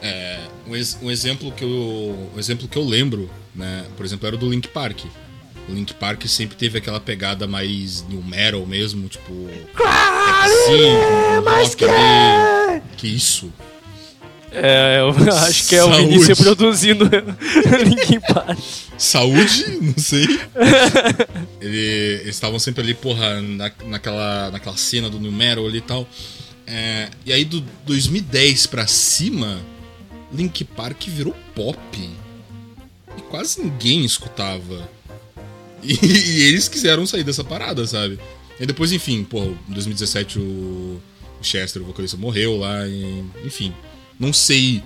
É, 0.02 0.38
um, 0.66 0.74
ex- 0.74 0.96
um 1.02 1.10
exemplo 1.10 1.52
que 1.52 1.62
eu, 1.64 1.68
um 2.34 2.38
exemplo 2.38 2.66
que 2.66 2.78
eu 2.78 2.84
lembro, 2.84 3.28
né, 3.54 3.84
por 3.98 4.06
exemplo, 4.06 4.26
era 4.26 4.36
o 4.36 4.38
do 4.38 4.48
Link 4.48 4.68
Park. 4.68 5.00
O 5.68 5.72
Link 5.72 5.94
Park 5.94 6.26
sempre 6.26 6.56
teve 6.56 6.78
aquela 6.78 6.98
pegada 7.00 7.46
mais 7.46 8.02
new 8.08 8.22
metal 8.22 8.66
mesmo, 8.66 9.08
tipo. 9.08 9.32
Sim, 10.66 10.94
rock 11.44 11.84
ali. 11.84 12.82
Que 12.96 13.06
isso? 13.06 13.52
É, 14.52 14.98
eu 14.98 15.10
acho 15.32 15.68
que 15.68 15.76
é 15.76 15.84
o 15.84 15.90
Saúde. 15.90 16.06
Vinícius 16.08 16.38
produzindo 16.40 17.04
Linkin 17.86 18.18
Park. 18.20 18.58
Saúde? 18.98 19.78
Não 19.80 19.94
sei. 19.96 20.24
Ele- 21.60 22.20
eles 22.22 22.34
estavam 22.34 22.58
sempre 22.58 22.82
ali, 22.82 22.94
porra, 22.94 23.40
na, 23.40 23.70
naquela, 23.86 24.50
naquela 24.50 24.76
cena 24.76 25.08
do 25.08 25.20
New 25.20 25.30
Metal 25.32 25.64
ali 25.66 25.78
e 25.78 25.82
tal. 25.82 26.06
É, 26.66 27.08
e 27.24 27.32
aí, 27.32 27.44
do 27.44 27.60
2010 27.86 28.66
pra 28.66 28.86
cima, 28.88 29.60
Link 30.32 30.64
Park 30.64 31.04
virou 31.06 31.34
pop. 31.54 31.78
E 33.16 33.20
quase 33.30 33.62
ninguém 33.62 34.04
escutava. 34.04 34.88
E, 36.02 36.06
e 36.06 36.42
eles 36.44 36.68
quiseram 36.68 37.06
sair 37.06 37.24
dessa 37.24 37.42
parada, 37.44 37.86
sabe? 37.86 38.18
E 38.58 38.66
depois, 38.66 38.92
enfim, 38.92 39.24
pô, 39.24 39.42
em 39.68 39.72
2017 39.72 40.38
o, 40.38 40.42
o 40.42 41.00
Chester, 41.42 41.80
o 41.82 41.86
vocalista, 41.86 42.16
morreu 42.16 42.58
lá, 42.58 42.86
e, 42.86 43.24
enfim. 43.44 43.72
Não 44.18 44.32
sei 44.32 44.82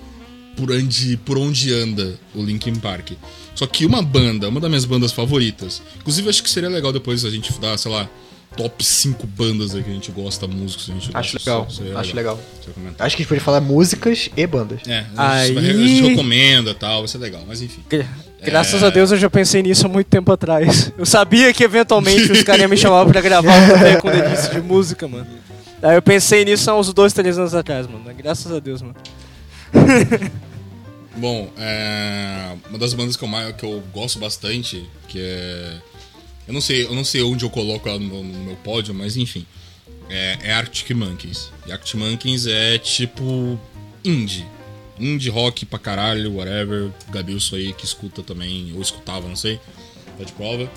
por 0.55 0.71
onde, 0.71 1.17
por 1.17 1.37
onde 1.37 1.73
anda 1.73 2.17
o 2.33 2.41
Linkin 2.41 2.75
Park. 2.75 3.11
Só 3.53 3.67
que 3.67 3.85
uma 3.85 4.01
banda, 4.01 4.47
uma 4.47 4.59
das 4.61 4.69
minhas 4.69 4.85
bandas 4.85 5.11
favoritas, 5.11 5.81
inclusive 5.97 6.29
acho 6.29 6.41
que 6.43 6.49
seria 6.49 6.69
legal 6.69 6.93
depois 6.93 7.25
a 7.25 7.29
gente 7.29 7.51
dar, 7.59 7.77
sei 7.77 7.91
lá, 7.91 8.09
top 8.55 8.83
5 8.83 9.27
bandas 9.27 9.75
aí 9.75 9.83
que 9.83 9.89
a 9.89 9.93
gente 9.93 10.11
gosta, 10.11 10.47
músicos 10.47 10.85
que 10.85 10.91
a 10.91 10.93
gente 10.93 11.09
Acho 11.13 11.33
gosta. 11.33 11.83
legal. 11.83 11.99
Acho 11.99 12.15
legal. 12.15 12.35
Você 12.37 12.65
vai 12.67 12.73
comentar. 12.73 13.07
Acho 13.07 13.15
que 13.17 13.21
a 13.21 13.23
gente 13.23 13.29
pode 13.29 13.41
falar 13.41 13.59
músicas 13.59 14.29
e 14.35 14.47
bandas. 14.47 14.79
É, 14.87 15.05
Aí- 15.17 15.57
a 15.57 15.61
gente 15.61 16.01
recomenda 16.09 16.71
e 16.71 16.75
tal, 16.75 16.99
vai 16.99 17.07
ser 17.09 17.17
legal, 17.17 17.43
mas 17.45 17.61
enfim. 17.61 17.81
Gra- 18.41 18.51
Graças 18.51 18.83
a 18.83 18.89
Deus 18.89 19.11
eu 19.11 19.17
já 19.17 19.29
pensei 19.29 19.61
nisso 19.63 19.85
há 19.85 19.89
muito 19.89 20.07
tempo 20.07 20.31
atrás. 20.31 20.91
Eu 20.97 21.05
sabia 21.05 21.53
que 21.53 21.63
eventualmente 21.63 22.31
os 22.31 22.43
caras 22.43 22.61
iam 22.61 22.69
me 22.69 22.77
chamar 22.77 23.05
pra 23.05 23.21
gravar 23.21 23.53
um 23.53 23.99
com 24.01 24.09
delícia 24.11 24.49
de 24.49 24.61
música, 24.61 25.07
mano. 25.07 25.27
Aí 25.81 25.95
eu 25.95 26.01
pensei 26.01 26.43
nisso 26.45 26.69
há 26.71 26.79
uns 26.79 26.93
dois, 26.93 27.13
três 27.13 27.37
anos 27.37 27.53
atrás, 27.53 27.87
mano. 27.87 28.03
Graças 28.15 28.51
a 28.51 28.59
Deus, 28.59 28.81
mano. 28.81 28.95
Bom, 31.17 31.49
é, 31.57 32.55
uma 32.69 32.77
das 32.77 32.93
bandas 32.93 33.15
que 33.15 33.23
eu, 33.23 33.27
mais- 33.27 33.55
que 33.55 33.63
eu 33.65 33.81
gosto 33.93 34.19
bastante, 34.19 34.87
que 35.07 35.19
é. 35.19 35.77
Eu 36.47 36.53
não 36.53 36.61
sei, 36.61 36.83
eu 36.85 36.93
não 36.93 37.03
sei 37.05 37.21
onde 37.23 37.43
eu 37.45 37.49
coloco 37.49 37.87
ela 37.89 37.97
no, 37.97 38.21
no 38.23 38.43
meu 38.43 38.55
pódio, 38.57 38.93
mas 38.93 39.15
enfim. 39.17 39.45
É, 40.09 40.37
é 40.43 40.51
Arctic 40.53 40.91
Monkeys. 40.91 41.49
E 41.65 41.71
Arctic 41.71 41.95
Monkeys 41.95 42.45
é 42.47 42.77
tipo 42.77 43.59
indie. 44.03 44.45
Indie 44.99 45.29
rock 45.29 45.65
pra 45.65 45.79
caralho, 45.79 46.35
whatever. 46.35 46.91
Gabilso 47.09 47.55
aí 47.55 47.73
que 47.73 47.85
escuta 47.85 48.23
também, 48.23 48.71
ou 48.75 48.81
escutava, 48.81 49.27
não 49.27 49.35
sei. 49.35 49.59
Tá 50.17 50.23
de 50.23 50.31
prova. 50.33 50.69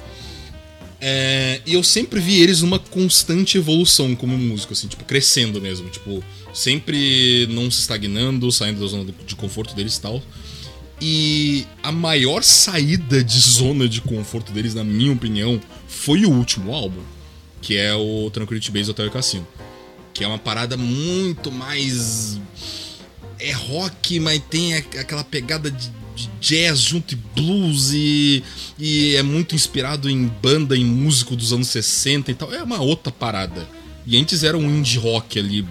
É, 1.00 1.60
e 1.64 1.74
eu 1.74 1.82
sempre 1.84 2.18
vi 2.18 2.40
eles 2.40 2.62
numa 2.62 2.78
constante 2.78 3.56
evolução 3.56 4.16
como 4.16 4.36
músico, 4.36 4.72
assim, 4.72 4.88
tipo, 4.88 5.04
crescendo 5.04 5.60
mesmo. 5.60 5.88
Tipo, 5.88 6.22
sempre 6.52 7.46
não 7.50 7.70
se 7.70 7.80
estagnando, 7.80 8.50
saindo 8.50 8.80
da 8.80 8.86
zona 8.86 9.12
de 9.26 9.36
conforto 9.36 9.74
deles 9.74 9.96
e 9.96 10.00
tal. 10.00 10.22
E 11.00 11.66
a 11.82 11.92
maior 11.92 12.42
saída 12.42 13.22
de 13.22 13.38
zona 13.38 13.88
de 13.88 14.00
conforto 14.00 14.50
deles, 14.50 14.74
na 14.74 14.82
minha 14.82 15.12
opinião, 15.12 15.60
foi 15.86 16.24
o 16.24 16.30
último 16.30 16.74
álbum, 16.74 17.02
que 17.62 17.76
é 17.76 17.94
o 17.94 18.28
Tranquility 18.30 18.72
Base 18.72 18.90
Hotel 18.90 19.06
e 19.06 19.10
Cassino. 19.10 19.46
Que 20.12 20.24
é 20.24 20.26
uma 20.26 20.38
parada 20.38 20.76
muito 20.76 21.52
mais. 21.52 22.40
É 23.40 23.52
rock, 23.52 24.18
mas 24.20 24.42
tem 24.50 24.74
aquela 24.74 25.24
pegada 25.24 25.70
de, 25.70 25.90
de 26.14 26.30
jazz 26.40 26.80
junto 26.80 27.14
e 27.14 27.16
blues 27.16 27.92
e, 27.92 28.42
e 28.78 29.16
é 29.16 29.22
muito 29.22 29.54
inspirado 29.54 30.10
em 30.10 30.26
banda, 30.42 30.76
em 30.76 30.84
músico 30.84 31.36
dos 31.36 31.52
anos 31.52 31.68
60 31.68 32.30
e 32.30 32.34
tal. 32.34 32.52
É 32.52 32.62
uma 32.62 32.80
outra 32.80 33.12
parada. 33.12 33.66
E 34.06 34.18
antes 34.18 34.42
era 34.42 34.56
um 34.56 34.64
indie 34.64 34.98
rock 34.98 35.38
ali, 35.38 35.66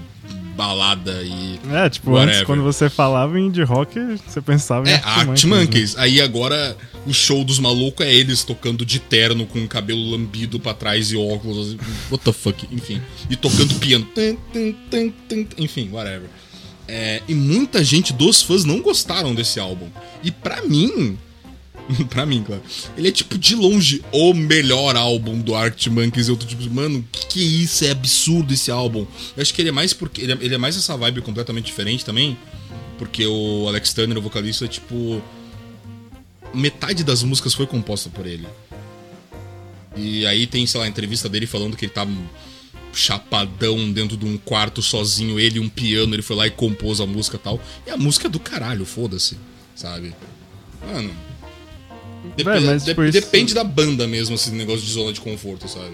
balada 0.58 1.22
e. 1.24 1.60
É, 1.72 1.90
tipo, 1.90 2.12
whatever. 2.12 2.36
antes 2.36 2.46
quando 2.46 2.64
você 2.64 2.90
falava 2.90 3.40
em 3.40 3.46
indie 3.46 3.64
rock, 3.64 4.00
você 4.28 4.42
pensava 4.42 4.90
em 4.90 4.94
é, 4.94 5.02
Art 5.04 5.44
Monkeys. 5.46 5.96
Né? 5.96 6.04
Aí 6.04 6.22
agora 6.22 6.76
o 7.06 7.14
show 7.14 7.44
dos 7.44 7.60
malucos 7.60 8.06
é 8.06 8.14
eles 8.14 8.44
tocando 8.44 8.86
de 8.86 9.00
terno 9.00 9.46
com 9.46 9.64
o 9.64 9.68
cabelo 9.68 10.12
lambido 10.12 10.60
pra 10.60 10.74
trás 10.74 11.12
e 11.12 11.16
óculos. 11.16 11.68
Assim, 11.68 11.80
what 12.12 12.24
the 12.24 12.34
fuck? 12.34 12.68
Enfim. 12.72 13.02
E 13.30 13.36
tocando 13.36 13.76
piano. 13.76 14.08
Enfim, 15.58 15.90
whatever. 15.92 16.30
É, 16.88 17.22
e 17.28 17.34
muita 17.34 17.84
gente 17.84 18.14
dos 18.14 18.42
fãs 18.42 18.64
não 18.64 18.82
gostaram 18.82 19.36
desse 19.36 19.60
álbum. 19.60 19.90
E 20.24 20.32
para 20.32 20.62
mim, 20.62 21.18
pra 22.10 22.26
mim, 22.26 22.44
claro. 22.44 22.62
Ele 22.98 23.08
é, 23.08 23.12
tipo, 23.12 23.38
de 23.38 23.56
longe 23.56 24.04
o 24.12 24.34
melhor 24.34 24.96
álbum 24.96 25.40
do 25.40 25.56
Arctic 25.56 25.92
Monkeys. 25.92 26.28
Eu 26.28 26.38
tô 26.38 26.46
tipo, 26.46 26.70
mano, 26.70 27.06
que 27.12 27.28
que 27.28 27.42
é 27.42 27.46
isso? 27.46 27.86
É 27.86 27.92
absurdo 27.92 28.54
esse 28.54 28.72
álbum. 28.72 29.06
Eu 29.36 29.42
acho 29.42 29.54
que 29.54 29.62
ele 29.62 29.70
é 29.70 29.72
mais 29.72 29.94
porque. 29.94 30.22
Ele 30.22 30.34
é, 30.34 30.38
ele 30.42 30.56
é 30.56 30.58
mais 30.58 30.76
essa 30.78 30.96
vibe 30.98 31.22
completamente 31.22 31.66
diferente 31.66 32.06
também. 32.06 32.38
Porque 32.98 33.26
o 33.26 33.66
Alex 33.68 33.94
Turner, 33.94 34.18
o 34.18 34.22
vocalista, 34.22 34.66
é 34.66 34.68
tipo. 34.68 35.22
Metade 36.54 37.04
das 37.04 37.24
músicas 37.24 37.54
foi 37.54 37.68
composta 37.68 38.10
por 38.10 38.26
ele. 38.26 38.48
E 39.96 40.26
aí 40.26 40.48
tem, 40.48 40.66
sei 40.66 40.80
lá, 40.80 40.86
a 40.86 40.90
entrevista 40.90 41.28
dele 41.28 41.46
falando 41.46 41.76
que 41.76 41.86
ele 41.86 41.92
tá 41.92 42.08
chapadão 42.98 43.92
dentro 43.92 44.18
de 44.18 44.26
um 44.26 44.38
quarto 44.38 44.82
sozinho, 44.82 45.40
ele 45.40 45.60
um 45.60 45.70
piano, 45.70 46.14
ele 46.14 46.22
foi 46.22 46.36
lá 46.36 46.48
e 46.48 46.52
compôs 46.52 47.00
a 47.00 47.06
música 47.06 47.38
e 47.38 47.40
tal. 47.40 47.60
E 47.86 47.92
a 47.92 47.98
música 47.98 48.28
é 48.28 48.30
do 48.30 48.40
caralho, 48.40 48.86
foda-se, 48.86 49.38
sabe? 49.76 50.14
Mano, 50.86 51.12
Depende, 52.36 52.68
é, 52.68 52.80
tipo, 52.80 53.04
isso... 53.04 53.20
depende 53.20 53.54
da 53.54 53.64
banda 53.64 54.08
mesmo, 54.08 54.36
esse 54.36 54.52
negócio 54.52 54.82
de 54.86 54.92
zona 54.92 55.14
de 55.14 55.22
conforto, 55.22 55.68
sabe? 55.68 55.94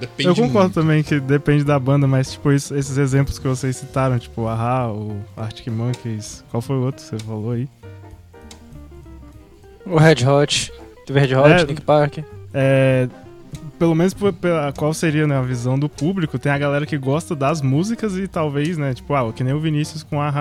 Depende 0.00 0.28
Eu 0.28 0.34
concordo 0.34 0.58
muito. 0.58 0.74
também 0.74 1.02
que 1.02 1.20
depende 1.20 1.64
da 1.64 1.78
banda, 1.78 2.06
mas 2.06 2.32
tipo, 2.32 2.52
isso, 2.52 2.74
esses 2.74 2.96
exemplos 2.98 3.38
que 3.38 3.46
vocês 3.46 3.76
citaram, 3.76 4.18
tipo, 4.18 4.42
o 4.42 4.48
Aha, 4.48 4.90
o 4.90 5.20
Arctic 5.36 5.68
Monkeys, 5.68 6.44
qual 6.50 6.60
foi 6.60 6.76
o 6.76 6.82
outro 6.82 7.02
que 7.02 7.10
você 7.10 7.24
falou 7.24 7.52
aí? 7.52 7.68
O 9.86 9.98
Red 9.98 10.26
Hot. 10.26 10.72
Teve 11.06 11.20
Red 11.20 11.34
Hot, 11.36 11.62
é, 11.62 11.66
Nick 11.66 11.82
Park. 11.82 12.18
É, 12.52 13.08
pelo 13.78 13.94
menos 13.94 14.14
pela 14.14 14.72
qual 14.72 14.94
seria 14.94 15.26
né, 15.26 15.36
a 15.36 15.42
visão 15.42 15.78
do 15.78 15.88
público, 15.88 16.38
tem 16.38 16.50
a 16.52 16.58
galera 16.58 16.86
que 16.86 16.96
gosta 16.96 17.34
das 17.34 17.60
músicas 17.60 18.16
e 18.16 18.28
talvez, 18.28 18.78
né, 18.78 18.94
tipo, 18.94 19.14
ah, 19.14 19.32
que 19.32 19.42
nem 19.42 19.52
o 19.52 19.60
Vinícius 19.60 20.02
com 20.02 20.20
a 20.20 20.32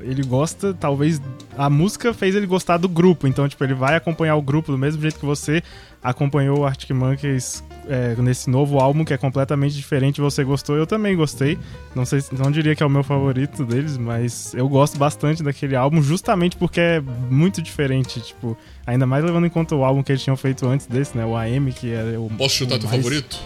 ele 0.00 0.22
gosta, 0.22 0.74
talvez 0.74 1.20
a 1.56 1.70
música 1.70 2.12
fez 2.12 2.34
ele 2.34 2.46
gostar 2.46 2.76
do 2.76 2.88
grupo, 2.88 3.26
então 3.26 3.48
tipo, 3.48 3.62
ele 3.64 3.74
vai 3.74 3.96
acompanhar 3.96 4.36
o 4.36 4.42
grupo 4.42 4.72
do 4.72 4.78
mesmo 4.78 5.00
jeito 5.00 5.18
que 5.18 5.26
você 5.26 5.62
acompanhou 6.02 6.60
o 6.60 6.66
Arctic 6.66 6.90
Monkeys 6.90 7.64
é, 7.88 8.14
nesse 8.20 8.50
novo 8.50 8.78
álbum 8.78 9.04
que 9.04 9.12
é 9.12 9.16
completamente 9.16 9.74
diferente. 9.74 10.20
Você 10.20 10.44
gostou? 10.44 10.76
Eu 10.76 10.86
também 10.86 11.16
gostei. 11.16 11.58
Não 11.94 12.04
sei, 12.04 12.22
não 12.32 12.50
diria 12.50 12.74
que 12.74 12.82
é 12.82 12.86
o 12.86 12.90
meu 12.90 13.02
favorito 13.02 13.64
deles, 13.64 13.96
mas 13.96 14.54
eu 14.54 14.68
gosto 14.68 14.98
bastante 14.98 15.42
daquele 15.42 15.76
álbum 15.76 16.02
justamente 16.02 16.56
porque 16.56 16.80
é 16.80 17.00
muito 17.30 17.62
diferente. 17.62 18.20
Tipo, 18.20 18.56
ainda 18.86 19.06
mais 19.06 19.24
levando 19.24 19.46
em 19.46 19.50
conta 19.50 19.74
o 19.74 19.84
álbum 19.84 20.02
que 20.02 20.12
eles 20.12 20.22
tinham 20.22 20.36
feito 20.36 20.66
antes 20.66 20.86
desse, 20.86 21.16
né? 21.16 21.24
O 21.24 21.36
AM, 21.36 21.72
que 21.72 21.92
era 21.92 22.20
o. 22.20 22.30
Posso 22.30 22.56
chutar 22.56 22.76
o 22.76 22.78
teu 22.78 22.88
mais... 22.88 23.02
favorito? 23.02 23.38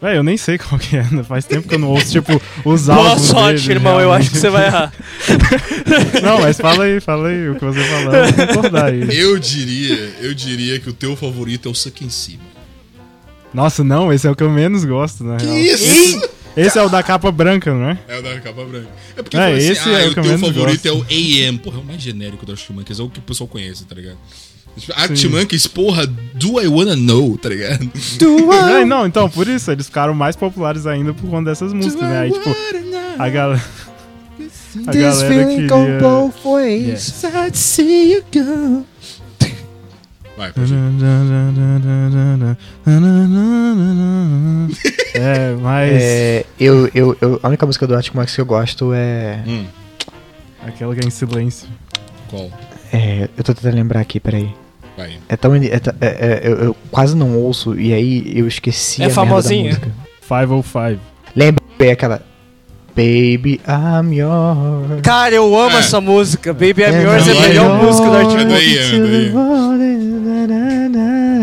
Véi, 0.00 0.18
eu 0.18 0.22
nem 0.22 0.36
sei 0.36 0.58
qual 0.58 0.78
que 0.78 0.96
é, 0.96 1.02
né? 1.10 1.22
faz 1.22 1.46
tempo 1.46 1.66
que 1.66 1.74
eu 1.74 1.78
não 1.78 1.88
ouço, 1.88 2.12
tipo, 2.12 2.40
os 2.64 2.88
álbuns 2.88 3.06
Boa 3.06 3.18
sorte, 3.18 3.62
dele, 3.62 3.78
irmão, 3.78 3.96
realmente. 3.96 4.04
eu 4.04 4.12
acho 4.12 4.30
que 4.30 4.38
você 4.38 4.50
vai 4.50 4.66
errar. 4.66 4.92
não, 6.22 6.40
mas 6.40 6.58
fala 6.58 6.84
aí, 6.84 7.00
fala 7.00 7.28
aí 7.28 7.48
o 7.48 7.54
que 7.54 7.64
você 7.64 7.82
falou, 7.82 8.14
eu 8.14 8.32
vou 8.32 8.46
concordar 8.46 8.84
aí. 8.92 9.18
Eu 9.18 9.38
diria, 9.38 10.12
eu 10.20 10.34
diria 10.34 10.78
que 10.78 10.90
o 10.90 10.92
teu 10.92 11.16
favorito 11.16 11.68
é 11.68 11.72
o 11.72 11.74
Suck 11.74 12.04
em 12.04 12.10
Cima. 12.10 12.55
Nossa, 13.56 13.82
não, 13.82 14.12
esse 14.12 14.26
é 14.26 14.30
o 14.30 14.36
que 14.36 14.42
eu 14.42 14.50
menos 14.50 14.84
gosto, 14.84 15.24
né? 15.24 15.38
Que 15.38 15.46
real. 15.46 15.56
isso? 15.56 15.84
Esse, 15.84 16.30
esse 16.58 16.78
é 16.78 16.82
o 16.82 16.90
da 16.90 17.02
capa 17.02 17.32
branca, 17.32 17.72
não 17.72 17.88
é? 17.88 17.98
É 18.06 18.18
o 18.18 18.22
da 18.22 18.38
capa 18.38 18.62
branca. 18.66 18.88
É 19.16 19.22
porque 19.22 19.34
é, 19.34 19.46
assim, 19.46 19.68
esse 19.70 19.88
ah, 19.88 19.98
é 19.98 20.08
o, 20.08 20.10
o 20.10 20.14
teu 20.14 20.38
favorito 20.38 20.82
gosto. 20.82 20.86
é 20.86 20.92
o 20.92 21.46
AM. 21.48 21.58
Porra, 21.60 21.78
é 21.78 21.80
o 21.80 21.84
mais 21.84 22.02
genérico 22.02 22.44
do 22.44 22.52
Arctic 22.52 22.68
Monkeys, 22.68 23.00
é 23.00 23.02
o 23.02 23.08
que 23.08 23.18
o 23.18 23.22
pessoal 23.22 23.48
conhece, 23.48 23.86
tá 23.86 23.94
ligado? 23.94 24.18
Arctic 24.94 25.30
Monkeys, 25.30 25.66
porra, 25.66 26.06
do 26.06 26.60
I 26.60 26.68
wanna 26.68 26.96
know, 26.96 27.38
tá 27.38 27.48
ligado? 27.48 27.90
Do 28.18 28.52
I... 28.52 28.82
É, 28.82 28.84
não, 28.84 29.06
então, 29.06 29.26
por 29.30 29.48
isso, 29.48 29.70
eles 29.70 29.86
ficaram 29.86 30.12
mais 30.12 30.36
populares 30.36 30.86
ainda 30.86 31.14
por 31.14 31.30
conta 31.30 31.48
dessas 31.48 31.72
músicas, 31.72 32.02
do 32.02 32.12
né? 32.12 32.20
Aí, 32.20 32.32
tipo, 32.32 32.54
a 33.18 33.28
galera. 33.30 33.64
A 34.86 34.92
galera 34.92 35.46
queria... 35.46 35.98
both 35.98 36.44
ways. 36.44 37.22
Yeah. 37.22 37.46
I'd 37.46 37.56
see 37.56 38.12
you 38.12 38.22
go. 38.30 38.84
Vai, 40.36 40.52
pode 40.52 40.72
É, 45.14 45.54
mas. 45.54 46.02
É, 46.02 46.44
eu, 46.60 46.90
eu, 46.94 47.16
eu, 47.22 47.40
a 47.42 47.48
única 47.48 47.64
música 47.64 47.86
do 47.86 47.94
Arctic 47.94 48.14
Monkeys 48.14 48.34
que 48.34 48.40
eu 48.42 48.46
gosto 48.46 48.92
é. 48.92 49.42
Hum. 49.46 49.64
Aquela 50.62 50.94
que 50.94 51.02
é 51.02 51.08
em 51.08 51.10
silêncio. 51.10 51.66
Qual? 52.28 52.50
É, 52.92 53.28
eu 53.36 53.42
tô 53.42 53.54
tentando 53.54 53.74
lembrar 53.74 54.00
aqui, 54.00 54.20
peraí. 54.20 54.54
Vai. 54.96 55.18
É 55.28 55.36
tão. 55.36 55.54
É, 55.54 55.66
é, 55.66 55.70
é, 56.00 56.40
eu, 56.44 56.56
eu, 56.56 56.76
quase 56.90 57.16
não 57.16 57.38
ouço, 57.38 57.78
e 57.78 57.94
aí 57.94 58.38
eu 58.38 58.46
esqueci 58.46 59.02
é 59.02 59.06
a 59.06 59.10
famosinha. 59.10 59.70
música. 59.70 59.90
505. 60.28 61.00
Lembrei 61.34 61.90
aquela. 61.90 62.22
Baby, 62.96 63.60
I'm 63.68 64.10
yours. 64.14 65.02
Cara, 65.02 65.34
eu 65.34 65.54
amo 65.54 65.76
é. 65.76 65.80
essa 65.80 66.00
música. 66.00 66.54
Baby, 66.54 66.80
I'm 66.80 67.02
yours 67.02 67.28
é 67.28 67.32
a 67.32 67.40
melhor 67.42 67.84
música 67.84 68.08
do 68.08 68.16
Arctic 68.16 68.38
Monkeys. 68.46 69.32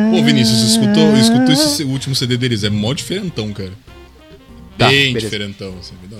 Pô, 0.09 0.23
Vinícius, 0.23 0.61
escutou, 0.63 1.15
escutou 1.15 1.53
esse 1.53 1.83
último 1.83 2.15
CD 2.15 2.37
deles? 2.37 2.63
É 2.63 2.71
mó 2.71 2.91
diferentão, 2.93 3.53
cara. 3.53 3.71
Tá, 4.79 4.87
Bem 4.87 5.13
beleza. 5.13 5.19
diferentão, 5.19 5.75
assim, 5.79 5.93
me 6.01 6.07
dá. 6.07 6.17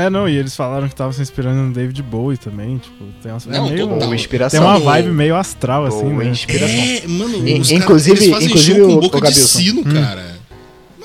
É, 0.00 0.08
não, 0.08 0.28
e 0.28 0.36
eles 0.36 0.54
falaram 0.54 0.86
que 0.86 0.94
estavam 0.94 1.12
se 1.12 1.22
inspirando 1.22 1.60
no 1.60 1.72
David 1.72 2.00
Bowie 2.02 2.36
também, 2.36 2.78
tipo, 2.78 3.04
tem 3.20 3.32
uma, 3.32 3.40
não, 3.46 3.66
é 3.66 3.70
meio, 3.70 3.88
total. 3.88 4.14
inspiração. 4.14 4.60
Tem 4.60 4.68
uma 4.68 4.78
vibe 4.78 5.08
meio 5.08 5.34
astral, 5.34 5.86
assim, 5.86 6.04
né? 6.04 6.28
inspiração. 6.28 6.78
É, 6.78 7.06
mano, 7.08 7.48
e, 7.48 7.74
inclusive, 7.74 8.28
inclusive 8.28 8.80
com 8.80 9.00
boca 9.00 9.18
o, 9.18 9.20
de 9.22 9.34
sino, 9.34 9.80
hum. 9.80 9.92
cara. 9.92 10.37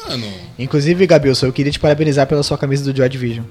Mano. 0.08 0.28
Inclusive, 0.58 1.08
Gabilson, 1.08 1.48
eu 1.48 1.54
queria 1.54 1.72
te 1.72 1.80
parabenizar 1.80 2.28
pela 2.28 2.44
sua 2.44 2.58
camisa 2.58 2.84
do 2.92 2.96
Joy 2.96 3.10
Division. 3.10 3.46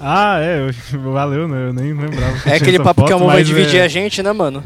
Ah, 0.00 0.38
é, 0.40 0.70
valeu, 0.96 1.48
né? 1.48 1.68
Eu 1.68 1.72
nem 1.72 1.92
lembrava. 1.92 2.36
É 2.44 2.56
aquele 2.56 2.78
papo 2.78 3.00
foto, 3.00 3.06
que 3.06 3.12
a 3.12 3.18
mão 3.18 3.28
vai 3.28 3.42
dividir 3.42 3.80
é... 3.80 3.84
a 3.84 3.88
gente, 3.88 4.22
né, 4.22 4.32
mano? 4.32 4.62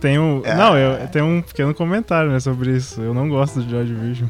Tem 0.00 0.18
um. 0.18 0.42
É. 0.44 0.56
Não, 0.56 0.76
eu 0.76 1.06
tenho 1.06 1.24
um 1.24 1.40
pequeno 1.40 1.72
comentário 1.72 2.28
né, 2.32 2.40
sobre 2.40 2.72
isso. 2.72 3.00
Eu 3.00 3.14
não 3.14 3.28
gosto 3.28 3.62
de 3.62 3.70
Joy 3.70 3.84
Division. 3.84 4.28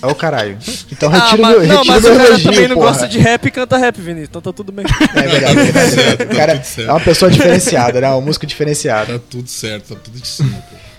É 0.00 0.06
o 0.06 0.14
caralho. 0.14 0.56
Então 0.92 1.08
retiro 1.08 1.44
ah, 1.44 1.48
meu, 1.48 1.60
retiro 1.60 1.78
Não, 1.78 1.84
mas 1.84 2.02
meu 2.04 2.12
o 2.12 2.16
cara 2.16 2.28
elogio, 2.28 2.50
também 2.52 2.68
não 2.68 2.76
porra. 2.76 2.88
gosta 2.90 3.08
de 3.08 3.18
rap 3.18 3.44
e 3.44 3.50
canta 3.50 3.76
rap, 3.76 4.00
Vinícius. 4.00 4.28
Então 4.28 4.40
tá 4.40 4.52
tudo 4.52 4.70
bem. 4.70 4.86
É 5.16 5.22
verdade, 5.26 5.58
é 5.58 5.64
verdade. 5.64 6.00
É 6.00 6.04
verdade. 6.04 6.32
O 6.32 6.36
cara 6.36 6.52
é 6.52 6.90
uma 6.92 7.00
pessoa 7.00 7.28
diferenciada, 7.28 8.00
né? 8.00 8.08
Um 8.10 8.20
músico 8.20 8.46
diferenciado. 8.46 9.14
Tá 9.14 9.24
tudo 9.28 9.48
certo, 9.48 9.94
tá 9.96 10.00
tudo 10.00 10.16
de 10.16 10.28
cima, 10.28 10.56
pô. 10.70 10.89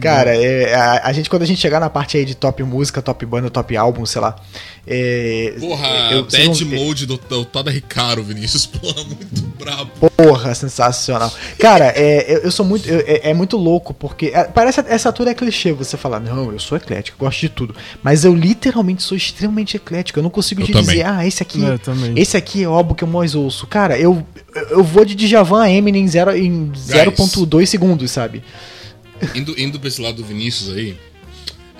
Cara, 0.00 0.36
é, 0.36 0.74
a, 0.74 1.08
a, 1.08 1.12
gente, 1.12 1.28
quando 1.28 1.42
a 1.42 1.46
gente 1.46 1.60
chegar 1.60 1.80
na 1.80 1.90
parte 1.90 2.16
aí 2.16 2.24
de 2.24 2.34
top 2.34 2.62
música, 2.62 3.02
top 3.02 3.24
banda, 3.26 3.50
top 3.50 3.76
álbum, 3.76 4.04
sei 4.06 4.20
lá. 4.20 4.36
É, 4.90 5.54
porra, 5.60 5.86
eu, 6.12 6.24
Bad 6.24 6.64
não... 6.64 6.78
Mode 6.78 7.04
do, 7.04 7.18
do 7.18 7.44
Toda 7.44 7.70
Ricaro, 7.70 8.22
Vinícius. 8.22 8.64
Porra, 8.78 9.04
muito 9.04 9.42
brabo. 9.58 9.90
Porra, 10.16 10.54
sensacional. 10.54 11.30
Cara, 11.58 11.92
é, 11.94 12.24
eu, 12.26 12.38
eu 12.38 12.50
sou 12.50 12.64
muito. 12.64 12.88
Eu, 12.88 13.00
é, 13.06 13.30
é, 13.30 13.34
muito 13.34 13.58
louco, 13.58 13.92
porque. 13.92 14.32
É, 14.34 14.44
parece 14.44 14.82
essa 14.88 15.10
altura 15.10 15.32
é 15.32 15.34
clichê 15.34 15.72
você 15.72 15.98
falar, 15.98 16.20
não, 16.20 16.50
eu 16.52 16.58
sou 16.58 16.78
eclético, 16.78 17.18
gosto 17.18 17.40
de 17.40 17.50
tudo. 17.50 17.76
Mas 18.02 18.24
eu 18.24 18.34
literalmente 18.34 19.02
sou 19.02 19.16
extremamente 19.16 19.76
eclético. 19.76 20.18
Eu 20.18 20.22
não 20.22 20.30
consigo 20.30 20.62
te 20.64 20.72
dizer, 20.72 21.04
ah, 21.04 21.26
esse 21.26 21.42
aqui. 21.42 21.60
Esse 22.16 22.36
aqui 22.38 22.62
é 22.62 22.68
o 22.68 22.72
álbum 22.72 22.94
que 22.94 23.04
eu 23.04 23.08
mais 23.08 23.34
ouço. 23.34 23.66
Cara, 23.66 23.98
eu, 23.98 24.26
eu 24.70 24.82
vou 24.82 25.04
de 25.04 25.14
Djavan 25.14 25.64
a 25.64 25.70
Eminem 25.70 26.04
em 26.04 26.08
0.2 26.08 27.66
segundos, 27.66 28.10
sabe? 28.10 28.42
Indo, 29.34 29.58
indo 29.60 29.78
pra 29.78 29.88
esse 29.88 30.00
lado 30.00 30.16
do 30.16 30.24
Vinícius 30.24 30.70
aí, 30.70 30.98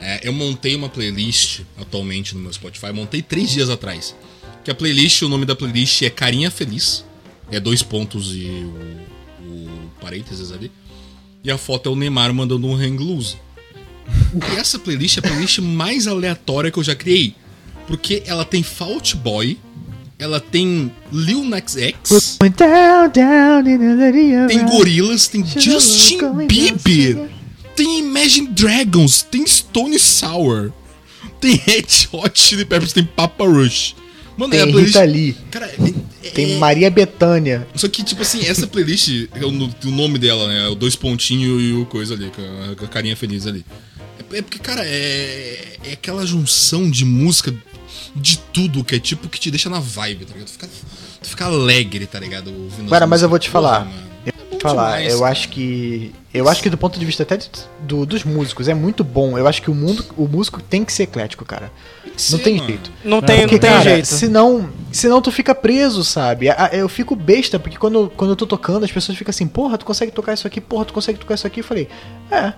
é, 0.01 0.21
eu 0.23 0.33
montei 0.33 0.75
uma 0.77 0.89
playlist 0.89 1.61
atualmente 1.77 2.35
no 2.35 2.41
meu 2.41 2.53
Spotify, 2.53 2.93
montei 2.93 3.23
três 3.23 3.51
dias 3.51 3.69
atrás. 3.69 4.15
Que 4.65 4.71
a 4.71 4.75
playlist, 4.75 5.23
o 5.23 5.29
nome 5.29 5.45
da 5.45 5.57
playlist 5.57 6.03
é 6.03 6.11
Carinha 6.11 6.51
Feliz. 6.51 7.05
É 7.51 7.59
dois 7.59 7.83
pontos 7.83 8.35
e 8.35 8.45
o, 8.45 9.47
o 9.47 9.91
parênteses 10.01 10.53
ali. 10.53 10.71
E 11.43 11.51
a 11.51 11.57
foto 11.57 11.89
é 11.89 11.93
o 11.93 11.97
Neymar 11.97 12.33
mandando 12.35 12.67
um 12.67 12.75
hang 12.75 13.03
loose. 13.03 13.37
E 14.35 14.57
essa 14.57 14.79
playlist 14.79 15.17
é 15.17 15.21
a 15.21 15.23
playlist 15.23 15.59
mais 15.59 16.07
aleatória 16.07 16.71
que 16.71 16.79
eu 16.79 16.85
já 16.85 16.95
criei. 16.95 17.35
Porque 17.87 18.23
ela 18.27 18.45
tem 18.45 18.63
Fault 18.63 19.17
Boy, 19.17 19.59
ela 20.19 20.41
tem 20.41 20.91
Lil 21.13 21.45
Nas 21.45 21.77
X, 21.77 22.37
tem 24.49 24.67
Gorillaz, 24.67 25.29
tem 25.29 25.45
Justin 25.47 26.19
Bieber, 26.47 27.29
tem 27.77 28.01
Imagine 28.01 28.49
Dragons, 28.49 29.23
tem 29.23 29.47
Stone 29.47 29.99
Sour, 29.99 30.73
tem 31.41 31.55
Red 31.65 31.87
Hot 32.13 32.41
Chili 32.41 32.65
Peppers, 32.65 32.93
tem 32.93 33.05
Papa 33.05 33.45
Rush. 33.45 33.95
Mano, 34.37 34.55
é 34.55 34.61
a 34.61 34.65
Tem 34.65 34.73
playlist. 34.73 34.95
Rita 34.95 35.05
Lee, 35.05 35.37
Cara, 35.51 35.67
é- 35.67 36.31
tem 36.31 36.53
é- 36.55 36.59
Maria 36.59 36.89
Bethânia. 36.91 37.67
Só 37.75 37.89
que, 37.89 38.05
tipo 38.05 38.23
assim, 38.23 38.47
essa 38.47 38.69
playlist, 38.69 39.27
é 39.35 39.45
o, 39.45 39.51
no- 39.51 39.75
o 39.85 39.91
nome 39.91 40.17
dela, 40.17 40.47
né? 40.47 40.69
O 40.69 40.77
dois 40.77 40.95
pontinhos 40.95 41.61
e 41.61 41.73
o 41.73 41.85
coisa 41.87 42.15
ali, 42.15 42.31
com 42.31 42.85
a, 42.85 42.89
carinha 42.89 43.17
feliz 43.17 43.49
ali. 43.49 43.65
É, 44.33 44.39
é 44.39 44.43
porque, 44.43 44.61
cara, 44.61 44.83
é, 44.87 45.77
é 45.85 45.93
aquela 45.93 46.25
junção 46.25 46.89
de 46.89 47.05
música 47.05 47.53
de 48.15 48.39
tudo 48.39 48.83
que 48.85 48.95
é 48.97 48.99
tipo 49.01 49.29
que 49.29 49.39
te 49.41 49.51
deixa 49.51 49.69
na 49.71 49.81
vibe, 49.81 50.25
tá 50.25 50.33
ligado? 50.33 50.47
Tu 50.49 50.53
fica, 50.53 50.69
tu 51.23 51.29
fica 51.29 51.45
alegre, 51.47 52.07
tá 52.07 52.19
ligado? 52.19 52.49
Ouvindo 52.53 52.89
Cara, 52.91 53.05
as 53.05 53.09
mas 53.11 53.23
eu 53.23 53.29
vou 53.29 53.39
te 53.39 53.49
falar. 53.51 53.81
Porra, 53.85 53.91
mano. 53.95 54.09
É 54.27 54.33
bom 54.51 54.61
falar, 54.61 54.97
demais, 54.97 55.13
eu 55.13 55.21
cara. 55.21 55.33
acho 55.33 55.49
que. 55.49 56.15
Eu 56.35 56.49
acho 56.49 56.63
que 56.63 56.69
do 56.69 56.77
ponto 56.77 56.99
de 56.99 57.07
vista 57.07 57.23
até 57.23 57.37
de- 57.39 57.49
do- 57.81 58.05
dos 58.05 58.25
músicos, 58.25 58.69
é 58.69 58.75
muito 58.75 59.03
bom. 59.03 59.39
Eu 59.39 59.47
acho 59.47 59.63
que 59.63 59.71
o 59.71 59.75
mundo, 59.75 60.05
o 60.17 60.27
músico 60.29 60.61
tem 60.61 60.85
que 60.85 60.93
ser 60.93 61.05
eclético, 61.05 61.45
cara. 61.45 61.73
Tem 62.03 62.13
que 62.13 62.31
Não 62.33 62.39
ser, 62.39 62.45
tem 62.45 62.55
mano. 62.57 62.67
jeito. 62.69 62.91
Não 63.05 63.19
É, 63.19 63.21
tem, 63.23 63.41
Porque, 63.41 63.55
não 63.55 63.61
tem 63.61 63.71
cara, 63.71 63.83
jeito. 63.91 64.07
senão, 64.07 64.69
senão 64.93 65.23
tu 65.23 65.31
fica 65.33 65.55
preso, 65.55 66.05
sabe? 66.05 66.47
Eu 66.73 66.89
fico 66.89 67.15
besta, 67.17 67.59
porque 67.59 67.79
quando, 67.79 68.13
quando 68.17 68.31
eu 68.31 68.37
tô 68.37 68.47
tocando, 68.47 68.85
as 68.85 68.93
pessoas 68.93 69.17
ficam 69.17 69.31
assim, 69.31 69.47
porra, 69.47 69.79
tu 69.79 69.87
consegue 69.87 70.13
tocar 70.13 70.35
isso 70.35 70.47
aqui, 70.47 70.61
porra, 70.61 70.85
tu 70.85 70.93
consegue 70.93 71.19
tocar 71.19 71.35
isso 71.37 71.47
aqui. 71.47 71.61
Eu 71.61 71.65
falei, 71.65 71.89
é. 72.31 72.53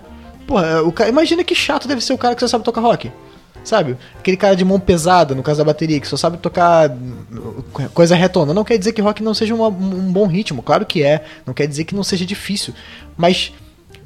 Porra, 0.47 0.81
o 0.83 0.91
cara, 0.91 1.09
imagina 1.09 1.43
que 1.43 1.55
chato 1.55 1.87
deve 1.87 2.01
ser 2.01 2.11
o 2.13 2.17
cara 2.17 2.33
que 2.35 2.41
só 2.41 2.47
sabe 2.47 2.63
tocar 2.65 2.81
rock. 2.81 3.11
Sabe? 3.63 3.95
Aquele 4.17 4.37
cara 4.37 4.55
de 4.55 4.65
mão 4.65 4.79
pesada, 4.79 5.35
no 5.35 5.43
caso 5.43 5.59
da 5.59 5.63
bateria, 5.63 5.99
que 5.99 6.07
só 6.07 6.17
sabe 6.17 6.37
tocar 6.37 6.89
coisa 7.93 8.15
retona. 8.15 8.53
Não 8.53 8.63
quer 8.63 8.77
dizer 8.77 8.91
que 8.93 9.01
rock 9.01 9.21
não 9.23 9.33
seja 9.33 9.53
uma- 9.53 9.67
um 9.67 10.11
bom 10.11 10.25
ritmo, 10.27 10.61
claro 10.63 10.85
que 10.85 11.03
é. 11.03 11.23
Não 11.45 11.53
quer 11.53 11.67
dizer 11.67 11.85
que 11.85 11.95
não 11.95 12.03
seja 12.03 12.25
difícil. 12.25 12.73
Mas 13.15 13.51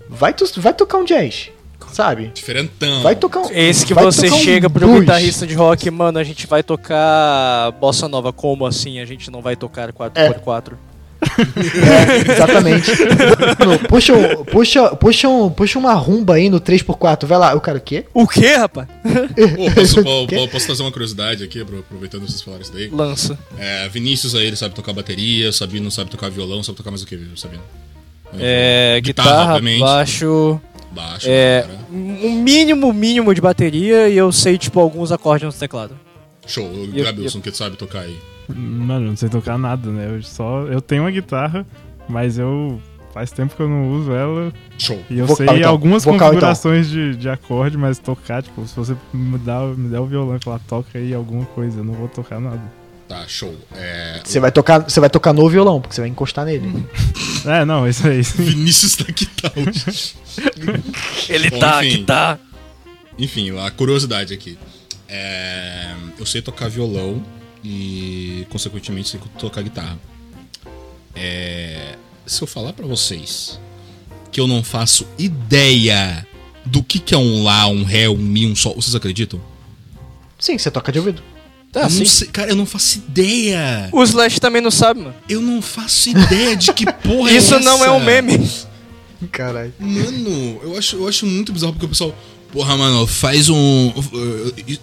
vai, 0.09 0.33
tu, 0.33 0.45
vai 0.59 0.73
tocar 0.73 0.97
um 0.97 1.05
jazz, 1.05 1.49
sabe? 1.91 2.31
Diferentão. 2.33 3.01
Vai 3.01 3.15
tocar 3.15 3.41
um. 3.41 3.49
Esse 3.51 3.85
que 3.85 3.93
você 3.93 4.23
tocar 4.27 4.35
um 4.35 4.39
chega 4.39 4.69
pro 4.69 4.85
blues. 4.87 4.99
guitarrista 5.01 5.47
de 5.47 5.53
rock, 5.53 5.89
mano, 5.89 6.19
a 6.19 6.23
gente 6.23 6.45
vai 6.47 6.61
tocar 6.61 7.71
bossa 7.79 8.07
nova. 8.07 8.33
Como 8.33 8.65
assim? 8.65 8.99
A 8.99 9.05
gente 9.05 9.31
não 9.31 9.41
vai 9.41 9.55
tocar 9.55 9.91
4x4? 9.93 10.73
É, 10.73 10.94
exatamente. 12.31 12.91
Mano, 13.59 13.79
puxa, 13.87 14.13
puxa, 14.51 14.95
puxa, 14.95 15.27
um- 15.29 15.49
puxa 15.49 15.79
uma 15.79 15.93
rumba 15.93 16.35
aí 16.35 16.49
no 16.49 16.59
3x4. 16.59 17.25
Vai 17.25 17.37
lá. 17.37 17.53
O 17.55 17.61
cara, 17.61 17.77
o 17.77 17.81
quê? 17.81 18.05
O 18.13 18.27
quê, 18.27 18.55
rapaz? 18.55 18.87
Pô, 19.03 19.71
posso, 19.75 20.03
Quê? 20.27 20.47
posso 20.51 20.65
trazer 20.65 20.81
uma 20.83 20.91
curiosidade 20.91 21.43
aqui, 21.43 21.61
apro- 21.61 21.79
aproveitando 21.79 22.21
vocês 22.27 22.41
falaram 22.41 22.61
isso 22.63 22.73
daí? 22.73 22.89
Lança. 22.89 23.37
É, 23.57 23.87
Vinícius 23.89 24.35
aí, 24.35 24.47
ele 24.47 24.55
sabe 24.55 24.73
tocar 24.75 24.93
bateria, 24.93 25.51
Sabino 25.51 25.89
sabe 25.91 26.09
tocar 26.09 26.29
violão, 26.29 26.63
sabe 26.63 26.77
tocar 26.77 26.91
mais 26.91 27.01
o 27.03 27.05
que, 27.07 27.19
Sabino? 27.35 27.61
É, 28.39 28.99
guitarra, 29.01 29.55
obviamente. 29.55 29.79
baixo, 29.79 30.59
Baixo, 30.91 31.27
é, 31.29 31.61
cara. 31.61 31.79
um 31.91 32.41
mínimo, 32.41 32.91
mínimo 32.93 33.33
de 33.33 33.39
bateria 33.41 34.09
e 34.09 34.17
eu 34.17 34.31
sei, 34.31 34.57
tipo, 34.57 34.79
alguns 34.79 35.11
acordes 35.11 35.45
no 35.53 35.53
teclado. 35.59 35.97
Show, 36.47 36.65
eu- 36.93 37.03
Gabilson, 37.03 37.39
que 37.41 37.51
tu 37.51 37.57
sabe 37.57 37.75
tocar 37.77 38.01
aí. 38.01 38.15
Mano, 38.53 39.07
não 39.07 39.15
sei 39.15 39.29
tocar 39.29 39.57
nada, 39.57 39.89
né? 39.89 40.09
Eu 40.15 40.21
só. 40.23 40.61
Eu 40.63 40.81
tenho 40.81 41.03
uma 41.03 41.11
guitarra, 41.11 41.65
mas 42.07 42.37
eu. 42.37 42.81
Faz 43.13 43.31
tempo 43.31 43.55
que 43.55 43.61
eu 43.61 43.69
não 43.69 43.91
uso 43.93 44.11
ela. 44.11 44.51
Show. 44.77 45.01
E 45.09 45.17
eu 45.19 45.25
Vocal, 45.25 45.47
sei 45.47 45.57
então. 45.59 45.69
algumas 45.71 46.03
Vocal, 46.03 46.15
então. 46.17 46.29
configurações 46.31 46.89
de, 46.89 47.15
de 47.15 47.29
acorde, 47.29 47.77
mas 47.77 47.97
tocar, 47.97 48.43
tipo, 48.43 48.67
se 48.67 48.75
você 48.75 48.93
me, 49.13 49.37
dá, 49.37 49.61
me 49.61 49.87
der 49.87 50.01
o 50.01 50.05
violão 50.05 50.35
e 50.35 50.39
falar, 50.43 50.59
toca 50.67 50.99
aí 50.99 51.13
alguma 51.13 51.45
coisa, 51.45 51.79
eu 51.79 51.83
não 51.85 51.93
vou 51.93 52.09
tocar 52.09 52.41
nada. 52.41 52.61
Tá, 53.07 53.23
show. 53.25 53.55
É, 53.73 54.19
Você 54.21 54.37
vai 54.39 54.51
tocar, 54.51 54.79
você 54.79 54.99
vai 54.99 55.09
tocar 55.09 55.31
no 55.31 55.47
violão, 55.47 55.79
porque 55.79 55.95
você 55.95 56.01
vai 56.01 56.09
encostar 56.09 56.43
nele. 56.45 56.85
É, 57.45 57.63
não, 57.63 57.87
isso 57.87 58.05
aí. 58.07 58.21
o 58.21 58.23
Vinícius 58.41 58.95
tá 58.95 59.05
aqui 59.07 59.27
tá. 59.27 59.51
Ele 61.29 61.51
Bom, 61.51 61.59
tá, 61.59 61.85
enfim. 61.85 61.97
que 61.99 62.03
tá. 62.03 62.39
Enfim, 63.19 63.59
a 63.59 63.69
curiosidade 63.71 64.33
aqui. 64.33 64.57
É, 65.07 65.93
eu 66.19 66.25
sei 66.25 66.41
tocar 66.41 66.67
violão 66.67 67.23
e, 67.65 68.45
consequentemente, 68.49 69.09
sei 69.09 69.19
tocar 69.39 69.63
guitarra. 69.63 69.97
É, 71.15 71.95
se 72.25 72.41
eu 72.43 72.47
falar 72.47 72.73
pra 72.73 72.85
vocês 72.85 73.59
que 74.31 74.39
eu 74.39 74.47
não 74.47 74.63
faço 74.63 75.07
ideia 75.17 76.27
do 76.63 76.83
que, 76.83 76.99
que 76.99 77.15
é 77.15 77.17
um 77.17 77.43
Lá, 77.43 77.67
um 77.67 77.83
Ré, 77.83 78.07
um 78.07 78.17
Mi, 78.17 78.45
um 78.45 78.55
Sol, 78.55 78.75
vocês 78.75 78.93
acreditam? 78.93 79.41
Sim, 80.37 80.57
você 80.57 80.69
toca 80.69 80.91
de 80.91 80.99
ouvido. 80.99 81.23
Tá, 81.71 81.83
eu 81.83 82.05
sei, 82.05 82.27
cara, 82.27 82.51
eu 82.51 82.55
não 82.55 82.65
faço 82.65 82.99
ideia. 82.99 83.89
O 83.91 84.03
Slash 84.03 84.39
também 84.39 84.61
não 84.61 84.71
sabe, 84.71 85.01
mano. 85.01 85.15
Eu 85.27 85.41
não 85.41 85.61
faço 85.61 86.09
ideia 86.09 86.55
de 86.55 86.71
que 86.71 86.85
porra 86.85 87.31
é 87.31 87.35
Isso 87.35 87.55
essa. 87.55 87.65
não 87.65 87.83
é 87.83 87.89
um 87.91 88.03
meme. 88.03 88.49
Caralho. 89.31 89.73
Mano, 89.79 90.59
eu 90.63 90.77
acho, 90.77 90.97
eu 90.97 91.07
acho 91.07 91.25
muito 91.25 91.51
bizarro 91.51 91.73
porque 91.73 91.85
o 91.85 91.89
pessoal. 91.89 92.15
Porra, 92.55 92.77
mano, 92.77 93.05
faz 93.05 93.49
um. 93.49 93.91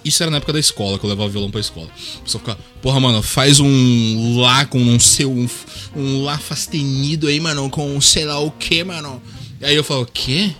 Isso 0.04 0.22
era 0.22 0.30
na 0.30 0.36
época 0.36 0.52
da 0.52 0.60
escola, 0.60 0.98
que 0.98 1.06
eu 1.06 1.08
levava 1.10 1.30
violão 1.30 1.50
pra 1.50 1.58
escola. 1.58 1.88
O 2.18 2.20
pessoal 2.20 2.40
ficava, 2.40 2.58
porra, 2.82 3.00
mano, 3.00 3.22
faz 3.22 3.60
um 3.60 4.38
Lá 4.38 4.66
com 4.66 4.78
um 4.78 5.00
seu. 5.00 5.32
Um, 5.32 5.48
um 5.96 6.22
Lá 6.22 6.38
sustenido 6.38 7.28
aí, 7.28 7.40
mano, 7.40 7.70
com 7.70 7.98
sei 7.98 8.26
lá 8.26 8.38
o 8.38 8.50
que, 8.50 8.84
mano. 8.84 9.22
E 9.58 9.64
aí 9.64 9.74
eu 9.74 9.82
falo, 9.82 10.02
o 10.02 10.06
quê? 10.06 10.50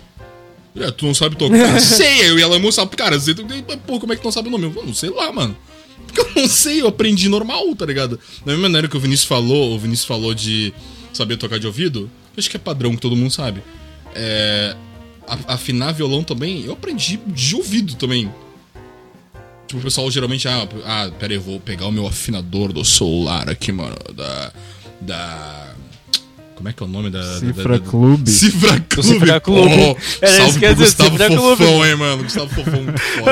É, 0.75 0.89
tu 0.89 1.05
não 1.05 1.13
sabe 1.13 1.35
tocar? 1.35 1.79
sei, 1.79 2.31
eu 2.31 2.39
ia 2.39 2.47
lá 2.47 2.57
mostrar 2.57 2.87
pro 2.87 2.97
cara. 2.97 3.19
Você, 3.19 3.35
pô, 3.85 3.99
como 3.99 4.11
é 4.11 4.15
que 4.15 4.21
tu 4.23 4.25
não 4.25 4.31
sabe 4.31 4.47
o 4.47 4.51
nome? 4.51 4.63
Eu 4.65 4.71
falo, 4.73 4.87
não 4.87 4.93
sei 4.95 5.11
lá, 5.11 5.31
mano. 5.31 5.55
Porque 6.07 6.19
eu 6.19 6.41
não 6.41 6.47
sei, 6.49 6.81
eu 6.81 6.87
aprendi 6.87 7.29
normal, 7.29 7.75
tá 7.75 7.85
ligado? 7.85 8.17
Da 8.43 8.51
mesma 8.53 8.63
maneira 8.63 8.87
que 8.87 8.97
o 8.97 8.99
Vinícius 8.99 9.27
falou, 9.27 9.75
o 9.75 9.77
Vinícius 9.79 10.07
falou 10.07 10.33
de 10.33 10.73
saber 11.13 11.37
tocar 11.37 11.59
de 11.59 11.67
ouvido, 11.67 12.09
acho 12.35 12.49
que 12.49 12.57
é 12.57 12.59
padrão 12.59 12.95
que 12.95 13.01
todo 13.01 13.15
mundo 13.15 13.29
sabe. 13.31 13.61
É, 14.15 14.75
a- 14.75 14.92
afinar 15.47 15.91
violão 15.93 16.23
também, 16.23 16.63
eu 16.65 16.73
aprendi 16.73 17.19
de 17.27 17.55
ouvido 17.55 17.95
também. 17.95 18.31
Tipo, 19.67 19.79
o 19.79 19.83
pessoal 19.83 20.09
geralmente, 20.11 20.47
ah, 20.47 20.67
ah, 20.85 21.11
pera 21.19 21.33
aí, 21.33 21.37
eu 21.37 21.41
vou 21.41 21.59
pegar 21.59 21.87
o 21.87 21.91
meu 21.91 22.05
afinador 22.07 22.71
do 22.73 22.83
celular 22.85 23.49
aqui, 23.49 23.71
mano, 23.71 23.95
da. 24.15 24.51
Da. 25.01 25.73
Como 26.55 26.69
é 26.69 26.73
que 26.73 26.81
é 26.83 26.85
o 26.85 26.89
nome 26.89 27.09
da. 27.09 27.39
Cifra 27.39 27.63
da- 27.63 27.77
da- 27.83 27.89
Clube. 27.91 28.29
Cifra 28.31 28.79
Clube. 28.79 29.07
Cifra 29.09 29.39
Clube. 29.41 29.73
Oh, 29.75 29.97
Era 30.25 30.37
salve 30.37 30.59
pro 30.59 30.75
Gustavo 30.75 31.09
Cifra 31.11 31.27
Clube. 31.27 31.57
Fofão, 31.65 31.85
hein, 31.85 31.95
mano. 31.95 32.23
Gustavo 32.23 32.49
Fofão 32.53 32.83
muito 32.83 32.99
foda. 32.99 33.31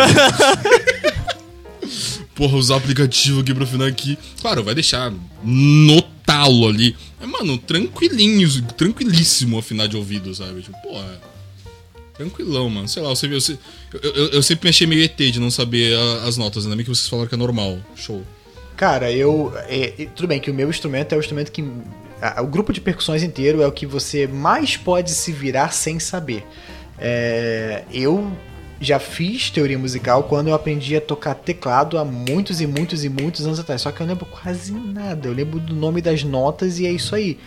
Porra, 2.35 2.57
usar 2.57 2.73
o 2.75 2.77
aplicativo 2.77 3.41
aqui 3.41 3.53
pra 3.53 3.63
afinar 3.63 3.85
aqui. 3.87 4.17
Claro, 4.41 4.63
vai 4.63 4.73
deixar 4.73 5.13
no 5.43 6.01
talo 6.25 6.67
ali. 6.67 6.95
É, 7.21 7.25
mano, 7.27 7.57
tranquilinho, 7.57 8.49
tranquilíssimo 8.75 9.59
afinar 9.59 9.87
de 9.87 9.95
ouvido, 9.95 10.33
sabe? 10.33 10.61
Tipo, 10.61 10.75
porra. 10.81 11.21
Tranquilão, 12.21 12.69
mano. 12.69 12.87
Sei 12.87 13.01
lá, 13.01 13.09
você 13.09 13.27
viu. 13.27 13.37
Eu, 13.93 13.99
eu, 14.13 14.27
eu 14.33 14.43
sempre 14.43 14.65
me 14.65 14.69
achei 14.69 14.85
meio 14.87 15.03
ET 15.03 15.15
de 15.17 15.39
não 15.39 15.51
saber 15.51 15.95
a- 15.95 16.23
as 16.27 16.37
notas, 16.37 16.63
ainda 16.65 16.75
bem 16.75 16.83
que 16.85 16.89
vocês 16.93 17.07
falaram 17.07 17.27
que 17.27 17.35
é 17.35 17.37
normal. 17.37 17.77
Show. 17.95 18.23
Cara, 18.77 19.11
eu. 19.11 19.53
é, 19.67 20.07
tudo 20.15 20.27
bem 20.27 20.39
que 20.39 20.49
o 20.49 20.53
meu 20.53 20.69
instrumento 20.69 21.13
é 21.13 21.17
o 21.17 21.19
instrumento 21.19 21.51
que. 21.51 21.63
a- 22.21 22.41
o 22.41 22.47
grupo 22.47 22.71
de 22.73 22.79
percussões 22.81 23.23
inteiro 23.23 23.61
é 23.61 23.67
o 23.67 23.71
que 23.71 23.85
você 23.85 24.27
mais 24.27 24.77
pode 24.77 25.11
se 25.11 25.31
virar 25.31 25.71
sem 25.73 25.99
saber. 25.99 26.43
É, 26.97 27.83
eu 27.91 28.31
já 28.79 28.99
fiz 28.99 29.49
teoria 29.51 29.77
musical 29.77 30.23
quando 30.23 30.47
eu 30.47 30.53
aprendi 30.55 30.95
a 30.95 31.01
tocar 31.01 31.35
teclado 31.35 31.97
há 31.97 32.05
muitos 32.05 32.61
e 32.61 32.67
muitos 32.67 33.03
e 33.03 33.09
muitos 33.09 33.45
anos 33.45 33.59
atrás. 33.59 33.81
Só 33.81 33.91
que 33.91 34.01
eu 34.01 34.07
lembro 34.07 34.25
quase 34.25 34.71
nada. 34.71 35.27
Eu 35.27 35.33
lembro 35.33 35.59
do 35.59 35.75
nome 35.75 36.01
das 36.01 36.23
notas 36.23 36.79
e 36.79 36.85
é 36.87 36.91
isso 36.91 37.13
aí. 37.15 37.37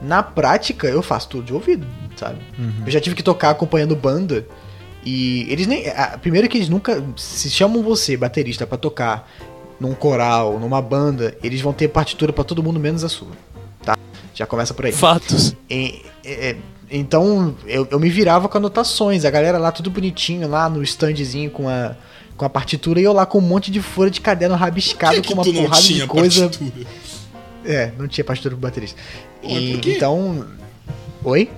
Na 0.00 0.22
prática, 0.22 0.86
eu 0.86 1.02
faço 1.02 1.28
tudo 1.28 1.44
de 1.44 1.54
ouvido, 1.54 1.86
sabe? 2.16 2.38
Eu 2.84 2.90
já 2.92 3.00
tive 3.00 3.16
que 3.16 3.22
tocar 3.22 3.50
acompanhando 3.50 3.96
banda. 3.96 4.46
E 5.04 5.46
eles 5.50 5.66
nem. 5.66 5.88
a- 5.88 6.18
Primeiro 6.20 6.48
que 6.48 6.58
eles 6.58 6.68
nunca. 6.68 7.02
Se 7.16 7.48
chamam 7.48 7.82
você, 7.82 8.16
baterista, 8.16 8.66
pra 8.66 8.76
tocar 8.76 9.30
num 9.80 9.94
coral, 9.94 10.58
numa 10.58 10.82
banda, 10.82 11.36
eles 11.42 11.60
vão 11.60 11.72
ter 11.72 11.88
partitura 11.88 12.32
pra 12.32 12.42
todo 12.44 12.62
mundo 12.62 12.78
menos 12.80 13.04
a 13.04 13.08
sua. 13.08 13.28
Tá? 13.84 13.96
Já 14.34 14.46
começa 14.46 14.74
por 14.74 14.84
aí. 14.86 14.92
Fatos. 14.92 15.54
E- 15.70 16.02
é, 16.24 16.56
então 16.90 17.54
eu, 17.66 17.86
eu 17.90 17.98
me 18.00 18.08
virava 18.10 18.48
com 18.48 18.58
anotações, 18.58 19.24
a 19.24 19.30
galera 19.30 19.58
lá 19.58 19.70
tudo 19.72 19.90
bonitinho, 19.90 20.48
lá 20.48 20.68
no 20.68 20.82
standzinho 20.82 21.50
com 21.50 21.68
a, 21.68 21.94
com 22.36 22.44
a 22.44 22.48
partitura, 22.50 23.00
e 23.00 23.04
eu 23.04 23.12
lá 23.12 23.24
com 23.26 23.38
um 23.38 23.42
monte 23.42 23.70
de 23.70 23.80
folha 23.80 24.10
de 24.10 24.20
caderno 24.20 24.56
rabiscado 24.56 25.20
que 25.22 25.28
com 25.28 25.34
uma 25.34 25.42
que 25.44 25.52
porrada 25.52 25.80
de 25.82 26.06
coisa. 26.06 26.48
partitura? 26.48 26.86
É, 27.66 27.90
não 27.98 28.06
tinha 28.08 28.24
partitura 28.24 28.54
pro 28.54 28.62
baterista. 28.62 29.00
Pô, 29.42 29.48
E, 29.48 29.72
por 29.74 29.80
quê? 29.80 29.94
então. 29.96 30.46
Oi? 31.24 31.50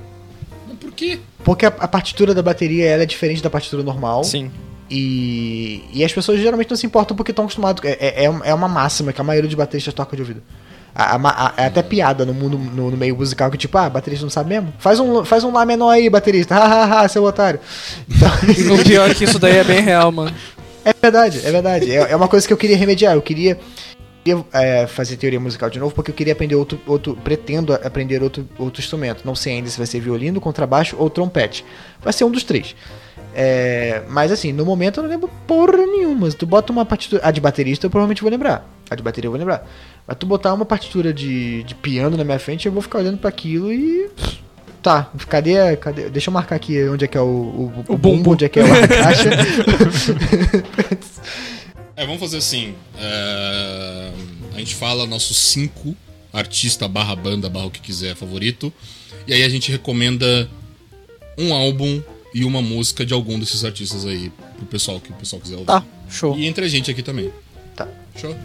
Mas 0.67 0.79
por 0.79 0.93
quê? 0.93 1.19
Porque 1.45 1.67
a, 1.67 1.69
a 1.69 1.89
partitura 1.89 2.35
da 2.35 2.43
bateria 2.43 2.87
ela 2.87 3.03
é 3.03 3.07
diferente 3.07 3.43
da 3.43 3.51
partitura 3.51 3.83
normal. 3.83 4.25
Sim. 4.25 4.51
E, 4.91 5.85
e 5.93 6.03
as 6.05 6.13
pessoas 6.13 6.41
geralmente 6.41 6.71
não 6.71 6.77
se 6.77 6.87
importam 6.87 7.17
porque 7.17 7.31
estão 7.33 7.45
acostumados. 7.45 7.83
É, 7.85 8.25
é, 8.25 8.25
é 8.25 8.55
uma 8.55 8.69
máxima 8.69 9.13
que 9.13 9.21
a 9.21 9.25
maioria 9.25 9.49
dos 9.49 9.57
bateristas 9.57 9.93
toca 9.93 10.17
de 10.17 10.23
ouvido. 10.23 10.43
A- 10.95 11.15
a 11.17 11.47
a- 11.49 11.55
é 11.59 11.67
até 11.67 11.83
piada 11.83 12.25
no 12.25 12.33
mundo, 12.35 12.57
no, 12.59 12.91
no 12.91 12.97
meio 12.97 13.15
musical, 13.15 13.51
que 13.51 13.59
tipo, 13.59 13.77
ah, 13.79 13.89
baterista 13.91 14.25
não 14.25 14.31
sabe 14.31 14.49
mesmo? 14.49 14.73
Faz 14.79 14.99
um, 14.99 15.25
faz 15.25 15.45
um 15.45 15.53
lá 15.53 15.65
menor 15.67 15.91
aí, 15.91 16.09
baterista. 16.09 16.55
Hahaha, 16.59 17.07
seu 17.09 17.23
otário. 17.23 17.61
Então, 18.09 18.31
O 18.75 18.83
pior 18.85 19.11
é 19.11 19.15
que 19.15 19.25
isso 19.25 19.39
daí 19.39 19.59
é 19.59 19.65
bem 19.65 19.81
real, 19.83 20.11
mano. 20.11 20.35
é 20.85 20.93
verdade, 21.01 21.41
é 21.45 21.51
verdade. 21.53 21.91
É, 21.95 22.11
é 22.13 22.17
uma 22.17 22.27
coisa 22.27 22.47
que 22.47 22.53
eu 22.53 22.57
queria 22.57 22.77
remediar. 22.77 23.15
Eu 23.15 23.23
queria, 23.23 23.59
queria, 24.29 24.45
é, 24.53 24.87
fazer 24.87 25.17
teoria 25.17 25.41
musical 25.41 25.71
de 25.71 25.79
novo, 25.79 25.95
porque 25.95 26.11
eu 26.11 26.15
queria 26.15 26.33
aprender 26.33 26.55
outro. 26.55 26.81
outro 26.87 27.17
pretendo 27.17 27.73
aprender 27.73 28.23
outro, 28.23 28.49
outro 28.59 28.81
instrumento. 28.81 29.23
Não 29.25 29.35
sei 29.35 29.55
ainda 29.55 29.69
se 29.69 29.79
vai 29.79 29.87
ser 29.87 30.01
violino, 30.01 30.41
contrabaixo 30.41 30.97
ou 30.99 31.09
trompete. 31.09 31.65
Vai 32.03 32.13
ser 32.13 32.25
um 32.25 32.31
dos 32.31 32.45
três. 32.45 32.75
É, 33.35 34.03
mas 34.09 34.33
assim, 34.33 34.53
no 34.53 34.65
momento 34.65 34.99
eu 34.99 35.05
não 35.05 35.11
lembro 35.11 35.31
porra 35.47 35.79
nenhuma. 35.79 36.31
Se 36.31 36.37
tu 36.37 36.47
bota 36.47 36.73
uma 36.73 36.85
partitura. 36.85 37.23
A 37.25 37.31
de 37.31 37.41
baterista 37.41 37.87
eu 37.87 37.91
provavelmente 37.91 38.23
vou 38.23 38.31
lembrar. 38.31 38.69
A 38.91 38.95
de 38.95 39.03
bateria 39.03 39.29
eu 39.29 39.33
vou 39.33 39.39
lembrar. 39.39 39.67
Mas 40.07 40.17
tu 40.17 40.27
botar 40.27 40.53
uma 40.53 40.65
partitura 40.65 41.13
de, 41.13 41.63
de 41.63 41.75
piano 41.75 42.17
na 42.17 42.25
minha 42.25 42.39
frente, 42.39 42.67
eu 42.67 42.73
vou 42.73 42.83
ficar 42.83 42.99
olhando 42.99 43.19
para 43.19 43.29
aquilo 43.29 43.73
e. 43.73 44.11
Tá, 44.81 45.11
cadê, 45.29 45.77
cadê? 45.77 46.09
Deixa 46.09 46.31
eu 46.31 46.33
marcar 46.33 46.55
aqui 46.55 46.89
onde 46.89 47.05
é 47.05 47.09
que 47.09 47.19
é 47.19 47.21
o, 47.21 47.25
o, 47.25 47.85
o, 47.89 47.97
bumbo, 47.97 48.33
onde 48.33 48.45
é 48.45 48.49
que 48.49 48.61
é 48.61 48.63
a 48.63 48.89
caixa. 48.89 49.31
É, 51.99 52.07
vamos 52.07 52.21
fazer 52.21 52.37
assim. 52.37 52.77
é, 52.97 54.13
A 54.55 54.59
gente 54.61 54.77
fala 54.77 55.05
nossos 55.05 55.37
cinco 55.37 55.97
artista 56.33 56.87
barra 56.87 57.17
banda 57.17 57.49
barra 57.49 57.67
o 57.67 57.71
que 57.73 57.81
quiser 57.81 58.15
favorito. 58.15 58.73
E 59.27 59.35
aí 59.35 59.43
a 59.43 59.49
gente 59.49 59.73
recomenda 59.73 60.49
um 61.37 61.53
álbum 61.53 62.01
e 62.33 62.45
uma 62.45 62.63
música 62.63 63.05
de 63.05 63.13
algum 63.13 63.37
desses 63.37 63.65
artistas 63.65 64.07
aí 64.07 64.31
pro 64.57 64.67
pessoal 64.67 65.01
que 65.01 65.11
o 65.11 65.15
pessoal 65.15 65.43
quiser 65.43 65.55
ouvir. 65.55 65.67
Tá, 65.67 65.85
show. 66.09 66.39
E 66.39 66.47
entre 66.47 66.65
a 66.65 66.69
gente 66.69 66.89
aqui 66.89 67.03
também. 67.03 67.33
Tá. 67.75 67.89
Show? 68.15 68.37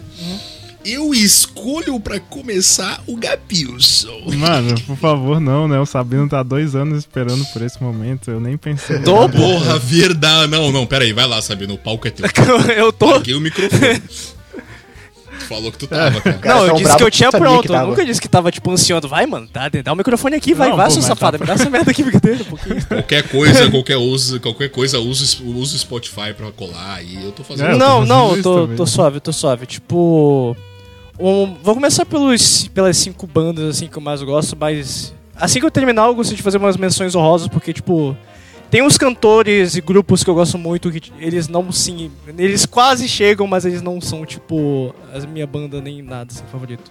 Eu 0.84 1.14
escolho 1.14 1.98
pra 1.98 2.20
começar 2.20 3.02
o 3.06 3.16
Gapilson. 3.16 4.20
Mano, 4.36 4.78
por 4.82 4.96
favor, 4.96 5.40
não, 5.40 5.66
né? 5.66 5.78
O 5.80 5.86
Sabino 5.86 6.28
tá 6.28 6.40
há 6.40 6.42
dois 6.42 6.74
anos 6.76 6.98
esperando 6.98 7.42
por 7.46 7.62
esse 7.62 7.82
momento. 7.82 8.30
Eu 8.30 8.38
nem 8.38 8.56
pensei. 8.56 8.98
Tô. 9.00 9.26
Porra, 9.28 9.78
verdade. 9.78 10.50
Não, 10.50 10.70
não, 10.70 10.86
pera 10.86 11.04
aí, 11.04 11.12
vai 11.12 11.26
lá, 11.26 11.40
Sabino. 11.40 11.74
O 11.74 11.78
palco 11.78 12.06
é 12.06 12.10
teu. 12.10 12.26
Eu 12.76 12.92
tô. 12.92 13.12
Larguei 13.12 13.34
o 13.34 13.40
microfone. 13.40 14.02
Tu 15.36 15.46
falou 15.46 15.70
que 15.72 15.78
tu 15.78 15.86
tava, 15.88 16.20
cara. 16.20 16.38
Cara, 16.38 16.54
não, 16.60 16.66
eu 16.68 16.74
disse 16.76 16.96
que 16.96 17.02
eu 17.02 17.10
tinha 17.10 17.30
pronto. 17.30 17.70
eu 17.70 17.86
nunca 17.88 18.06
disse 18.06 18.20
que 18.20 18.28
tava, 18.28 18.50
tipo, 18.52 18.70
ansiando. 18.70 19.08
Vai, 19.08 19.26
mano, 19.26 19.48
dá, 19.52 19.68
dá 19.68 19.92
o 19.92 19.96
microfone 19.96 20.36
aqui, 20.36 20.54
vai, 20.54 20.70
Não, 20.70 20.76
vai, 20.76 20.86
pô, 20.86 20.92
seu 20.92 21.02
safado. 21.02 21.38
tá- 21.38 21.44
Me 21.44 21.46
dá 21.48 21.54
essa 21.54 21.68
merda 21.68 21.90
aqui, 21.90 22.02
brincadeira, 22.02 22.42
um 22.42 22.46
pouquinho. 22.46 22.86
Qualquer 22.86 23.28
coisa, 23.28 23.68
qualquer, 23.70 23.96
usa, 23.96 24.38
qualquer 24.38 24.70
coisa, 24.70 25.00
usa, 25.00 25.24
usa 25.44 25.76
o 25.76 25.78
Spotify 25.78 26.32
pra 26.36 26.50
colar 26.52 26.94
aí. 26.94 27.22
Eu 27.22 27.32
tô 27.32 27.42
fazendo. 27.42 27.66
É, 27.66 27.72
eu 27.74 27.78
tô 27.78 27.84
não, 27.84 27.94
fazendo 28.00 28.08
não, 28.08 28.32
isso 28.34 28.42
tô, 28.42 28.68
tô 28.68 28.86
suave, 28.86 29.20
tô 29.20 29.32
suave. 29.32 29.66
Tipo. 29.66 30.56
Um- 31.18 31.54
vou 31.62 31.74
começar 31.74 32.04
pelos, 32.04 32.68
pelas 32.68 32.96
cinco 32.96 33.26
bandas 33.26 33.76
assim 33.76 33.86
que 33.88 33.96
eu 33.96 34.02
mais 34.02 34.22
gosto, 34.22 34.56
mas. 34.58 35.14
Assim 35.36 35.58
que 35.58 35.66
eu 35.66 35.70
terminar, 35.70 36.06
eu 36.06 36.14
gostaria 36.14 36.36
de 36.36 36.42
fazer 36.42 36.58
umas 36.58 36.76
menções 36.76 37.14
honrosas, 37.14 37.48
porque, 37.48 37.72
tipo. 37.72 38.16
Tem 38.70 38.82
uns 38.82 38.98
cantores 38.98 39.76
e 39.76 39.80
grupos 39.80 40.24
que 40.24 40.30
eu 40.30 40.34
gosto 40.34 40.58
muito 40.58 40.90
que 40.90 41.12
eles 41.20 41.46
não 41.46 41.70
sim. 41.70 42.10
Eles 42.36 42.66
quase 42.66 43.06
chegam, 43.08 43.46
mas 43.46 43.64
eles 43.64 43.80
não 43.82 44.00
são, 44.00 44.26
tipo, 44.26 44.92
a 45.14 45.24
minha 45.28 45.46
banda 45.46 45.80
nem 45.80 46.02
nada, 46.02 46.32
assim, 46.32 46.42
favorito. 46.50 46.90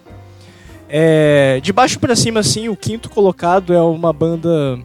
É, 0.88 1.60
de 1.62 1.74
baixo 1.74 2.00
pra 2.00 2.16
cima, 2.16 2.40
assim, 2.40 2.70
o 2.70 2.76
quinto 2.76 3.10
colocado 3.10 3.74
é 3.74 3.82
uma 3.82 4.14
banda 4.14 4.80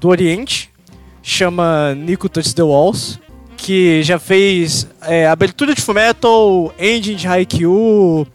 do 0.00 0.08
Oriente, 0.08 0.70
chama 1.22 1.94
Nico 1.94 2.28
Touch 2.28 2.52
the 2.54 2.62
Walls, 2.62 3.20
que 3.56 4.02
já 4.02 4.18
fez 4.18 4.88
é, 5.02 5.28
abertura 5.28 5.74
de 5.76 5.80
Fullmetal, 5.82 6.74
engine 6.78 7.14
de 7.16 7.28
Haikyuu, 7.28 8.26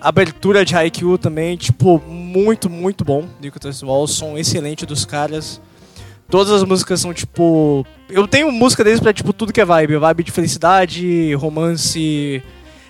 abertura 0.00 0.64
de 0.64 0.74
Haikyuu 0.74 1.18
também, 1.18 1.56
tipo, 1.56 2.00
muito, 2.06 2.70
muito 2.70 3.04
bom. 3.04 3.28
Nico 3.40 3.58
Walls, 3.82 4.12
som 4.12 4.38
excelente 4.38 4.86
dos 4.86 5.04
caras. 5.04 5.60
Todas 6.28 6.52
as 6.52 6.62
músicas 6.62 7.00
são, 7.00 7.12
tipo... 7.12 7.84
Eu 8.08 8.26
tenho 8.26 8.50
música 8.52 8.84
deles 8.84 9.00
pra, 9.00 9.12
tipo, 9.12 9.32
tudo 9.32 9.52
que 9.52 9.60
é 9.60 9.64
vibe. 9.64 9.96
Vibe 9.96 10.24
de 10.24 10.30
felicidade, 10.30 11.34
romance, 11.34 12.42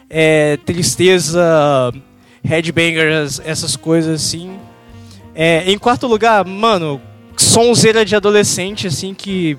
é, 0.08 0.58
tristeza, 0.58 1.92
headbangers, 2.44 3.40
essas 3.44 3.76
coisas, 3.76 4.22
assim. 4.22 4.58
É, 5.34 5.70
em 5.70 5.78
quarto 5.78 6.06
lugar, 6.06 6.44
mano, 6.44 7.00
sonzeira 7.36 8.04
de 8.04 8.14
adolescente, 8.14 8.86
assim, 8.86 9.14
que 9.14 9.56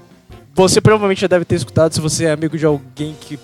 você 0.53 0.79
provavelmente 0.79 1.21
já 1.21 1.27
deve 1.27 1.45
ter 1.45 1.55
escutado 1.55 1.93
se 1.93 2.01
você 2.01 2.25
é 2.25 2.31
amigo 2.31 2.57
de 2.57 2.65
alguém 2.65 3.15
que 3.19 3.39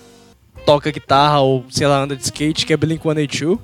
toca 0.66 0.92
guitarra 0.92 1.40
ou, 1.40 1.66
sei 1.70 1.88
lá, 1.88 2.04
anda 2.04 2.16
de 2.16 2.24
skate, 2.24 2.66
que 2.66 2.74
é 2.74 2.78
Blink-182. 2.78 3.58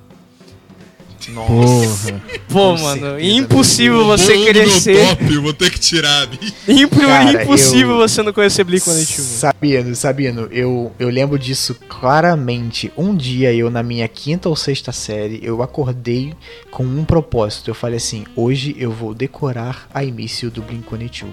Porra. 1.32 2.22
Pô, 2.50 2.76
Com 2.76 2.82
mano, 2.82 3.02
certeza, 3.02 3.22
impossível 3.36 4.06
você 4.06 4.46
crescer... 4.46 4.98
top, 5.10 5.34
eu 5.34 5.42
vou 5.42 5.54
ter 5.54 5.72
que 5.72 5.80
tirar. 5.80 6.28
bicho. 6.28 6.54
Impro- 6.68 7.00
Cara, 7.08 7.44
impossível 7.44 7.92
eu- 7.92 7.98
você 8.08 8.22
não 8.22 8.34
conhecer 8.34 8.64
Blink-182. 8.64 9.18
mano. 9.18 9.30
Sabino, 9.40 9.96
Sabino, 9.96 10.48
eu, 10.52 10.92
eu 11.00 11.10
lembro 11.10 11.38
disso 11.40 11.76
claramente. 11.88 12.92
Um 12.98 13.16
dia 13.16 13.54
eu, 13.54 13.70
na 13.70 13.82
minha 13.84 14.08
quinta 14.08 14.50
ou 14.50 14.56
sexta 14.56 14.92
série, 14.92 15.40
eu 15.44 15.62
acordei 15.64 16.34
com 16.72 16.84
um 16.84 17.04
propósito. 17.06 17.70
Eu 17.70 17.76
falei 17.76 17.98
assim: 17.98 18.26
hoje 18.36 18.76
eu 18.80 18.92
vou 18.92 19.14
decorar 19.14 19.88
a 19.94 20.04
início 20.04 20.50
do 20.52 20.62
Blink-182. 20.62 21.26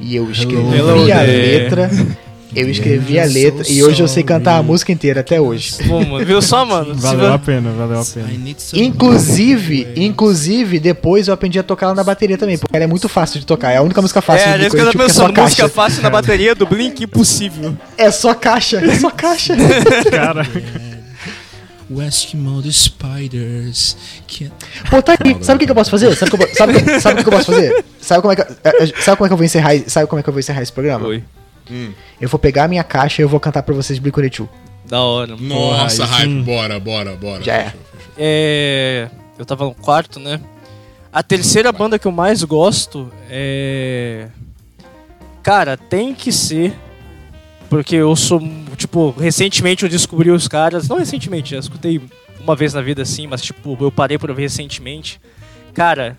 E 0.00 0.14
eu 0.14 0.30
escrevi 0.30 0.76
Hello 0.76 1.12
a 1.12 1.22
letra. 1.22 1.90
Eu 2.54 2.68
escrevi 2.70 3.20
a 3.20 3.24
letra 3.24 3.62
e 3.68 3.82
hoje 3.82 4.02
eu 4.02 4.08
sei 4.08 4.22
cantar 4.22 4.56
a 4.56 4.62
música 4.62 4.90
inteira 4.90 5.20
até 5.20 5.40
hoje. 5.40 5.74
Pô, 5.86 6.00
mano, 6.00 6.24
viu 6.24 6.40
só, 6.40 6.64
mano? 6.64 6.94
Valeu 6.94 7.32
a 7.32 7.38
pena, 7.38 7.70
valeu 7.72 8.00
a 8.00 8.04
pena. 8.04 8.28
Inclusive, 8.74 9.88
inclusive, 9.96 10.80
depois 10.80 11.28
eu 11.28 11.34
aprendi 11.34 11.58
a 11.58 11.62
tocar 11.62 11.86
ela 11.86 11.94
na 11.94 12.02
bateria 12.04 12.38
também, 12.38 12.56
porque 12.56 12.74
ela 12.74 12.84
é 12.84 12.88
muito 12.88 13.08
fácil 13.08 13.38
de 13.38 13.46
tocar. 13.46 13.72
É 13.72 13.76
a 13.76 13.82
única 13.82 14.00
música 14.00 14.20
fácil 14.22 14.48
É, 14.48 14.56
do 14.58 14.64
é 14.64 14.66
isso 14.66 14.76
que 14.76 14.82
eu 14.82 14.86
tô 14.92 14.92
Blink-182, 14.92 14.96
porque 14.98 15.02
é 15.02 15.08
só 15.14 15.26
pensando. 15.26 15.42
Música 15.42 15.62
caixa. 15.62 15.68
fácil 15.74 16.02
na 16.02 16.10
bateria 16.10 16.54
do 16.54 16.66
Blink, 16.66 17.04
impossível. 17.04 17.76
É 17.96 18.10
só 18.10 18.34
caixa, 18.34 18.78
é 18.78 18.94
só 18.96 19.10
caixa. 19.10 19.54
Cara, 20.10 20.46
Eskimo 22.06 22.62
the 22.62 22.70
Spiders. 22.70 23.96
Pô, 24.90 25.00
tá 25.02 25.14
aqui. 25.14 25.36
Sabe 25.40 25.56
o 25.56 25.58
que, 25.60 25.64
que 25.66 25.70
eu 25.70 25.74
posso 25.74 25.90
fazer? 25.90 26.14
Sabe, 26.16 26.34
o 26.34 26.38
que 26.38 26.44
eu, 26.44 26.54
sabe, 26.54 26.72
que- 26.82 27.00
sabe 27.00 27.20
o 27.20 27.22
que 27.24 27.28
eu 27.28 27.32
posso 27.32 27.52
fazer? 27.52 27.84
Sabe 28.00 28.20
como 28.22 28.32
é 28.32 28.36
que, 28.36 28.42
é, 28.42 28.48
é, 28.64 28.86
sabe 29.00 29.16
como 29.16 29.26
é 29.26 29.28
que 29.28 29.32
eu 29.32 29.36
vou 29.38 29.44
encerrar? 29.44 29.72
Sabe 29.86 30.06
como 30.06 30.20
é 30.20 30.22
que 30.22 30.28
eu 30.28 30.32
vou 30.32 30.40
encerrar 30.40 30.62
esse 30.62 30.72
programa? 30.72 31.06
Oi. 31.06 31.22
Eu 32.20 32.28
vou 32.28 32.38
pegar 32.38 32.64
a 32.64 32.68
minha 32.68 32.84
caixa 32.84 33.20
e 33.20 33.24
eu 33.24 33.28
vou 33.28 33.38
cantar 33.40 33.62
pra 33.62 33.74
vocês 33.74 33.98
Blink-182. 33.98 34.48
Da 34.86 35.00
hora. 35.00 35.36
mano. 35.36 35.48
Nossa, 35.48 36.04
Porra, 36.04 36.16
hype, 36.18 36.30
sim. 36.30 36.42
bora, 36.42 36.80
bora, 36.80 37.14
bora. 37.16 37.42
Já 37.42 37.54
é. 37.54 37.74
É. 38.16 39.08
Eu 39.38 39.44
tava 39.44 39.64
no 39.64 39.74
quarto, 39.74 40.18
né? 40.18 40.40
A 41.12 41.22
terceira 41.22 41.70
banda 41.72 41.98
que 41.98 42.06
eu 42.06 42.12
mais 42.12 42.42
gosto 42.42 43.10
é. 43.30 44.28
Cara, 45.42 45.76
tem 45.76 46.14
que 46.14 46.32
ser. 46.32 46.74
Porque 47.68 47.96
eu 47.96 48.14
sou. 48.16 48.40
Tipo, 48.76 49.10
recentemente 49.10 49.84
eu 49.84 49.88
descobri 49.88 50.30
os 50.30 50.48
caras. 50.48 50.88
Não 50.88 50.98
recentemente, 50.98 51.50
já 51.50 51.58
escutei 51.58 52.00
uma 52.40 52.56
vez 52.56 52.72
na 52.72 52.80
vida 52.80 53.02
assim, 53.02 53.26
mas 53.26 53.42
tipo, 53.42 53.76
eu 53.80 53.92
parei 53.92 54.18
por 54.18 54.30
ouvir 54.30 54.42
recentemente. 54.42 55.20
Cara, 55.74 56.16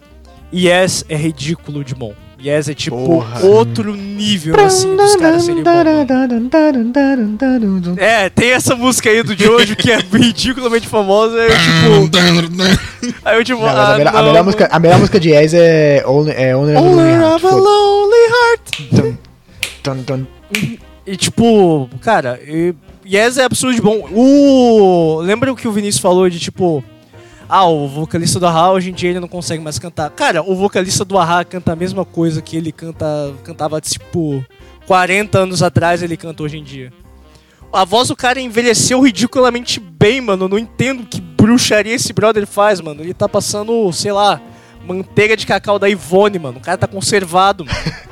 Yes 0.53 1.05
é 1.09 1.15
ridículo 1.15 1.83
de 1.83 1.93
bom. 1.95 2.13
Yes 2.41 2.69
é 2.69 2.73
tipo 2.73 2.95
Porra. 2.95 3.45
outro 3.45 3.93
nível 3.93 4.57
assim 4.65 4.95
dos 4.95 5.15
caras 5.17 5.43
serem 5.43 5.61
bom. 5.61 5.69
É, 7.97 8.29
tem 8.29 8.51
essa 8.51 8.75
música 8.75 9.09
aí 9.09 9.21
do 9.23 9.35
Jojo 9.35 9.75
que 9.75 9.91
é 9.91 9.97
ridiculamente 10.11 10.87
famosa. 10.87 11.35
Aí 11.37 11.49
eu, 11.85 12.09
tipo. 12.09 13.17
Aí 13.25 13.37
eu 13.37 13.43
tipo. 13.43 13.59
Não, 13.61 13.67
ah, 13.67 13.93
a, 13.93 13.97
melhor, 13.97 14.15
a 14.15 14.23
melhor 14.23 14.43
música, 14.43 14.69
a 14.71 14.79
melhor 14.79 14.99
música 14.99 15.19
de 15.19 15.29
Yes 15.31 15.53
é 15.53 16.03
Only, 16.07 16.31
é 16.31 16.55
Only 16.55 16.73
Heart. 16.73 17.35
of 17.35 17.45
a. 17.45 17.51
Lonely 17.51 18.29
Heart. 18.31 18.81
Dun, 18.91 19.17
dun, 19.83 20.03
dun. 20.03 20.25
E 21.05 21.17
tipo, 21.17 21.89
cara, 22.01 22.39
e- 22.45 22.73
Yes 23.05 23.37
é 23.37 23.43
absurdo 23.43 23.75
de 23.75 23.81
bom. 23.81 24.07
O. 24.13 25.19
Lembra 25.21 25.51
o 25.51 25.55
que 25.55 25.67
o 25.67 25.71
Vinícius 25.71 26.01
falou 26.01 26.29
de 26.29 26.39
tipo. 26.39 26.83
Ah, 27.51 27.65
o 27.65 27.87
vocalista 27.87 28.39
do 28.39 28.45
Ahá 28.45 28.71
hoje 28.71 28.91
em 28.91 28.93
dia 28.93 29.09
ele 29.09 29.19
não 29.19 29.27
consegue 29.27 29.61
mais 29.63 29.79
cantar. 29.79 30.11
Cara, 30.11 30.43
o 30.43 30.55
vocalista 30.55 31.03
do 31.03 31.17
Ahá 31.17 31.43
canta 31.43 31.73
a 31.73 31.75
mesma 31.75 32.05
coisa 32.05 32.43
que 32.43 32.55
ele 32.55 32.71
canta, 32.71 33.33
cantava 33.43 33.81
tipo 33.81 34.45
40 34.85 35.39
anos 35.39 35.63
atrás, 35.63 36.03
ele 36.03 36.15
canta 36.15 36.43
hoje 36.43 36.59
em 36.59 36.63
dia. 36.63 36.93
A 37.73 37.83
voz 37.85 38.07
do 38.07 38.15
cara 38.15 38.39
envelheceu 38.39 39.01
ridiculamente 39.01 39.79
bem, 39.79 40.21
mano. 40.21 40.45
Eu 40.45 40.49
não 40.49 40.59
entendo 40.59 41.05
que 41.05 41.19
bruxaria 41.19 41.93
esse 41.95 42.13
brother 42.13 42.45
faz, 42.45 42.81
mano. 42.81 43.01
Ele 43.01 43.13
tá 43.13 43.27
passando, 43.27 43.91
sei 43.93 44.11
lá, 44.11 44.39
manteiga 44.85 45.35
de 45.35 45.45
cacau 45.45 45.79
da 45.79 45.89
Ivone, 45.89 46.37
mano. 46.39 46.57
O 46.59 46.61
cara 46.61 46.77
tá 46.77 46.87
conservado, 46.87 47.65
mano. 47.65 47.77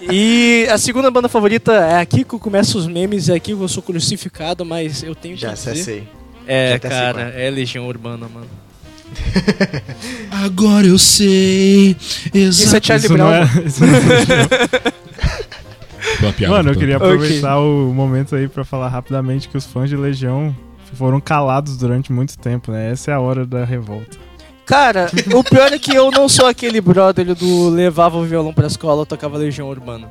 E 0.00 0.64
a 0.70 0.78
segunda 0.78 1.10
banda 1.10 1.28
favorita 1.28 1.72
é 1.72 1.98
aqui 2.00 2.22
que 2.22 2.38
começam 2.38 2.80
os 2.80 2.86
memes, 2.86 3.28
é 3.28 3.34
aqui 3.34 3.52
que 3.52 3.60
eu 3.60 3.66
sou 3.66 3.82
crucificado, 3.82 4.64
mas 4.64 5.02
eu 5.02 5.12
tenho 5.12 5.36
Já 5.36 5.48
que 5.48 5.54
dizer. 5.54 5.70
acessei. 5.70 6.08
É, 6.48 6.78
cara, 6.78 7.24
é 7.36 7.50
Legião 7.50 7.86
Urbana, 7.86 8.26
mano. 8.32 8.48
Agora 10.32 10.86
eu 10.86 10.98
sei. 10.98 11.94
Isso 12.32 12.74
é 12.76 12.80
Charlie 12.82 13.04
isso 13.06 13.12
Brown. 13.12 13.32
é. 13.32 13.44
mano. 16.48 16.70
É 16.70 16.72
eu 16.72 16.76
queria 16.76 16.96
aproveitar 16.96 17.58
o 17.58 17.92
momento 17.92 18.34
aí 18.34 18.48
pra 18.48 18.64
falar 18.64 18.88
rapidamente 18.88 19.48
que 19.48 19.58
os 19.58 19.66
fãs 19.66 19.90
de 19.90 19.96
Legião 19.96 20.56
foram 20.94 21.20
calados 21.20 21.76
durante 21.76 22.10
muito 22.12 22.38
tempo, 22.38 22.72
né? 22.72 22.90
Essa 22.90 23.10
é 23.10 23.14
a 23.14 23.20
hora 23.20 23.44
da 23.44 23.64
revolta. 23.64 24.16
Cara, 24.64 25.10
o 25.34 25.44
pior 25.44 25.72
é 25.72 25.78
que 25.78 25.94
eu 25.94 26.10
não 26.10 26.28
sou 26.28 26.46
aquele 26.46 26.80
brother 26.80 27.34
do 27.34 27.68
levava 27.70 28.18
o 28.18 28.24
violão 28.24 28.52
pra 28.52 28.66
escola, 28.66 29.06
tocava 29.06 29.38
Legião 29.38 29.68
Urbana. 29.68 30.08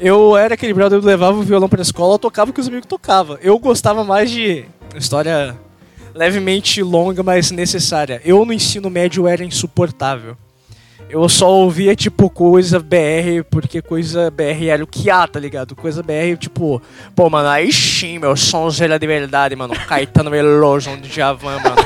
Eu 0.00 0.34
era 0.34 0.54
aquele 0.54 0.72
brother 0.72 0.98
do 0.98 1.06
levava 1.06 1.38
o 1.38 1.42
violão 1.42 1.68
pra 1.68 1.82
escola, 1.82 2.18
tocava 2.18 2.50
o 2.50 2.54
que 2.54 2.60
os 2.60 2.68
amigos 2.68 2.86
tocavam. 2.86 3.38
Eu 3.42 3.58
gostava 3.58 4.02
mais 4.02 4.30
de 4.30 4.64
história 4.96 5.54
levemente 6.14 6.82
longa, 6.82 7.22
mas 7.22 7.50
necessária. 7.50 8.20
Eu 8.24 8.42
no 8.46 8.52
ensino 8.52 8.88
médio 8.88 9.28
era 9.28 9.44
insuportável. 9.44 10.36
Eu 11.10 11.28
só 11.28 11.50
ouvia, 11.50 11.94
tipo, 11.94 12.30
coisa 12.30 12.78
BR, 12.78 13.44
porque 13.50 13.82
coisa 13.82 14.30
BR 14.30 14.68
era 14.68 14.82
o 14.82 14.86
que 14.86 15.10
há, 15.10 15.26
tá 15.26 15.38
ligado? 15.38 15.76
Coisa 15.76 16.02
BR, 16.02 16.38
tipo, 16.38 16.80
pô, 17.14 17.28
mano, 17.28 17.48
aí 17.48 17.70
sim, 17.70 18.18
meu 18.18 18.36
sonzeira 18.36 18.98
de 18.98 19.06
verdade, 19.06 19.54
mano. 19.54 19.74
Caetano 19.74 20.30
Veloso, 20.30 20.88
um 20.88 21.00
Djavan, 21.00 21.58
mano. 21.58 21.76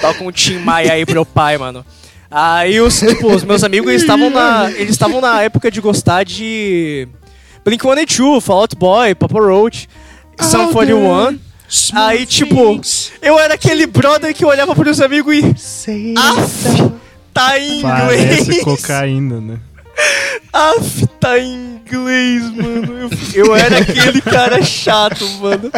Toca 0.00 0.22
um 0.22 0.30
Tim 0.30 0.58
Maia 0.58 0.92
aí 0.92 1.04
pro 1.04 1.26
pai, 1.26 1.58
mano. 1.58 1.84
Aí 2.30 2.80
os, 2.80 3.00
tipo, 3.00 3.34
os 3.34 3.42
meus 3.42 3.64
amigos 3.64 3.88
eles 3.88 4.02
estavam 4.02 4.30
na. 4.30 4.70
Eles 4.70 4.90
estavam 4.90 5.20
na 5.20 5.42
época 5.42 5.70
de 5.70 5.80
gostar 5.80 6.22
de. 6.22 7.08
Blink-182, 7.66 8.40
Fall 8.40 8.60
Out 8.60 8.76
Boy, 8.76 9.14
Papa 9.14 9.40
Roach, 9.40 9.88
Sum 10.40 10.72
41. 10.72 11.38
Aí, 11.94 12.24
tipo, 12.24 12.80
eu 13.20 13.38
era 13.40 13.54
aquele 13.54 13.86
brother 13.86 14.32
que 14.32 14.44
olhava 14.44 14.74
pros 14.74 15.00
amigos 15.00 15.34
e. 15.88 16.14
Aff, 16.16 16.92
tá 17.34 17.58
em 17.58 17.82
Parece 17.82 18.42
inglês. 18.42 18.62
cocaína, 18.64 19.40
né? 19.40 19.58
Aff, 20.52 21.06
tá 21.18 21.38
em 21.40 21.80
inglês, 21.84 22.42
mano. 22.54 23.10
Eu, 23.34 23.46
eu 23.46 23.56
era 23.56 23.78
aquele 23.78 24.20
cara 24.20 24.62
chato, 24.62 25.28
mano. 25.40 25.72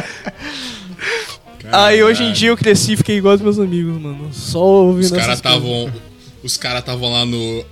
Aí 1.73 2.03
hoje 2.03 2.23
em 2.23 2.33
dia 2.33 2.51
eu 2.51 2.57
cresci 2.57 2.93
e 2.93 2.97
fiquei 2.97 3.17
igual 3.17 3.33
aos 3.33 3.41
meus 3.41 3.59
amigos, 3.59 4.01
mano. 4.01 4.29
Só 4.33 4.59
ouvindo 4.63 5.05
Os 5.05 5.11
caras 5.11 5.37
estavam. 5.37 5.93
Os 6.43 6.57
caras 6.59 6.81
estavam 6.81 7.11
lá 7.11 7.25
no. 7.25 7.65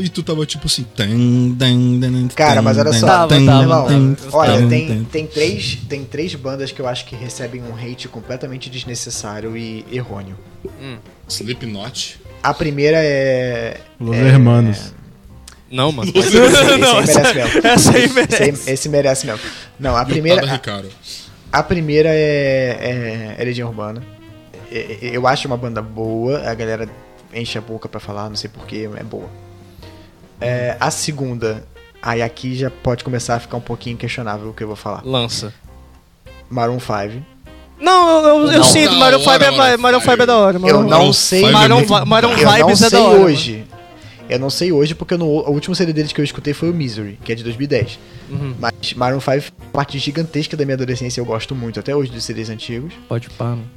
E 0.00 0.08
tu 0.08 0.22
tava 0.22 0.44
tipo 0.44 0.66
assim. 0.66 0.86
Cara, 2.34 2.60
mas 2.60 2.78
olha 2.78 2.92
só, 2.92 3.06
Tava, 3.06 3.44
tava. 3.44 3.86
Olha, 4.32 4.66
tem, 5.10 5.26
três, 5.26 5.78
tem 5.88 6.04
três 6.04 6.34
bandas 6.34 6.72
que 6.72 6.80
eu 6.80 6.88
acho 6.88 7.06
que 7.06 7.14
recebem 7.14 7.62
um 7.62 7.74
hate 7.74 8.08
completamente 8.08 8.68
desnecessário 8.68 9.56
e 9.56 9.84
errôneo. 9.92 10.36
Slipknot. 11.28 12.20
A 12.42 12.54
primeira 12.54 12.98
é. 13.00 13.80
Los 13.98 14.16
é, 14.16 14.28
Hermanos. 14.28 14.94
Não, 15.70 15.90
mano. 15.90 16.10
Esse, 16.14 16.36
esse, 16.36 16.76
Não, 16.78 17.00
esse 17.00 17.18
aí 17.18 17.32
merece 17.34 17.34
mesmo. 17.34 17.66
essa 17.66 17.92
aí 17.96 18.04
Esse, 18.04 18.14
merece. 18.14 18.70
esse 18.70 18.88
merece 18.88 19.26
mesmo. 19.26 19.40
Não, 19.78 19.96
a 19.96 20.04
Primeira... 20.04 20.46
Ricardo. 20.46 20.88
a 21.52 21.62
primeira 21.62 22.08
é, 22.10 23.34
é, 23.36 23.42
é 23.42 23.44
Legião 23.44 23.68
Urbana. 23.68 24.02
Eu 24.70 25.26
acho 25.26 25.46
uma 25.48 25.56
banda 25.56 25.80
boa, 25.80 26.48
a 26.48 26.54
galera 26.54 26.88
enche 27.34 27.58
a 27.58 27.60
boca 27.60 27.88
pra 27.88 28.00
falar, 28.00 28.28
não 28.28 28.36
sei 28.36 28.48
porquê, 28.50 28.88
é 28.96 29.02
boa. 29.02 29.28
É, 30.40 30.76
a 30.78 30.90
segunda, 30.90 31.64
aí 32.02 32.22
aqui 32.22 32.54
já 32.56 32.70
pode 32.70 33.02
começar 33.04 33.36
a 33.36 33.40
ficar 33.40 33.56
um 33.56 33.60
pouquinho 33.62 33.96
questionável 33.96 34.50
o 34.50 34.54
que 34.54 34.62
eu 34.62 34.66
vou 34.68 34.76
falar. 34.76 35.02
Lança. 35.04 35.52
Maroon 36.50 36.78
5. 36.78 37.24
Não, 37.80 38.08
eu, 38.08 38.24
eu, 38.24 38.52
eu 38.52 38.58
Não. 38.58 38.64
sinto, 38.64 38.94
Maroon 38.94 39.18
5 39.18 39.30
hora, 39.30 39.44
é, 39.44 39.50
Maroon 39.50 39.78
Maroon 39.82 40.00
5 40.00 40.22
é 40.22 40.26
da 40.26 40.36
hora. 40.38 40.56
Eu 40.56 40.82
não 40.82 40.88
Maroon 40.88 41.12
sei. 41.12 41.44
é 41.44 41.50
Maroon, 41.50 41.84
Maroon 42.06 42.30
Eu 42.32 42.44
não 42.46 42.52
Vibes 42.52 42.82
é 42.82 42.88
sei 42.88 42.98
da 42.98 43.04
hora. 43.04 43.20
hoje. 43.20 43.64
Eu 44.28 44.38
não 44.40 44.50
sei 44.50 44.72
hoje 44.72 44.94
porque 44.94 45.16
no, 45.16 45.26
o 45.26 45.50
último 45.50 45.74
CD 45.74 45.92
deles 45.92 46.12
que 46.12 46.20
eu 46.20 46.24
escutei 46.24 46.52
foi 46.52 46.70
o 46.70 46.74
Misery, 46.74 47.18
que 47.22 47.30
é 47.30 47.34
de 47.34 47.44
2010. 47.44 47.98
Uhum. 48.30 48.54
Mas 48.58 48.92
Maroon 48.94 49.20
5 49.20 49.30
é 49.36 49.42
parte 49.72 49.98
gigantesca 49.98 50.56
da 50.56 50.64
minha 50.64 50.74
adolescência, 50.74 51.20
eu 51.20 51.24
gosto 51.24 51.54
muito 51.54 51.78
até 51.78 51.94
hoje 51.94 52.10
dos 52.10 52.24
CDs 52.24 52.48
antigos. 52.50 52.92
Pode 53.08 53.30
pá, 53.30 53.44
mano. 53.44 53.70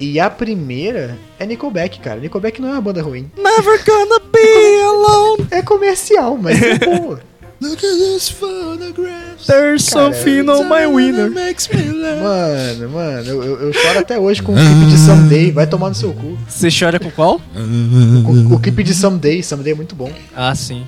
E 0.00 0.20
a 0.20 0.30
primeira 0.30 1.16
é 1.38 1.44
Nickelback, 1.46 1.98
cara. 2.00 2.20
Nickelback 2.20 2.60
não 2.62 2.68
é 2.68 2.72
uma 2.72 2.80
banda 2.80 3.02
ruim. 3.02 3.30
Never 3.36 3.82
gonna 3.84 4.20
be 4.32 4.80
alone. 4.82 5.46
É 5.50 5.60
comercial, 5.62 6.36
mas 6.40 6.60
é 6.62 6.78
boa. 6.78 7.20
Look 7.60 7.84
at 7.84 7.98
this 7.98 8.28
photograph. 8.28 9.44
There's 9.44 9.88
Cara, 9.88 10.12
something 10.14 10.48
on 10.48 10.62
my 10.68 10.86
winner. 10.86 11.28
Mano, 11.28 12.88
mano, 12.90 13.28
eu, 13.28 13.42
eu- 13.42 13.60
eu 13.62 13.72
choro 13.72 13.98
até 13.98 14.16
hoje 14.16 14.40
com 14.40 14.52
o 14.52 14.54
clipe 14.54 14.86
de 14.88 14.96
Someday. 14.96 15.50
Vai 15.50 15.66
tomar 15.66 15.88
no 15.88 15.94
seu 15.96 16.12
cu. 16.12 16.38
Você 16.48 16.68
chora 16.70 17.00
com 17.00 17.10
qual? 17.10 17.40
O, 17.56 18.54
o 18.54 18.60
clipe 18.60 18.84
de 18.84 18.94
Someday, 18.94 19.42
Someday 19.42 19.72
é 19.72 19.76
muito 19.76 19.96
bom. 19.96 20.12
Ah, 20.36 20.54
sim. 20.54 20.86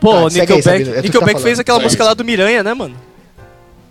Pô, 0.00 0.12
Tá, 0.12 0.18
aí, 0.18 0.24
Nickelback, 0.40 0.62
Sabino, 0.62 0.90
é 0.90 0.94
tá 0.94 1.02
Nickelback 1.02 1.32
falando. 1.32 1.42
fez 1.44 1.58
aquela 1.58 1.78
música 1.80 2.04
lá 2.04 2.14
do 2.14 2.24
Miranha, 2.24 2.62
né, 2.62 2.72
mano? 2.72 2.94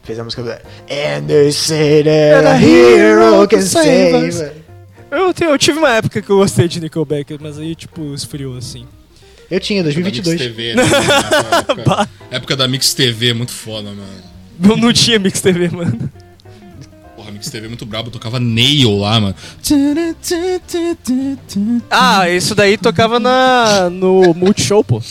Fez 0.06 0.19
a 0.19 0.23
música 0.23 0.44
do. 0.44 0.49
And 0.52 1.26
they 1.27 1.52
say 1.52 2.03
that 2.03 2.45
a 2.45 2.56
hero 2.57 3.48
can 3.48 3.61
save. 3.61 4.30
us. 4.30 4.41
Eu, 5.11 5.34
eu 5.48 5.57
tive 5.57 5.80
uma 5.80 5.90
época 5.91 6.22
que 6.22 6.30
eu 6.30 6.38
gostei 6.38 6.68
de 6.68 6.80
Nickelback, 6.80 7.38
mas 7.41 7.57
aí, 7.57 7.73
tipo, 7.76 8.14
esfriou 8.14 8.57
assim. 8.57 8.86
Eu 9.49 9.60
tinha, 9.60 9.84
Da 9.84 9.90
Mix 9.90 10.19
2022. 10.22 10.40
TV, 10.40 10.76
né? 10.76 10.84
época, 11.68 12.10
época 12.32 12.56
da 12.56 12.68
Mix 12.68 12.94
TV, 12.94 13.34
muito 13.36 13.52
foda, 13.52 13.90
mano. 13.90 14.02
Não, 14.60 14.77
não 14.77 14.94
tinha 14.94 15.18
Mix 15.19 15.41
TV, 15.41 15.69
mano. 15.69 16.10
Porra, 17.15 17.32
Mix 17.32 17.49
TV 17.49 17.65
é 17.65 17.69
muito 17.69 17.86
brabo, 17.86 18.11
tocava 18.11 18.40
Nail 18.40 18.98
lá, 18.98 19.19
mano. 19.19 19.36
Ah, 21.90 22.30
isso 22.30 22.53
daí 22.56 22.77
tocava 22.77 23.19
na, 23.19 23.90
no 23.90 24.34
Multishow, 24.34 24.84
pô. 24.84 25.02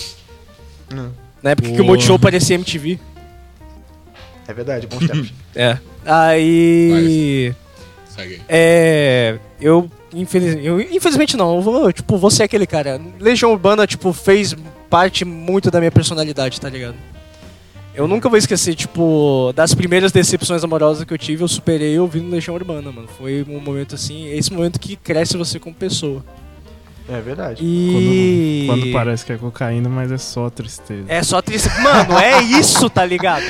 Hum. 0.93 1.11
Na 1.43 1.51
época 1.51 1.69
que 1.69 1.75
o 1.75 1.77
Porra. 1.79 1.89
Multishow 1.89 2.19
parecia 2.19 2.55
MTV. 2.57 2.99
É 4.47 4.53
verdade, 4.53 4.87
bons 4.87 5.01
tempos. 5.07 5.33
É. 5.55 5.79
Aí. 6.05 7.55
Segue 8.07 8.35
aí. 8.35 8.41
É. 8.49 9.39
Eu, 9.61 9.91
infeliz, 10.13 10.57
eu. 10.63 10.81
Infelizmente 10.81 11.37
não, 11.37 11.57
eu 11.57 11.63
vou, 11.63 11.93
tipo, 11.93 12.17
você 12.17 12.43
é 12.43 12.47
aquele 12.47 12.67
cara. 12.67 13.01
Legião 13.19 13.53
Urbana, 13.53 13.87
tipo, 13.87 14.13
fez 14.13 14.55
parte 14.91 15.25
muito 15.25 15.71
da 15.71 15.81
minha 15.81 15.91
personalidade, 15.91 16.61
tá 16.61 16.69
ligado? 16.69 16.97
Eu 17.95 18.09
nunca 18.09 18.29
vou 18.29 18.37
esquecer, 18.37 18.75
tipo, 18.75 19.53
das 19.55 19.73
primeiras 19.73 20.11
decepções 20.11 20.65
amorosas 20.65 21.05
que 21.05 21.15
eu 21.15 21.19
tive, 21.19 21.45
eu 21.45 21.49
superei 21.49 21.97
ouvindo 21.99 22.29
Legião 22.29 22.55
Urbana, 22.57 22.91
mano. 22.91 23.09
Foi 23.17 23.47
um 23.49 23.61
momento 23.61 23.95
assim, 23.95 24.27
esse 24.33 24.53
momento 24.53 24.81
que 24.81 24.97
cresce 24.97 25.37
você 25.37 25.61
como 25.61 25.75
pessoa. 25.75 26.25
É 27.09 27.21
verdade. 27.21 27.63
E. 27.63 28.65
Quando, 28.67 28.81
quando 28.81 28.93
parece 28.93 29.25
que 29.25 29.33
é 29.33 29.37
cocaína, 29.37 29.89
mas 29.89 30.11
é 30.11 30.19
só 30.19 30.49
tristeza. 30.51 31.05
É 31.07 31.23
só 31.23 31.41
triste. 31.43 31.69
Mano, 31.81 32.19
é 32.19 32.43
isso, 32.43 32.89
tá 32.89 33.05
ligado? 33.05 33.45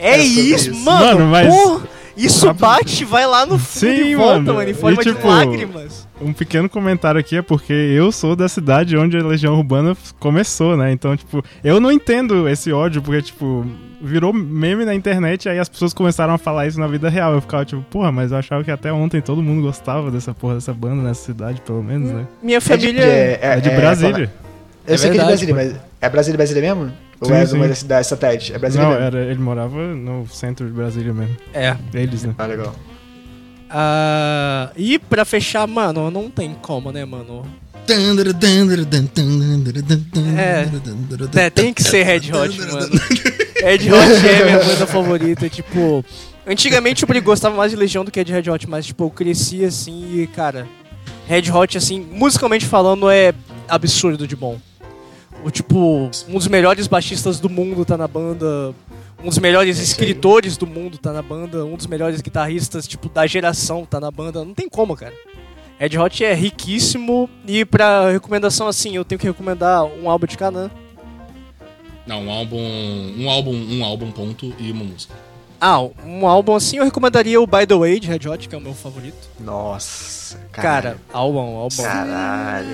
É, 0.00 0.12
É 0.14 0.18
isso, 0.18 0.70
isso. 0.70 0.84
mano. 0.84 1.04
Mano, 1.06 1.26
mas- 1.26 1.54
porra, 1.54 1.88
isso 2.16 2.52
bate, 2.54 3.04
vai 3.04 3.26
lá 3.26 3.46
no 3.46 3.58
fundo 3.58 3.80
Sim, 3.94 4.10
e 4.10 4.14
volta, 4.16 4.38
mano. 4.40 4.54
mano, 4.54 4.70
em 4.70 4.74
forma 4.74 5.00
E, 5.00 5.04
de 5.04 5.12
tipo, 5.14 5.28
lágrimas. 5.28 6.08
Um 6.20 6.32
pequeno 6.34 6.68
comentário 6.68 7.18
aqui 7.18 7.36
é 7.36 7.42
porque 7.42 7.72
eu 7.72 8.12
sou 8.12 8.36
da 8.36 8.46
cidade 8.48 8.94
onde 8.96 9.16
a 9.16 9.22
Legião 9.26 9.54
Urbana 9.56 9.96
começou, 10.18 10.76
né? 10.76 10.92
Então, 10.92 11.16
tipo, 11.16 11.42
eu 11.64 11.80
não 11.80 11.90
entendo 11.90 12.46
esse 12.46 12.70
ódio, 12.72 13.00
porque, 13.00 13.22
tipo, 13.22 13.64
virou 14.02 14.30
meme 14.32 14.84
na 14.84 14.94
internet, 14.94 15.48
aí 15.48 15.58
as 15.58 15.68
pessoas 15.68 15.94
começaram 15.94 16.34
a 16.34 16.38
falar 16.38 16.66
isso 16.66 16.78
na 16.78 16.86
vida 16.86 17.08
real. 17.08 17.32
Eu 17.32 17.40
ficava 17.40 17.64
tipo, 17.64 17.80
porra, 17.82 18.12
mas 18.12 18.32
eu 18.32 18.38
achava 18.38 18.62
que 18.62 18.70
até 18.70 18.92
ontem 18.92 19.22
todo 19.22 19.42
mundo 19.42 19.62
gostava 19.62 20.10
dessa 20.10 20.34
porra 20.34 20.54
dessa 20.54 20.74
banda 20.74 21.02
nessa 21.02 21.22
cidade, 21.24 21.60
pelo 21.62 21.82
menos, 21.82 22.10
né? 22.10 22.26
Minha 22.42 22.58
É 22.58 22.60
de, 22.60 22.66
família. 22.66 23.02
é, 23.02 23.38
É, 23.40 23.56
de 23.60 23.70
Brasília. 23.70 24.30
Eu 24.86 24.94
É 24.94 24.96
sei 24.98 25.10
que 25.10 25.16
é 25.16 25.20
de 25.20 25.26
verdade, 25.26 25.46
Brasília, 25.46 25.54
mas 25.54 25.80
é 26.02 26.08
Brasília, 26.10 26.36
Brasília 26.36 26.62
mesmo? 26.74 26.92
Ou 27.20 27.28
Sim, 27.28 27.34
é 27.34 27.46
sim. 27.46 27.56
uma 27.56 27.68
das 27.68 27.78
cidades 27.78 28.08
satélites? 28.08 28.50
É 28.54 28.58
Brasília 28.58 28.84
não, 28.86 28.92
mesmo? 28.92 29.04
era, 29.04 29.20
ele 29.26 29.40
morava 29.40 29.94
no 29.94 30.26
centro 30.28 30.66
de 30.66 30.72
Brasília 30.72 31.12
mesmo. 31.12 31.36
É. 31.52 31.76
Eles, 31.92 32.22
né? 32.22 32.34
Ah, 32.38 32.46
legal. 32.46 32.74
Ah, 33.68 34.70
e 34.74 34.98
pra 34.98 35.24
fechar, 35.24 35.66
mano, 35.66 36.10
não 36.10 36.30
tem 36.30 36.54
como, 36.60 36.90
né, 36.90 37.04
mano? 37.04 37.44
É, 41.36 41.50
tem 41.50 41.74
que 41.74 41.82
ser 41.82 42.04
Red 42.04 42.32
Hot, 42.32 42.58
mano. 42.58 42.88
Red 43.62 43.92
Hot 43.92 44.26
é 44.26 44.44
minha 44.44 44.58
banda 44.58 44.86
favorita, 44.86 45.48
tipo. 45.48 46.04
Antigamente 46.46 47.04
eu 47.06 47.22
gostava 47.22 47.54
mais 47.54 47.70
de 47.70 47.76
Legião 47.76 48.04
do 48.04 48.10
que 48.10 48.24
de 48.24 48.32
Red 48.32 48.50
Hot, 48.50 48.68
mas 48.68 48.86
tipo, 48.86 49.04
eu 49.04 49.10
cresci 49.10 49.64
assim 49.64 50.20
e, 50.20 50.26
cara, 50.26 50.66
Red 51.28 51.50
Hot, 51.52 51.76
assim, 51.76 52.00
musicalmente 52.00 52.64
falando, 52.64 53.10
é 53.10 53.34
absurdo 53.68 54.26
de 54.26 54.34
bom. 54.34 54.58
O 55.44 55.50
tipo, 55.50 56.10
um 56.28 56.34
dos 56.34 56.48
melhores 56.48 56.86
baixistas 56.86 57.40
do 57.40 57.48
mundo 57.48 57.84
tá 57.84 57.96
na 57.96 58.06
banda. 58.06 58.74
Um 59.22 59.28
dos 59.28 59.38
melhores 59.38 59.78
É 59.78 59.82
escritores 59.82 60.56
do 60.56 60.66
mundo 60.66 60.98
tá 60.98 61.12
na 61.12 61.22
banda. 61.22 61.64
Um 61.64 61.76
dos 61.76 61.86
melhores 61.86 62.20
guitarristas, 62.20 62.86
tipo, 62.86 63.08
da 63.08 63.26
geração 63.26 63.84
tá 63.84 63.98
na 64.00 64.10
banda. 64.10 64.44
Não 64.44 64.54
tem 64.54 64.68
como, 64.68 64.96
cara. 64.96 65.14
Red 65.78 65.98
Hot 65.98 66.24
é 66.24 66.34
riquíssimo. 66.34 67.28
E 67.46 67.64
pra 67.64 68.10
recomendação, 68.10 68.68
assim, 68.68 68.96
eu 68.96 69.04
tenho 69.04 69.18
que 69.18 69.26
recomendar 69.26 69.84
um 69.84 70.10
álbum 70.10 70.26
de 70.26 70.36
Canã. 70.36 70.70
Não, 72.06 72.24
um 72.24 72.30
álbum. 72.30 72.58
Um 72.58 73.30
álbum, 73.30 73.52
um 73.52 73.84
álbum, 73.84 74.10
ponto, 74.10 74.54
e 74.58 74.70
uma 74.70 74.84
música. 74.84 75.14
Ah, 75.60 75.80
um 76.06 76.26
álbum 76.26 76.54
assim 76.54 76.78
eu 76.78 76.84
recomendaria 76.84 77.40
o 77.40 77.46
By 77.46 77.66
The 77.66 77.74
Way 77.74 78.00
de 78.00 78.08
Red 78.08 78.28
Hot, 78.28 78.48
que 78.48 78.54
é 78.54 78.58
o 78.58 78.60
meu 78.60 78.72
favorito. 78.72 79.28
Nossa, 79.38 80.38
Cara, 80.52 80.62
caralho. 80.62 81.00
álbum, 81.12 81.38
álbum. 81.56 81.82
Caralho. 81.82 82.68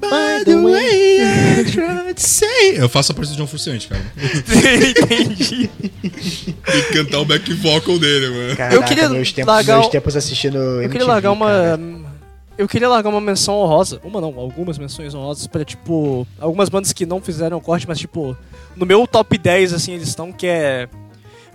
By 0.00 0.44
the 0.46 0.56
way, 0.56 1.20
I 1.60 1.64
tried 1.64 2.14
to 2.14 2.20
say. 2.26 2.76
Eu 2.78 2.88
faço 2.88 3.12
a 3.12 3.14
parte 3.14 3.30
do 3.32 3.36
John 3.36 3.46
Frusciante, 3.46 3.86
cara. 3.86 4.00
Entendi. 4.16 5.68
Tem 5.78 6.10
que 6.10 6.92
cantar 6.94 7.18
o 7.20 7.24
back 7.26 7.52
vocal 7.52 7.98
dele, 7.98 8.30
mano. 8.30 8.56
Caraca, 8.56 8.74
Eu 8.76 8.82
queria 8.82 9.08
meus 9.10 9.30
tempos, 9.30 9.52
largar 9.52 9.78
meus 9.78 9.88
tempos 9.88 10.16
assistindo 10.16 10.56
Eu 10.82 10.88
queria 10.88 11.06
largar 11.06 11.32
uma. 11.32 11.78
Eu 12.60 12.68
queria 12.68 12.90
largar 12.90 13.08
uma 13.08 13.22
menção 13.22 13.54
honrosa. 13.54 13.98
Uma 14.04 14.20
não, 14.20 14.38
algumas 14.38 14.76
menções 14.76 15.14
honrosas 15.14 15.46
pra, 15.46 15.64
tipo. 15.64 16.26
Algumas 16.38 16.68
bandas 16.68 16.92
que 16.92 17.06
não 17.06 17.18
fizeram 17.18 17.58
corte, 17.58 17.88
mas, 17.88 17.98
tipo. 17.98 18.36
No 18.76 18.84
meu 18.84 19.06
top 19.06 19.38
10, 19.38 19.72
assim, 19.72 19.94
eles 19.94 20.08
estão, 20.08 20.30
que 20.30 20.46
é. 20.46 20.86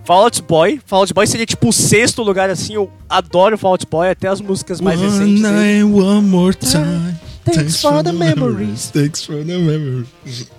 Fall 0.04 0.24
Out 0.24 0.42
Boy. 0.42 0.80
Fall 0.84 1.02
Out 1.02 1.14
Boy 1.14 1.24
seria, 1.28 1.46
tipo, 1.46 1.68
o 1.68 1.72
sexto 1.72 2.24
lugar, 2.24 2.50
assim. 2.50 2.74
Eu 2.74 2.90
adoro 3.08 3.56
Fall 3.56 3.70
Out 3.70 3.86
Boy, 3.86 4.10
até 4.10 4.26
as 4.26 4.40
músicas 4.40 4.80
mais 4.80 5.00
one 5.00 5.08
recentes. 5.08 5.42
night, 5.42 5.84
one 5.84 6.26
more 6.26 6.56
time. 6.56 7.14
Thanks 7.44 7.80
for 7.80 8.02
the 8.02 8.10
memories. 8.10 8.90
Thanks 8.90 9.24
for 9.24 9.36
the 9.36 9.58
memories. 9.58 10.50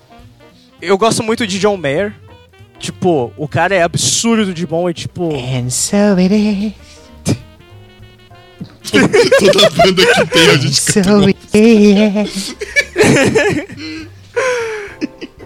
Eu 0.81 0.97
gosto 0.97 1.21
muito 1.23 1.45
de 1.45 1.59
John 1.59 1.75
Mayer. 1.75 2.15
Tipo, 2.79 3.33
o 3.35 3.49
cara 3.49 3.75
é 3.75 3.83
absurdo 3.83 4.53
de 4.53 4.65
bom 4.65 4.89
e, 4.89 4.93
tipo. 4.93 5.29
And 5.35 5.69
so 5.69 6.15
it 6.17 6.33
is. 6.33 6.86
Toda 8.91 9.69
banda 9.69 10.05
que 10.15 10.25
tem, 10.27 10.49
a 10.49 10.57
gente 10.57 10.81
canta. 10.81 11.09
So. 11.09 11.27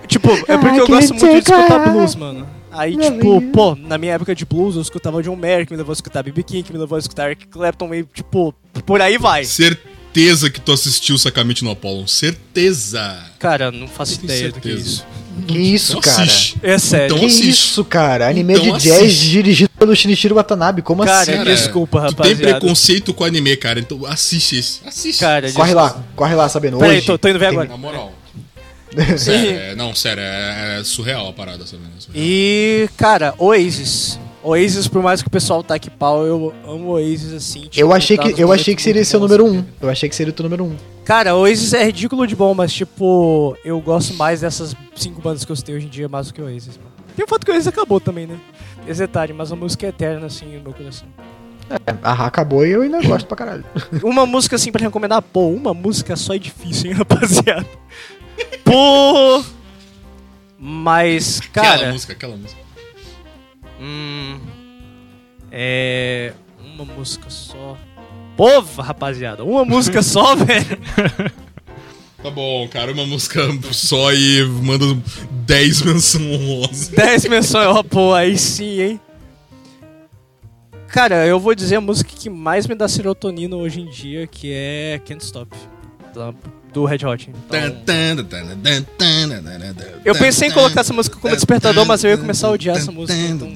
Tipo, 0.07 0.29
é 0.29 0.57
porque 0.57 0.79
eu 0.79 0.87
gosto 0.87 1.13
muito 1.13 1.31
de 1.31 1.37
escutar 1.37 1.89
blues, 1.89 2.15
mano. 2.15 2.47
Aí, 2.71 2.97
tipo, 2.97 3.41
pô, 3.51 3.75
na 3.75 3.97
minha 3.97 4.13
época 4.13 4.33
de 4.33 4.45
blues, 4.45 4.75
eu 4.75 4.81
escutava 4.81 5.21
John 5.21 5.35
Mayer, 5.35 5.65
que 5.65 5.73
me 5.73 5.77
levou 5.77 5.91
a 5.91 5.93
escutar 5.93 6.23
B.B. 6.23 6.43
King, 6.43 6.63
que 6.63 6.71
me 6.71 6.79
levou 6.79 6.95
a 6.95 6.99
escutar 6.99 7.27
Eric 7.27 7.47
Clapton, 7.47 7.93
e, 7.93 8.03
tipo, 8.03 8.53
por 8.85 9.01
aí 9.01 9.17
vai. 9.17 9.43
Certeza 9.43 10.49
que 10.49 10.59
tu 10.59 10.71
assistiu 10.71 11.17
Sacamente 11.17 11.63
no 11.63 11.71
Apollo. 11.71 12.07
Certeza. 12.07 13.25
Cara, 13.39 13.71
não 13.71 13.87
faço 13.87 14.19
Eu 14.19 14.23
ideia 14.25 14.51
do 14.51 14.61
que 14.61 14.69
é 14.69 14.73
isso. 14.73 15.05
Que 15.47 15.57
isso, 15.57 15.97
Então 15.97 16.01
cara? 16.01 16.23
assiste. 16.23 16.57
É 16.61 16.77
sério. 16.77 17.05
Então 17.07 17.19
que 17.19 17.25
assiste. 17.25 17.49
isso, 17.49 17.85
cara? 17.85 18.27
Anime 18.29 18.53
Então 18.53 18.77
de 18.77 18.83
jazz 18.83 18.97
assiste. 19.01 19.29
dirigido 19.29 19.69
pelo 19.77 19.95
Shinichiro 19.95 20.35
Watanabe. 20.35 20.81
Como 20.81 21.03
Cara, 21.05 21.21
assim? 21.21 21.31
Cara, 21.33 21.43
desculpa, 21.45 21.99
Tu 22.07 22.15
tem 22.15 22.31
rapaziada. 22.33 22.59
preconceito 22.59 23.13
com 23.13 23.23
anime, 23.23 23.55
cara. 23.57 23.79
Então 23.79 24.05
assiste 24.05 24.57
esse. 24.57 24.79
Assiste. 24.85 25.19
Cara, 25.19 25.51
Corre 25.51 25.73
desculpa. 25.73 25.81
lá, 25.97 26.03
corre 26.15 26.35
lá, 26.35 26.49
sabendo. 26.49 26.77
Peraí, 26.77 26.97
Hoje 26.97 27.05
tô- 27.05 27.17
tô 27.17 27.27
indo 27.29 27.39
ver 27.39 27.45
tem- 27.49 27.53
agora. 27.57 27.69
Na 27.69 27.77
moral. 27.77 28.13
sério, 29.17 29.51
é- 29.51 29.75
não, 29.75 29.95
sério, 29.95 30.21
é, 30.21 30.79
é 30.79 30.83
surreal 30.83 31.29
a 31.29 31.33
parada, 31.33 31.65
sabe? 31.65 31.83
É. 31.85 32.11
E, 32.13 32.89
cara, 32.97 33.33
Oasis. 33.37 34.19
Oasis, 34.43 34.87
por 34.87 35.01
mais 35.03 35.21
que 35.21 35.27
o 35.27 35.31
pessoal 35.31 35.63
taque 35.63 35.89
pau, 35.89 36.25
eu 36.25 36.53
amo 36.67 36.91
Oasis 36.91 37.33
assim. 37.33 37.61
tipo, 37.61 37.79
Eu 37.79 37.93
achei 37.93 38.17
tá 38.17 38.23
que, 38.23 38.41
eu 38.41 38.51
achei 38.51 38.75
que 38.75 38.81
seria 38.81 39.05
seu 39.05 39.19
número 39.19 39.45
um. 39.45 39.63
Eu 39.79 39.89
achei 39.89 40.09
que 40.09 40.15
seria 40.15 40.31
o 40.31 40.35
teu 40.35 40.43
número 40.43 40.63
um. 40.63 40.75
Cara, 41.05 41.35
Oasis 41.35 41.73
é 41.73 41.83
ridículo 41.85 42.25
de 42.25 42.35
bom, 42.35 42.53
mas 42.53 42.73
tipo, 42.73 43.55
eu 43.63 43.79
gosto 43.79 44.13
mais 44.15 44.41
dessas 44.41 44.75
cinco 44.95 45.21
bandas 45.21 45.45
que 45.45 45.51
eu 45.51 45.55
citei 45.55 45.75
hoje 45.75 45.85
em 45.85 45.89
dia 45.89 46.07
mais 46.07 46.27
do 46.27 46.33
que 46.33 46.41
Oasis, 46.41 46.77
mano. 46.77 46.91
Tem 47.15 47.25
o 47.25 47.27
fato 47.27 47.45
que 47.45 47.51
o 47.51 47.53
Oasis 47.53 47.67
acabou 47.67 47.99
também, 47.99 48.25
né? 48.27 48.39
Esse 48.87 48.99
detalhe, 48.99 49.33
mas 49.33 49.51
a 49.51 49.55
música 49.55 49.85
é 49.85 49.89
eterna, 49.89 50.25
assim, 50.25 50.45
no 50.45 50.61
meu 50.63 50.73
coração. 50.73 51.07
É, 51.69 51.95
a 52.01 52.13
Ra 52.13 52.25
acabou 52.25 52.65
e 52.65 52.71
eu 52.71 52.81
ainda 52.81 53.01
gosto 53.01 53.25
pra 53.27 53.37
caralho. 53.37 53.65
Uma 54.03 54.25
música, 54.25 54.55
assim, 54.55 54.71
pra 54.71 54.81
recomendar, 54.81 55.21
pô, 55.21 55.47
uma 55.47 55.73
música 55.73 56.15
só 56.15 56.33
é 56.33 56.37
difícil, 56.37 56.91
hein, 56.91 56.97
rapaziada? 56.97 57.65
Pô! 58.65 59.43
Mas, 60.57 61.39
aquela 61.39 61.77
cara. 61.77 61.91
música, 61.91 62.13
aquela 62.13 62.35
música. 62.35 62.59
Hum. 63.81 64.39
É. 65.51 66.33
Uma 66.75 66.85
música 66.85 67.29
só. 67.29 67.75
Pô, 68.37 68.59
rapaziada, 68.77 69.43
uma 69.43 69.65
música 69.65 70.01
só, 70.03 70.35
velho. 70.35 70.79
Tá 72.23 72.29
bom, 72.29 72.67
cara, 72.67 72.91
uma 72.91 73.05
música 73.05 73.41
só 73.71 74.13
e 74.13 74.43
manda 74.63 74.85
10 75.45 75.81
menções 75.81 76.23
honrosas. 76.23 76.87
10 76.89 77.25
menções, 77.25 77.65
ó, 77.67 77.81
pô, 77.83 78.13
aí 78.13 78.37
sim, 78.37 78.79
hein? 78.81 78.99
Cara, 80.87 81.25
eu 81.25 81.39
vou 81.39 81.55
dizer 81.55 81.77
a 81.77 81.81
música 81.81 82.11
que 82.15 82.29
mais 82.29 82.67
me 82.67 82.75
dá 82.75 82.87
serotonina 82.87 83.55
hoje 83.55 83.81
em 83.81 83.89
dia, 83.89 84.27
que 84.27 84.51
é 84.53 85.01
Can't 85.05 85.23
Stop, 85.23 85.55
da- 86.13 86.33
do 86.73 86.85
Red 86.85 87.05
Hot. 87.05 87.29
Então, 87.29 87.59
Eu 90.05 90.15
pensei 90.15 90.47
em 90.47 90.51
colocar 90.51 90.81
essa 90.81 90.93
música 90.93 91.17
como 91.17 91.35
despertador, 91.35 91.85
mas 91.85 92.03
eu 92.03 92.11
ia 92.11 92.17
começar 92.17 92.47
a 92.47 92.51
odiar 92.51 92.77
essa 92.77 92.91
música, 92.91 93.17
então- 93.19 93.51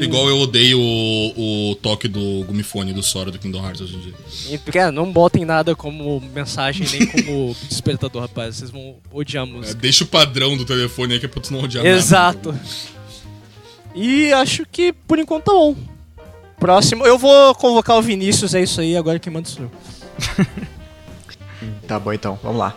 Igual 0.00 0.28
eu 0.28 0.38
odeio 0.38 0.78
o, 0.80 1.70
o 1.70 1.74
toque 1.76 2.08
do 2.08 2.44
gumifone 2.46 2.92
do 2.92 3.02
Sora 3.02 3.30
do 3.30 3.38
Kingdom 3.38 3.64
Hearts 3.64 3.80
hoje 3.82 3.96
em 3.96 4.00
dia. 4.00 4.14
e, 4.50 4.58
cara, 4.72 4.90
não 4.90 5.10
botem 5.12 5.44
nada 5.44 5.74
como 5.76 6.20
mensagem 6.34 6.86
nem 6.90 7.06
como 7.06 7.54
despertador, 7.68 8.22
rapaz. 8.22 8.56
Vocês 8.56 8.70
vão 8.70 8.96
odiar 9.12 9.44
a 9.44 9.48
É, 9.48 9.50
música. 9.50 9.74
deixa 9.80 10.04
o 10.04 10.06
padrão 10.06 10.56
do 10.56 10.64
telefone 10.64 11.14
aí 11.14 11.20
que 11.20 11.26
é 11.26 11.28
pra 11.28 11.40
tu 11.40 11.52
não 11.52 11.60
odiar 11.62 11.84
nada. 11.84 11.96
Exato. 11.96 12.54
E 13.94 14.32
acho 14.32 14.66
que 14.70 14.92
por 14.92 15.18
enquanto 15.18 15.44
tá 15.44 15.52
bom. 15.52 15.76
Próximo, 16.58 17.04
eu 17.06 17.18
vou 17.18 17.54
convocar 17.54 17.96
o 17.98 18.02
Vinícius, 18.02 18.54
é 18.54 18.62
isso 18.62 18.80
aí, 18.80 18.96
agora 18.96 19.18
quem 19.18 19.32
manda 19.32 19.48
sou 19.48 19.64
eu. 19.64 19.70
Tá 21.86 21.98
bom, 21.98 22.12
então, 22.12 22.38
vamos 22.42 22.58
lá. 22.58 22.74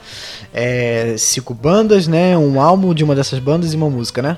É, 0.54 1.16
cinco 1.18 1.54
bandas, 1.54 2.08
né? 2.08 2.38
Um 2.38 2.60
álbum 2.62 2.94
de 2.94 3.04
uma 3.04 3.16
dessas 3.16 3.40
bandas 3.40 3.74
e 3.74 3.76
uma 3.76 3.90
música, 3.90 4.22
né? 4.22 4.38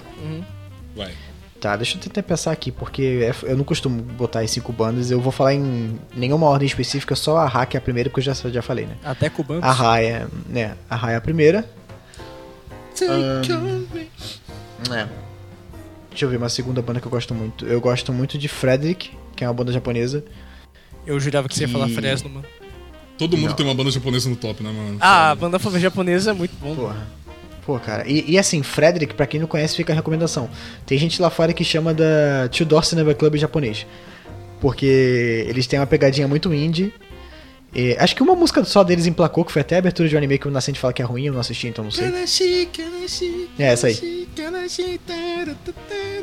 Vai. 0.96 1.12
Tá, 1.60 1.76
deixa 1.76 1.98
eu 1.98 2.02
tentar 2.02 2.24
pensar 2.24 2.52
aqui, 2.52 2.72
porque 2.72 3.20
é- 3.30 3.52
eu 3.52 3.58
não 3.58 3.66
costumo 3.66 4.02
botar 4.02 4.40
as 4.40 4.50
cinco 4.52 4.72
bandas. 4.72 5.12
Eu 5.12 5.20
vou 5.20 5.32
falar 5.32 5.54
em 5.54 6.00
nenhuma 6.16 6.48
ordem 6.48 6.66
específica, 6.66 7.16
só 7.16 7.38
a 7.38 7.46
Ra, 7.48 7.66
que 7.66 7.76
é 7.76 7.80
a 7.80 7.82
primeira, 7.82 8.10
porque 8.10 8.22
eu 8.30 8.34
já, 8.34 8.50
já 8.50 8.62
falei, 8.62 8.86
né? 8.86 8.96
Até 9.04 9.30
cubanos. 9.30 9.64
A 9.66 9.72
Ra 9.72 10.02
é, 10.02 10.26
né? 10.48 10.76
A 10.90 10.96
Ra 10.96 11.12
é 11.12 11.16
a 11.18 11.22
primeira. 11.22 11.70
É. 14.92 15.08
Deixa 16.10 16.26
eu 16.26 16.30
ver 16.30 16.38
uma 16.38 16.50
segunda 16.50 16.82
banda 16.82 17.00
que 17.00 17.08
eu 17.08 17.12
gosto 17.12 17.34
muito. 17.36 17.66
Eu 17.66 17.80
gosto 17.82 18.12
muito 18.12 18.38
de 18.38 18.48
Frederick, 18.48 19.12
que 19.36 19.44
é 19.44 19.48
uma 19.48 19.54
banda 19.54 19.72
japonesa. 19.72 20.24
Eu 21.06 21.20
jurava 21.20 21.48
que 21.48 21.56
você 21.56 21.62
ia 21.64 21.68
Que- 21.68 21.74
falar 21.74 21.88
Fresno, 21.90 22.30
mano. 22.30 22.46
Todo 23.20 23.36
mundo 23.36 23.50
Não. 23.50 23.56
tem 23.56 23.66
uma 23.66 23.76
banda 23.76 23.92
japonesa 23.92 24.30
no 24.30 24.36
top, 24.38 24.64
né, 24.64 24.72
mano? 24.72 24.98
Ah, 25.02 25.32
a 25.32 25.36
banda 25.36 25.60
japonesa 25.78 26.32
é 26.32 26.34
muito 26.34 26.56
bom. 26.60 26.74
Porra. 26.74 27.06
Pô, 27.66 27.78
cara. 27.78 28.08
E, 28.08 28.24
e 28.32 28.40
assim, 28.40 28.64
Frederick, 28.64 29.14
pra 29.14 29.28
quem 29.28 29.42
não 29.42 29.46
conhece, 29.46 29.76
fica 29.76 29.92
a 29.92 29.96
recomendação. 29.96 30.50
Tem 30.86 30.98
gente 30.98 31.22
lá 31.22 31.30
fora 31.30 31.52
que 31.52 31.64
chama 31.64 31.94
da 31.94 32.48
Two 32.50 32.66
Door 32.66 32.86
Cinema 32.86 33.14
Club 33.14 33.36
japonês. 33.36 33.86
Porque 34.62 35.46
eles 35.48 35.68
têm 35.68 35.78
uma 35.78 35.86
pegadinha 35.86 36.30
muito 36.30 36.54
indie. 36.54 36.94
E 37.76 37.96
acho 38.00 38.16
que 38.16 38.24
uma 38.24 38.36
música 38.36 38.64
só 38.64 38.84
deles 38.84 39.06
emplacou, 39.06 39.44
que 39.44 39.52
foi 39.52 39.62
até 39.62 39.76
a 39.76 39.80
abertura 39.80 40.08
de 40.08 40.16
um 40.16 40.18
anime 40.18 40.40
que 40.40 40.48
o 40.48 40.52
Nascente 40.52 40.80
fala 40.80 40.94
que 40.94 41.02
é 41.02 41.06
ruim, 41.06 41.26
eu 41.26 41.34
não 41.34 41.42
assisti, 41.42 41.68
então 41.68 41.84
não 41.84 41.92
sei. 41.92 42.06
É 43.60 43.66
essa 43.66 43.88
aí. 43.88 44.28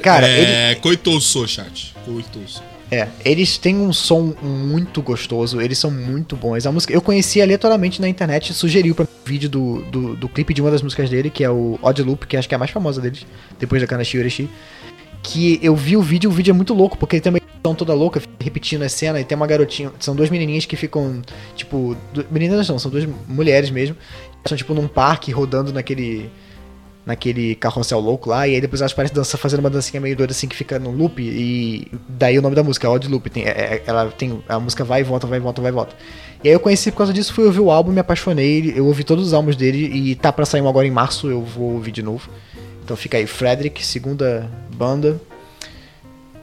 Cara, 0.02 0.28
ele, 0.28 0.50
é, 0.50 0.74
Koitouso, 0.76 1.46
chat. 1.46 1.94
Koitouso. 2.04 2.62
É, 2.90 3.08
eles 3.24 3.58
têm 3.58 3.76
um 3.76 3.92
som 3.92 4.32
muito 4.40 5.02
gostoso, 5.02 5.60
eles 5.60 5.76
são 5.76 5.90
muito 5.90 6.36
bons. 6.36 6.66
A 6.66 6.72
música, 6.72 6.92
eu 6.92 7.02
conheci 7.02 7.42
aleatoriamente 7.42 8.00
na 8.00 8.08
internet, 8.08 8.54
sugeriu 8.54 8.94
mim 8.96 9.04
um 9.04 9.28
vídeo 9.28 9.48
do, 9.48 9.82
do, 9.90 10.16
do 10.16 10.28
clipe 10.28 10.54
de 10.54 10.60
uma 10.60 10.70
das 10.70 10.82
músicas 10.82 11.10
dele, 11.10 11.28
que 11.28 11.42
é 11.42 11.50
o 11.50 11.78
Odd 11.82 12.02
Loop, 12.02 12.26
que 12.26 12.36
acho 12.36 12.48
que 12.48 12.54
é 12.54 12.56
a 12.56 12.58
mais 12.58 12.70
famosa 12.70 13.00
deles, 13.00 13.26
depois 13.58 13.82
da 13.82 13.88
Kanashi 13.88 14.18
Urashi. 14.18 14.48
Que 15.20 15.58
eu 15.60 15.74
vi 15.74 15.96
o 15.96 16.02
vídeo, 16.02 16.30
o 16.30 16.32
vídeo 16.32 16.52
é 16.52 16.54
muito 16.54 16.72
louco, 16.72 16.96
porque 16.96 17.16
ele 17.16 17.22
tem 17.22 17.30
uma 17.32 17.38
edição 17.38 17.74
toda 17.74 17.92
louca, 17.92 18.22
repetindo 18.38 18.82
a 18.82 18.88
cena, 18.88 19.20
e 19.20 19.24
tem 19.24 19.34
uma 19.34 19.48
garotinha, 19.48 19.90
são 19.98 20.14
duas 20.14 20.30
menininhas 20.30 20.64
que 20.64 20.76
ficam, 20.76 21.20
tipo, 21.56 21.96
meninas 22.30 22.68
não, 22.68 22.78
são 22.78 22.88
duas 22.88 23.04
mulheres 23.26 23.68
mesmo, 23.68 23.96
são 24.46 24.56
tipo 24.56 24.72
num 24.72 24.86
parque, 24.86 25.32
rodando 25.32 25.72
naquele 25.72 26.30
naquele 27.06 27.54
carrossel 27.54 28.00
louco 28.00 28.28
lá, 28.28 28.48
e 28.48 28.56
aí 28.56 28.60
depois 28.60 28.80
elas 28.80 28.92
parecem 28.92 29.14
dançar, 29.14 29.40
fazendo 29.40 29.60
uma 29.60 29.70
dancinha 29.70 30.00
meio 30.00 30.16
doida 30.16 30.32
assim 30.32 30.48
que 30.48 30.56
fica 30.56 30.76
no 30.76 30.90
loop, 30.90 31.22
e 31.22 31.86
daí 32.08 32.36
o 32.36 32.42
nome 32.42 32.56
da 32.56 32.64
música, 32.64 32.90
Odd 32.90 33.06
Loop, 33.06 33.30
tem, 33.30 33.44
é- 33.44 33.48
é- 33.50 33.82
ela 33.86 34.10
tem, 34.10 34.42
a 34.48 34.58
música 34.58 34.82
vai 34.84 35.02
e 35.02 35.04
volta, 35.04 35.24
vai 35.24 35.38
e 35.38 35.40
volta, 35.40 35.62
vai 35.62 35.70
e 35.70 35.74
volta. 35.74 35.94
E 36.42 36.48
aí 36.48 36.54
eu 36.54 36.58
conheci 36.58 36.90
por 36.90 36.98
causa 36.98 37.12
disso, 37.12 37.32
fui 37.32 37.44
ouvir 37.44 37.60
o 37.60 37.70
álbum, 37.70 37.92
me 37.92 38.00
apaixonei, 38.00 38.72
eu 38.76 38.84
ouvi 38.86 39.04
todos 39.04 39.24
os 39.28 39.32
álbuns 39.32 39.54
dele, 39.54 39.86
e 39.86 40.16
tá 40.16 40.32
pra 40.32 40.44
sair 40.44 40.60
um 40.60 40.68
agora 40.68 40.84
em 40.86 40.90
março, 40.90 41.28
eu 41.30 41.42
vou 41.42 41.74
ouvir 41.74 41.92
de 41.92 42.02
novo. 42.02 42.28
Então 42.84 42.96
fica 42.96 43.16
aí, 43.16 43.26
Frederick, 43.26 43.86
segunda 43.86 44.50
banda. 44.74 45.20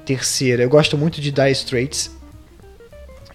Terceira, 0.05 0.63
eu 0.63 0.69
gosto 0.69 0.97
muito 0.97 1.19
de 1.21 1.31
Dire 1.31 1.51
Straits, 1.51 2.11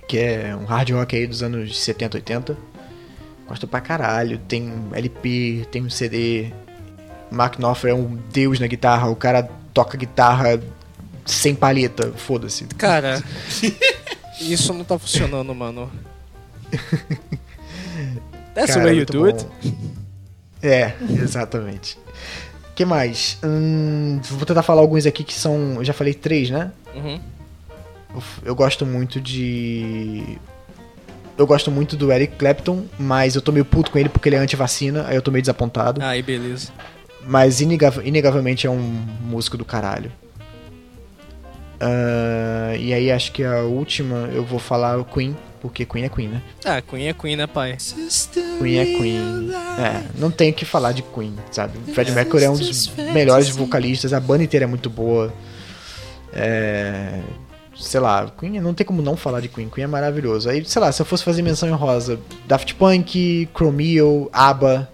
que 0.07 0.19
é 0.19 0.57
um 0.59 0.65
hard 0.65 0.91
rock 0.91 1.17
aí 1.17 1.27
dos 1.27 1.43
anos 1.43 1.79
70, 1.79 2.17
80. 2.19 2.57
Gosto 3.47 3.67
pra 3.67 3.81
caralho, 3.81 4.39
tem 4.47 4.71
LP, 4.93 5.67
tem 5.71 5.83
um 5.83 5.89
CD, 5.91 6.53
Mark 7.31 7.59
Knopfler 7.59 7.93
é 7.93 7.97
um 7.97 8.19
deus 8.33 8.59
na 8.59 8.67
guitarra, 8.67 9.09
o 9.09 9.17
cara 9.17 9.49
toca 9.75 9.97
guitarra 9.97 10.61
sem 11.25 11.55
palheta, 11.55 12.13
foda-se. 12.17 12.65
Cara, 12.77 13.23
isso 14.41 14.73
não 14.73 14.85
tá 14.85 14.99
funcionando, 14.99 15.55
mano. 15.55 15.91
That's 18.55 18.75
the 18.75 18.81
Cara, 18.81 18.85
way 18.85 18.99
you 18.99 19.07
do 19.07 19.27
it. 19.27 19.47
É, 20.63 20.95
exatamente. 21.11 21.99
que 22.75 22.85
mais? 22.85 23.39
Hum, 23.45 24.21
vou 24.31 24.45
tentar 24.45 24.63
falar 24.63 24.81
alguns 24.81 25.07
aqui 25.07 25.23
que 25.23 25.35
são. 25.35 25.75
Eu 25.77 25.85
já 25.85 25.93
falei 25.93 26.15
três, 26.15 26.51
né? 26.51 26.73
Uhum. 26.95 27.21
Eu, 28.15 28.23
eu 28.47 28.55
gosto 28.55 28.85
muito 28.85 29.21
de. 29.21 30.39
eu 31.37 31.47
gosto 31.47 31.71
muito 31.71 31.97
do 31.97 32.11
Eric 32.11 32.37
Clapton, 32.37 32.85
mas 32.99 33.37
eu 33.37 33.43
tô 33.43 33.53
meio 33.53 33.65
puto 33.65 33.91
com 33.91 33.99
ele 33.99 34.09
porque 34.09 34.29
ele 34.29 34.37
é 34.37 34.39
anti-vacina, 34.39 35.07
aí 35.07 35.15
eu 35.15 35.23
tô 35.23 35.31
meio 35.31 35.43
desapontado. 35.43 36.03
Aí, 36.03 36.23
beleza. 36.23 36.73
Mas 37.27 37.61
inega- 37.61 38.03
inegavelmente 38.05 38.67
é 38.67 38.71
um 38.71 38.79
músico 39.23 39.57
do 39.57 39.65
caralho. 39.65 40.11
Ah, 41.81 42.75
e 42.77 42.93
aí 42.93 43.11
acho 43.11 43.33
que 43.33 43.45
a 43.45 43.61
última 43.63 44.29
eu 44.33 44.45
vou 44.45 44.59
falar 44.59 44.99
o 44.99 45.05
Queen, 45.05 45.37
porque 45.61 45.85
Queen 45.85 46.05
é 46.05 46.09
Queen, 46.09 46.29
né? 46.29 46.43
Ah, 46.65 46.81
Queen 46.83 47.07
é 47.09 47.13
Queen, 47.13 47.37
né, 47.37 47.47
pai? 47.47 47.77
Queen 48.59 48.79
é 48.79 48.85
Queen. 48.85 49.51
É, 49.79 50.03
não 50.19 50.31
tem 50.31 50.51
o 50.51 50.55
que 50.55 50.65
falar 50.65 50.93
de 50.93 51.03
Queen, 51.03 51.35
sabe? 51.51 51.79
Fred 51.93 52.11
Mercury 52.13 52.45
é 52.45 52.51
um 52.51 52.57
dos 52.57 52.89
melhores 53.13 53.49
vocalistas, 53.51 54.13
a 54.13 54.21
banda 54.21 54.43
inteira 54.43 54.65
é 54.65 54.67
muito 54.69 54.91
boa. 54.91 55.33
É. 56.33 57.21
Sei 57.77 58.01
lá, 58.01 58.29
Queen, 58.37 58.61
não 58.61 58.75
tem 58.75 58.85
como 58.85 59.01
não 59.01 59.17
falar 59.17 59.41
de 59.41 59.47
Queen, 59.49 59.69
Queen 59.69 59.85
é 59.85 59.87
maravilhoso. 59.87 60.51
Aí, 60.51 60.65
sei 60.65 60.83
lá, 60.83 60.91
se 60.91 61.01
eu 61.01 61.07
fosse 61.07 61.23
fazer 61.23 61.43
menção 61.43 61.69
em 61.69 61.73
rosa, 61.73 62.19
Daft 62.45 62.75
Punk, 62.75 63.49
Chromeo, 63.55 64.29
ABBA, 64.33 64.91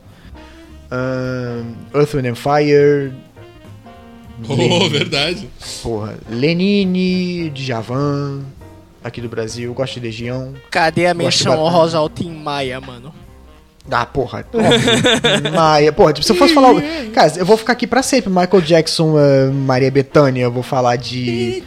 ahn, 0.95 1.75
Earth, 1.95 2.15
Wind 2.15 2.27
and 2.27 2.35
Fire, 2.37 3.13
Oh, 4.49 4.89
verdade. 4.91 5.49
porra, 5.83 6.15
Lenine, 6.29 7.51
Djavan, 7.51 8.43
aqui 9.03 9.21
do 9.21 9.29
Brasil, 9.29 9.73
gosto 9.75 9.95
de 9.95 10.01
Legião. 10.07 10.55
Cadê 10.71 11.07
a 11.07 11.15
menção 11.15 11.59
honrosa 11.63 11.99
ao 11.99 12.09
Tim 12.09 12.31
Maia, 12.33 12.81
mano? 12.81 13.13
Ah, 13.91 14.07
porra. 14.07 14.47
óbvio. 14.53 15.53
Maia, 15.55 15.93
porra, 15.93 16.15
tipo, 16.15 16.25
se 16.25 16.33
eu 16.33 16.37
fosse 16.37 16.55
falar. 16.55 16.73
Cara, 17.13 17.33
eu 17.37 17.45
vou 17.45 17.55
ficar 17.57 17.75
aqui 17.75 17.87
pra 17.87 18.03
sempre. 18.03 18.31
Michael 18.31 18.63
Jackson, 18.63 19.15
eh, 19.19 19.51
Maria 19.51 19.91
Bethânia, 19.91 20.43
eu 20.45 20.51
vou 20.51 20.63
falar 20.63 20.97
de. 20.97 21.63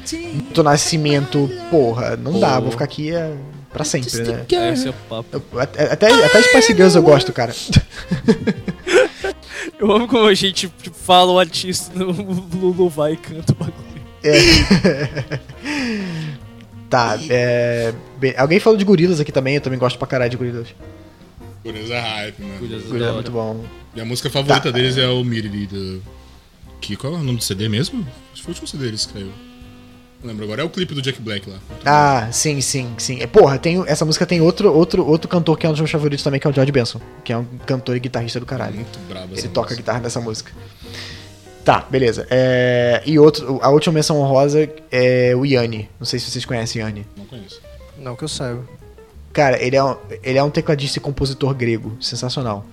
Do 0.51 0.63
Nascimento, 0.63 1.47
porra. 1.69 2.17
Não 2.17 2.39
dá, 2.39 2.59
vou 2.59 2.71
ficar 2.71 2.85
aqui 2.85 3.11
eh, 3.13 3.33
pra 3.71 3.83
sempre, 3.83 4.09
né? 4.23 4.45
É 4.51 4.73
esse 4.73 4.87
é 4.87 4.89
o 4.89 4.93
papo. 5.07 5.27
Eu- 5.31 5.59
até, 5.59 5.83
até, 5.93 6.25
até 6.25 6.41
Spice 6.41 6.73
Girls 6.73 6.95
eu 6.97 7.03
gosto, 7.03 7.31
cara. 7.31 7.53
Eu 9.79 9.91
amo 9.91 10.07
como 10.07 10.25
a 10.25 10.33
gente 10.33 10.69
tipo, 10.69 10.95
fala 10.95 11.31
o 11.31 11.39
artista, 11.39 11.91
o 12.03 12.11
Lulu 12.57 12.89
vai 12.89 13.13
e 13.13 13.17
canta 13.17 13.53
o 13.53 13.55
bagulho. 13.55 13.87
Tá, 16.89 17.19
é. 17.29 17.93
bem, 18.17 18.33
alguém 18.37 18.59
falou 18.59 18.77
de 18.77 18.85
gorilas 18.85 19.19
aqui 19.19 19.31
também, 19.31 19.55
eu 19.55 19.61
também 19.61 19.77
gosto 19.77 19.99
pra 19.99 20.07
caralho 20.07 20.31
de 20.31 20.37
gorilas. 20.37 20.67
Beleza, 21.63 21.93
é 21.95 21.99
hype, 21.99 22.41
mano. 22.41 22.59
Gorilas 22.59 23.01
é 23.09 23.11
muito 23.11 23.31
bom. 23.31 23.65
Minha 23.93 24.05
música 24.05 24.29
favorita 24.29 24.71
Tá. 24.71 24.71
deles 24.71 24.97
é 24.97 25.07
o 25.07 25.23
Miriri 25.23 25.67
do. 25.67 26.01
Que, 26.79 26.95
qual 26.95 27.13
é 27.13 27.17
o 27.17 27.23
nome 27.23 27.39
do 27.39 27.43
CD 27.43 27.67
mesmo? 27.67 27.99
Acho 28.31 28.35
que 28.35 28.41
foi 28.43 28.51
o 28.51 28.53
último 28.53 28.67
CD 28.67 28.85
deles 28.85 29.05
que 29.05 29.13
saiu. 29.13 29.31
Lembro 30.23 30.45
agora. 30.45 30.61
É 30.61 30.65
o 30.65 30.69
clipe 30.69 30.93
do 30.95 31.01
Jack 31.01 31.21
Black 31.21 31.49
lá. 31.49 31.57
Ah, 31.85 32.29
sim, 32.31 32.59
sim, 32.59 32.93
sim. 32.97 33.21
É, 33.21 33.27
Porra, 33.27 33.57
tem, 33.59 33.83
essa 33.87 34.03
música 34.03 34.25
tem 34.25 34.41
outro, 34.41 34.73
outro, 34.73 35.05
outro 35.05 35.27
cantor 35.29 35.57
que 35.57 35.65
é 35.65 35.69
um 35.69 35.73
dos 35.73 35.79
meus 35.79 35.91
favoritos 35.91 36.23
também, 36.23 36.39
que 36.39 36.47
é 36.47 36.49
o 36.49 36.53
George 36.53 36.71
Benson, 36.71 36.99
que 37.23 37.31
é 37.31 37.37
um 37.37 37.45
cantor 37.65 37.95
e 37.95 37.99
guitarrista 37.99 38.39
do 38.39 38.45
caralho. 38.45 38.75
Muito 38.75 38.99
brabo 39.07 39.33
essa 39.33 39.41
Ele 39.45 39.49
toca 39.49 39.67
música. 39.67 39.81
guitarra 39.81 39.99
nessa 39.99 40.19
música. 40.19 40.51
Tá, 41.63 41.85
beleza. 41.89 42.25
É, 42.29 43.03
e 43.05 43.19
outro, 43.19 43.59
a 43.61 43.69
última 43.69 43.93
menção 43.93 44.19
honrosa 44.19 44.69
é 44.91 45.35
o 45.35 45.45
Yanni. 45.45 45.89
Não 45.99 46.05
sei 46.05 46.17
se 46.17 46.31
vocês 46.31 46.45
conhecem 46.45 46.81
Yanni. 46.81 47.05
Não 47.15 47.25
conheço. 47.25 47.61
Não 47.97 48.15
que 48.15 48.23
eu 48.23 48.27
saiba. 48.27 48.63
Cara, 49.33 49.61
ele 49.61 49.75
é, 49.75 49.83
um, 49.83 49.95
ele 50.23 50.37
é 50.37 50.43
um 50.43 50.49
tecladista 50.49 50.97
e 50.97 51.01
compositor 51.01 51.53
grego. 51.53 51.95
Sensacional. 52.01 52.65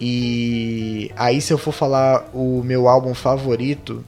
E 0.00 1.10
aí, 1.16 1.40
se 1.40 1.52
eu 1.52 1.58
for 1.58 1.72
falar 1.72 2.28
o 2.32 2.62
meu 2.62 2.88
álbum 2.88 3.12
favorito. 3.14 4.04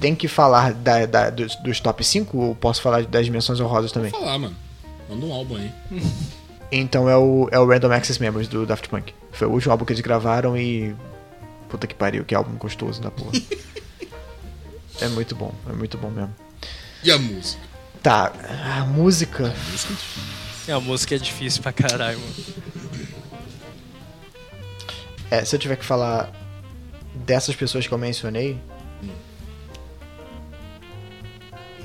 Tem 0.00 0.14
que 0.14 0.28
falar 0.28 0.72
da, 0.72 1.06
da- 1.06 1.30
dos, 1.30 1.54
dos 1.56 1.80
top 1.80 2.02
5 2.04 2.36
ou 2.38 2.54
posso 2.54 2.80
falar 2.82 3.04
das 3.04 3.28
menções 3.28 3.60
honrosas 3.60 3.92
também? 3.92 4.10
Vou 4.10 4.20
falar, 4.20 4.38
mano. 4.38 4.56
Manda 5.08 5.26
um 5.26 5.32
álbum 5.32 5.56
aí. 5.56 5.70
Então 6.72 7.08
é 7.08 7.16
o, 7.16 7.48
é 7.52 7.60
o 7.60 7.64
Random 7.64 7.92
Access 7.92 8.20
Memories 8.20 8.48
do 8.48 8.66
Daft 8.66 8.88
Punk. 8.88 9.14
Foi 9.30 9.46
o 9.46 9.52
último 9.52 9.70
álbum 9.70 9.84
que 9.84 9.92
eles 9.92 10.02
gravaram 10.02 10.56
e. 10.56 10.96
Puta 11.68 11.86
que 11.86 11.94
pariu, 11.94 12.24
que 12.24 12.34
álbum 12.34 12.56
gostoso 12.58 13.00
da 13.00 13.08
porra. 13.08 13.30
é 15.00 15.06
muito 15.06 15.36
bom, 15.36 15.54
é 15.70 15.72
muito 15.72 15.96
bom 15.96 16.10
mesmo. 16.10 16.34
E 17.04 17.10
a 17.12 17.18
música? 17.18 17.62
Tá, 18.02 18.32
a 18.80 18.84
música. 18.84 19.44
A 19.46 19.70
música 19.70 19.92
é 19.92 19.96
difícil. 19.96 20.22
É, 20.66 20.72
a 20.72 20.80
música 20.80 21.14
é 21.14 21.18
difícil 21.18 21.62
pra 21.62 21.72
caralho, 21.72 22.18
mano. 22.18 22.34
É, 25.30 25.44
se 25.44 25.54
eu 25.54 25.60
tiver 25.60 25.76
que 25.76 25.84
falar 25.84 26.32
dessas 27.14 27.54
pessoas 27.54 27.86
que 27.86 27.94
eu 27.94 27.98
mencionei. 27.98 28.58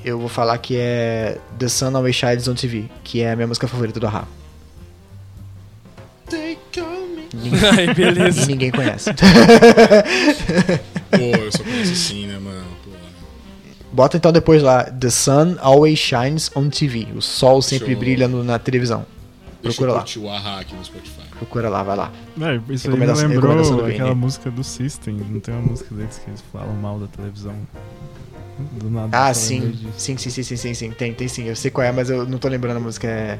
Eu 0.04 0.18
vou 0.18 0.28
falar 0.28 0.58
que 0.58 0.76
é 0.76 1.38
The 1.58 1.68
Sun 1.68 1.96
Always 1.96 2.16
Shines 2.16 2.48
on 2.48 2.54
TV, 2.54 2.86
que 3.04 3.22
é 3.22 3.32
a 3.32 3.36
minha 3.36 3.46
música 3.46 3.68
favorita 3.68 4.00
do 4.00 4.06
Ahá. 4.06 4.24
Ninguém, 7.34 7.60
Ai, 7.70 7.88
e 7.88 7.94
beleza. 7.94 8.46
ninguém 8.46 8.70
conhece. 8.70 9.10
Pô, 9.12 9.22
eu 11.42 11.52
só 11.52 11.62
conheço 11.62 11.92
assim, 11.92 12.26
né, 12.26 12.38
mano? 12.38 12.64
Pô. 12.84 12.90
Bota 13.92 14.16
então 14.16 14.32
depois 14.32 14.62
lá, 14.62 14.84
The 14.84 15.10
Sun 15.10 15.56
Always 15.60 15.98
Shines 15.98 16.50
on 16.54 16.68
TV. 16.68 17.08
O 17.14 17.22
sol 17.22 17.62
sempre 17.62 17.92
Show. 17.92 17.98
brilha 18.00 18.28
no- 18.28 18.44
na 18.44 18.58
televisão. 18.58 19.06
Deixa 19.62 19.76
Procura 19.76 19.90
eu 19.90 19.94
lá. 19.94 20.00
curtir 20.00 20.18
o 20.18 20.28
Ahá 20.28 20.60
aqui 20.60 20.74
no 20.74 20.84
Spotify. 20.84 21.22
Procura 21.38 21.68
lá, 21.68 21.82
vai 21.82 21.96
lá. 21.96 22.12
É, 22.40 22.72
isso 22.72 22.90
aí 22.90 22.98
me 22.98 23.06
lembrou 23.06 23.86
aquela 23.86 24.14
música 24.14 24.50
do 24.50 24.64
System. 24.64 25.14
Não 25.30 25.40
tem 25.40 25.54
uma 25.54 25.62
música 25.62 25.94
deles 25.94 26.18
que 26.18 26.28
eles 26.30 26.42
falam 26.52 26.74
mal 26.74 26.98
da 26.98 27.06
televisão. 27.06 27.54
Do 28.58 28.90
nada. 28.90 29.08
Ah, 29.26 29.32
sim. 29.34 29.74
Sim, 29.96 30.16
sim, 30.16 30.30
sim, 30.30 30.42
sim, 30.42 30.56
sim, 30.56 30.74
sim. 30.74 30.90
Tem, 30.90 31.12
tem 31.14 31.26
sim. 31.28 31.44
Eu 31.48 31.56
sei 31.56 31.70
qual 31.70 31.86
é, 31.86 31.92
mas 31.92 32.10
eu 32.10 32.26
não 32.26 32.38
tô 32.38 32.48
lembrando 32.48 32.76
a 32.76 32.80
música. 32.80 33.06
É. 33.08 33.38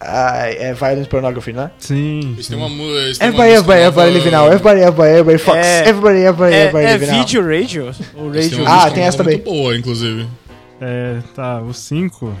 Ah, 0.00 0.48
é 0.48 0.74
Violent 0.74 1.06
Pornography, 1.08 1.52
né? 1.52 1.70
Sim. 1.78 2.32
Eles 2.34 2.48
têm 2.48 2.58
uma 2.58 2.68
música. 2.68 3.00
eles 3.04 3.18
têm 3.18 3.30
uma 3.30 3.46
Everybody, 3.46 3.54
música 3.54 3.74
everybody, 3.74 4.08
everybody 4.16 4.30
nova-. 4.30 4.54
Everybody, 4.54 4.80
everybody, 4.80 5.10
everybody 5.10 5.38
Fox. 5.38 5.58
É- 5.58 5.88
Everybody, 5.88 6.18
everybody, 6.18 6.54
É, 6.54 6.58
everybody 6.64 6.84
é 6.84 6.88
live 6.90 7.06
now. 7.06 7.18
vídeo 7.18 7.42
radio? 7.42 7.82
O 8.14 8.34
eles 8.34 8.48
têm 8.50 8.58
radio. 8.58 8.64
uma 8.64 8.82
Ah, 8.84 8.90
tem 8.90 9.04
essa 9.04 9.18
também. 9.18 9.34
Muito 9.36 9.44
boa, 9.50 9.76
inclusive. 9.76 10.26
É, 10.80 11.18
tá, 11.34 11.60
os 11.62 11.78
cinco, 11.78 12.34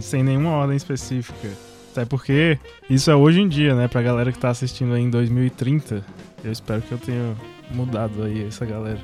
sem 0.00 0.22
nenhuma 0.24 0.50
ordem 0.50 0.76
específica. 0.76 1.48
Até 1.92 2.04
porque 2.04 2.58
isso 2.88 3.10
é 3.10 3.14
hoje 3.14 3.40
em 3.40 3.48
dia, 3.48 3.74
né? 3.74 3.86
Pra 3.88 4.00
galera 4.02 4.32
que 4.32 4.38
tá 4.38 4.48
assistindo 4.48 4.94
aí 4.94 5.02
em 5.02 5.10
2030. 5.10 6.02
Eu 6.42 6.50
espero 6.52 6.80
que 6.80 6.90
eu 6.92 6.98
tenha 6.98 7.34
mudado 7.70 8.22
aí 8.22 8.46
essa 8.46 8.64
galera. 8.64 8.98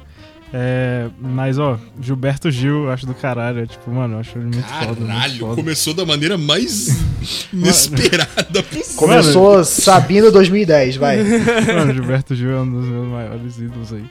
É, 0.56 1.08
mas 1.20 1.58
ó, 1.58 1.76
Gilberto 2.00 2.48
Gil, 2.48 2.84
eu 2.84 2.90
acho 2.92 3.04
do 3.04 3.14
caralho. 3.14 3.64
é 3.64 3.66
Tipo, 3.66 3.90
mano, 3.90 4.14
eu 4.14 4.18
acho 4.20 4.38
ele 4.38 4.44
muito 4.44 4.62
foda. 4.62 5.04
Caralho, 5.04 5.38
foda. 5.40 5.54
começou 5.56 5.92
da 5.92 6.06
maneira 6.06 6.38
mais 6.38 6.96
inesperada 7.52 8.62
possível. 8.62 8.94
Começou 8.96 9.64
Sabino 9.64 10.30
2010, 10.30 10.94
vai. 10.96 11.18
Mano, 11.74 11.92
Gilberto 11.92 12.36
Gil 12.36 12.52
é 12.52 12.60
um 12.60 12.70
dos 12.70 12.88
meus 12.88 13.08
maiores 13.08 13.58
ídolos 13.58 13.92
aí. 13.92 14.04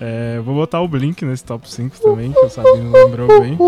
É, 0.00 0.40
vou 0.40 0.54
botar 0.54 0.80
o 0.80 0.88
Blink 0.88 1.22
nesse 1.26 1.44
top 1.44 1.70
5 1.70 2.00
também, 2.00 2.32
que 2.32 2.40
o 2.40 2.48
Sabino 2.48 2.90
lembrou 2.90 3.28
bem. 3.40 3.58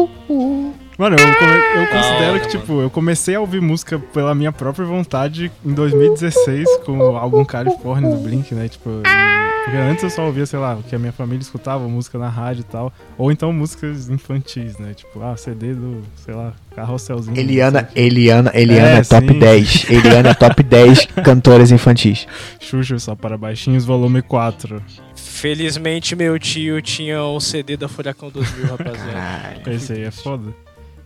Mano, 0.97 1.17
eu, 1.19 1.35
come- 1.37 1.83
eu 1.83 1.87
considero 1.89 2.31
hora, 2.33 2.41
que, 2.41 2.49
tipo, 2.49 2.81
eu 2.81 2.89
comecei 2.89 3.35
a 3.35 3.41
ouvir 3.41 3.61
música 3.61 3.99
pela 3.99 4.33
minha 4.35 4.53
própria 4.53 4.87
vontade 4.87 5.51
em 5.65 5.73
2016 5.73 6.69
com 6.85 6.97
o 6.99 7.17
álbum 7.17 7.45
California 7.45 8.09
do 8.11 8.17
Blink, 8.19 8.55
né? 8.55 8.69
Tipo, 8.69 8.91
e- 8.91 9.65
porque 9.65 9.77
antes 9.79 10.05
eu 10.05 10.11
só 10.11 10.27
ouvia, 10.27 10.45
sei 10.47 10.59
lá, 10.59 10.75
o 10.75 10.83
que 10.85 10.95
a 10.95 10.99
minha 10.99 11.11
família 11.11 11.41
escutava, 11.43 11.89
música 11.89 12.17
na 12.19 12.29
rádio 12.29 12.61
e 12.61 12.65
tal. 12.65 12.93
Ou 13.19 13.33
então 13.33 13.53
músicas 13.53 14.09
infantis, 14.09 14.79
né? 14.79 14.93
Tipo, 14.95 15.21
ah, 15.23 15.37
CD 15.37 15.73
do, 15.75 16.03
sei 16.17 16.35
lá, 16.35 16.53
Carrosselzinho. 16.77 17.37
Eliana, 17.37 17.89
Eliana, 17.97 18.53
Eliana 18.55 18.99
É, 18.99 19.03
top 19.03 19.27
sim. 19.33 19.39
10. 19.39 19.91
Eliana 19.91 20.29
é 20.31 20.35
top 20.35 20.63
10 20.63 21.07
cantoras 21.25 21.73
infantis. 21.73 22.27
Xuxa 22.61 22.99
só 23.01 23.15
para 23.17 23.37
baixinhos, 23.39 23.85
volume 23.85 24.21
4. 24.23 24.81
Felizmente 25.17 26.15
meu 26.15 26.39
tio 26.39 26.81
tinha 26.81 27.23
o 27.23 27.41
CD 27.41 27.77
da 27.77 27.89
Furacão 27.89 28.31
2000, 28.31 28.67
rapaziada. 28.77 29.13
Caralho. 29.13 29.73
Esse 29.73 29.93
aí 29.95 30.03
é 30.05 30.11
foda. 30.11 30.55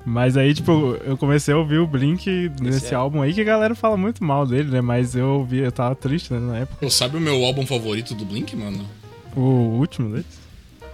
Mas 0.08 0.36
aí, 0.38 0.54
tipo, 0.54 0.96
eu 1.04 1.18
comecei 1.18 1.52
a 1.52 1.56
ouvir 1.58 1.78
o 1.78 1.86
Blink 1.86 2.50
nesse 2.62 2.94
é. 2.94 2.96
álbum 2.96 3.20
aí, 3.20 3.34
que 3.34 3.42
a 3.42 3.44
galera 3.44 3.74
fala 3.74 3.94
muito 3.96 4.24
mal 4.24 4.46
dele, 4.46 4.70
né? 4.70 4.80
Mas 4.80 5.14
eu 5.14 5.26
ouvi, 5.26 5.58
eu 5.58 5.70
tava 5.70 5.94
triste, 5.94 6.32
né, 6.32 6.40
na 6.40 6.58
época. 6.60 6.78
Pô, 6.80 6.90
sabe 6.90 7.18
o 7.18 7.20
meu 7.20 7.44
álbum 7.44 7.66
favorito 7.66 8.14
do 8.14 8.24
Blink, 8.24 8.56
mano? 8.56 8.84
O 9.36 9.40
último 9.78 10.08
deles. 10.10 10.24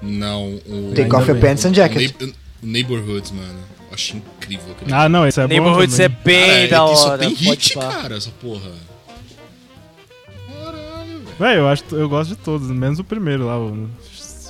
Não, 0.02 0.54
o. 0.66 0.92
Take 0.96 1.14
off 1.14 1.30
your 1.30 1.38
pants 1.40 1.64
and 1.64 1.74
jacket. 1.74 2.12
Neigh- 2.20 2.34
Neighborhoods, 2.60 3.30
mano. 3.30 3.58
Eu 3.88 3.94
achei 3.94 4.16
incrível 4.18 4.72
aquele 4.72 4.92
Ah, 4.92 5.08
não, 5.08 5.26
esse 5.26 5.40
é 5.40 5.44
bom 5.44 5.48
Neighborhoods 5.48 6.00
é 6.00 6.08
bem 6.08 6.68
Cara, 6.68 6.68
da 6.68 6.84
aqui 6.84 6.96
só 6.96 7.08
hora. 7.10 7.18
tem 7.18 7.34
hit, 7.34 7.74
cara, 7.74 8.16
essa 8.16 8.30
porra. 8.40 8.70
Caralho, 10.48 11.18
velho. 11.20 11.36
Véi, 11.38 11.58
eu, 11.58 11.68
acho, 11.68 11.84
eu 11.92 12.08
gosto 12.08 12.30
de 12.30 12.36
todos, 12.36 12.68
menos 12.70 12.98
o 12.98 13.04
primeiro 13.04 13.46
lá, 13.46 13.58
o 13.58 13.88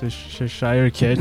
Cheshire 0.09 0.91
Cat. 0.91 1.20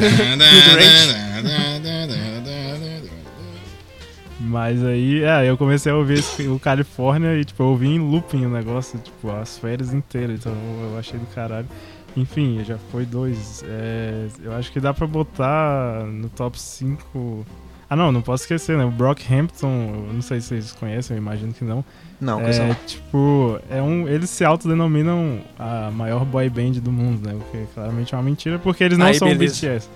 Mas 4.39 4.83
aí, 4.83 5.23
é, 5.23 5.49
eu 5.49 5.57
comecei 5.57 5.91
a 5.91 5.95
ouvir 5.95 6.19
esse- 6.19 6.47
o 6.47 6.59
Califórnia 6.59 7.35
e, 7.37 7.45
tipo, 7.45 7.61
eu 7.63 7.67
ouvi 7.67 7.87
em 7.87 7.99
looping 7.99 8.45
o 8.45 8.49
negócio, 8.49 8.99
tipo, 8.99 9.31
as 9.31 9.57
férias 9.57 9.93
inteiras, 9.93 10.39
então 10.39 10.53
eu 10.91 10.97
achei 10.97 11.19
do 11.19 11.25
caralho. 11.27 11.67
Enfim, 12.15 12.61
já 12.63 12.77
foi 12.91 13.05
dois. 13.05 13.63
É, 13.67 14.27
eu 14.43 14.53
acho 14.53 14.71
que 14.71 14.79
dá 14.79 14.93
pra 14.93 15.07
botar 15.07 16.03
no 16.05 16.29
top 16.29 16.59
5 16.59 17.45
Ah, 17.89 17.95
não, 17.95 18.11
não 18.11 18.21
posso 18.23 18.43
esquecer, 18.43 18.75
né? 18.75 18.83
O 18.85 18.89
Brockhampton, 18.91 20.05
eu 20.07 20.13
não 20.13 20.21
sei 20.21 20.41
se 20.41 20.47
vocês 20.47 20.71
conhecem, 20.71 21.15
eu 21.15 21.21
imagino 21.21 21.53
que 21.53 21.63
não. 21.63 21.85
Não, 22.19 22.39
é, 22.39 22.57
não. 22.67 22.73
tipo, 22.87 23.59
é 23.69 23.81
um, 23.83 24.07
eles 24.07 24.31
se 24.31 24.43
autodenominam 24.43 25.39
a 25.59 25.91
maior 25.91 26.25
boy 26.25 26.49
band 26.49 26.71
do 26.81 26.91
mundo, 26.91 27.27
né? 27.27 27.35
O 27.35 27.39
que 27.51 27.65
claramente 27.73 28.13
é 28.15 28.17
uma 28.17 28.23
mentira, 28.23 28.57
porque 28.57 28.83
eles 28.83 28.97
não 28.97 29.05
Aí, 29.07 29.13
são 29.15 29.27
beleza. 29.27 29.53
BTS. 29.67 29.89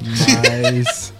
Mas. 0.00 1.12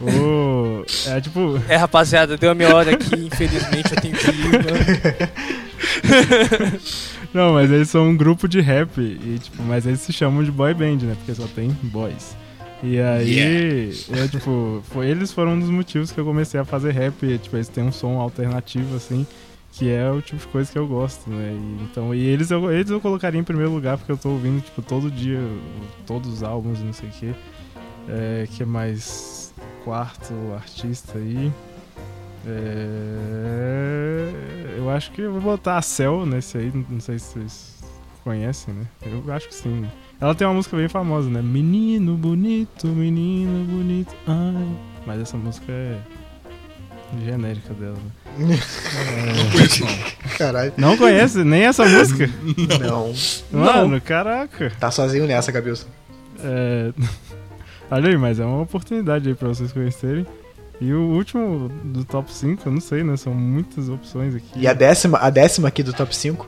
O, 0.00 0.84
é 1.06 1.20
tipo. 1.20 1.60
É, 1.68 1.76
rapaziada, 1.76 2.36
deu 2.36 2.50
a 2.50 2.54
minha 2.54 2.74
hora 2.74 2.92
aqui, 2.92 3.14
infelizmente 3.14 3.94
eu 3.94 4.00
tenho 4.00 4.14
que 4.14 4.30
ir. 4.30 4.52
né? 4.52 5.28
Não, 7.34 7.54
mas 7.54 7.70
eles 7.70 7.90
são 7.90 8.08
um 8.08 8.16
grupo 8.16 8.48
de 8.48 8.60
rap, 8.60 8.98
e, 9.00 9.38
tipo, 9.38 9.62
mas 9.62 9.86
eles 9.86 10.00
se 10.00 10.12
chamam 10.12 10.42
de 10.42 10.50
boy 10.50 10.72
band, 10.72 10.98
né? 10.98 11.14
Porque 11.16 11.34
só 11.34 11.46
tem 11.46 11.70
boys. 11.82 12.36
E 12.82 13.00
aí, 13.00 13.92
eu, 14.08 14.28
tipo, 14.28 14.82
foi, 14.90 15.08
eles 15.08 15.32
foram 15.32 15.54
um 15.54 15.60
dos 15.60 15.68
motivos 15.68 16.12
que 16.12 16.18
eu 16.18 16.24
comecei 16.24 16.60
a 16.60 16.64
fazer 16.64 16.92
rap. 16.92 17.24
E, 17.24 17.36
tipo, 17.36 17.56
eles 17.56 17.68
têm 17.68 17.84
um 17.84 17.92
som 17.92 18.20
alternativo, 18.20 18.96
assim, 18.96 19.26
que 19.72 19.90
é 19.90 20.08
o 20.10 20.22
tipo 20.22 20.40
de 20.40 20.46
coisa 20.46 20.70
que 20.70 20.78
eu 20.78 20.86
gosto, 20.86 21.28
né? 21.28 21.52
E, 21.52 21.82
então, 21.82 22.14
e 22.14 22.20
eles 22.20 22.50
eu, 22.50 22.70
eles 22.72 22.90
eu 22.90 23.00
colocaria 23.00 23.40
em 23.40 23.44
primeiro 23.44 23.72
lugar, 23.72 23.98
porque 23.98 24.12
eu 24.12 24.16
tô 24.16 24.30
ouvindo, 24.30 24.62
tipo, 24.62 24.80
todo 24.80 25.10
dia, 25.10 25.40
todos 26.06 26.32
os 26.32 26.42
álbuns 26.42 26.78
e 26.78 26.84
não 26.84 26.92
sei 26.92 27.08
o 27.08 27.12
quê. 27.12 27.34
É, 28.08 28.48
que 28.50 28.62
é 28.62 28.66
mais 28.66 29.37
quarto 29.84 30.32
artista 30.54 31.18
aí. 31.18 31.50
É, 32.46 34.28
eu 34.78 34.90
acho 34.90 35.10
que 35.12 35.20
eu 35.22 35.32
vou 35.32 35.40
botar 35.40 35.76
a 35.78 35.82
Cell 35.82 36.24
nesse 36.26 36.56
aí, 36.58 36.70
não- 36.74 36.84
não 36.88 37.00
sei 37.00 37.18
se 37.18 37.32
vocês 37.34 37.74
conhecem, 38.24 38.74
né? 38.74 38.84
Eu 39.02 39.22
acho 39.32 39.48
que 39.48 39.54
sim. 39.54 39.86
Ela 40.20 40.34
tem 40.34 40.46
uma 40.46 40.54
música 40.54 40.76
bem 40.76 40.88
famosa, 40.88 41.28
né? 41.30 41.40
Menino 41.42 42.16
bonito, 42.16 42.86
menino 42.88 43.64
bonito, 43.66 44.14
ai. 44.26 44.76
Mas 45.06 45.20
essa 45.20 45.36
música 45.36 45.70
é 45.72 45.98
genérica 47.24 47.72
dela. 47.74 47.96
Né? 48.36 48.58
Não 49.78 49.86
não. 49.88 50.36
Caralho. 50.36 50.72
Não 50.76 50.96
conhece 50.96 51.42
nem 51.44 51.62
essa 51.62 51.84
música? 51.86 52.28
Não. 52.80 53.12
Mano, 53.52 54.00
caraca. 54.00 54.72
Tá 54.78 54.90
sozinho 54.90 55.26
nessa, 55.26 55.52
cabeça. 55.52 55.86
É... 56.40 56.92
Olha 57.90 58.08
aí, 58.10 58.16
mas 58.16 58.38
é 58.38 58.44
uma 58.44 58.62
oportunidade 58.62 59.28
aí 59.28 59.34
pra 59.34 59.48
vocês 59.48 59.72
conhecerem. 59.72 60.26
E 60.80 60.92
o 60.92 61.00
último 61.10 61.68
do 61.84 62.04
top 62.04 62.32
5, 62.32 62.62
eu 62.68 62.72
não 62.72 62.80
sei, 62.80 63.02
né? 63.02 63.16
São 63.16 63.34
muitas 63.34 63.88
opções 63.88 64.34
aqui. 64.34 64.60
E 64.60 64.66
a 64.66 64.72
décima, 64.72 65.18
a 65.18 65.28
décima 65.30 65.68
aqui 65.68 65.82
do 65.82 65.92
top 65.92 66.14
5? 66.14 66.46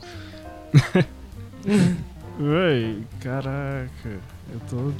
Ué, 2.40 2.94
caraca. 3.20 3.90
Eu 4.52 4.60
tô. 4.68 4.92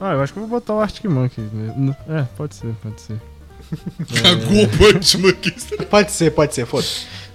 Ah, 0.00 0.12
eu 0.12 0.22
acho 0.22 0.32
que 0.32 0.38
eu 0.38 0.46
vou 0.46 0.58
botar 0.58 0.74
o 0.74 0.80
Arctic 0.80 1.04
Monkey. 1.04 1.42
né? 1.52 1.94
É, 2.08 2.22
pode 2.36 2.54
ser, 2.54 2.74
pode 2.82 3.00
ser. 3.00 3.20
Cagou 4.22 4.64
o 4.64 4.94
último 4.94 5.28
aqui. 5.28 5.52
Pode 5.84 6.10
ser, 6.10 6.30
pode 6.30 6.54
ser, 6.54 6.66
foda 6.66 6.86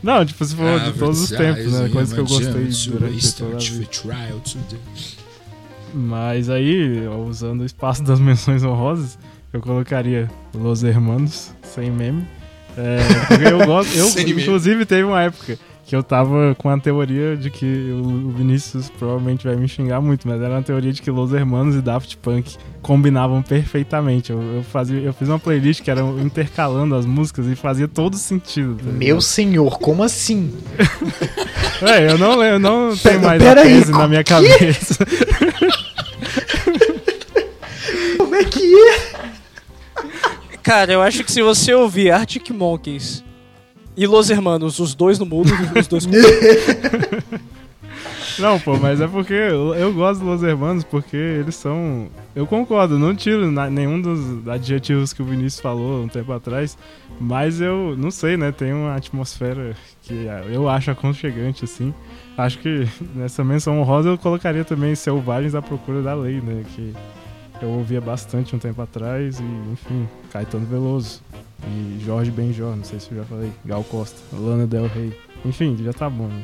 Não, 0.02 0.26
tipo, 0.26 0.44
se 0.44 0.56
for 0.56 0.80
de 0.80 0.94
todos 0.94 1.22
os 1.22 1.30
tempos, 1.30 1.72
né? 1.72 1.90
Coisas 1.90 2.14
que 2.14 2.20
eu 2.20 2.26
gostei 2.26 2.92
durante 2.92 3.36
toda 3.36 3.56
a 3.56 3.60
vida. 3.60 3.88
Mas 5.96 6.50
aí, 6.50 7.08
usando 7.28 7.62
o 7.62 7.66
espaço 7.66 8.04
das 8.04 8.20
menções 8.20 8.64
honrosas, 8.66 9.18
eu 9.54 9.62
colocaria 9.62 10.30
Los 10.54 10.84
Hermanos, 10.84 11.54
sem 11.64 11.90
meme. 11.90 12.26
É, 12.78 12.98
porque 13.30 13.46
eu 13.48 13.66
gosto. 13.66 13.98
Eu, 13.98 14.08
Sem 14.12 14.26
meme. 14.26 14.42
inclusive, 14.42 14.86
teve 14.86 15.04
uma 15.06 15.22
época 15.22 15.58
que 15.86 15.96
eu 15.96 16.02
tava 16.04 16.56
com 16.58 16.68
a 16.68 16.78
teoria 16.80 17.38
de 17.38 17.50
que 17.52 17.92
o 17.92 18.32
Vinícius 18.32 18.90
provavelmente 18.90 19.46
vai 19.46 19.56
me 19.56 19.68
xingar 19.68 20.02
muito, 20.02 20.28
mas 20.28 20.42
era 20.42 20.56
uma 20.56 20.64
teoria 20.64 20.92
de 20.92 21.00
que 21.02 21.12
Los 21.12 21.32
Hermanos 21.32 21.76
e 21.76 21.82
Daft 21.82 22.18
Punk 22.18 22.58
combinavam 22.82 23.42
perfeitamente. 23.44 24.32
Eu, 24.32 24.42
eu 24.42 24.64
fazia, 24.64 25.00
eu 25.00 25.14
fiz 25.14 25.30
uma 25.30 25.38
playlist 25.40 25.82
que 25.84 25.92
era 25.92 26.02
intercalando 26.02 26.96
as 26.96 27.06
músicas 27.06 27.46
e 27.46 27.56
fazia 27.56 27.88
todo 27.88 28.18
sentido. 28.18 28.76
tá? 28.78 28.92
Meu 28.92 29.22
senhor, 29.22 29.78
como 29.80 30.02
assim? 30.04 30.52
É, 31.82 32.12
eu 32.12 32.18
não, 32.18 32.32
lembro- 32.38 32.46
eu 32.56 32.60
não 32.60 32.96
tenho 32.98 33.22
mais 33.22 33.42
pera 33.42 33.62
a 33.62 33.64
aí, 33.64 33.80
tese 33.80 33.92
na 33.92 33.98
co- 34.00 34.08
minha 34.08 34.24
cabeça. 34.24 35.06
Como 38.18 38.36
é 38.36 38.44
que 38.44 38.76
é? 38.90 39.16
Cara, 40.64 40.94
eu 40.94 41.02
acho 41.02 41.24
que 41.24 41.32
se 41.32 41.42
você 41.42 41.74
ouvir 41.74 42.12
Arctic 42.12 42.50
Monkeys 42.50 43.24
e 43.96 44.06
Los 44.08 44.30
Hermanos, 44.30 44.80
os 44.80 44.94
dois 44.96 45.20
no 45.20 45.26
mundo, 45.26 45.52
os 45.80 45.88
dois 45.88 46.06
Não, 48.40 48.60
pô, 48.60 48.78
mas 48.78 49.00
é 49.00 49.08
porque 49.08 49.34
eu, 49.34 49.94
gosto 49.94 50.20
dos 50.20 50.42
Los 50.42 50.44
Hermanos 50.44 50.84
porque 50.84 51.16
eles 51.16 51.56
são. 51.56 52.08
Eu 52.36 52.46
concordo, 52.46 53.00
não 53.00 53.16
tiro 53.16 53.50
nenhum 53.70 54.02
dos 54.02 54.48
adjetivos 54.48 55.14
que 55.14 55.22
o 55.22 55.26
Vinícius 55.26 55.60
falou 55.60 56.04
um 56.04 56.08
tempo 56.08 56.32
atrás, 56.34 56.78
mas 57.20 57.62
eu 57.62 57.96
não 57.98 58.12
sei, 58.12 58.36
né? 58.38 58.52
Tem 58.52 58.74
uma 58.74 58.96
atmosfera 58.96 59.76
que 60.02 60.28
eu 60.52 60.68
acho 60.68 60.92
aconchegante, 60.92 61.64
assim. 61.64 61.94
Acho 62.38 62.60
que 62.60 62.88
nessa 63.16 63.44
menção 63.44 63.80
honrosa 63.80 64.10
eu 64.10 64.18
colocaria 64.18 64.66
também 64.66 64.94
Selvagens 64.96 65.56
à 65.56 65.62
Procura 65.62 66.02
da 66.02 66.14
Lei, 66.14 66.42
né? 66.42 66.64
Que 66.76 66.94
eu 67.62 67.70
ouvia 67.70 68.02
bastante 68.02 68.56
um 68.56 68.60
tempo 68.60 68.82
atrás 68.82 69.40
e, 69.40 69.72
enfim, 69.72 70.08
Caetano 70.32 70.66
Veloso 70.66 71.22
e 71.68 72.04
Jorge 72.04 72.32
Benjor, 72.32 72.76
não 72.76 72.84
sei 72.84 73.00
se 73.00 73.12
eu 73.12 73.20
já 73.20 73.24
falei, 73.24 73.50
Gal 73.64 73.84
Costa, 73.86 74.20
Lana 74.34 74.68
Del 74.68 74.88
Rey. 74.88 75.18
Enfim, 75.46 75.78
já 75.82 75.94
tá 75.94 76.10
bom, 76.10 76.28
né? 76.28 76.44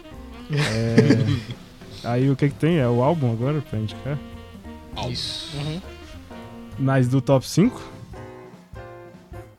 É. 0.52 1.62
Aí 2.04 2.30
o 2.30 2.36
que 2.36 2.50
que 2.50 2.56
tem? 2.56 2.78
É 2.78 2.88
o 2.88 3.02
álbum 3.04 3.32
agora 3.32 3.62
pra 3.62 3.80
indicar? 3.80 4.18
Isso. 5.10 5.56
Uhum. 5.58 5.82
Mais 6.80 7.08
do 7.08 7.22
top 7.22 7.48
5? 7.48 7.82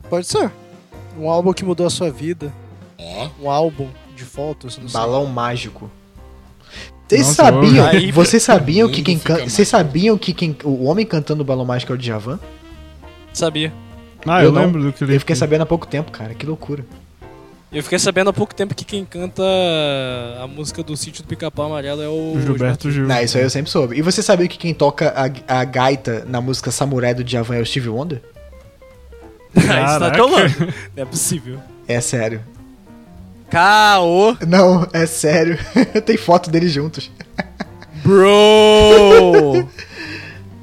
Pode 0.08 0.26
ser. 0.26 0.50
Um 1.16 1.28
álbum 1.30 1.52
que 1.52 1.64
mudou 1.64 1.86
a 1.86 1.90
sua 1.90 2.10
vida. 2.10 2.52
Ó, 2.98 3.28
Um 3.40 3.50
álbum 3.50 3.88
de 4.16 4.24
fotos, 4.24 4.78
não 4.78 4.88
sei. 4.88 5.00
Balão 5.00 5.26
mágico. 5.26 5.90
Vocês 7.08 7.26
Nossa, 7.26 7.34
sabiam? 7.44 7.86
Aí- 7.86 8.10
Vocês 8.10 8.42
sabiam 8.42 8.88
O 8.88 8.90
que 8.92 9.02
quem 9.02 9.18
canta. 9.18 9.48
Vocês 9.48 9.68
sabiam 9.68 10.16
que 10.16 10.32
quem, 10.32 10.56
o 10.64 10.84
homem 10.84 11.04
cantando 11.04 11.42
o 11.42 11.44
balão 11.44 11.64
mágico 11.64 11.92
é 11.92 11.94
o 11.94 11.98
Djavan? 11.98 12.40
Sabia. 13.34 13.72
Ah, 14.26 14.40
Eu 14.40 14.46
eu, 14.46 14.52
não. 14.52 14.62
lembro 14.62 14.82
do 14.82 14.92
que 14.92 15.04
Eu 15.04 15.20
fiquei 15.20 15.36
sabendo 15.36 15.62
há 15.62 15.66
pouco 15.66 15.86
tempo, 15.86 16.10
cara. 16.10 16.34
Que 16.34 16.46
loucura. 16.46 16.84
Eu 17.72 17.82
fiquei 17.82 17.98
sabendo 17.98 18.28
há 18.28 18.32
pouco 18.34 18.54
tempo 18.54 18.74
que 18.74 18.84
quem 18.84 19.02
canta 19.02 19.42
a 20.42 20.46
música 20.46 20.82
do 20.82 20.94
Sítio 20.94 21.22
do 21.22 21.26
Pica-Pau 21.26 21.66
Amarelo 21.66 22.02
é 22.02 22.08
o 22.08 22.38
Gilberto 22.38 22.90
Gil. 22.90 23.06
Não, 23.06 23.18
isso 23.22 23.38
aí 23.38 23.44
eu 23.44 23.50
sempre 23.50 23.70
soube. 23.70 23.96
E 23.96 24.02
você 24.02 24.22
sabia 24.22 24.46
que 24.46 24.58
quem 24.58 24.74
toca 24.74 25.08
a, 25.16 25.60
a 25.60 25.64
gaita 25.64 26.22
na 26.28 26.38
música 26.40 26.70
Samurai 26.70 27.14
do 27.14 27.24
Djavan 27.24 27.56
é 27.56 27.60
o 27.60 27.66
Steve 27.66 27.88
Wonder? 27.88 28.20
Isso 29.56 29.66
tá 29.66 30.10
trolando. 30.10 30.74
Não 30.94 31.02
é 31.02 31.04
possível. 31.06 31.58
É 31.88 31.98
sério. 32.00 32.42
Caô! 33.48 34.36
Não, 34.46 34.86
é 34.92 35.06
sério. 35.06 35.58
Tem 36.04 36.18
foto 36.18 36.50
deles 36.50 36.72
juntos. 36.72 37.10
Bro! 38.02 39.66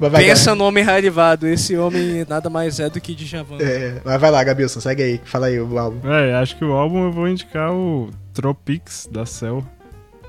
Mas 0.00 0.12
vai, 0.12 0.24
Pensa 0.24 0.54
no 0.54 0.64
homem 0.64 0.82
raivado. 0.82 1.46
Esse 1.46 1.76
homem 1.76 2.24
nada 2.26 2.48
mais 2.48 2.80
é 2.80 2.88
do 2.88 3.00
que 3.00 3.14
Djavan. 3.14 3.58
É, 3.60 4.00
mas 4.02 4.18
vai 4.20 4.30
lá, 4.30 4.42
Gabilson, 4.42 4.80
segue 4.80 5.02
aí. 5.02 5.20
Fala 5.24 5.46
aí 5.46 5.60
o 5.60 5.78
álbum. 5.78 6.10
É, 6.10 6.34
acho 6.36 6.56
que 6.56 6.64
o 6.64 6.72
álbum 6.72 7.04
eu 7.04 7.12
vou 7.12 7.28
indicar 7.28 7.70
o 7.70 8.08
Tropics 8.32 9.06
da 9.12 9.26
Cell. 9.26 9.62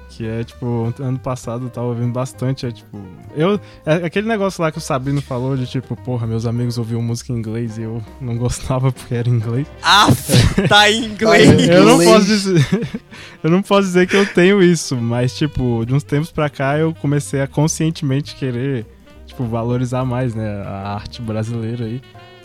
Que 0.10 0.28
é, 0.28 0.44
tipo, 0.44 0.94
ano 1.00 1.18
passado 1.18 1.68
eu 1.68 1.70
tava 1.70 1.88
ouvindo 1.88 2.12
bastante. 2.12 2.66
É 2.66 2.72
tipo. 2.72 3.00
Eu. 3.34 3.58
É 3.86 3.94
aquele 4.06 4.28
negócio 4.28 4.62
lá 4.62 4.70
que 4.70 4.78
o 4.78 4.82
Sabino 4.82 5.22
falou 5.22 5.56
de 5.56 5.66
tipo, 5.66 5.96
porra, 5.96 6.28
meus 6.28 6.46
amigos 6.46 6.78
ouviam 6.78 7.02
música 7.02 7.32
em 7.32 7.38
inglês 7.38 7.78
e 7.78 7.84
eu 7.84 8.04
não 8.20 8.36
gostava 8.38 8.92
porque 8.92 9.16
era 9.16 9.30
em 9.30 9.34
inglês. 9.34 9.66
Aff, 9.82 10.34
tá 10.68 10.92
em 10.92 11.06
inglês. 11.06 11.70
Eu 11.70 11.86
não 11.86 12.04
posso 12.04 12.26
dizer. 12.26 12.68
eu 13.42 13.50
não 13.50 13.62
posso 13.62 13.84
dizer 13.84 14.06
que 14.06 14.18
eu 14.18 14.26
tenho 14.26 14.62
isso, 14.62 14.98
mas, 14.98 15.34
tipo, 15.34 15.86
de 15.86 15.94
uns 15.94 16.04
tempos 16.04 16.30
pra 16.30 16.50
cá 16.50 16.78
eu 16.78 16.94
comecei 16.94 17.42
a 17.42 17.48
conscientemente 17.48 18.36
querer, 18.36 18.86
tipo, 19.32 19.46
valorizar 19.46 20.06
mais, 20.06 20.36
né, 20.36 20.62
a 20.66 20.94
arte 20.94 21.22
brasileira 21.22 21.86
aí. 21.86 22.02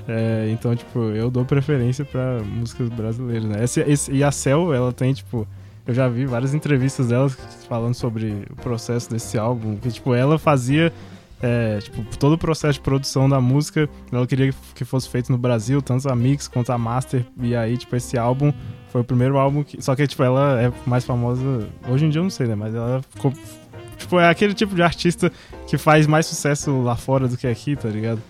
É, 0.09 0.49
então, 0.53 0.75
tipo, 0.77 1.01
eu 1.01 1.31
dou 1.31 1.45
preferência 1.45 2.05
pra 2.05 2.41
músicas 2.45 2.89
brasileiras, 2.89 3.45
né? 3.49 3.65
Esse, 3.65 3.81
esse- 3.81 4.13
e 4.13 4.23
a 4.23 4.31
Cel, 4.31 4.73
ela 4.73 4.93
tem, 4.93 5.13
tipo. 5.13 5.47
Eu 5.87 5.95
já 5.95 6.09
vi 6.09 6.27
várias 6.27 6.53
entrevistas 6.55 7.09
dela 7.09 7.29
falando 7.69 7.95
sobre 7.95 8.45
o 8.51 8.57
processo 8.57 9.09
desse 9.11 9.39
álbum. 9.39 9.77
Que, 9.77 9.89
tipo, 9.91 10.15
ela 10.15 10.39
fazia. 10.39 10.93
é, 11.43 11.79
tipo, 11.81 12.03
todo 12.19 12.33
o 12.33 12.39
processo 12.39 12.75
de 12.75 12.81
produção 12.81 13.29
da 13.29 13.41
música, 13.41 13.89
ela 14.11 14.27
queria 14.27 14.53
que 14.75 14.85
fosse 14.85 15.09
feito 15.09 15.31
no 15.31 15.37
Brasil, 15.39 15.83
tanto 15.83 16.09
a 16.11 16.15
mix 16.17 16.49
quanto 16.49 16.71
a 16.73 16.79
master. 16.79 17.25
E 17.41 17.55
aí, 17.55 17.77
tipo, 17.77 17.95
esse 17.95 18.17
álbum 18.17 18.53
foi 18.91 19.01
o 19.03 19.05
primeiro 19.05 19.37
álbum 19.39 19.63
que. 19.63 19.81
Só 19.83 19.95
que, 19.95 20.07
tipo, 20.07 20.23
ela 20.23 20.61
é 20.63 20.73
mais 20.87 21.05
famosa. 21.05 21.69
Hoje 21.89 22.07
em 22.07 22.11
dia 22.11 22.21
eu 22.21 22.25
não 22.25 22.31
sei, 22.31 22.47
né? 22.47 22.55
Mas 22.55 22.75
ela 22.75 23.01
ficou. 23.11 23.33
Tipo, 24.07 24.21
é 24.21 24.29
aquele 24.29 24.55
tipo 24.55 24.73
de 24.73 24.83
artista 24.83 25.33
que 25.67 25.77
faz 25.77 26.07
mais 26.07 26.27
sucesso 26.27 26.81
lá 26.81 26.95
fora 26.95 27.27
do 27.27 27.37
que 27.37 27.45
aqui, 27.45 27.75
tá 27.75 27.89
ligado? 27.89 28.23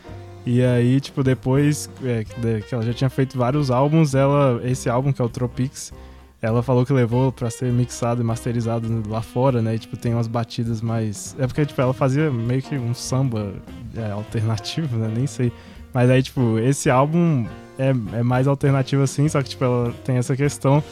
E 0.46 0.62
aí, 0.62 0.98
tipo, 1.02 1.22
depois 1.22 1.90
é, 2.02 2.24
que 2.62 2.74
ela 2.74 2.82
já 2.82 2.94
tinha 2.94 3.10
feito 3.10 3.36
vários 3.36 3.70
álbuns, 3.70 4.14
ela. 4.14 4.58
Esse 4.64 4.88
álbum, 4.88 5.12
que 5.12 5.20
é 5.20 5.24
o 5.24 5.28
Tropics, 5.28 5.92
ela 6.40 6.62
falou 6.62 6.86
que 6.86 6.94
levou 6.94 7.30
pra 7.30 7.50
ser 7.50 7.70
mixado 7.70 8.22
e 8.22 8.24
masterizado 8.24 9.02
lá 9.06 9.20
fora, 9.20 9.60
né? 9.60 9.74
E, 9.74 9.78
tipo, 9.78 9.98
tem 9.98 10.14
umas 10.14 10.26
batidas 10.26 10.80
mais. 10.80 11.36
É 11.38 11.46
porque, 11.46 11.66
tipo, 11.66 11.78
ela 11.78 11.92
fazia 11.92 12.30
meio 12.30 12.62
que 12.62 12.74
um 12.76 12.94
samba 12.94 13.52
é, 13.94 14.12
alternativo, 14.12 14.96
né? 14.96 15.12
Nem 15.14 15.26
sei. 15.26 15.52
Mas 15.92 16.08
aí, 16.08 16.22
tipo, 16.22 16.58
esse 16.58 16.88
álbum 16.88 17.46
é, 17.78 17.90
é 17.90 18.22
mais 18.22 18.48
alternativa 18.48 19.04
assim, 19.04 19.28
só 19.28 19.42
que, 19.42 19.50
tipo, 19.50 19.62
ela 19.62 19.92
tem 20.06 20.16
essa 20.16 20.34
questão 20.34 20.82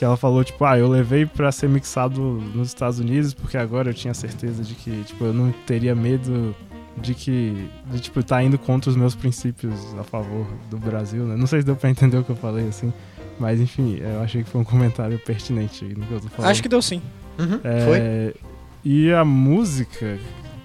que 0.00 0.04
ela 0.06 0.16
falou, 0.16 0.42
tipo, 0.42 0.64
ah, 0.64 0.78
eu 0.78 0.88
levei 0.88 1.26
pra 1.26 1.52
ser 1.52 1.68
mixado 1.68 2.22
nos 2.22 2.68
Estados 2.68 2.98
Unidos 2.98 3.34
porque 3.34 3.58
agora 3.58 3.90
eu 3.90 3.92
tinha 3.94 4.14
certeza 4.14 4.64
de 4.64 4.74
que, 4.74 5.04
tipo, 5.04 5.22
eu 5.26 5.34
não 5.34 5.52
teria 5.66 5.94
medo 5.94 6.56
de 6.96 7.14
que, 7.14 7.68
de, 7.92 8.00
tipo, 8.00 8.22
tá 8.22 8.42
indo 8.42 8.58
contra 8.58 8.88
os 8.88 8.96
meus 8.96 9.14
princípios 9.14 9.74
a 9.98 10.02
favor 10.02 10.46
do 10.70 10.78
Brasil, 10.78 11.24
né? 11.24 11.36
Não 11.36 11.46
sei 11.46 11.60
se 11.60 11.66
deu 11.66 11.76
pra 11.76 11.90
entender 11.90 12.16
o 12.16 12.24
que 12.24 12.30
eu 12.30 12.36
falei, 12.36 12.66
assim, 12.68 12.90
mas 13.38 13.60
enfim, 13.60 13.98
eu 14.00 14.22
achei 14.22 14.42
que 14.42 14.48
foi 14.48 14.62
um 14.62 14.64
comentário 14.64 15.18
pertinente 15.18 15.84
no 15.84 16.06
que 16.06 16.12
eu 16.12 16.20
tô 16.22 16.28
falando. 16.28 16.50
Acho 16.50 16.62
que 16.62 16.68
deu 16.70 16.80
sim. 16.80 17.02
Uhum, 17.38 17.60
É, 17.62 17.84
Foi? 17.84 18.34
E 18.82 19.12
a 19.12 19.22
música. 19.22 20.18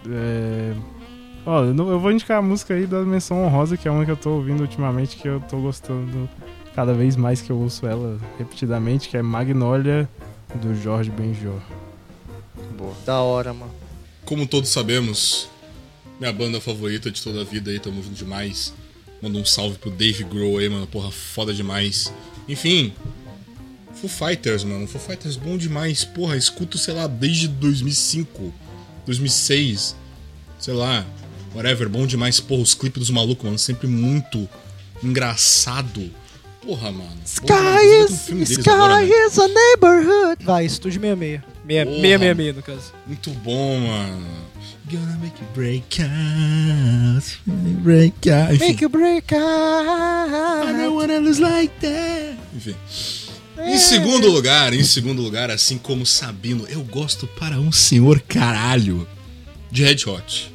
É... 0.10 0.74
Ó, 1.46 1.62
eu 1.66 2.00
vou 2.00 2.10
indicar 2.10 2.38
a 2.38 2.42
música 2.42 2.74
aí 2.74 2.88
da 2.88 3.02
Menção 3.02 3.44
Honrosa, 3.44 3.76
que 3.76 3.86
é 3.86 3.92
uma 3.92 4.06
que 4.06 4.12
eu 4.12 4.16
tô 4.16 4.30
ouvindo 4.30 4.62
ultimamente, 4.62 5.18
que 5.18 5.28
eu 5.28 5.42
tô 5.42 5.58
gostando 5.58 6.30
cada 6.76 6.94
vez 6.94 7.16
mais 7.16 7.42
que 7.42 7.50
eu 7.50 7.58
ouço 7.58 7.88
ela 7.88 8.20
repetidamente, 8.38 9.08
que 9.08 9.16
é 9.16 9.22
Magnolia, 9.22 10.10
do 10.56 10.76
Jorge 10.76 11.10
Benjor. 11.10 11.62
Boa. 12.78 12.94
Da 13.06 13.22
hora, 13.22 13.54
mano. 13.54 13.74
Como 14.26 14.46
todos 14.46 14.70
sabemos, 14.70 15.48
minha 16.20 16.34
banda 16.34 16.60
favorita 16.60 17.10
de 17.10 17.22
toda 17.22 17.42
a 17.42 17.44
vida 17.44 17.72
aí, 17.72 17.80
tamo 17.80 18.04
junto 18.04 18.16
demais. 18.16 18.74
Manda 19.22 19.38
um 19.38 19.46
salve 19.46 19.78
pro 19.78 19.90
Dave 19.90 20.24
Grohl 20.26 20.58
aí, 20.58 20.68
mano. 20.68 20.86
Porra, 20.86 21.12
foda 21.12 21.54
demais. 21.54 22.12
Enfim, 22.48 22.94
Foo 23.94 24.10
Fighters, 24.10 24.64
mano. 24.66 24.86
Foo 24.86 25.00
Fighters 25.00 25.38
bom 25.38 25.58
demais. 25.58 26.04
Porra, 26.04 26.36
escuto, 26.36 26.78
sei 26.78 26.94
lá, 26.94 27.08
desde 27.08 27.48
2005, 27.48 28.54
2006. 29.06 29.96
Sei 30.60 30.74
lá, 30.74 31.06
whatever, 31.54 31.88
bom 31.88 32.06
demais. 32.06 32.40
Porra, 32.42 32.62
os 32.62 32.74
clipes 32.74 33.00
dos 33.00 33.10
malucos, 33.10 33.46
mano. 33.46 33.58
Sempre 33.58 33.88
muito 33.88 34.50
engraçado. 35.02 36.12
Porra, 36.66 36.92
mano. 36.92 37.12
Inclusive, 37.26 37.48
vai 37.48 37.86
ter 37.86 38.34
um 38.34 38.38
deles 38.44 38.68
agora, 38.68 39.02
né? 39.02 39.28
is 39.28 39.40
a 39.40 39.48
neighborhood. 39.48 40.44
Vai, 40.44 40.66
Estúdio 40.66 41.00
66. 41.02 41.42
Meia- 41.64 41.86
Porra. 41.86 42.02
666, 42.02 42.56
no 42.56 42.62
caso. 42.64 42.94
Muito 43.06 43.30
bom, 43.32 43.80
mano. 43.80 44.46
Gonna 44.92 45.18
make 45.18 45.36
you 45.42 45.48
break 45.54 46.02
out. 46.02 47.40
Break 47.82 48.30
out. 48.30 48.54
Enfim. 48.56 48.66
Make 48.68 48.84
you 48.84 48.90
break 48.90 49.34
I 49.34 49.38
out. 49.38 50.74
don't 50.74 50.96
wanna 50.96 51.20
lose 51.20 51.42
like 51.42 51.74
that. 51.82 52.38
Enfim. 52.56 52.76
Em 53.58 53.78
segundo 53.80 54.30
lugar, 54.30 54.74
em 54.74 54.84
segundo 54.84 55.22
lugar, 55.22 55.50
assim 55.50 55.78
como 55.78 56.06
Sabino, 56.06 56.68
eu 56.68 56.84
gosto 56.84 57.26
para 57.26 57.60
um 57.60 57.72
senhor 57.72 58.20
caralho 58.28 59.08
de 59.72 59.84
Red 59.84 60.06
Hot. 60.08 60.52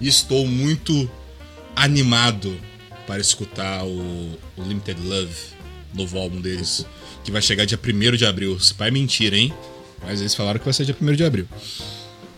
E 0.00 0.08
estou 0.08 0.46
muito 0.46 1.08
animado 1.76 2.56
para 3.10 3.20
escutar 3.20 3.82
o, 3.84 4.38
o 4.56 4.62
Limited 4.62 5.00
Love, 5.04 5.34
novo 5.92 6.16
álbum 6.16 6.40
deles, 6.40 6.86
que 7.24 7.32
vai 7.32 7.42
chegar 7.42 7.64
dia 7.64 7.76
1 7.76 8.16
de 8.16 8.24
abril. 8.24 8.56
Se 8.60 8.72
pai 8.72 8.86
é 8.86 8.90
mentira, 8.92 9.36
hein? 9.36 9.52
Mas 10.06 10.20
eles 10.20 10.32
falaram 10.32 10.60
que 10.60 10.64
vai 10.64 10.72
ser 10.72 10.84
dia 10.84 10.96
1 11.02 11.12
de 11.14 11.24
abril. 11.24 11.44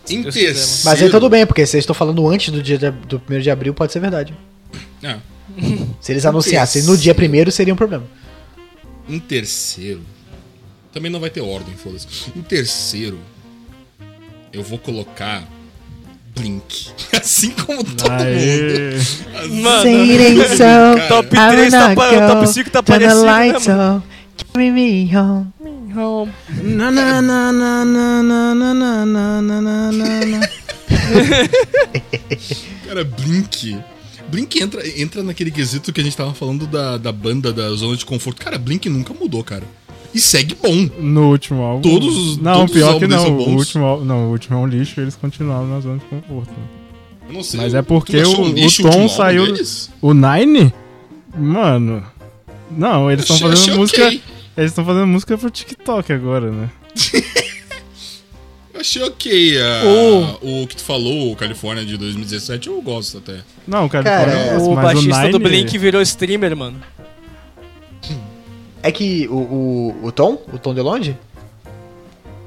Em 0.09 0.23
terceiro... 0.23 0.57
Mas 0.83 0.99
aí 1.03 1.11
tudo 1.11 1.29
bem, 1.29 1.45
porque 1.45 1.63
se 1.67 1.75
eles 1.75 1.83
estão 1.83 1.93
falando 1.93 2.27
antes 2.27 2.49
do 2.51 2.59
dia 2.59 2.79
de- 2.79 2.89
do 2.89 3.21
1 3.29 3.39
de 3.41 3.51
abril, 3.51 3.71
pode 3.75 3.93
ser 3.93 3.99
verdade. 3.99 4.33
Ah, 5.03 5.19
Se 6.01 6.11
eles 6.11 6.25
anunciassem 6.25 6.81
no 6.81 6.97
dia 6.97 7.13
primeiro, 7.13 7.51
seria 7.51 7.71
um 7.71 7.77
problema. 7.77 8.07
Em 9.07 9.19
terceiro. 9.19 10.01
Também 10.91 11.11
não 11.11 11.19
vai 11.19 11.29
ter 11.29 11.41
ordem, 11.41 11.75
foda-se. 11.75 12.07
Em 12.35 12.41
terceiro, 12.41 13.19
eu 14.51 14.63
vou 14.63 14.79
colocar 14.79 15.47
Blink. 16.35 16.89
Assim 17.13 17.51
como 17.51 17.83
todo 17.83 18.09
mundo. 18.11 18.21
Aê! 18.21 18.97
Mano, 19.61 19.89
it 19.89 20.21
ain't 20.21 20.47
so. 20.57 21.07
Top 21.07 21.35
I 21.35 21.51
3 21.51 21.61
will 21.61 21.71
tá 21.71 21.95
go. 21.95 22.01
top 22.27 22.47
5 22.47 22.69
tá 22.71 22.81
né, 22.99 23.07
mano? 23.07 23.95
on. 23.97 24.03
Carry 24.53 24.71
me 24.71 25.15
home. 25.15 25.53
Home. 25.95 26.33
Na, 26.63 26.89
na, 26.91 27.21
na, 27.21 27.51
na, 27.51 27.85
na, 27.85 28.23
na, 28.23 28.53
na, 28.53 28.73
na, 28.73 29.05
na, 29.05 29.41
na, 29.41 29.91
na, 29.91 30.25
na. 30.25 30.39
Cara, 32.87 33.03
Blink. 33.03 33.77
Blink 34.29 34.59
entra, 34.59 34.81
entra 34.99 35.21
naquele 35.21 35.51
quesito 35.51 35.93
que 35.93 36.01
a 36.01 36.03
gente 36.03 36.17
tava 36.17 36.33
falando 36.33 36.65
da, 36.65 36.97
da 36.97 37.11
banda 37.11 37.53
da 37.53 37.69
zona 37.75 37.95
de 37.95 38.05
conforto. 38.05 38.41
Cara, 38.43 38.57
Blink 38.57 38.89
nunca 38.89 39.13
mudou, 39.13 39.43
cara. 39.43 39.63
E 40.13 40.19
segue 40.19 40.55
bom. 40.61 40.89
No 40.99 41.29
último 41.31 41.61
álbum. 41.63 41.81
Todos 41.81 42.15
os- 42.15 42.37
Não, 42.37 42.53
todos 42.59 42.71
os 42.71 42.77
pior 42.77 42.87
que 42.99 43.03
álbuns 43.05 43.09
não. 43.23 43.37
O 43.37 43.55
último, 43.55 44.05
não, 44.05 44.27
o 44.27 44.31
último 44.31 44.57
é 44.57 44.59
um 44.61 44.67
lixo 44.67 44.99
e 44.99 45.03
eles 45.03 45.15
continuaram 45.15 45.67
na 45.67 45.79
zona 45.79 45.97
de 45.97 46.05
conforto. 46.05 46.51
Eu 47.27 47.33
não 47.33 47.43
sei. 47.43 47.59
Mas 47.61 47.73
é 47.73 47.81
porque 47.81 48.17
o- 48.21 48.41
o 48.41 48.49
lixo 48.51 48.83
Tom 48.83 49.07
saiu- 49.09 49.45
deles? 49.45 49.89
O 50.01 50.13
Nine? 50.13 50.73
Mano. 51.35 52.03
Não, 52.69 53.09
eles 53.11 53.23
estão 53.23 53.37
fazendo 53.37 53.57
achei 53.59 53.73
música. 53.75 54.05
ok. 54.07 54.21
Eles 54.55 54.71
estão 54.71 54.85
fazendo 54.85 55.07
música 55.07 55.35
pro 55.37 55.49
TikTok 55.49 56.13
agora, 56.13 56.51
né? 56.51 56.69
Eu 58.73 58.81
achei 58.81 59.03
ok. 59.03 59.57
ah, 59.61 60.37
O 60.41 60.65
que 60.67 60.75
tu 60.75 60.83
falou, 60.83 61.31
o 61.31 61.35
Califórnia 61.35 61.85
de 61.85 61.95
2017, 61.95 62.67
eu 62.69 62.81
gosto 62.81 63.19
até. 63.19 63.41
Não, 63.67 63.87
cara, 63.87 64.03
Cara, 64.03 64.31
é, 64.31 64.57
O 64.57 64.73
mas 64.73 64.83
baixista 64.85 65.19
Nine, 65.19 65.31
do 65.31 65.39
Blink 65.39 65.77
virou 65.77 66.01
streamer, 66.01 66.57
mano. 66.57 66.79
É 68.83 68.91
que 68.91 69.27
o, 69.29 69.35
o, 69.35 70.05
o 70.07 70.11
Tom, 70.11 70.37
o 70.51 70.59
Tom 70.59 70.73
DeLonge, 70.73 71.17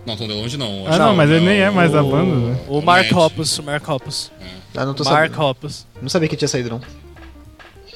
Não, 0.07 0.17
Tom 0.17 0.29
DeLonge 0.29 0.57
não. 0.57 0.85
Ah, 0.87 0.99
não, 0.99 1.17
mas 1.17 1.31
ele 1.31 1.45
nem 1.45 1.59
é 1.61 1.71
mais 1.71 1.91
da 1.93 2.03
o- 2.03 2.11
banda, 2.11 2.37
né? 2.37 2.59
O 2.69 2.81
Mark 2.83 3.11
Matt. 3.11 3.13
Hoppus, 3.13 3.59
o 3.59 3.63
Mark 3.63 3.89
Hoppus. 3.89 4.31
ah, 4.77 4.85
não 4.85 4.95
tô 4.95 5.03
Mark 5.05 5.31
sabendo. 5.33 5.43
Hoppus. 5.43 5.87
Não 6.01 6.09
sabia 6.09 6.29
que 6.29 6.37
tinha 6.37 6.47
saído, 6.49 6.69
não. 6.71 6.81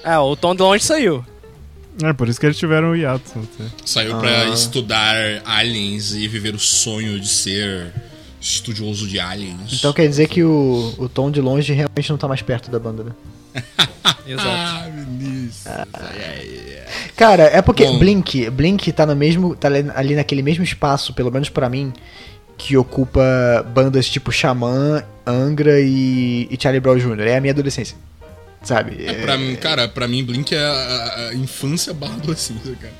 É, 0.02 0.18
o 0.18 0.34
Tom 0.34 0.54
DeLonge 0.56 0.82
saiu. 0.82 1.24
É, 2.02 2.12
por 2.14 2.28
isso 2.28 2.40
que 2.40 2.46
eles 2.46 2.56
tiveram 2.58 2.92
o 2.92 2.96
hiato. 2.96 3.30
até. 3.36 3.64
Saiu 3.84 4.16
pra 4.18 4.30
Ah. 4.44 4.48
estudar 4.48 5.14
aliens 5.44 6.14
e 6.14 6.26
viver 6.26 6.54
o 6.54 6.58
sonho 6.58 7.20
de 7.20 7.28
ser 7.28 7.92
estudioso 8.40 9.06
de 9.06 9.20
aliens. 9.20 9.74
Então 9.74 9.92
quer 9.92 10.08
dizer 10.08 10.26
que 10.28 10.42
o, 10.42 10.94
o 10.98 11.08
Tom 11.10 11.30
de 11.30 11.42
longe 11.42 11.72
realmente 11.74 12.08
não 12.08 12.16
tá 12.16 12.26
mais 12.26 12.40
perto 12.40 12.70
da 12.70 12.78
banda, 12.78 13.04
né? 13.04 13.12
Exato. 14.26 14.48
Ah, 14.48 14.88
Vinícius. 14.94 15.66
Cara, 17.16 17.44
é 17.44 17.60
porque 17.62 17.84
Bom. 17.84 17.98
Blink, 17.98 18.48
Blink 18.50 18.92
tá 18.92 19.04
no 19.06 19.14
mesmo, 19.14 19.54
tá 19.54 19.68
ali- 19.68 20.14
naquele 20.14 20.42
mesmo 20.42 20.64
espaço, 20.64 21.12
pelo 21.12 21.30
menos 21.30 21.48
pra 21.48 21.68
mim, 21.68 21.92
que 22.56 22.76
ocupa 22.76 23.20
bandas 23.74 24.08
tipo 24.08 24.30
Xamã, 24.32 25.02
Angra 25.26 25.80
e, 25.80 26.48
e 26.50 26.58
Charlie 26.60 26.80
Brown 26.80 26.98
Jr. 26.98 27.20
É 27.26 27.36
a 27.36 27.40
minha 27.40 27.52
adolescência. 27.52 27.96
Sabe? 28.62 29.04
É, 29.06 29.14
pra 29.22 29.38
mim, 29.38 29.56
cara, 29.56 29.88
pra 29.88 30.06
mim, 30.06 30.22
Blink 30.24 30.54
é 30.54 30.58
a, 30.58 30.70
a- 30.70 31.28
a 31.30 31.34
infância 31.34 31.94
barra 31.94 32.14
adolescência, 32.14 32.74
cara. 32.80 32.92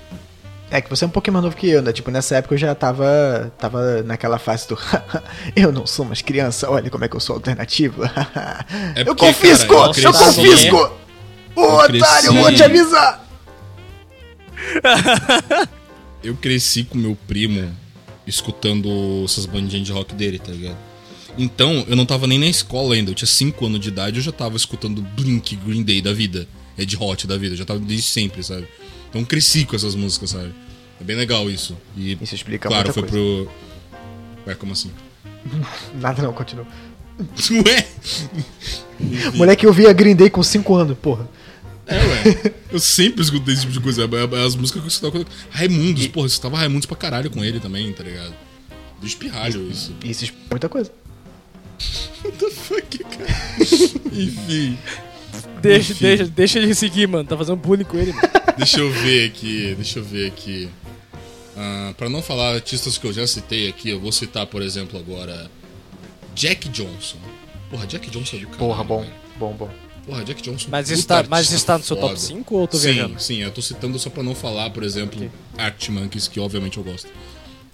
É 0.71 0.81
que 0.81 0.89
você 0.89 1.05
é 1.05 1.07
um 1.07 1.11
pouquinho 1.11 1.35
mais 1.35 1.45
novo 1.45 1.57
que 1.57 1.69
eu, 1.69 1.83
né? 1.83 1.93
Tipo, 1.93 2.11
nessa 2.11 2.37
época 2.37 2.55
eu 2.55 2.59
já 2.59 2.75
tava, 2.75 3.53
tava 3.59 4.03
naquela 4.03 4.39
fase 4.39 4.69
do 4.69 4.79
eu 5.57 5.73
não 5.73 5.85
sou 5.85 6.05
mais 6.05 6.23
criança, 6.23 6.71
olha 6.71 6.89
como 6.89 7.05
é 7.05 7.09
que 7.09 7.17
eu 7.17 7.21
sou 7.21 7.35
alternativo. 7.35 8.03
É 8.95 9.01
eu 9.03 9.07
porque, 9.07 9.27
confisco! 9.27 9.75
cara, 9.75 9.93
eu 9.99 10.03
eu 10.03 10.13
confisco! 10.13 10.77
Ô, 11.57 11.61
Eu 11.61 11.73
otário, 11.73 12.27
eu 12.27 12.35
vou 12.35 12.55
te 12.55 12.63
avisar! 12.63 13.27
Eu 16.23 16.37
cresci 16.37 16.85
com 16.85 16.99
meu 16.99 17.17
primo 17.27 17.75
escutando 18.27 19.23
essas 19.25 19.47
bandinhas 19.47 19.87
de 19.87 19.91
rock 19.91 20.15
dele, 20.15 20.39
tá 20.39 20.53
ligado? 20.53 20.77
Então, 21.39 21.85
eu 21.89 21.97
não 21.97 22.05
tava 22.05 22.27
nem 22.27 22.39
na 22.39 22.47
escola 22.47 22.95
ainda. 22.95 23.11
Eu 23.11 23.15
tinha 23.15 23.27
5 23.27 23.65
anos 23.65 23.81
de 23.81 23.89
idade 23.89 24.19
eu 24.19 24.23
já 24.23 24.33
tava 24.33 24.57
escutando 24.57 25.01
Blink, 25.01 25.57
Green 25.57 25.83
Day 25.83 26.03
da 26.03 26.13
vida. 26.13 26.47
Red 26.77 26.97
Hot 26.99 27.27
da 27.27 27.39
vida. 27.39 27.55
Eu 27.55 27.59
já 27.59 27.65
tava 27.65 27.81
desde 27.81 28.07
sempre, 28.07 28.43
sabe? 28.43 28.69
Então, 29.11 29.25
cresci 29.25 29.65
com 29.67 29.75
essas 29.77 29.95
músicas, 29.95 30.31
sabe? 30.31 30.55
É 31.01 31.05
bem 31.05 31.17
legal 31.17 31.51
isso. 31.51 31.77
E, 31.97 32.17
Isso 32.23 32.35
explica 32.35 32.69
claro, 32.69 32.93
foi 32.93 33.03
coisa. 33.03 33.17
pro. 33.17 33.51
Ué, 34.47 34.55
como 34.55 34.73
assim? 34.73 34.91
Nada 36.01 36.23
não, 36.23 36.33
continua. 36.33 36.67
Ué? 37.67 37.87
Moleque, 39.35 39.67
eu 39.67 39.73
via 39.73 39.93
Green 39.93 40.15
Day 40.15 40.31
com 40.31 40.43
5 40.43 40.75
anos, 40.75 40.97
porra. 40.99 41.29
É, 41.87 41.97
ué. 41.97 42.53
Eu 42.71 42.79
sempre 42.79 43.23
escutei 43.23 43.53
esse 43.55 43.63
tipo 43.63 43.73
de 43.73 43.81
coisa. 43.81 44.05
As 44.47 44.55
músicas 44.55 44.81
que 44.81 44.87
eu 44.87 44.89
escutava. 44.89 45.13
quando- 45.13 45.27
Raimundos, 45.51 46.07
porra, 46.09 46.25
eu 46.25 46.29
escutava 46.29 46.57
Raimundos 46.59 46.87
pra 46.87 46.97
caralho 46.97 47.31
com 47.31 47.45
ele 47.45 47.59
também, 47.59 47.93
tá 47.93 48.05
ligado? 48.05 48.33
Do 49.01 49.07
espirralho 49.07 49.69
isso. 49.71 49.93
Isso 50.05 50.25
explica 50.25 50.47
muita 50.51 50.69
coisa. 50.69 50.93
What 52.25 52.37
the 52.39 52.51
fuck, 52.51 52.99
cara? 52.99 53.27
Enfim. 54.13 54.79
Deixa, 55.61 55.93
Enfim. 55.93 56.05
deixa, 56.05 56.25
deixa 56.27 56.59
ele 56.59 56.75
seguir, 56.75 57.07
mano. 57.07 57.25
Tá 57.29 57.37
fazendo 57.37 57.57
bullying 57.57 57.85
com 57.85 57.97
ele, 57.99 58.13
mano. 58.13 58.29
Deixa 58.57 58.79
eu 58.81 58.91
ver 58.91 59.27
aqui, 59.29 59.75
deixa 59.75 60.01
eu 60.01 60.05
ver 60.05 60.27
aqui. 60.27 60.69
Ah, 61.57 61.95
pra 61.97 62.11
não 62.11 62.21
falar 62.23 62.55
artistas 62.55 62.99
que 62.99 63.07
eu 63.07 63.13
já 63.13 63.27
citei 63.27 63.69
aqui, 63.69 63.89
eu 63.89 63.99
vou 63.99 64.13
citar, 64.13 64.47
por 64.47 64.61
exemplo, 64.61 64.99
agora. 64.99 65.51
Jack 66.35 66.69
Johnson. 66.69 67.17
Porra, 67.71 67.87
Jack 67.87 68.11
Johnson 68.11 68.37
é 68.37 68.41
do 68.41 68.47
caralho. 68.49 68.59
Porra, 68.67 68.85
bom, 68.85 69.01
velho. 69.01 69.13
bom, 69.39 69.53
bom. 69.55 69.71
Porra, 70.05 70.25
Jack 70.25 70.43
Johnson. 70.43 70.69
Mas 70.71 70.89
puta 70.89 70.99
está, 71.01 71.25
mas 71.29 71.53
está 71.53 71.79
no 71.79 71.85
seu 71.85 71.97
top 71.97 72.09
foda. 72.09 72.21
5 72.21 72.55
ou 72.55 72.61
eu 72.63 72.67
tô 72.69 72.77
sim, 72.77 72.93
viajando? 72.93 73.21
sim, 73.23 73.37
eu 73.43 73.51
tô 73.51 73.63
citando 73.63 73.99
só 73.99 74.11
pra 74.11 74.23
não 74.23 74.35
falar, 74.35 74.69
por 74.71 74.83
exemplo, 74.83 75.31
Art 75.57 75.89
Monkeys, 75.89 76.29
que 76.29 76.39
obviamente 76.41 76.77
eu 76.77 76.85
gosto. 76.85 77.09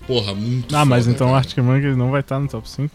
Porra, 0.07 0.35
muito 0.35 0.77
Ah, 0.77 0.85
mas 0.85 1.05
foda, 1.05 1.15
então 1.15 1.27
o 1.27 1.31
cara. 1.31 1.39
Arctic 1.41 1.59
Monkeys 1.59 1.97
não 1.97 2.11
vai 2.13 2.21
estar 2.21 2.39
no 2.39 2.47
top 2.49 2.69
5? 2.71 2.95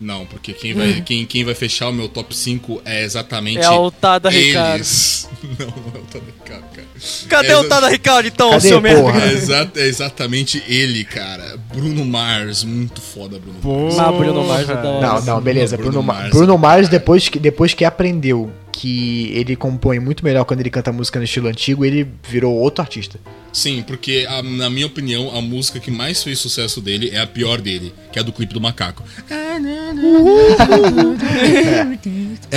Não, 0.00 0.24
porque 0.24 0.54
quem 0.54 0.72
vai, 0.72 1.02
quem, 1.02 1.26
quem 1.26 1.44
vai 1.44 1.54
fechar 1.54 1.88
o 1.90 1.92
meu 1.92 2.08
top 2.08 2.34
5 2.34 2.80
é 2.86 3.04
exatamente 3.04 3.58
É 3.58 3.68
o 3.70 3.90
Tada 3.90 4.30
Ricardo. 4.30 4.82
Não, 5.58 5.66
não 5.66 5.92
é 5.94 5.98
o 5.98 6.02
Tada 6.10 6.24
Ricardo, 6.26 6.64
cara. 6.74 6.86
Cadê 7.28 7.48
É 7.48 7.56
o 7.56 7.68
Tada 7.68 7.88
Ricardo, 7.88 8.26
então, 8.28 8.50
Cadê, 8.50 8.68
seu 8.68 8.80
merda? 8.80 9.00
porra? 9.02 9.22
É, 9.22 9.32
exa- 9.32 9.70
é 9.76 9.86
exatamente 9.86 10.62
ele, 10.66 11.04
cara. 11.04 11.58
Bruno 11.72 12.04
Mars, 12.04 12.62
muito 12.64 13.00
foda, 13.00 13.38
Bruno 13.38 13.58
Mars. 13.62 13.98
Ah, 13.98 14.12
Bruno 14.12 14.44
Mars 14.44 14.68
é 14.68 14.74
da 14.74 14.88
hora. 14.88 15.06
Não, 15.06 15.22
não, 15.24 15.40
beleza. 15.40 15.76
Bruno 15.76 15.92
Bruno, 15.92 16.06
Ma- 16.06 16.14
Mars. 16.14 16.30
Bruno 16.30 16.58
Mars, 16.58 16.88
depois 16.88 17.28
que, 17.28 17.38
depois 17.38 17.72
que 17.74 17.84
aprendeu 17.84 18.50
que 18.72 19.32
ele 19.34 19.56
compõe 19.56 19.98
muito 19.98 20.24
melhor 20.24 20.44
quando 20.44 20.60
ele 20.60 20.70
canta 20.70 20.92
música 20.92 21.18
no 21.18 21.24
estilo 21.24 21.48
antigo, 21.48 21.84
ele 21.84 22.06
virou 22.28 22.54
outro 22.54 22.82
artista. 22.82 23.18
Sim, 23.52 23.82
porque 23.84 24.26
a- 24.28 24.42
na 24.44 24.70
minha 24.70 24.86
opinião, 24.86 25.36
a 25.36 25.40
música 25.40 25.80
que 25.80 25.90
mais 25.90 26.22
fez 26.22 26.38
sucesso 26.38 26.80
dele 26.80 27.10
é 27.12 27.20
a 27.20 27.26
pior 27.26 27.60
dele, 27.60 27.92
que 28.12 28.18
é 28.18 28.22
a 28.22 28.24
do 28.24 28.32
clipe 28.32 28.54
do 28.54 28.60
macaco. 28.60 29.02
É 29.28 29.34
a 29.34 29.58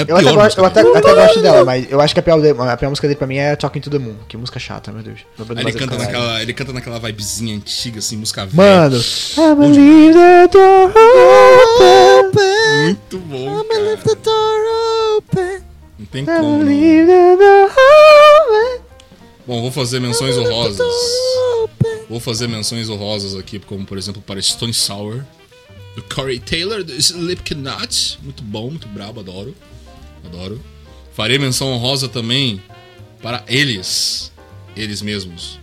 Eu 0.06 0.18
até, 0.18 0.24
pior 0.24 0.24
gosto, 0.36 0.44
música 0.44 0.62
eu 0.62 0.66
até, 0.66 0.82
até 0.82 1.14
gosto 1.16 1.42
dela, 1.42 1.66
mas 1.66 1.92
eu 1.92 2.00
acho 2.00 2.14
que 2.14 2.20
a 2.20 2.24
pior, 2.24 2.40
a 2.70 2.78
pior 2.78 2.90
música 2.90 3.08
dele 3.08 3.18
pra 3.18 3.28
mim 3.28 3.38
é 3.38 3.56
Talking 3.56 3.80
to 3.82 3.90
the 3.90 3.98
Moon. 4.00 4.16
Que 4.28 4.38
música 4.38 4.60
chata, 4.60 4.92
meu 4.92 5.02
Deus. 5.02 5.20
Ele 5.58 5.70
é 5.70 5.72
canta, 5.72 5.98
naquela, 5.98 6.42
ele 6.42 6.54
canta 6.54 6.74
naquela 6.74 7.00
vibezinha 7.00 7.56
antiga, 7.56 8.00
assim, 8.00 8.18
música 8.18 8.46
velha. 8.46 8.90
Mano, 8.90 8.98
I 8.98 9.56
believe 9.56 10.14
the 10.14 10.48
door 10.48 10.94
open. 12.20 12.84
Muito 12.86 13.18
bom, 13.20 13.64
cara. 13.64 13.98
Não 16.04 16.08
tem 16.08 16.24
I 16.24 16.26
como. 16.26 16.64
não. 16.64 17.66
open. 17.66 18.82
Bom, 19.48 19.62
vou 19.62 19.72
fazer 19.72 20.02
menções 20.02 20.38
honrosas. 20.38 20.86
Vou 22.10 22.20
fazer 22.20 22.48
menções 22.48 22.90
honrosas 22.90 23.36
aqui, 23.36 23.58
como 23.60 23.86
por 23.86 23.98
exemplo 23.98 24.22
para 24.22 24.42
Stone 24.42 24.74
Sour, 24.74 25.24
do 25.96 26.04
Corey 26.14 26.40
Taylor, 26.40 26.84
do 26.84 26.94
Slipknot. 26.94 28.20
Muito 28.22 28.44
bom, 28.44 28.70
muito 28.70 28.88
brabo, 28.90 29.22
adoro. 29.22 29.56
Adoro. 30.26 30.62
Farei 31.14 31.38
menção 31.38 31.72
honrosa 31.72 32.10
também 32.10 32.62
para 33.22 33.44
eles. 33.48 34.32
Eles 34.76 35.02
mesmos. 35.02 35.60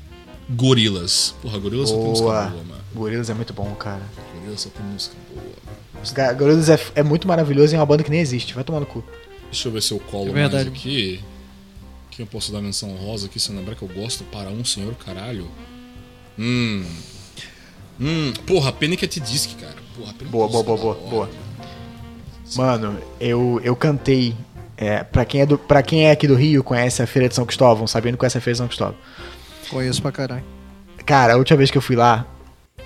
Gorilas. 0.49 1.35
Porra, 1.43 1.59
Gorilas 1.59 1.91
só 1.91 1.97
tem 1.97 2.05
música 2.07 2.27
Boa. 2.29 2.45
mano. 2.51 2.81
Gorillaz 2.95 3.29
é 3.31 3.35
muito 3.35 3.53
bom, 3.53 3.75
cara. 3.75 4.03
Gorilas 4.35 4.63
só 4.63 4.71
tem 4.71 4.85
música 4.87 5.15
boa. 5.29 6.35
Gorillaz 6.35 6.69
é, 6.71 6.81
é 6.95 7.03
muito 7.03 7.29
maravilhoso 7.29 7.75
e 7.75 7.77
é 7.77 7.79
uma 7.79 7.87
banda 7.87 8.03
que 8.03 8.11
nem 8.11 8.21
existe. 8.21 8.55
Vai 8.55 8.65
tomar 8.65 8.81
no 8.81 8.87
cu. 8.87 9.05
Deixa 9.51 9.69
eu 9.69 9.73
ver 9.73 9.83
se 9.83 9.93
eu 9.93 9.99
colo 9.99 10.31
É 10.31 10.33
mais 10.33 10.51
verdade. 10.51 10.69
aqui. 10.69 11.21
Quem 12.11 12.25
eu 12.25 12.31
posso 12.31 12.53
dar 12.53 12.61
menção 12.61 12.91
honrosa 12.91 13.27
aqui, 13.27 13.39
se 13.41 13.51
lembrar 13.53 13.75
que 13.75 13.83
eu 13.83 13.89
gosto 13.89 14.25
para 14.25 14.49
um 14.51 14.65
senhor 14.65 14.95
caralho. 14.95 15.49
Hum. 16.39 16.85
Hum. 18.01 18.33
Porra, 18.47 18.73
Panic! 18.73 19.05
at 19.05 19.19
Disc, 19.21 19.51
cara. 19.61 19.77
Porra, 19.97 20.13
Panic! 20.15 20.31
Boa, 20.31 20.47
at 20.47 20.53
boa, 20.53 20.63
boa, 20.65 20.77
é 20.77 20.81
boa, 20.81 20.95
hora. 20.97 21.11
boa. 21.11 21.31
Mano, 22.57 22.99
eu, 23.21 23.61
eu 23.63 23.77
cantei. 23.77 24.35
É, 24.77 25.05
pra, 25.05 25.25
quem 25.27 25.43
é 25.43 25.47
do, 25.47 25.59
pra 25.59 25.83
quem 25.83 26.07
é 26.07 26.11
aqui 26.11 26.27
do 26.27 26.35
Rio, 26.35 26.65
conhece 26.65 27.03
a 27.03 27.07
Feira 27.07 27.29
de 27.29 27.35
São 27.35 27.45
Cristóvão, 27.45 27.87
sabendo 27.87 28.15
que 28.15 28.21
conhece 28.21 28.39
a 28.39 28.41
Feira 28.41 28.55
de 28.55 28.59
São 28.59 28.67
Cristóvão. 28.67 28.97
Conheço 29.69 30.01
pra 30.01 30.11
caralho. 30.11 30.45
Cara, 31.05 31.35
a 31.35 31.37
última 31.37 31.59
vez 31.59 31.71
que 31.71 31.77
eu 31.77 31.83
fui 31.83 31.97
lá, 31.97 32.27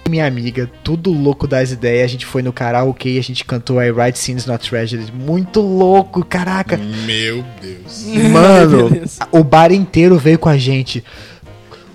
minha 0.08 0.26
amiga, 0.26 0.70
tudo 0.82 1.10
louco 1.10 1.46
das 1.46 1.70
ideias, 1.72 2.04
a 2.04 2.08
gente 2.12 2.26
foi 2.26 2.42
no 2.42 2.52
karaokê 2.52 3.10
e 3.10 3.18
a 3.18 3.22
gente 3.22 3.44
cantou 3.44 3.82
I 3.82 3.90
Write 3.90 4.18
Scenes 4.18 4.46
Not 4.46 4.68
Tragedy. 4.68 5.10
Muito 5.12 5.60
louco, 5.60 6.24
caraca. 6.24 6.76
Meu 6.76 7.44
Deus. 7.60 8.04
Mano, 8.30 8.90
o 9.32 9.42
bar 9.42 9.72
inteiro 9.72 10.18
veio 10.18 10.38
com 10.38 10.48
a 10.48 10.56
gente. 10.58 11.02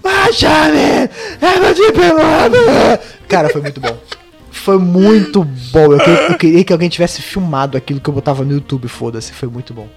Ah, 0.03 0.31
Charlie! 0.33 1.09
Ela 1.41 1.73
de 1.73 1.91
pelado! 1.91 2.57
Cara, 3.27 3.49
foi 3.49 3.61
muito 3.61 3.79
bom. 3.79 3.97
Foi 4.51 4.77
muito 4.79 5.43
bom. 5.43 5.93
Eu, 5.93 5.99
que- 5.99 6.31
eu 6.33 6.37
queria 6.37 6.63
que 6.63 6.73
alguém 6.73 6.89
tivesse 6.89 7.21
filmado 7.21 7.77
aquilo 7.77 7.99
que 7.99 8.09
eu 8.09 8.13
botava 8.13 8.43
no 8.43 8.51
YouTube, 8.53 8.87
foda-se. 8.87 9.31
Foi 9.33 9.47
muito 9.49 9.73
bom. 9.73 9.87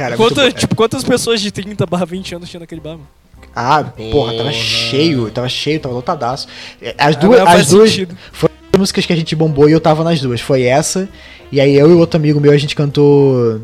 Cara, 0.00 0.16
muito 0.16 0.34
Quanta, 0.34 0.50
bom. 0.50 0.56
tipo, 0.58 0.74
quantas 0.74 1.04
pessoas 1.04 1.42
de 1.42 1.50
30 1.50 1.84
barra 1.84 2.06
20 2.06 2.36
anos 2.36 2.48
tinha 2.48 2.60
naquele 2.60 2.80
bar, 2.80 2.92
mano? 2.92 3.06
Ah, 3.54 3.84
porra, 3.84 4.32
tava 4.32 4.44
Porra. 4.44 4.52
cheio, 4.52 5.30
tava 5.30 5.46
cheio, 5.48 5.78
tava 5.78 5.94
lotadaço. 5.94 6.48
É, 6.80 6.94
As 6.96 7.16
Agora 7.16 7.40
duas, 7.44 7.48
as 7.60 7.68
duas 7.68 7.90
sentido. 7.90 8.16
foram 8.32 8.54
as 8.72 8.78
músicas 8.78 9.04
que 9.04 9.12
a 9.12 9.16
gente 9.16 9.36
bombou 9.36 9.68
e 9.68 9.72
eu 9.72 9.80
tava 9.80 10.02
nas 10.02 10.18
duas. 10.22 10.40
Foi 10.40 10.62
essa, 10.62 11.06
e 11.52 11.60
aí 11.60 11.74
eu 11.76 11.90
e 11.90 11.94
outro 11.94 12.16
amigo 12.18 12.40
meu, 12.40 12.50
a 12.52 12.56
gente 12.56 12.74
cantou 12.74 13.60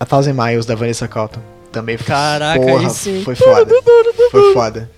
A 0.00 0.06
Thousand 0.06 0.32
Miles, 0.32 0.64
da 0.64 0.74
Vanessa 0.74 1.06
Carlton. 1.06 1.40
Também 1.74 1.98
foi, 1.98 2.06
Caraca, 2.06 2.60
porra, 2.60 2.88
sim. 2.88 3.22
foi 3.24 3.34
foda. 3.34 3.74
Foi 4.30 4.52
foda. 4.54 4.90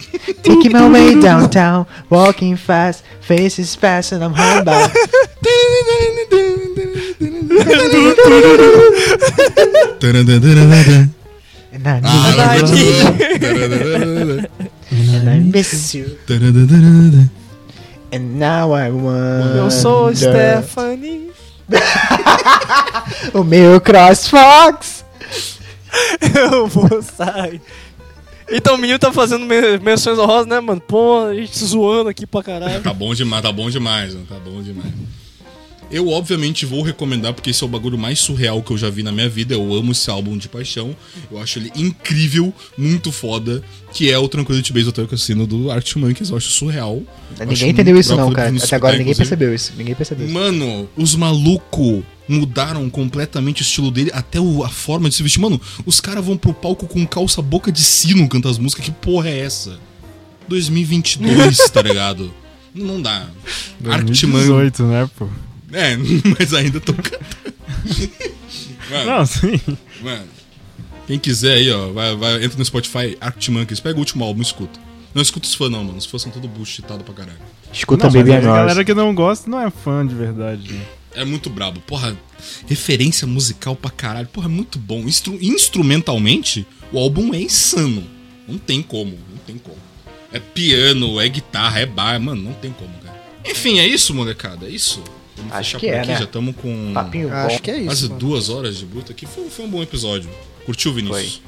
Taking 0.42 0.68
my 0.74 0.88
way 0.92 1.14
downtown, 1.20 1.86
walking 2.10 2.54
fast, 2.54 3.02
faces 3.22 3.74
fast 3.74 4.12
and 4.14 4.18
I'm 4.22 4.34
homebound. 4.34 4.92
And 11.72 11.86
I 11.86 12.00
Ah, 12.04 12.56
need 12.62 12.78
you, 12.78 14.46
and 14.90 15.28
I 15.28 15.38
miss 15.40 15.94
you, 15.94 16.16
and 18.12 18.38
now 18.38 18.72
I 18.72 18.90
want. 18.90 19.56
Eu 19.56 19.70
sou 19.70 20.14
Stephanie. 20.14 21.30
O 23.34 23.42
meu 23.44 23.78
CrossFox. 23.82 24.95
Eu 26.52 26.66
vou 26.66 27.02
sair. 27.02 27.60
Então 28.50 28.76
o 28.76 28.78
menino 28.78 28.98
tá 28.98 29.12
fazendo 29.12 29.44
men- 29.44 29.78
menções 29.80 30.18
honrosas, 30.18 30.46
né, 30.46 30.60
mano? 30.60 30.80
Pô, 30.80 31.26
a 31.26 31.34
gente 31.34 31.58
zoando 31.64 32.08
aqui 32.08 32.26
pra 32.26 32.42
caralho. 32.42 32.82
Tá 32.82 32.92
bom 32.94 33.12
demais, 33.12 33.42
tá 33.42 33.50
bom 33.50 33.68
demais, 33.68 34.14
mano, 34.14 34.26
tá 34.26 34.36
bom 34.38 34.62
demais. 34.62 34.92
Eu, 35.88 36.08
obviamente, 36.08 36.66
vou 36.66 36.82
recomendar, 36.82 37.32
porque 37.32 37.50
esse 37.50 37.62
é 37.62 37.66
o 37.66 37.68
bagulho 37.68 37.96
mais 37.96 38.18
surreal 38.18 38.60
que 38.60 38.72
eu 38.72 38.76
já 38.78 38.90
vi 38.90 39.04
na 39.04 39.12
minha 39.12 39.28
vida. 39.28 39.54
Eu 39.54 39.72
amo 39.72 39.92
esse 39.92 40.10
álbum 40.10 40.36
de 40.36 40.48
paixão. 40.48 40.96
Eu 41.30 41.38
acho 41.38 41.60
ele 41.60 41.70
incrível, 41.76 42.52
muito 42.76 43.12
foda. 43.12 43.62
Que 43.92 44.10
é 44.10 44.18
o 44.18 44.26
Tranquility 44.28 44.72
Base 44.72 44.88
Hotel 44.88 45.06
Cassino 45.06 45.46
do 45.46 45.70
Arctic 45.70 45.96
Monkeys. 45.96 46.30
Eu 46.30 46.36
acho 46.36 46.50
surreal. 46.50 47.02
Acho 47.38 47.44
Ninguém 47.46 47.70
entendeu 47.70 47.94
muito 47.94 48.04
isso 48.04 48.16
não, 48.16 48.32
cara. 48.32 48.48
Até 48.56 48.74
agora 48.76 48.92
ninguém 48.98 49.12
inclusive. 49.12 49.16
percebeu 49.36 49.54
isso. 49.54 49.72
Ninguém 49.78 49.94
percebeu 49.94 50.24
isso. 50.26 50.34
Mano, 50.34 50.88
os 50.96 51.14
malucos 51.14 52.02
mudaram 52.28 52.90
completamente 52.90 53.62
o 53.62 53.64
estilo 53.64 53.90
dele, 53.92 54.10
até 54.12 54.40
o- 54.40 54.64
a 54.64 54.68
forma 54.68 55.08
de 55.08 55.14
se 55.14 55.22
vestir. 55.22 55.38
Mano, 55.40 55.60
os 55.86 56.00
caras 56.00 56.24
vão 56.24 56.36
pro 56.36 56.52
palco 56.52 56.88
com 56.88 57.06
calça 57.06 57.40
boca 57.40 57.70
de 57.70 57.80
sino 57.84 58.28
cantar 58.28 58.48
as 58.50 58.58
músicas. 58.58 58.84
Que 58.84 58.90
porra 58.90 59.28
é 59.28 59.38
essa? 59.38 59.78
2022, 60.48 61.70
tá 61.70 61.80
ligado? 61.82 62.34
Não, 62.74 63.00
dá. 63.00 63.28
Arctic 63.88 64.24
Monkeys. 64.28 64.48
2018, 64.48 64.82
né, 64.82 65.08
pô? 65.16 65.28
É, 65.76 65.96
mas 66.38 66.54
ainda 66.54 66.80
tô 66.80 66.94
cantando. 66.94 67.24
Mano, 68.90 69.06
Não, 69.06 69.26
sim. 69.26 69.60
mano. 70.00 70.26
Quem 71.06 71.18
quiser 71.18 71.54
aí, 71.54 71.70
ó, 71.70 71.92
vai, 71.92 72.16
vai, 72.16 72.44
entra 72.44 72.58
no 72.58 72.64
Spotify, 72.64 73.16
Arctic 73.20 73.48
Monkeys, 73.50 73.78
pega 73.80 73.96
o 73.96 74.00
último 74.00 74.24
álbum, 74.24 74.42
escuta. 74.42 74.80
Não 75.14 75.22
escuta 75.22 75.46
os 75.46 75.54
fãs 75.54 75.70
não, 75.70 75.84
mano. 75.84 75.98
Os 75.98 76.06
fãs 76.06 76.22
são 76.22 76.32
tudo 76.32 76.48
bullshitado 76.48 77.02
pra 77.04 77.14
caralho. 77.14 77.38
Escuta 77.72 78.06
não, 78.06 78.12
mas 78.12 78.22
Baby 78.22 78.36
a 78.36 78.40
galera 78.40 78.84
que 78.84 78.92
não 78.94 79.14
gosta 79.14 79.48
não 79.50 79.60
é 79.60 79.70
fã 79.70 80.06
de 80.06 80.14
verdade. 80.14 80.72
né? 80.72 80.84
É 81.14 81.24
muito 81.24 81.48
brabo. 81.48 81.80
Porra, 81.80 82.16
referência 82.66 83.26
musical 83.26 83.74
pra 83.76 83.90
caralho. 83.90 84.28
Porra, 84.28 84.46
é 84.46 84.50
muito 84.50 84.78
bom. 84.78 85.00
Instru- 85.00 85.38
instrumentalmente, 85.40 86.66
o 86.92 86.98
álbum 86.98 87.32
é 87.34 87.40
insano. 87.40 88.04
Não 88.46 88.58
tem 88.58 88.82
como, 88.82 89.12
não 89.30 89.38
tem 89.46 89.56
como. 89.58 89.78
É 90.32 90.38
piano, 90.38 91.18
é 91.20 91.28
guitarra, 91.28 91.80
é 91.80 91.86
bar, 91.86 92.20
mano, 92.20 92.42
não 92.42 92.52
tem 92.52 92.70
como, 92.72 92.92
cara. 93.02 93.16
Enfim, 93.44 93.78
é 93.78 93.86
isso, 93.86 94.12
molecada, 94.12 94.66
é 94.66 94.70
isso. 94.70 95.02
Vamos 95.36 95.52
Acho 95.52 95.78
fechar 95.78 95.78
que 95.80 95.86
por 95.86 95.94
é, 95.94 95.98
aqui, 96.00 96.08
né? 96.08 96.18
já 96.18 96.24
estamos 96.24 96.56
com 96.56 96.92
Papinho 96.94 97.28
bom. 97.28 97.34
Acho 97.34 97.62
que 97.62 97.70
é 97.70 97.84
quase 97.84 98.00
isso. 98.00 98.08
mano. 98.08 98.20
duas 98.20 98.48
horas 98.48 98.76
de 98.76 98.86
bruto 98.86 99.12
aqui. 99.12 99.26
Foi, 99.26 99.48
foi 99.50 99.64
um 99.64 99.68
bom 99.68 99.82
episódio. 99.82 100.30
Curtiu, 100.64 100.92
Vinícius? 100.92 101.42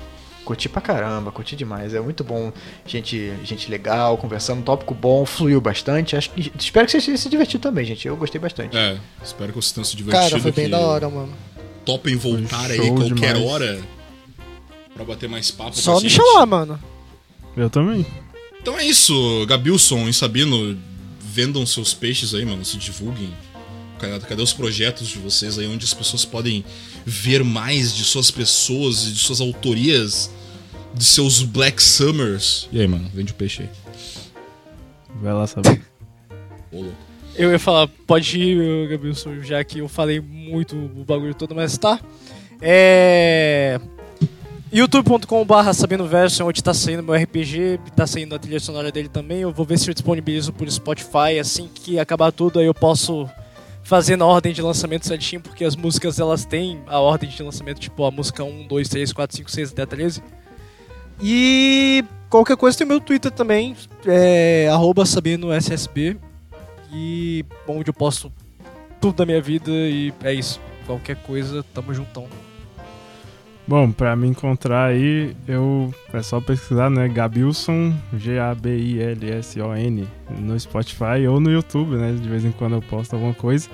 Curti 0.45 0.67
pra 0.69 0.81
caramba, 0.81 1.31
curti 1.31 1.55
demais. 1.55 1.93
É 1.93 2.01
muito 2.01 2.25
bom. 2.25 2.51
Gente, 2.87 3.35
gente 3.45 3.71
legal, 3.71 4.17
conversando, 4.17 4.63
tópico 4.63 4.95
bom, 4.95 5.27
fluiu 5.27 5.61
bastante. 5.61 6.17
Acho 6.17 6.31
que, 6.31 6.51
espero 6.59 6.87
que 6.87 6.93
vocês 6.93 7.05
tenham 7.05 7.19
se 7.19 7.29
divertido 7.29 7.61
também, 7.63 7.85
gente. 7.85 8.09
Eu 8.09 8.17
gostei 8.17 8.41
bastante. 8.41 8.75
É, 8.77 8.99
espero 9.23 9.53
que 9.53 9.57
vocês 9.59 9.73
tenham 9.73 9.85
se 9.85 9.95
divertido. 9.97 10.31
Cara, 10.31 10.41
foi 10.41 10.53
bem 10.53 10.65
que 10.67 10.71
da 10.71 10.79
hora, 10.79 11.09
mano. 11.11 11.33
Topem 11.85 12.17
voltar 12.17 12.67
Foi 12.67 12.81
aí 12.81 12.91
qualquer 12.91 13.35
demais. 13.35 13.51
hora 13.51 13.81
pra 14.95 15.05
bater 15.05 15.29
mais 15.29 15.51
papo. 15.51 15.77
Só 15.77 16.01
me 16.01 16.09
chamar, 16.09 16.47
mano. 16.47 16.81
Eu 17.57 17.69
também. 17.69 18.07
Então 18.61 18.79
é 18.79 18.85
isso, 18.85 19.45
Gabilson 19.47 20.09
e 20.09 20.15
Sabino, 20.15 20.77
vendam 21.21 21.65
seus 21.67 21.93
peixes 21.95 22.35
aí, 22.35 22.45
mano, 22.45 22.65
se 22.65 22.77
divulguem. 22.77 23.33
Cadê, 23.99 24.43
os 24.43 24.53
projetos 24.53 25.09
de 25.09 25.19
vocês 25.19 25.59
aí, 25.59 25.67
onde 25.67 25.85
as 25.85 25.95
pessoas 25.95 26.25
podem 26.25 26.65
ver 27.05 27.43
mais 27.43 27.95
de 27.95 28.05
suas 28.05 28.31
pessoas 28.31 29.07
e 29.07 29.13
de 29.13 29.19
suas 29.19 29.41
autorias, 29.41 30.31
de 30.95 31.05
seus 31.05 31.43
Black 31.43 31.83
Summers? 31.83 32.69
E 32.73 32.81
aí, 32.81 32.87
mano, 32.87 33.11
vende 33.13 33.33
o 33.33 33.35
peixe 33.35 33.63
aí. 33.63 33.69
Vai 35.21 35.33
lá 35.33 35.47
saber. 35.47 35.83
Ô, 36.73 36.83
louco. 36.83 37.09
Eu 37.39 37.53
ia 37.53 37.59
falar, 37.59 37.87
pode 38.05 38.37
ir, 38.37 38.89
Gabrielson, 38.89 39.41
já 39.43 39.63
que 39.63 39.79
eu 39.79 39.89
falei 39.89 40.21
muito 40.21 40.75
o 40.75 41.05
bagulho 41.05 41.35
todo, 41.35 41.55
mas 41.55 41.79
tá. 41.79 42.01
É. 42.61 43.81
youtube.com.br 44.73 45.73
Sabino 45.73 46.05
Verso, 46.05 46.45
onde 46.45 46.63
tá 46.63 46.75
saindo 46.75 47.01
meu 47.01 47.15
RPG, 47.15 47.79
tá 47.95 48.09
saindo 48.09 48.35
a 48.35 48.41
trilha 48.41 48.59
sonora 48.59 48.91
dele 48.91 49.09
também. 49.09 49.43
Eu 49.43 49.53
vou 49.53 49.65
ver 49.65 49.79
se 49.79 49.89
eu 49.89 49.95
disponibilizo 49.95 50.53
por 50.53 50.69
Spotify 50.69 51.39
assim 51.41 51.69
que 51.73 51.97
acabar 51.97 52.33
tudo, 52.33 52.59
aí 52.59 52.67
eu 52.67 52.75
posso 52.75 53.31
fazer 53.89 54.17
na 54.17 54.27
ordem 54.27 54.53
de 54.53 54.61
lançamento 54.61 55.07
certinho, 55.07 55.41
porque 55.41 55.65
as 55.65 55.75
músicas 55.75 56.21
elas 56.21 56.45
têm 56.45 56.83
a 56.87 57.01
ordem 57.01 57.31
de 57.31 57.43
lançamento, 57.43 57.81
tipo 57.81 58.05
a 58.05 58.11
música 58.11 58.45
1, 58.45 58.67
2, 58.67 58.87
3, 58.87 59.13
4, 59.15 59.37
5, 59.39 59.51
6 59.51 59.73
até 59.73 59.87
13. 59.87 60.23
E 61.23 62.05
qualquer 62.29 62.59
coisa 62.59 62.77
tem 62.77 62.87
meu 62.87 63.01
Twitter 63.01 63.31
também, 63.33 63.75
é 64.05 64.69
SabinoSSB. 65.07 66.19
E 66.93 67.47
onde 67.67 67.89
eu 67.89 67.95
posto 67.95 68.31
tudo 69.01 69.17
da 69.17 69.27
minha 69.27 69.41
vida 69.41 69.71
e 69.71 70.13
é 70.23 70.35
isso. 70.35 70.61
Qualquer 70.87 71.17
coisa, 71.23 71.65
tamo 71.73 71.95
juntão. 71.95 72.27
Bom, 73.69 73.93
pra 73.93 74.17
me 74.17 74.27
encontrar 74.27 74.87
aí, 74.87 75.37
eu 75.47 75.93
é 76.15 76.23
só 76.23 76.41
pesquisar, 76.41 76.89
né? 76.89 77.07
Gabilson, 77.07 77.93
G-A-B-I-L-S-O-N, 78.17 80.09
no 80.41 80.59
Spotify 80.59 81.27
ou 81.29 81.39
no 81.39 81.51
YouTube, 81.51 81.97
né? 81.97 82.17
De 82.19 82.27
vez 82.27 82.47
em 82.47 82.51
quando 82.51 82.77
eu 82.77 82.81
posto 82.81 83.13
alguma 83.13 83.35
coisa. 83.35 83.69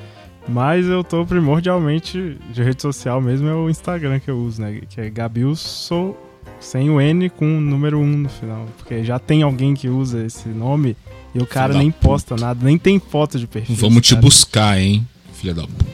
Mas 0.49 0.85
eu 0.87 1.05
tô 1.05 1.25
primordialmente 1.25 2.37
de 2.53 2.61
rede 2.61 2.83
social 2.83 3.21
mesmo, 3.21 3.49
é 3.49 3.55
o 3.55 3.71
Instagram 3.71 4.19
que 4.19 4.29
eu 4.29 4.37
uso, 4.37 4.61
né? 4.63 4.81
Que 4.89 5.01
é 5.01 5.09
Gabilson, 5.09 6.17
sem 6.59 6.91
o 6.91 7.01
N, 7.01 7.31
com 7.31 7.59
o 7.59 7.61
número 7.61 8.01
1 8.01 8.05
no 8.05 8.29
final. 8.29 8.67
Porque 8.77 9.05
já 9.05 9.21
tem 9.21 9.45
alguém 9.45 9.75
que 9.75 9.89
usa 9.89 10.27
esse 10.27 10.49
nome 10.49 10.97
e 11.33 11.39
o 11.39 11.47
cara 11.47 11.73
nem 11.73 11.93
puta. 11.93 12.09
posta 12.09 12.35
nada, 12.35 12.65
nem 12.65 12.77
tem 12.77 12.99
foto 12.99 13.39
de 13.39 13.47
perfil. 13.47 13.77
Vamos 13.77 14.03
te 14.03 14.15
cara. 14.15 14.27
buscar, 14.27 14.77
hein, 14.77 15.07
filha 15.33 15.55
da 15.55 15.63
puta. 15.63 15.94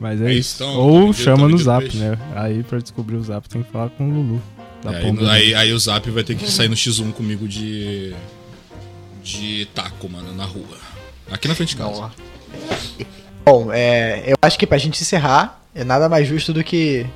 Mas 0.00 0.20
é, 0.20 0.30
É 0.30 0.34
isso. 0.34 0.62
então, 0.62 0.76
Ou 0.76 1.12
chama 1.12 1.48
no 1.48 1.56
zap, 1.58 1.82
peixe. 1.82 1.98
né? 1.98 2.18
Aí 2.34 2.62
pra 2.62 2.78
descobrir 2.78 3.16
o 3.16 3.22
zap 3.22 3.48
tem 3.48 3.62
que 3.62 3.70
falar 3.70 3.90
com 3.90 4.08
o 4.08 4.12
Lulu. 4.12 4.42
Da 4.82 4.92
É, 4.92 5.02
aí, 5.02 5.28
aí, 5.30 5.54
aí 5.54 5.72
o 5.72 5.78
Zap 5.78 6.10
vai 6.10 6.22
ter 6.22 6.34
que 6.36 6.50
sair 6.50 6.68
no 6.68 6.74
X1 6.76 7.12
comigo 7.14 7.48
de. 7.48 8.12
de 9.22 9.66
taco, 9.74 10.08
mano, 10.10 10.34
na 10.34 10.44
rua. 10.44 10.76
Aqui 11.30 11.48
na 11.48 11.54
frente 11.54 11.70
de 11.70 11.76
casa. 11.76 12.10
Bom, 13.46 13.70
é, 13.72 14.24
eu 14.26 14.34
acho 14.42 14.58
que 14.58 14.66
pra 14.66 14.76
gente 14.76 15.00
encerrar, 15.00 15.62
é 15.74 15.84
nada 15.84 16.06
mais 16.08 16.28
justo 16.28 16.52
do 16.52 16.62
que 16.62 17.06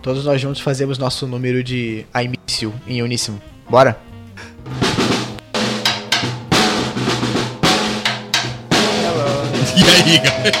todos 0.00 0.24
nós 0.24 0.40
juntos 0.40 0.62
fazermos 0.62 0.96
nosso 0.96 1.26
número 1.26 1.62
de 1.62 2.06
início 2.14 2.72
em 2.86 3.02
uníssimo. 3.02 3.40
Bora? 3.68 3.98
E 9.76 9.82
aí, 9.82 10.18
galera? 10.18 10.59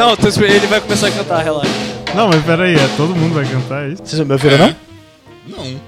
Não, 0.00 0.16
tô 0.16 0.28
esper- 0.28 0.50
ele 0.50 0.66
vai 0.66 0.80
começar 0.80 1.08
a 1.08 1.10
cantar, 1.10 1.44
relaxa. 1.44 1.70
Não, 2.14 2.28
mas 2.28 2.42
peraí, 2.42 2.74
é, 2.74 2.88
todo 2.96 3.14
mundo 3.14 3.34
vai 3.34 3.44
cantar 3.44 3.86
isso? 3.90 4.00
Vocês 4.02 4.18
não 4.18 4.24
me 4.26 4.32
ouviram, 4.32 4.56
não? 4.56 4.74
Não. 5.46 5.80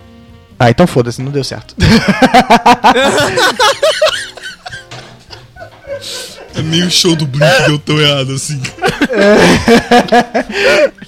Ah, 0.58 0.68
então 0.68 0.86
foda-se, 0.86 1.22
não 1.22 1.32
deu 1.32 1.42
certo. 1.42 1.74
É 6.54 6.60
meio 6.62 6.90
show 6.90 7.16
do 7.16 7.26
Blink 7.26 7.50
que 7.56 7.62
deu 7.68 7.78
tão 7.78 7.98
errado 8.00 8.32
assim. 8.34 8.60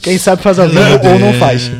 Quem 0.02 0.16
sabe 0.18 0.42
faz 0.42 0.58
ao 0.58 0.68
vivo 0.68 0.82
ou 1.06 1.18
não 1.18 1.34
faz. 1.34 1.70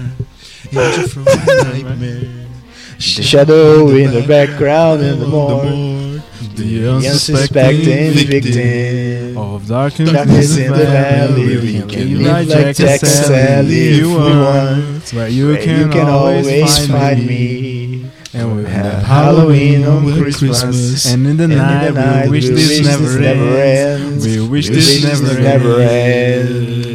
Shadow 2.99 3.97
in 3.99 4.11
the 4.11 4.21
background 4.21 5.01
in 5.03 5.19
the 5.19 5.27
morning. 5.27 6.14
The 6.57 6.89
Unsuspecting 6.89 8.13
victim. 8.13 9.39
of 9.39 9.67
darkness, 9.69 10.11
Darkness 10.13 10.57
in 10.59 10.73
the 10.73 10.85
valley. 10.85 11.57
We 11.59 11.83
can 11.83 12.23
live 12.23 12.49
like 12.49 12.77
Jack 12.77 13.03
and 13.03 13.11
Sally 13.11 13.89
if 14.01 14.07
we 14.07 14.13
want. 14.13 15.13
Where 15.15 15.29
you 15.29 15.49
Where 15.49 15.63
can, 15.63 15.81
You 15.81 15.89
can 15.89 16.09
always 16.09 16.87
find 16.89 17.27
me. 17.27 17.27
me. 17.27 18.11
And 18.35 18.57
we 18.57 18.65
Have 18.65 19.03
Halloween 19.05 19.85
on 19.85 20.03
Christmas. 20.21 20.63
Christmas. 20.63 21.07
And 21.13 21.27
in 21.27 21.37
the 21.37 21.45
And 21.45 21.53
in 21.53 21.59
night, 21.59 21.87
the 21.87 21.93
night, 22.01 22.25
we 22.25 22.31
wish 22.41 22.49
this 22.49 22.85
never 22.85 23.19
ends. 23.23 24.27
ends. 24.27 24.27
We 24.27 24.49
wish 24.49 24.69
We 24.69 24.75
this 24.75 24.93
wish 24.95 25.03
this 25.03 25.21
never 25.23 25.41
never 25.41 25.81
ends. 25.81 26.94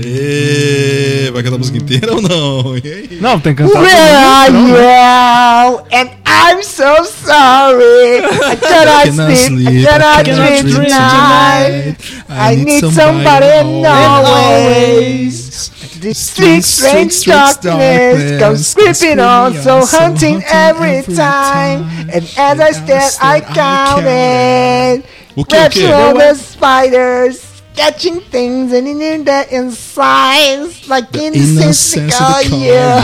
Vai 1.40 1.44
cantar 1.44 1.56
a 1.56 1.60
música 1.60 1.78
inteira 1.78 2.14
ou 2.14 2.22
não? 2.22 2.78
E 2.84 2.92
aí? 2.92 3.18
Não, 3.22 3.40
tem 3.40 3.56
que 3.56 3.64
cantar 3.64 3.82
Where 3.82 4.16
are 4.16 4.54
you 4.54 4.68
né? 4.74 5.78
And 5.94 6.10
I'm 6.26 6.62
so 6.64 7.06
sorry. 7.06 8.20
I 8.20 8.56
cannot 8.58 9.08
sleep. 9.08 9.30
I 9.30 9.36
sleep, 9.36 9.86
cannot 9.86 10.26
dream 10.26 10.64
tonight. 10.66 11.96
I 12.30 12.56
need 12.58 12.84
somebody 12.94 13.48
always. 13.88 15.72
This 16.02 16.30
thick, 16.32 16.64
strange 16.64 17.24
darkness 17.26 18.40
comes 18.40 18.74
creeping 18.74 19.20
on, 19.20 19.54
so 19.56 19.86
haunting 19.86 20.42
every 20.48 21.04
time. 21.14 21.86
And 22.12 22.24
as 22.38 22.60
I 22.60 22.72
stare, 22.72 23.12
I 23.22 23.42
counted. 23.42 25.04
O 25.36 25.46
que, 25.46 25.56
o 25.56 25.60
Webs 25.60 25.74
que? 25.74 25.86
all 25.92 26.14
the 26.16 26.36
spiders 26.36 27.49
catching 27.80 28.20
things 28.20 28.74
and 28.74 28.88
in 28.88 29.24
the 29.24 29.48
insides 29.56 30.88
like 30.90 31.16
innocent 31.16 32.12
oh 32.20 32.42
yeah. 32.52 33.00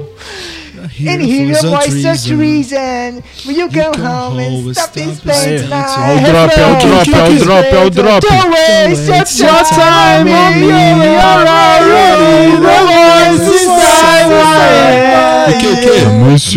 And 1.00 1.22
hear 1.22 1.46
your 1.46 1.62
voice 1.62 2.04
of 2.04 2.38
reason. 2.38 3.22
Will 3.46 3.56
you 3.56 3.70
go 3.70 3.90
home 3.96 4.38
and 4.38 4.76
stop 4.76 4.92
this 4.92 5.20
pain 5.20 5.62
tonight 5.62 5.96
Ó 5.96 6.12
o 6.12 6.20
drop, 6.20 6.52
é 6.52 6.66
o 6.66 6.76
drop, 6.76 7.08
é 7.08 7.24
o 7.24 7.38
drop, 7.38 7.64
é 7.64 7.84
o 7.84 7.90
drop. 7.90 8.20
Don't 8.20 8.50
waste 8.50 9.40
your 9.40 9.64
time 9.64 10.28
on 10.28 10.52
me 10.60 10.66
You're 10.66 11.24
already 11.24 12.52
the 12.60 12.80
voice 12.90 13.48
inside. 13.62 14.28
My 14.28 14.44
head 14.52 15.48
O 15.48 15.58
que, 15.58 15.68
o 15.68 15.76
que? 15.80 15.96
Don't 16.04 16.20
waste 16.28 16.52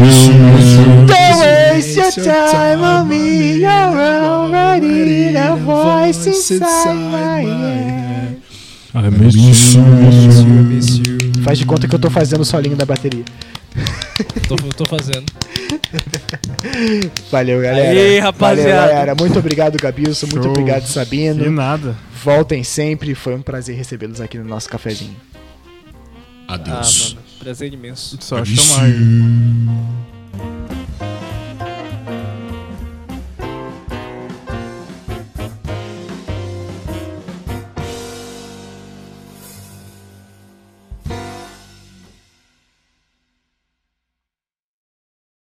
your 1.96 2.12
time 2.52 2.84
on 2.84 3.08
me 3.08 3.60
You're 3.60 3.72
already 3.72 4.33
the 4.80 5.56
voice 5.64 6.28
inside 6.28 6.96
my 6.96 7.42
head 7.42 8.42
I 8.96 9.10
miss 9.10 9.36
you. 9.36 11.44
Faz 11.44 11.58
de 11.58 11.66
conta 11.66 11.88
que 11.88 11.96
eu 11.96 12.00
tô 12.00 12.10
fazendo 12.10 12.42
o 12.42 12.46
solinho 12.46 12.76
da 12.76 12.86
bateria 12.86 13.24
Tô, 14.48 14.56
tô 14.56 14.86
fazendo. 14.86 15.26
Valeu, 17.32 17.62
galera. 17.62 17.90
Aí, 17.90 18.20
rapaziada. 18.20 18.72
Valeu, 18.72 18.88
galera. 18.88 19.16
Muito 19.16 19.40
obrigado, 19.40 19.78
Gabilson. 19.78 20.28
Muito 20.28 20.48
obrigado, 20.48 20.84
De 20.84 20.90
Sabino. 20.90 21.52
nada. 21.52 21.96
Voltem 22.24 22.64
sempre. 22.64 23.16
Foi 23.16 23.36
um 23.36 23.42
prazer 23.42 23.76
recebê-los 23.76 24.22
aqui 24.22 24.38
no 24.38 24.46
nosso 24.46 24.70
cafezinho. 24.70 25.16
Ah, 26.48 26.56
Adeus. 26.56 27.14
mano, 27.14 27.26
prazer 27.40 27.74
imenso. 27.74 28.18
Só 28.22 28.44
chamar. 28.46 28.90